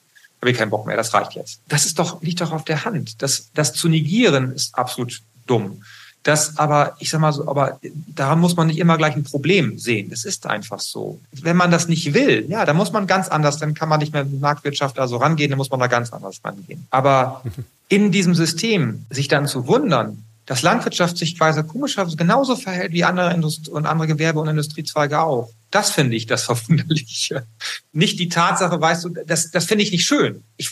habe 0.42 0.52
ich 0.52 0.58
keinen 0.58 0.70
Bock 0.70 0.86
mehr, 0.86 0.96
das 0.96 1.14
reicht 1.14 1.34
jetzt. 1.34 1.60
Das 1.68 1.86
ist 1.86 2.00
doch, 2.00 2.22
liegt 2.22 2.42
doch 2.42 2.52
auf 2.52 2.64
der 2.64 2.86
Hand. 2.86 3.22
Das, 3.22 3.50
das 3.54 3.74
zu 3.74 3.90
negieren 3.90 4.54
ist 4.54 4.76
absolut 4.76 5.22
dumm. 5.48 5.82
Das 6.24 6.58
aber, 6.58 6.96
ich 7.00 7.10
sag 7.10 7.22
mal 7.22 7.32
so, 7.32 7.48
aber 7.48 7.80
daran 8.08 8.40
muss 8.40 8.56
man 8.56 8.68
nicht 8.68 8.80
immer 8.80 8.98
gleich 8.98 9.16
ein 9.16 9.24
Problem 9.24 9.80
sehen. 9.80 10.10
Das 10.10 10.26
ist 10.26 10.46
einfach 10.48 10.80
so. 10.80 11.20
Wenn 11.32 11.56
man 11.56 11.72
das 11.72 11.88
nicht 11.88 12.14
will, 12.14 12.46
ja, 12.50 12.66
dann 12.66 12.76
muss 12.76 12.92
man 12.92 13.08
ganz 13.08 13.30
anders, 13.30 13.58
dann 13.58 13.74
kann 13.74 13.88
man 13.88 14.00
nicht 14.00 14.12
mehr 14.12 14.26
mit 14.26 14.42
Marktwirtschaft 14.42 14.98
da 14.98 15.08
so 15.08 15.18
rangehen, 15.18 15.50
dann 15.50 15.58
muss 15.58 15.70
man 15.70 15.80
da 15.80 15.88
ganz 15.88 16.12
anders 16.12 16.42
rangehen. 16.44 16.86
Aber 16.90 17.44
in 17.88 18.12
diesem 18.12 18.36
System 18.36 19.06
sich 19.10 19.30
dann 19.30 19.48
zu 19.48 19.68
wundern, 19.68 20.24
dass 20.50 20.64
Landwirtschaft 20.64 21.16
sich 21.16 21.38
quasi 21.38 21.64
komischerweise 21.64 22.18
genauso 22.18 22.56
verhält 22.56 22.92
wie 22.92 23.04
andere 23.04 23.32
Indust 23.32 23.70
und 23.70 23.86
andere 23.86 24.08
Gewerbe- 24.08 24.40
und 24.40 24.48
Industriezweige 24.48 25.22
auch. 25.22 25.52
Das 25.70 25.92
finde 25.92 26.16
ich 26.16 26.26
das 26.26 26.44
Verwunderliche. 26.46 27.46
Nicht 27.92 28.20
die 28.20 28.30
Tatsache, 28.30 28.82
weißt 28.82 29.04
du, 29.04 29.10
das, 29.10 29.52
das 29.52 29.66
finde 29.66 29.84
ich 29.84 29.92
nicht 29.92 30.06
schön. 30.06 30.44
Ich, 30.58 30.72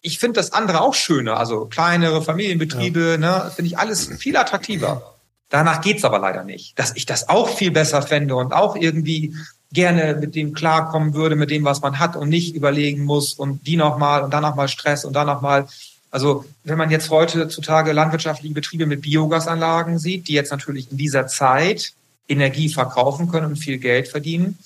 ich 0.00 0.20
finde 0.20 0.38
das 0.38 0.52
andere 0.52 0.80
auch 0.80 0.94
schöner. 0.94 1.38
Also 1.38 1.66
kleinere 1.66 2.22
Familienbetriebe, 2.22 3.00
ja. 3.00 3.18
ne, 3.18 3.52
finde 3.52 3.66
ich 3.66 3.78
alles 3.78 4.06
viel 4.16 4.36
attraktiver. 4.36 5.16
Danach 5.48 5.80
geht's 5.80 6.04
aber 6.04 6.20
leider 6.20 6.44
nicht. 6.44 6.78
Dass 6.78 6.94
ich 6.94 7.04
das 7.04 7.28
auch 7.28 7.48
viel 7.48 7.72
besser 7.72 8.02
fände 8.02 8.36
und 8.36 8.52
auch 8.52 8.76
irgendwie 8.76 9.34
gerne 9.72 10.14
mit 10.20 10.36
dem 10.36 10.52
klarkommen 10.52 11.14
würde, 11.14 11.34
mit 11.34 11.50
dem, 11.50 11.64
was 11.64 11.80
man 11.80 11.98
hat 11.98 12.14
und 12.14 12.28
nicht 12.28 12.54
überlegen 12.54 13.02
muss 13.02 13.32
und 13.32 13.66
die 13.66 13.76
nochmal 13.76 14.22
und 14.22 14.32
dann 14.32 14.42
nochmal 14.42 14.68
Stress 14.68 15.04
und 15.04 15.14
dann 15.14 15.26
nochmal 15.26 15.66
also 16.10 16.44
wenn 16.64 16.78
man 16.78 16.90
jetzt 16.90 17.10
heutzutage 17.10 17.92
landwirtschaftliche 17.92 18.54
Betriebe 18.54 18.86
mit 18.86 19.02
Biogasanlagen 19.02 19.98
sieht, 19.98 20.28
die 20.28 20.32
jetzt 20.32 20.50
natürlich 20.50 20.90
in 20.90 20.96
dieser 20.96 21.26
Zeit 21.26 21.92
Energie 22.28 22.68
verkaufen 22.68 23.28
können 23.28 23.46
und 23.46 23.56
viel 23.56 23.78
Geld 23.78 24.08
verdienen, 24.08 24.58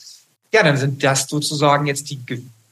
ja, 0.53 0.63
dann 0.63 0.77
sind 0.77 1.03
das 1.05 1.29
sozusagen 1.29 1.87
jetzt 1.87 2.11
die 2.11 2.19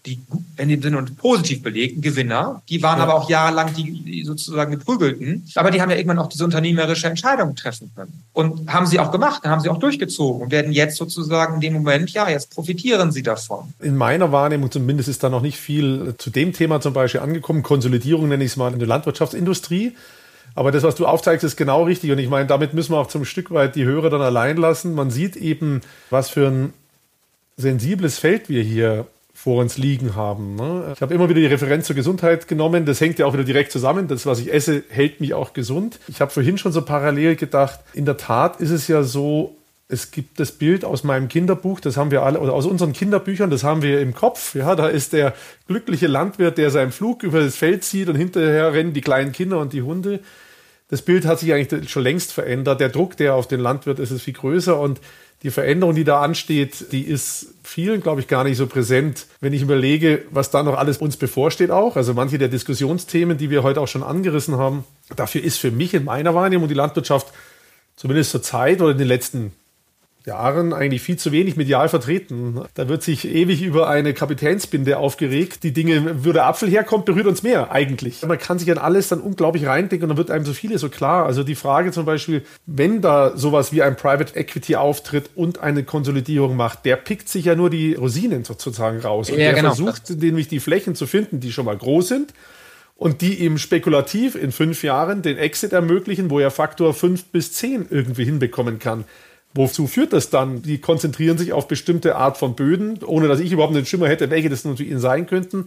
die 0.07 0.20
in 0.57 0.69
dem 0.69 0.83
Sinne 0.83 0.99
und 0.99 1.16
positiv 1.16 1.62
belegten 1.62 2.01
Gewinner, 2.01 2.62
die 2.69 2.83
waren 2.83 2.99
ja. 2.99 3.05
aber 3.05 3.15
auch 3.15 3.29
jahrelang 3.29 3.75
die, 3.75 4.03
die 4.03 4.25
sozusagen 4.25 4.73
geprügelten, 4.73 5.47
aber 5.55 5.70
die 5.70 5.81
haben 5.81 5.91
ja 5.91 5.97
irgendwann 5.97 6.19
auch 6.19 6.29
diese 6.29 6.45
unternehmerische 6.45 7.07
Entscheidung 7.07 7.55
treffen 7.55 7.91
können 7.95 8.25
und 8.33 8.73
haben 8.73 8.87
sie 8.87 9.01
auch 9.01 9.11
gemacht, 9.11 9.45
haben 9.45 9.61
sie 9.61 9.69
auch 9.69 9.79
durchgezogen 9.79 10.43
und 10.43 10.51
werden 10.51 10.73
jetzt 10.73 10.97
sozusagen 10.97 11.57
in 11.57 11.61
dem 11.61 11.73
Moment, 11.75 12.11
ja, 12.11 12.29
jetzt 12.29 12.51
profitieren 12.51 13.12
sie 13.12 13.23
davon. 13.23 13.73
In 13.81 13.97
meiner 13.97 14.33
Wahrnehmung 14.33 14.70
zumindest 14.70 15.09
ist 15.09 15.23
da 15.23 15.29
noch 15.29 15.43
nicht 15.43 15.59
viel 15.59 16.15
zu 16.19 16.31
dem 16.31 16.53
Thema 16.53 16.81
zum 16.81 16.93
Beispiel 16.93 17.20
angekommen. 17.20 17.62
Konsolidierung 17.62 18.29
nenne 18.29 18.45
ich 18.45 18.53
es 18.53 18.57
mal 18.57 18.73
in 18.73 18.79
der 18.79 18.89
Landwirtschaftsindustrie. 18.89 19.95
Aber 20.55 20.73
das, 20.73 20.83
was 20.83 20.97
du 20.97 21.07
aufzeigst, 21.07 21.45
ist 21.45 21.57
genau 21.57 21.85
richtig. 21.85 22.11
Und 22.11 22.19
ich 22.19 22.29
meine, 22.29 22.47
damit 22.47 22.75
müssen 22.75 22.93
wir 22.93 22.99
auch 22.99 23.07
zum 23.07 23.25
Stück 23.25 23.53
weit 23.53 23.77
die 23.77 23.85
Hörer 23.85 24.11
dann 24.11 24.23
allein 24.23 24.57
lassen. 24.57 24.93
Man 24.93 25.11
sieht 25.11 25.37
eben, 25.37 25.83
was 26.11 26.31
für 26.31 26.49
ein 26.49 26.73
sensibles 27.57 28.19
Feld 28.19 28.49
wir 28.49 28.62
hier 28.62 29.07
vor 29.40 29.60
uns 29.60 29.78
liegen 29.78 30.16
haben. 30.16 30.56
Ne? 30.56 30.93
Ich 30.97 31.01
habe 31.01 31.15
immer 31.15 31.28
wieder 31.28 31.39
die 31.39 31.47
Referenz 31.47 31.86
zur 31.86 31.94
Gesundheit 31.94 32.48
genommen. 32.48 32.85
Das 32.86 33.01
hängt 33.01 33.20
ja 33.20 33.27
auch 33.27 33.35
wieder 33.35 33.44
direkt 33.44 33.70
zusammen. 33.70 34.09
Das, 34.09 34.27
was 34.27 34.40
ich 34.40 34.52
esse, 34.52 34.82
hält 34.89 35.20
mich 35.20 35.32
auch 35.32 35.52
gesund. 35.52 36.01
Ich 36.09 36.20
habe 36.20 36.32
vorhin 36.32 36.59
schon 36.59 36.73
so 36.73 36.82
parallel 36.82 37.36
gedacht, 37.36 37.78
in 37.93 38.05
der 38.05 38.16
Tat 38.16 38.60
ist 38.60 38.70
es 38.70 38.89
ja 38.89 39.05
so, 39.05 39.56
es 39.86 40.10
gibt 40.10 40.40
das 40.40 40.51
Bild 40.51 40.85
aus 40.85 41.05
meinem 41.05 41.28
Kinderbuch, 41.28 41.78
das 41.78 41.97
haben 41.97 42.10
wir 42.10 42.24
alle, 42.24 42.40
oder 42.40 42.52
aus 42.52 42.66
unseren 42.66 42.93
Kinderbüchern, 42.93 43.48
das 43.48 43.62
haben 43.62 43.81
wir 43.81 44.01
im 44.01 44.12
Kopf. 44.12 44.56
Ja, 44.56 44.74
da 44.74 44.89
ist 44.89 45.12
der 45.12 45.35
glückliche 45.69 46.09
Landwirt, 46.09 46.59
der 46.59 46.73
seinen 46.73 46.90
Flug 46.90 47.23
über 47.23 47.40
das 47.40 47.55
Feld 47.55 47.85
zieht 47.85 48.09
und 48.09 48.16
hinterher 48.16 48.73
rennen 48.73 48.93
die 48.93 49.02
kleinen 49.02 49.31
Kinder 49.31 49.60
und 49.60 49.73
die 49.73 49.82
Hunde. 49.82 50.19
Das 50.89 51.02
Bild 51.02 51.24
hat 51.27 51.39
sich 51.39 51.52
eigentlich 51.55 51.89
schon 51.90 52.02
längst 52.02 52.32
verändert. 52.32 52.81
Der 52.81 52.89
Druck, 52.89 53.16
der 53.16 53.36
auf 53.36 53.47
den 53.47 53.60
Landwirt 53.60 54.01
ist, 54.01 54.10
ist 54.10 54.23
viel 54.23 54.35
größer 54.35 54.78
und 54.81 55.01
die 55.43 55.51
Veränderung, 55.51 55.94
die 55.94 56.05
da 56.05 56.20
ansteht, 56.20 56.90
die 56.90 57.02
ist 57.02 57.55
vielen, 57.62 58.01
glaube 58.01 58.20
ich, 58.20 58.27
gar 58.27 58.43
nicht 58.43 58.56
so 58.56 58.66
präsent, 58.66 59.27
wenn 59.40 59.52
ich 59.52 59.62
überlege, 59.62 60.23
was 60.31 60.51
da 60.51 60.62
noch 60.62 60.77
alles 60.77 60.98
uns 60.98 61.16
bevorsteht 61.16 61.70
auch. 61.70 61.97
Also 61.97 62.12
manche 62.15 62.39
der 62.39 62.48
Diskussionsthemen, 62.48 63.39
die 63.39 63.51
wir 63.51 63.62
heute 63.62 63.81
auch 63.81 63.86
schon 63.86 64.02
angerissen 64.02 64.56
haben, 64.56 64.85
dafür 65.15 65.44
ist 65.44 65.59
für 65.59 65.70
mich 65.70 65.94
in 65.94 66.05
meiner 66.05 66.35
Wahrnehmung 66.35 66.66
die 66.66 66.74
Landwirtschaft 66.74 67.28
zumindest 67.94 68.31
zur 68.32 68.43
Zeit 68.43 68.81
oder 68.81 68.93
in 68.93 68.98
den 68.98 69.09
letzten 69.09 69.52
Jahren 70.29 70.73
eigentlich 70.73 71.03
viel 71.03 71.17
zu 71.17 71.33
wenig 71.33 71.57
medial 71.57 71.89
vertreten. 71.89 72.61
Da 72.75 72.89
wird 72.89 73.03
sich 73.03 73.27
ewig 73.27 73.63
über 73.63 73.89
eine 73.89 74.15
Kapitänsbinde 74.15 74.99
aufgeregt. 74.99 75.65
Die 75.65 75.73
Dinge, 75.73 76.25
wo 76.25 76.33
der 76.33 76.47
Apfel 76.47 76.71
herkommt, 76.71 77.07
berührt 77.07 77.27
uns 77.27 77.43
mehr 77.43 77.73
eigentlich. 77.73 78.25
Man 78.25 78.39
kann 78.39 78.59
sich 78.59 78.71
an 78.71 78.79
alles 78.79 79.09
dann 79.09 79.21
unglaublich 79.21 79.67
reindenken 79.67 80.05
und 80.05 80.11
dann 80.11 80.19
wird 80.19 80.31
einem 80.31 80.45
so 80.45 80.53
viele 80.53 80.79
so 80.79 80.89
klar. 80.89 81.27
Also 81.27 81.43
die 81.43 81.55
Frage 81.55 81.91
zum 81.91 82.05
Beispiel, 82.05 82.43
wenn 82.67 83.01
da 83.01 83.37
sowas 83.37 83.73
wie 83.73 83.83
ein 83.83 83.97
Private 83.97 84.37
Equity 84.37 84.77
auftritt 84.77 85.31
und 85.35 85.59
eine 85.61 85.83
Konsolidierung 85.83 86.57
macht, 86.57 86.85
der 86.85 86.97
pickt 86.97 87.29
sich 87.29 87.47
ja 87.47 87.57
nur 87.57 87.71
die 87.71 87.95
Rosinen 87.95 88.45
sozusagen 88.45 89.01
raus. 89.01 89.31
Und 89.31 89.39
ja, 89.39 89.47
der 89.47 89.55
genau. 89.55 89.75
versucht 89.75 90.11
nämlich 90.11 90.49
die 90.49 90.61
Flächen 90.61 90.95
zu 90.95 91.07
finden, 91.07 91.41
die 91.41 91.53
schon 91.53 91.65
mal 91.65 91.77
groß 91.77 92.09
sind 92.09 92.35
und 92.99 93.21
die 93.21 93.35
ihm 93.45 93.59
spekulativ 93.59 94.35
in 94.35 94.53
fünf 94.53 94.83
Jahren 94.83 95.23
den 95.23 95.39
Exit 95.39 95.73
ermöglichen, 95.73 96.31
wo 96.31 96.41
er 96.41 96.51
Faktor 96.51 96.93
fünf 96.93 97.25
bis 97.27 97.53
zehn 97.53 97.87
irgendwie 97.89 98.25
hinbekommen 98.25 98.79
kann. 98.79 99.05
Wozu 99.59 99.89
führt 99.89 100.12
das 100.12 100.30
dann? 100.30 100.62
Die 100.62 100.78
konzentrieren 100.78 101.36
sich 101.36 101.52
auf 101.52 101.66
bestimmte 101.66 102.14
Art 102.14 102.39
von 102.39 102.55
Böden, 102.55 103.02
ohne 103.05 103.26
dass 103.26 103.40
ich 103.40 103.51
überhaupt 103.51 103.74
einen 103.74 103.86
Schimmer 103.86 104.06
hätte, 104.06 104.30
welche 104.30 104.48
das 104.48 104.64
natürlich 104.64 104.93
ihnen 104.93 105.01
sein 105.01 105.26
könnten. 105.26 105.66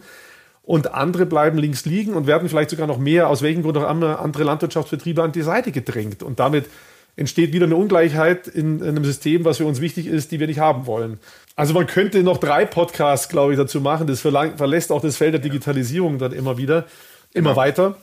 Und 0.62 0.94
andere 0.94 1.26
bleiben 1.26 1.58
links 1.58 1.84
liegen 1.84 2.14
und 2.14 2.26
werden 2.26 2.48
vielleicht 2.48 2.70
sogar 2.70 2.86
noch 2.86 2.96
mehr, 2.96 3.28
aus 3.28 3.42
welchem 3.42 3.62
Grund 3.62 3.76
auch 3.76 3.90
immer, 3.90 4.18
andere 4.20 4.44
Landwirtschaftsbetriebe 4.44 5.22
an 5.22 5.32
die 5.32 5.42
Seite 5.42 5.72
gedrängt. 5.72 6.22
Und 6.22 6.40
damit 6.40 6.70
entsteht 7.16 7.52
wieder 7.52 7.66
eine 7.66 7.76
Ungleichheit 7.76 8.48
in, 8.48 8.80
in 8.80 8.88
einem 8.88 9.04
System, 9.04 9.44
was 9.44 9.58
für 9.58 9.66
uns 9.66 9.82
wichtig 9.82 10.06
ist, 10.06 10.32
die 10.32 10.40
wir 10.40 10.46
nicht 10.46 10.58
haben 10.58 10.86
wollen. 10.86 11.20
Also 11.54 11.74
man 11.74 11.86
könnte 11.86 12.22
noch 12.22 12.38
drei 12.38 12.64
Podcasts, 12.64 13.28
glaube 13.28 13.52
ich, 13.52 13.58
dazu 13.58 13.82
machen. 13.82 14.06
Das 14.06 14.22
verlässt 14.22 14.90
auch 14.90 15.02
das 15.02 15.18
Feld 15.18 15.34
der 15.34 15.40
Digitalisierung 15.42 16.16
dann 16.16 16.32
immer 16.32 16.56
wieder, 16.56 16.86
immer 17.34 17.56
weiter 17.56 17.98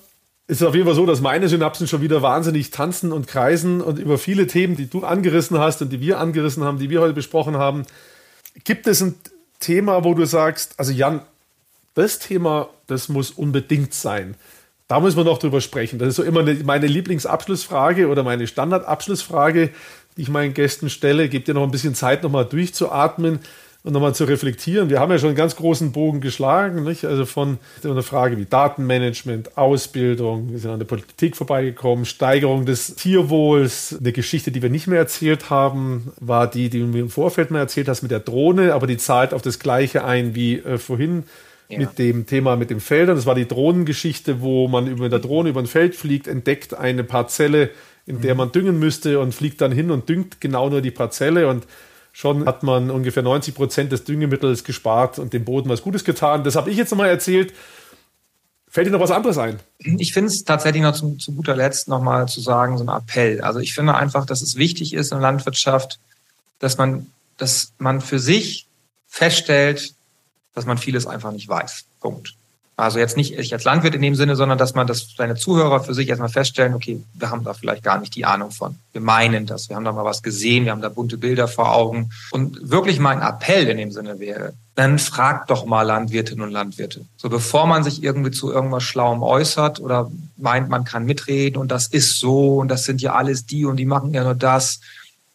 ist 0.49 0.63
auf 0.63 0.73
jeden 0.73 0.88
Fall 0.88 0.95
so, 0.95 1.05
dass 1.05 1.21
meine 1.21 1.47
Synapsen 1.47 1.88
schon 1.88 2.01
wieder 2.01 2.23
wahnsinnig 2.23 2.71
tanzen 2.71 3.11
und 3.11 3.27
kreisen 3.27 3.81
und 3.81 3.99
über 3.99 4.17
viele 4.17 4.47
Themen, 4.47 4.76
die 4.76 4.89
du 4.89 5.03
angerissen 5.05 5.59
hast 5.59 5.84
und 5.84 5.89
die 5.89 6.01
wir 6.01 6.19
angerissen 6.19 6.63
haben, 6.63 6.80
die 6.80 6.89
wir 6.89 7.01
heute 7.01 7.13
besprochen 7.13 7.57
haben. 7.57 7.85
Gibt 8.63 8.88
es 8.88 8.99
ein 9.01 9.13
Thema, 9.59 10.03
wo 10.03 10.15
du 10.15 10.26
sagst, 10.26 10.73
also 10.77 10.91
Jan, 10.91 11.21
das 11.93 12.17
Thema, 12.17 12.69
das 12.88 13.09
muss 13.09 13.30
unbedingt 13.30 13.93
sein. 13.93 14.34
Da 14.88 14.99
müssen 14.99 15.17
wir 15.17 15.23
noch 15.23 15.38
drüber 15.38 15.61
sprechen. 15.61 15.99
Das 15.99 16.09
ist 16.09 16.15
so 16.15 16.23
immer 16.23 16.43
meine 16.63 16.88
Lieblingsabschlussfrage 16.88 18.07
oder 18.07 18.23
meine 18.23 18.47
Standardabschlussfrage, 18.47 19.69
die 20.17 20.21
ich 20.23 20.30
meinen 20.30 20.55
Gästen 20.55 20.89
stelle. 20.89 21.30
Gebt 21.30 21.47
dir 21.47 21.53
noch 21.53 21.63
ein 21.63 21.69
bisschen 21.69 21.93
Zeit, 21.93 22.23
nochmal 22.23 22.45
durchzuatmen 22.45 23.38
und 23.84 23.93
nochmal 23.93 24.14
zu 24.14 24.26
reflektieren. 24.26 24.89
Wir 24.89 24.99
haben 24.99 25.10
ja 25.11 25.18
schon 25.18 25.30
einen 25.30 25.38
ganz 25.38 25.56
großen 25.56 25.93
Bogen 25.93 26.19
geschlagen, 26.19 26.84
nicht? 26.84 27.06
also 27.06 27.26
von 27.26 27.60
einer 27.84 28.03
Frage 28.03 28.38
wie 28.38 28.45
Datenmanagement, 28.45 29.57
Ausbildung, 29.57 30.51
wir 30.51 30.60
sind 30.60 30.72
an 30.72 30.80
der 30.80 30.85
Politik 30.85 31.38
vorbeigekommen, 31.38 32.03
Steigerung 32.03 32.65
des 32.65 32.95
Tierwohls. 32.95 33.95
Eine 33.97 34.11
Geschichte, 34.11 34.51
die 34.51 34.61
wir 34.61 34.69
nicht 34.69 34.88
mehr 34.88 34.99
erzählt 34.99 35.49
haben, 35.49 36.11
war 36.19 36.49
die, 36.49 36.69
die 36.69 36.80
du 36.80 36.88
mir 36.88 36.99
im 36.99 37.10
Vorfeld 37.10 37.51
mal 37.51 37.60
erzählt 37.60 37.88
hast 37.88 38.01
mit 38.01 38.11
der 38.11 38.19
Drohne, 38.19 38.73
aber 38.73 38.85
die 38.85 38.97
zahlt 38.97 39.34
auf 39.34 39.41
das 39.41 39.60
Gleiche 39.60 40.03
ein 40.03 40.35
wie 40.35 40.57
äh, 40.57 40.77
vorhin. 40.77 41.23
Ja. 41.72 41.77
Mit 41.77 41.99
dem 41.99 42.26
Thema 42.26 42.56
mit 42.56 42.72
den 42.72 42.80
Feldern. 42.80 43.15
Das 43.15 43.27
war 43.27 43.35
die 43.35 43.47
Drohnengeschichte, 43.47 44.41
wo 44.41 44.68
man 44.68 44.88
über 44.88 45.07
der 45.07 45.19
Drohne 45.19 45.49
über 45.49 45.60
ein 45.60 45.68
Feld 45.68 45.95
fliegt, 45.95 46.27
entdeckt 46.27 46.73
eine 46.73 47.03
Parzelle, 47.03 47.69
in 48.07 48.22
der 48.22 48.34
mhm. 48.34 48.38
man 48.39 48.51
düngen 48.51 48.80
müsste 48.80 49.19
und 49.19 49.35
fliegt 49.35 49.61
dann 49.61 49.72
hin 49.72 49.91
und 49.91 50.10
düngt 50.10 50.41
genau 50.41 50.68
nur 50.69 50.81
die 50.81 50.89
Parzelle 50.89 51.47
und 51.47 51.68
schon 52.11 52.45
hat 52.45 52.64
man 52.64 52.91
ungefähr 52.91 53.23
90 53.23 53.56
Prozent 53.56 53.91
des 53.91 54.03
Düngemittels 54.03 54.64
gespart 54.64 55.19
und 55.19 55.34
dem 55.34 55.45
Boden 55.45 55.69
was 55.69 55.81
Gutes 55.81 56.03
getan. 56.03 56.44
Das 56.44 56.56
habe 56.56 56.69
ich 56.69 56.77
jetzt 56.77 56.91
nochmal 56.91 57.10
erzählt. 57.10 57.53
Fällt 58.68 58.88
dir 58.88 58.91
noch 58.91 58.99
was 58.99 59.11
anderes 59.11 59.38
ein? 59.38 59.60
Ich 59.80 60.14
finde 60.14 60.27
es 60.27 60.44
tatsächlich 60.44 60.84
noch 60.84 60.94
zu, 60.94 61.15
zu 61.15 61.34
guter 61.34 61.56
Letzt 61.56 61.88
nochmal 61.88 62.27
zu 62.27 62.40
sagen, 62.40 62.77
so 62.77 62.84
ein 62.84 62.90
Appell. 62.90 63.41
Also 63.41 63.60
ich 63.60 63.73
finde 63.73 63.95
einfach, 63.95 64.26
dass 64.26 64.41
es 64.41 64.56
wichtig 64.56 64.94
ist 64.94 65.11
in 65.11 65.18
der 65.18 65.31
Landwirtschaft, 65.31 65.99
dass 66.60 66.77
man, 66.77 67.07
dass 67.38 67.73
man 67.80 67.99
für 67.99 68.19
sich 68.19 68.68
feststellt, 69.07 69.95
dass 70.53 70.65
man 70.65 70.77
vieles 70.77 71.07
einfach 71.07 71.31
nicht 71.31 71.48
weiß. 71.48 71.86
Punkt. 71.99 72.36
Also 72.80 72.97
jetzt 72.97 73.18
nicht 73.18 73.38
ich 73.38 73.51
als 73.51 73.65
Landwirt 73.65 73.93
in 73.93 74.01
dem 74.01 74.15
Sinne, 74.15 74.38
sondern 74.38 74.57
dass 74.57 74.73
man 74.73 74.88
das 74.88 75.10
seine 75.18 75.35
Zuhörer 75.35 75.84
für 75.84 75.93
sich 75.93 76.07
erstmal 76.07 76.30
feststellen, 76.30 76.73
okay, 76.73 77.01
wir 77.14 77.30
haben 77.30 77.43
da 77.43 77.53
vielleicht 77.53 77.84
gar 77.84 77.99
nicht 77.99 78.15
die 78.15 78.23
Ahnung 78.23 78.51
von. 78.51 78.76
Wir 78.93 79.01
meinen 79.01 79.45
das, 79.45 79.68
wir 79.68 79.76
haben 79.76 79.84
da 79.84 79.91
mal 79.91 80.06
was 80.06 80.23
gesehen, 80.23 80.64
wir 80.64 80.72
haben 80.72 80.81
da 80.81 80.88
bunte 80.88 81.18
Bilder 81.18 81.49
vor 81.49 81.76
Augen. 81.76 82.10
Und 82.31 82.57
wirklich 82.72 82.99
mein 82.99 83.22
Appell 83.22 83.68
in 83.68 83.77
dem 83.77 83.91
Sinne 83.91 84.19
wäre, 84.19 84.53
dann 84.76 84.97
fragt 84.97 85.49
doch 85.49 85.65
mal 85.65 85.81
Landwirtinnen 85.81 86.41
und 86.41 86.51
Landwirte. 86.51 87.06
So 87.18 87.27
bevor 87.27 87.68
man 87.68 87.84
sich 87.84 88.01
irgendwie 88.01 88.31
zu 88.31 88.49
irgendwas 88.49 88.84
Schlauem 88.84 89.23
äußert 89.23 89.81
oder 89.81 90.10
meint, 90.38 90.69
man 90.69 90.85
kann 90.85 91.03
mitreden 91.03 91.60
und 91.60 91.72
das 91.72 91.88
ist 91.88 92.18
so 92.18 92.60
und 92.60 92.69
das 92.69 92.85
sind 92.85 93.01
ja 93.01 93.14
alles 93.14 93.45
die 93.45 93.65
und 93.65 93.76
die 93.76 93.85
machen 93.85 94.14
ja 94.14 94.23
nur 94.23 94.35
das, 94.35 94.80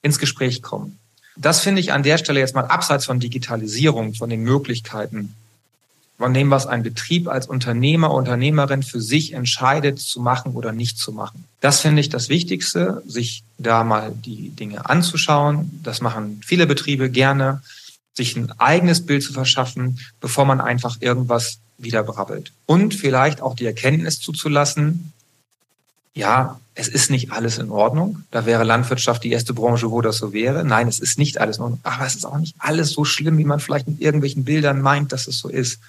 ins 0.00 0.18
Gespräch 0.18 0.62
kommen. 0.62 0.98
Das 1.36 1.60
finde 1.60 1.80
ich 1.80 1.92
an 1.92 2.02
der 2.02 2.16
Stelle 2.16 2.40
jetzt 2.40 2.54
mal 2.54 2.64
abseits 2.64 3.04
von 3.04 3.20
Digitalisierung, 3.20 4.14
von 4.14 4.30
den 4.30 4.42
Möglichkeiten 4.42 5.34
von 6.18 6.32
dem, 6.32 6.50
was 6.50 6.66
ein 6.66 6.82
Betrieb 6.82 7.28
als 7.28 7.46
Unternehmer, 7.46 8.12
Unternehmerin 8.12 8.82
für 8.82 9.00
sich 9.00 9.32
entscheidet 9.32 9.98
zu 9.98 10.20
machen 10.20 10.52
oder 10.52 10.72
nicht 10.72 10.96
zu 10.98 11.12
machen. 11.12 11.44
Das 11.60 11.80
finde 11.80 12.00
ich 12.00 12.08
das 12.08 12.28
Wichtigste, 12.28 13.02
sich 13.06 13.42
da 13.58 13.82
mal 13.84 14.12
die 14.12 14.50
Dinge 14.50 14.88
anzuschauen. 14.88 15.80
Das 15.82 16.00
machen 16.00 16.40
viele 16.44 16.66
Betriebe 16.66 17.10
gerne, 17.10 17.62
sich 18.14 18.36
ein 18.36 18.52
eigenes 18.58 19.04
Bild 19.04 19.24
zu 19.24 19.32
verschaffen, 19.32 19.98
bevor 20.20 20.44
man 20.44 20.60
einfach 20.60 20.98
irgendwas 21.00 21.58
wieder 21.78 22.04
brabbelt. 22.04 22.52
Und 22.66 22.94
vielleicht 22.94 23.40
auch 23.40 23.56
die 23.56 23.66
Erkenntnis 23.66 24.20
zuzulassen, 24.20 25.12
ja, 26.14 26.60
es 26.76 26.86
ist 26.86 27.10
nicht 27.10 27.32
alles 27.32 27.58
in 27.58 27.70
Ordnung. 27.70 28.22
Da 28.30 28.46
wäre 28.46 28.62
Landwirtschaft 28.62 29.24
die 29.24 29.32
erste 29.32 29.52
Branche, 29.52 29.90
wo 29.90 30.00
das 30.00 30.18
so 30.18 30.32
wäre. 30.32 30.64
Nein, 30.64 30.86
es 30.86 31.00
ist 31.00 31.18
nicht 31.18 31.40
alles 31.40 31.56
in 31.56 31.64
Ordnung. 31.64 31.80
Aber 31.82 32.06
es 32.06 32.14
ist 32.14 32.24
auch 32.24 32.38
nicht 32.38 32.54
alles 32.58 32.90
so 32.90 33.04
schlimm, 33.04 33.36
wie 33.38 33.44
man 33.44 33.58
vielleicht 33.58 33.88
mit 33.88 34.00
irgendwelchen 34.00 34.44
Bildern 34.44 34.80
meint, 34.80 35.12
dass 35.12 35.26
es 35.26 35.38
so 35.38 35.48
ist. 35.48 35.80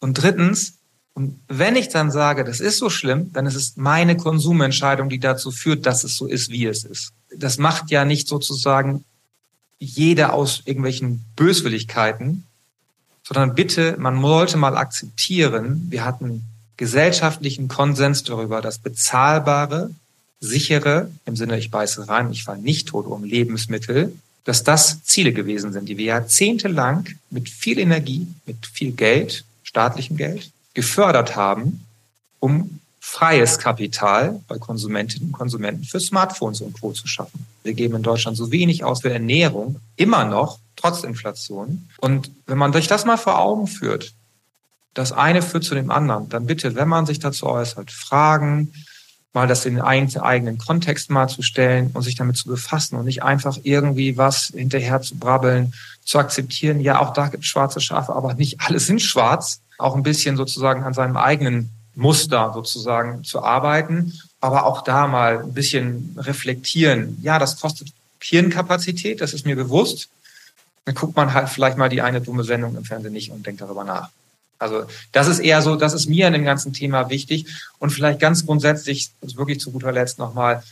Und 0.00 0.14
drittens, 0.14 0.74
und 1.14 1.38
wenn 1.48 1.76
ich 1.76 1.88
dann 1.88 2.10
sage, 2.10 2.44
das 2.44 2.60
ist 2.60 2.78
so 2.78 2.90
schlimm, 2.90 3.32
dann 3.32 3.46
ist 3.46 3.54
es 3.54 3.76
meine 3.76 4.16
Konsumentscheidung, 4.16 5.08
die 5.08 5.20
dazu 5.20 5.50
führt, 5.50 5.86
dass 5.86 6.02
es 6.02 6.16
so 6.16 6.26
ist, 6.26 6.50
wie 6.50 6.66
es 6.66 6.84
ist. 6.84 7.12
Das 7.36 7.58
macht 7.58 7.90
ja 7.90 8.04
nicht 8.04 8.26
sozusagen 8.26 9.04
jeder 9.78 10.32
aus 10.32 10.62
irgendwelchen 10.64 11.24
Böswilligkeiten, 11.36 12.44
sondern 13.26 13.54
bitte, 13.54 13.96
man 13.98 14.20
sollte 14.20 14.56
mal 14.56 14.76
akzeptieren, 14.76 15.86
wir 15.88 16.04
hatten 16.04 16.42
gesellschaftlichen 16.76 17.68
Konsens 17.68 18.24
darüber, 18.24 18.60
dass 18.60 18.78
bezahlbare, 18.78 19.90
sichere, 20.40 21.10
im 21.24 21.36
Sinne 21.36 21.58
ich 21.58 21.70
beiße 21.70 22.08
rein, 22.08 22.32
ich 22.32 22.44
fall 22.44 22.58
nicht 22.58 22.88
tot 22.88 23.06
um 23.06 23.24
Lebensmittel, 23.24 24.12
dass 24.44 24.62
das 24.62 25.02
Ziele 25.04 25.32
gewesen 25.32 25.72
sind, 25.72 25.88
die 25.88 25.96
wir 25.96 26.06
jahrzehntelang 26.06 27.08
mit 27.30 27.48
viel 27.48 27.78
Energie, 27.78 28.26
mit 28.46 28.66
viel 28.66 28.92
Geld 28.92 29.44
staatlichem 29.74 30.16
Geld 30.16 30.52
gefördert 30.72 31.34
haben, 31.34 31.84
um 32.38 32.78
freies 33.00 33.58
Kapital 33.58 34.40
bei 34.46 34.56
Konsumentinnen 34.56 35.28
und 35.28 35.32
Konsumenten 35.32 35.84
für 35.84 35.98
Smartphones 35.98 36.60
und 36.60 36.80
Co. 36.80 36.92
zu 36.92 37.08
schaffen. 37.08 37.44
Wir 37.64 37.74
geben 37.74 37.96
in 37.96 38.02
Deutschland 38.02 38.36
so 38.36 38.52
wenig 38.52 38.84
aus 38.84 39.02
für 39.02 39.12
Ernährung, 39.12 39.80
immer 39.96 40.24
noch, 40.24 40.58
trotz 40.76 41.02
Inflation. 41.02 41.88
Und 41.98 42.30
wenn 42.46 42.56
man 42.56 42.72
sich 42.72 42.86
das 42.86 43.04
mal 43.04 43.16
vor 43.16 43.38
Augen 43.38 43.66
führt, 43.66 44.12
das 44.94 45.10
eine 45.10 45.42
führt 45.42 45.64
zu 45.64 45.74
dem 45.74 45.90
anderen, 45.90 46.28
dann 46.28 46.46
bitte, 46.46 46.76
wenn 46.76 46.88
man 46.88 47.04
sich 47.04 47.18
dazu 47.18 47.46
äußert, 47.46 47.90
fragen, 47.90 48.72
mal 49.32 49.48
das 49.48 49.66
in 49.66 49.74
den 49.74 49.82
eigenen 49.82 50.58
Kontext 50.58 51.10
mal 51.10 51.28
zu 51.28 51.42
stellen 51.42 51.90
und 51.92 52.02
sich 52.02 52.14
damit 52.14 52.36
zu 52.36 52.48
befassen 52.48 52.96
und 52.96 53.06
nicht 53.06 53.24
einfach 53.24 53.58
irgendwie 53.64 54.16
was 54.16 54.52
hinterher 54.54 55.02
zu 55.02 55.16
brabbeln, 55.16 55.74
zu 56.04 56.18
akzeptieren, 56.18 56.80
ja, 56.80 57.00
auch 57.00 57.12
da 57.12 57.28
gibt 57.28 57.42
es 57.42 57.50
schwarze 57.50 57.80
Schafe, 57.80 58.14
aber 58.14 58.34
nicht 58.34 58.60
alle 58.60 58.78
sind 58.78 59.02
schwarz 59.02 59.60
auch 59.78 59.96
ein 59.96 60.02
bisschen 60.02 60.36
sozusagen 60.36 60.84
an 60.84 60.94
seinem 60.94 61.16
eigenen 61.16 61.70
Muster 61.94 62.52
sozusagen 62.54 63.24
zu 63.24 63.42
arbeiten, 63.42 64.12
aber 64.40 64.66
auch 64.66 64.82
da 64.82 65.06
mal 65.06 65.40
ein 65.40 65.54
bisschen 65.54 66.16
reflektieren. 66.18 67.18
Ja, 67.22 67.38
das 67.38 67.60
kostet 67.60 67.92
Hirnkapazität, 68.20 69.20
das 69.20 69.34
ist 69.34 69.46
mir 69.46 69.56
bewusst. 69.56 70.08
Dann 70.86 70.94
guckt 70.94 71.16
man 71.16 71.32
halt 71.32 71.48
vielleicht 71.48 71.76
mal 71.76 71.88
die 71.88 72.02
eine 72.02 72.20
dumme 72.20 72.44
Sendung 72.44 72.76
im 72.76 72.84
Fernsehen 72.84 73.12
nicht 73.12 73.30
und 73.30 73.46
denkt 73.46 73.60
darüber 73.60 73.84
nach. 73.84 74.10
Also 74.58 74.84
das 75.12 75.28
ist 75.28 75.40
eher 75.40 75.62
so, 75.62 75.76
das 75.76 75.92
ist 75.92 76.08
mir 76.08 76.26
an 76.26 76.32
dem 76.32 76.44
ganzen 76.44 76.72
Thema 76.72 77.10
wichtig. 77.10 77.46
Und 77.78 77.90
vielleicht 77.90 78.20
ganz 78.20 78.46
grundsätzlich, 78.46 79.10
wirklich 79.20 79.60
zu 79.60 79.72
guter 79.72 79.92
Letzt 79.92 80.18
nochmal, 80.18 80.62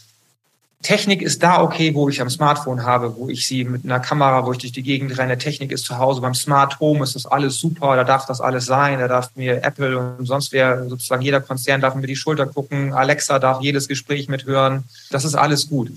Technik 0.82 1.22
ist 1.22 1.42
da 1.42 1.62
okay, 1.62 1.94
wo 1.94 2.08
ich 2.08 2.20
am 2.20 2.28
Smartphone 2.28 2.82
habe, 2.82 3.14
wo 3.16 3.28
ich 3.28 3.46
sie 3.46 3.64
mit 3.64 3.84
einer 3.84 4.00
Kamera, 4.00 4.44
wo 4.44 4.52
ich 4.52 4.58
durch 4.58 4.72
die 4.72 4.82
Gegend 4.82 5.16
renne. 5.16 5.38
Technik 5.38 5.70
ist 5.70 5.84
zu 5.84 5.98
Hause. 5.98 6.20
Beim 6.20 6.34
Smart 6.34 6.80
Home 6.80 7.04
ist 7.04 7.14
das 7.14 7.24
alles 7.24 7.58
super. 7.58 7.94
Da 7.94 8.02
darf 8.02 8.26
das 8.26 8.40
alles 8.40 8.66
sein. 8.66 8.98
Da 8.98 9.06
darf 9.06 9.30
mir 9.36 9.62
Apple 9.62 10.16
und 10.18 10.26
sonst 10.26 10.52
wer, 10.52 10.88
sozusagen 10.88 11.22
jeder 11.22 11.40
Konzern 11.40 11.80
darf 11.80 11.94
mir 11.94 12.06
die 12.06 12.16
Schulter 12.16 12.46
gucken. 12.46 12.92
Alexa 12.92 13.38
darf 13.38 13.60
jedes 13.60 13.86
Gespräch 13.86 14.28
mithören. 14.28 14.82
Das 15.10 15.24
ist 15.24 15.36
alles 15.36 15.68
gut. 15.68 15.92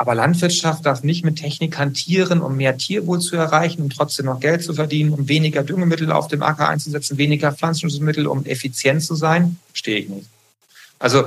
Aber 0.00 0.14
Landwirtschaft 0.14 0.86
darf 0.86 1.02
nicht 1.02 1.24
mit 1.24 1.36
Technik 1.36 1.76
hantieren, 1.76 2.40
um 2.40 2.56
mehr 2.56 2.76
Tierwohl 2.78 3.18
zu 3.18 3.34
erreichen, 3.34 3.82
um 3.82 3.90
trotzdem 3.90 4.26
noch 4.26 4.38
Geld 4.38 4.62
zu 4.62 4.72
verdienen, 4.72 5.12
um 5.12 5.28
weniger 5.28 5.64
Düngemittel 5.64 6.12
auf 6.12 6.28
dem 6.28 6.44
Acker 6.44 6.68
einzusetzen, 6.68 7.18
weniger 7.18 7.50
Pflanzenschutzmittel, 7.50 8.28
um 8.28 8.46
effizient 8.46 9.02
zu 9.02 9.16
sein. 9.16 9.58
Verstehe 9.72 9.98
ich 9.98 10.08
nicht. 10.08 10.28
Also 11.00 11.24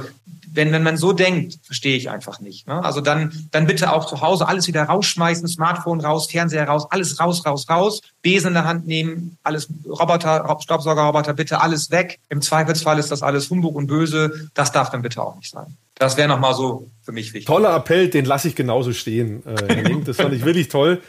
wenn, 0.53 0.71
wenn 0.71 0.83
man 0.83 0.97
so 0.97 1.13
denkt, 1.13 1.59
verstehe 1.63 1.95
ich 1.95 2.09
einfach 2.09 2.39
nicht. 2.39 2.67
Ne? 2.67 2.83
Also 2.83 3.01
dann, 3.01 3.31
dann 3.51 3.67
bitte 3.67 3.93
auch 3.93 4.05
zu 4.05 4.21
Hause 4.21 4.47
alles 4.47 4.67
wieder 4.67 4.83
rausschmeißen, 4.83 5.47
Smartphone 5.47 6.01
raus, 6.01 6.27
Fernseher 6.29 6.67
raus, 6.67 6.87
alles 6.89 7.19
raus, 7.19 7.45
raus, 7.45 7.69
raus, 7.69 8.01
Besen 8.21 8.49
in 8.49 8.53
der 8.55 8.65
Hand 8.65 8.85
nehmen, 8.85 9.37
alles 9.43 9.69
Roboter, 9.87 10.57
Staubsaugerroboter, 10.61 11.33
bitte 11.33 11.61
alles 11.61 11.89
weg. 11.91 12.19
Im 12.29 12.41
Zweifelsfall 12.41 12.99
ist 12.99 13.11
das 13.11 13.23
alles 13.23 13.49
Humbug 13.49 13.75
und 13.75 13.87
böse. 13.87 14.49
Das 14.53 14.71
darf 14.71 14.89
dann 14.89 15.01
bitte 15.01 15.21
auch 15.21 15.35
nicht 15.35 15.49
sein. 15.49 15.77
Das 15.95 16.17
wäre 16.17 16.27
nochmal 16.27 16.53
so 16.53 16.89
für 17.03 17.11
mich 17.11 17.33
wichtig. 17.33 17.45
Toller 17.45 17.75
Appell, 17.75 18.09
den 18.09 18.25
lasse 18.25 18.47
ich 18.47 18.55
genauso 18.55 18.91
stehen, 18.91 19.45
äh. 19.45 20.01
Das 20.03 20.17
fand 20.17 20.33
ich 20.33 20.43
wirklich 20.43 20.67
toll. 20.67 21.01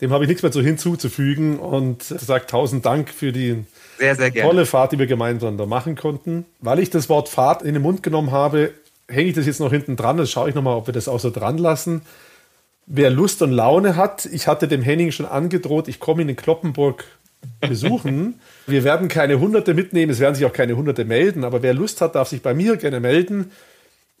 Dem 0.00 0.12
habe 0.12 0.24
ich 0.24 0.28
nichts 0.28 0.42
mehr 0.42 0.52
so 0.52 0.60
hinzuzufügen 0.60 1.58
und 1.58 2.02
sage 2.02 2.46
tausend 2.46 2.84
Dank 2.84 3.10
für 3.10 3.32
die 3.32 3.64
sehr, 3.98 4.16
sehr 4.16 4.30
gerne. 4.30 4.50
Tolle 4.50 4.66
Fahrt, 4.66 4.92
die 4.92 4.98
wir 4.98 5.06
gemeinsam 5.06 5.56
da 5.56 5.66
machen 5.66 5.96
konnten. 5.96 6.44
Weil 6.60 6.78
ich 6.78 6.90
das 6.90 7.08
Wort 7.08 7.28
Fahrt 7.28 7.62
in 7.62 7.74
den 7.74 7.82
Mund 7.82 8.02
genommen 8.02 8.30
habe, 8.32 8.72
hänge 9.08 9.28
ich 9.28 9.34
das 9.34 9.46
jetzt 9.46 9.60
noch 9.60 9.70
hinten 9.70 9.96
dran. 9.96 10.16
Das 10.16 10.30
schaue 10.30 10.48
ich 10.48 10.54
nochmal, 10.54 10.76
ob 10.76 10.86
wir 10.86 10.94
das 10.94 11.08
auch 11.08 11.20
so 11.20 11.30
dran 11.30 11.58
lassen. 11.58 12.02
wer 12.86 13.10
Lust 13.10 13.40
und 13.42 13.50
Laune 13.52 13.96
hat, 13.96 14.26
ich 14.26 14.46
hatte 14.46 14.68
dem 14.68 14.82
Henning 14.82 15.10
schon 15.10 15.26
angedroht, 15.26 15.88
ich 15.88 16.00
komme 16.00 16.22
ihn 16.22 16.28
in 16.28 16.36
Kloppenburg 16.36 17.04
besuchen. 17.60 18.40
Wir 18.66 18.84
werden 18.84 19.08
keine 19.08 19.38
Hunderte 19.38 19.74
mitnehmen, 19.74 20.10
es 20.10 20.20
werden 20.20 20.34
sich 20.34 20.46
auch 20.46 20.52
keine 20.52 20.76
Hunderte 20.76 21.04
melden, 21.04 21.44
aber 21.44 21.62
wer 21.62 21.74
Lust 21.74 22.00
hat, 22.00 22.14
darf 22.14 22.28
sich 22.28 22.40
bei 22.40 22.54
mir 22.54 22.78
gerne 22.78 23.00
melden. 23.00 23.50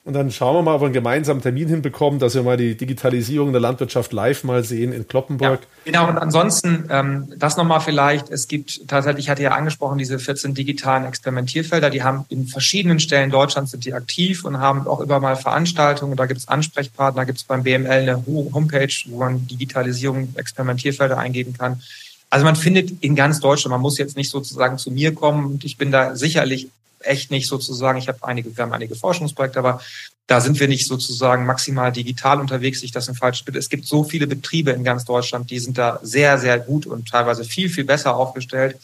Und 0.06 0.12
dann 0.12 0.30
schauen 0.30 0.56
wir 0.56 0.62
mal, 0.62 0.74
ob 0.74 0.82
wir 0.82 0.86
einen 0.86 0.92
gemeinsamen 0.92 1.40
Termin 1.40 1.66
hinbekommen, 1.66 2.20
dass 2.20 2.34
wir 2.34 2.42
mal 2.42 2.58
die 2.58 2.76
Digitalisierung 2.76 3.52
der 3.52 3.62
Landwirtschaft 3.62 4.12
live 4.12 4.44
mal 4.44 4.62
sehen 4.62 4.92
in 4.92 5.08
Kloppenburg. 5.08 5.60
Ja, 5.62 5.66
genau, 5.92 6.08
und 6.10 6.18
ansonsten, 6.18 6.84
ähm, 6.90 7.32
das 7.38 7.56
nochmal 7.56 7.80
vielleicht, 7.80 8.28
es 8.28 8.46
gibt 8.46 8.86
tatsächlich, 8.86 9.24
ich 9.24 9.30
hatte 9.30 9.42
ja 9.42 9.52
angesprochen, 9.52 9.96
diese 9.96 10.18
14 10.18 10.52
digitalen 10.52 11.06
Experimentierfelder, 11.06 11.88
die 11.88 12.02
haben 12.02 12.26
in 12.28 12.46
verschiedenen 12.46 13.00
Stellen 13.00 13.30
Deutschlands 13.30 13.70
sind 13.70 13.86
die 13.86 13.94
aktiv 13.94 14.44
und 14.44 14.58
haben 14.58 14.86
auch 14.86 15.00
immer 15.00 15.20
mal 15.20 15.36
Veranstaltungen. 15.36 16.16
Da 16.16 16.26
gibt 16.26 16.40
es 16.40 16.48
Ansprechpartner, 16.48 17.22
da 17.22 17.24
gibt 17.24 17.38
es 17.38 17.44
beim 17.44 17.62
BML 17.62 17.86
eine 17.86 18.26
Homepage, 18.26 18.94
wo 19.06 19.20
man 19.20 19.46
Digitalisierung, 19.46 20.34
Experimentierfelder 20.34 21.16
eingeben 21.16 21.54
kann. 21.56 21.80
Also 22.28 22.44
man 22.44 22.56
findet 22.56 23.02
in 23.02 23.16
ganz 23.16 23.40
Deutschland, 23.40 23.70
man 23.70 23.80
muss 23.80 23.96
jetzt 23.96 24.18
nicht 24.18 24.30
sozusagen 24.30 24.76
zu 24.76 24.90
mir 24.90 25.14
kommen 25.14 25.46
und 25.46 25.64
ich 25.64 25.78
bin 25.78 25.90
da 25.90 26.14
sicherlich 26.14 26.68
echt 27.06 27.30
nicht 27.30 27.48
sozusagen, 27.48 27.98
ich 27.98 28.08
habe 28.08 28.18
einige, 28.22 28.56
wir 28.56 28.62
haben 28.62 28.72
einige 28.72 28.94
Forschungsprojekte, 28.94 29.58
aber 29.58 29.80
da 30.26 30.40
sind 30.40 30.58
wir 30.58 30.68
nicht 30.68 30.86
sozusagen 30.86 31.44
maximal 31.46 31.92
digital 31.92 32.40
unterwegs, 32.40 32.82
ich 32.82 32.92
das 32.92 33.08
ein 33.08 33.14
falsches 33.14 33.44
Bild. 33.44 33.56
Es 33.56 33.68
gibt 33.68 33.86
so 33.86 34.04
viele 34.04 34.26
Betriebe 34.26 34.70
in 34.70 34.84
ganz 34.84 35.04
Deutschland, 35.04 35.50
die 35.50 35.58
sind 35.58 35.76
da 35.76 36.00
sehr, 36.02 36.38
sehr 36.38 36.58
gut 36.58 36.86
und 36.86 37.08
teilweise 37.08 37.44
viel, 37.44 37.68
viel 37.68 37.84
besser 37.84 38.16
aufgestellt. 38.16 38.78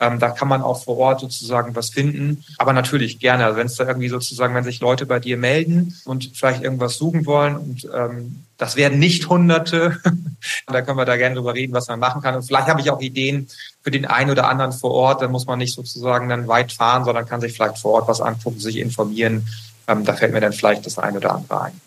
Ähm, 0.00 0.18
da 0.18 0.30
kann 0.30 0.48
man 0.48 0.60
auch 0.60 0.82
vor 0.82 0.98
Ort 0.98 1.20
sozusagen 1.20 1.76
was 1.76 1.90
finden. 1.90 2.44
Aber 2.58 2.72
natürlich 2.72 3.20
gerne, 3.20 3.44
also 3.44 3.56
wenn 3.56 3.66
es 3.66 3.76
da 3.76 3.86
irgendwie 3.86 4.08
sozusagen, 4.08 4.54
wenn 4.54 4.64
sich 4.64 4.80
Leute 4.80 5.06
bei 5.06 5.20
dir 5.20 5.36
melden 5.36 5.96
und 6.04 6.32
vielleicht 6.34 6.62
irgendwas 6.62 6.96
suchen 6.96 7.26
wollen 7.26 7.56
und 7.56 7.88
ähm, 7.94 8.44
das 8.56 8.74
werden 8.76 8.98
nicht 8.98 9.28
Hunderte, 9.28 10.00
da 10.66 10.82
können 10.82 10.98
wir 10.98 11.04
da 11.04 11.16
gerne 11.16 11.36
drüber 11.36 11.54
reden, 11.54 11.72
was 11.74 11.88
man 11.88 12.00
machen 12.00 12.22
kann. 12.22 12.34
Und 12.34 12.42
vielleicht 12.42 12.68
habe 12.68 12.80
ich 12.80 12.90
auch 12.90 13.00
Ideen 13.00 13.48
für 13.82 13.90
den 13.92 14.04
einen 14.04 14.30
oder 14.30 14.48
anderen 14.48 14.72
vor 14.72 14.90
Ort. 14.90 15.22
Da 15.22 15.28
muss 15.28 15.46
man 15.46 15.58
nicht 15.58 15.74
sozusagen 15.74 16.28
dann 16.28 16.48
weit 16.48 16.72
fahren, 16.72 17.04
sondern 17.04 17.26
kann 17.26 17.40
sich 17.40 17.52
vielleicht 17.52 17.78
vor 17.78 17.92
Ort 17.92 18.08
was 18.08 18.20
angucken, 18.20 18.58
sich 18.58 18.76
informieren. 18.76 19.46
Ähm, 19.86 20.04
da 20.04 20.14
fällt 20.14 20.32
mir 20.32 20.40
dann 20.40 20.52
vielleicht 20.52 20.86
das 20.86 20.98
eine 20.98 21.18
oder 21.18 21.34
andere 21.34 21.62
ein. 21.62 21.80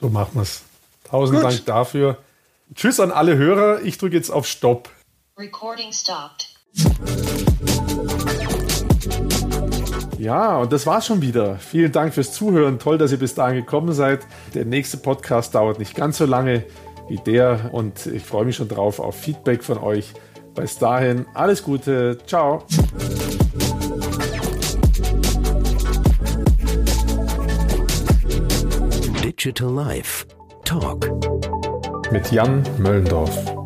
So 0.00 0.08
machen 0.08 0.32
wir 0.34 0.42
es. 0.42 0.62
Tausend 1.04 1.40
Gut. 1.40 1.44
Dank 1.44 1.64
dafür. 1.66 2.18
Tschüss 2.74 2.98
an 2.98 3.12
alle 3.12 3.36
Hörer. 3.36 3.82
Ich 3.82 3.98
drücke 3.98 4.16
jetzt 4.16 4.30
auf 4.30 4.46
Stopp. 4.46 4.88
Recording 5.38 5.92
stopped. 5.92 6.51
Ja, 10.18 10.58
und 10.58 10.72
das 10.72 10.86
war's 10.86 11.06
schon 11.06 11.20
wieder. 11.20 11.56
Vielen 11.56 11.90
Dank 11.90 12.14
fürs 12.14 12.32
Zuhören. 12.32 12.78
Toll, 12.78 12.96
dass 12.96 13.10
ihr 13.10 13.18
bis 13.18 13.34
dahin 13.34 13.56
gekommen 13.56 13.92
seid. 13.92 14.20
Der 14.54 14.64
nächste 14.64 14.96
Podcast 14.96 15.54
dauert 15.54 15.80
nicht 15.80 15.96
ganz 15.96 16.18
so 16.18 16.26
lange 16.26 16.64
wie 17.08 17.16
der 17.16 17.70
und 17.72 18.06
ich 18.06 18.22
freue 18.22 18.44
mich 18.44 18.54
schon 18.54 18.68
drauf 18.68 19.00
auf 19.00 19.16
Feedback 19.16 19.64
von 19.64 19.78
euch. 19.78 20.12
Bis 20.54 20.78
dahin 20.78 21.26
alles 21.34 21.64
Gute. 21.64 22.18
Ciao. 22.24 22.64
Digital 29.24 29.72
Life 29.72 30.26
Talk 30.64 31.10
mit 32.12 32.30
Jan 32.30 32.62
Möllendorf. 32.78 33.61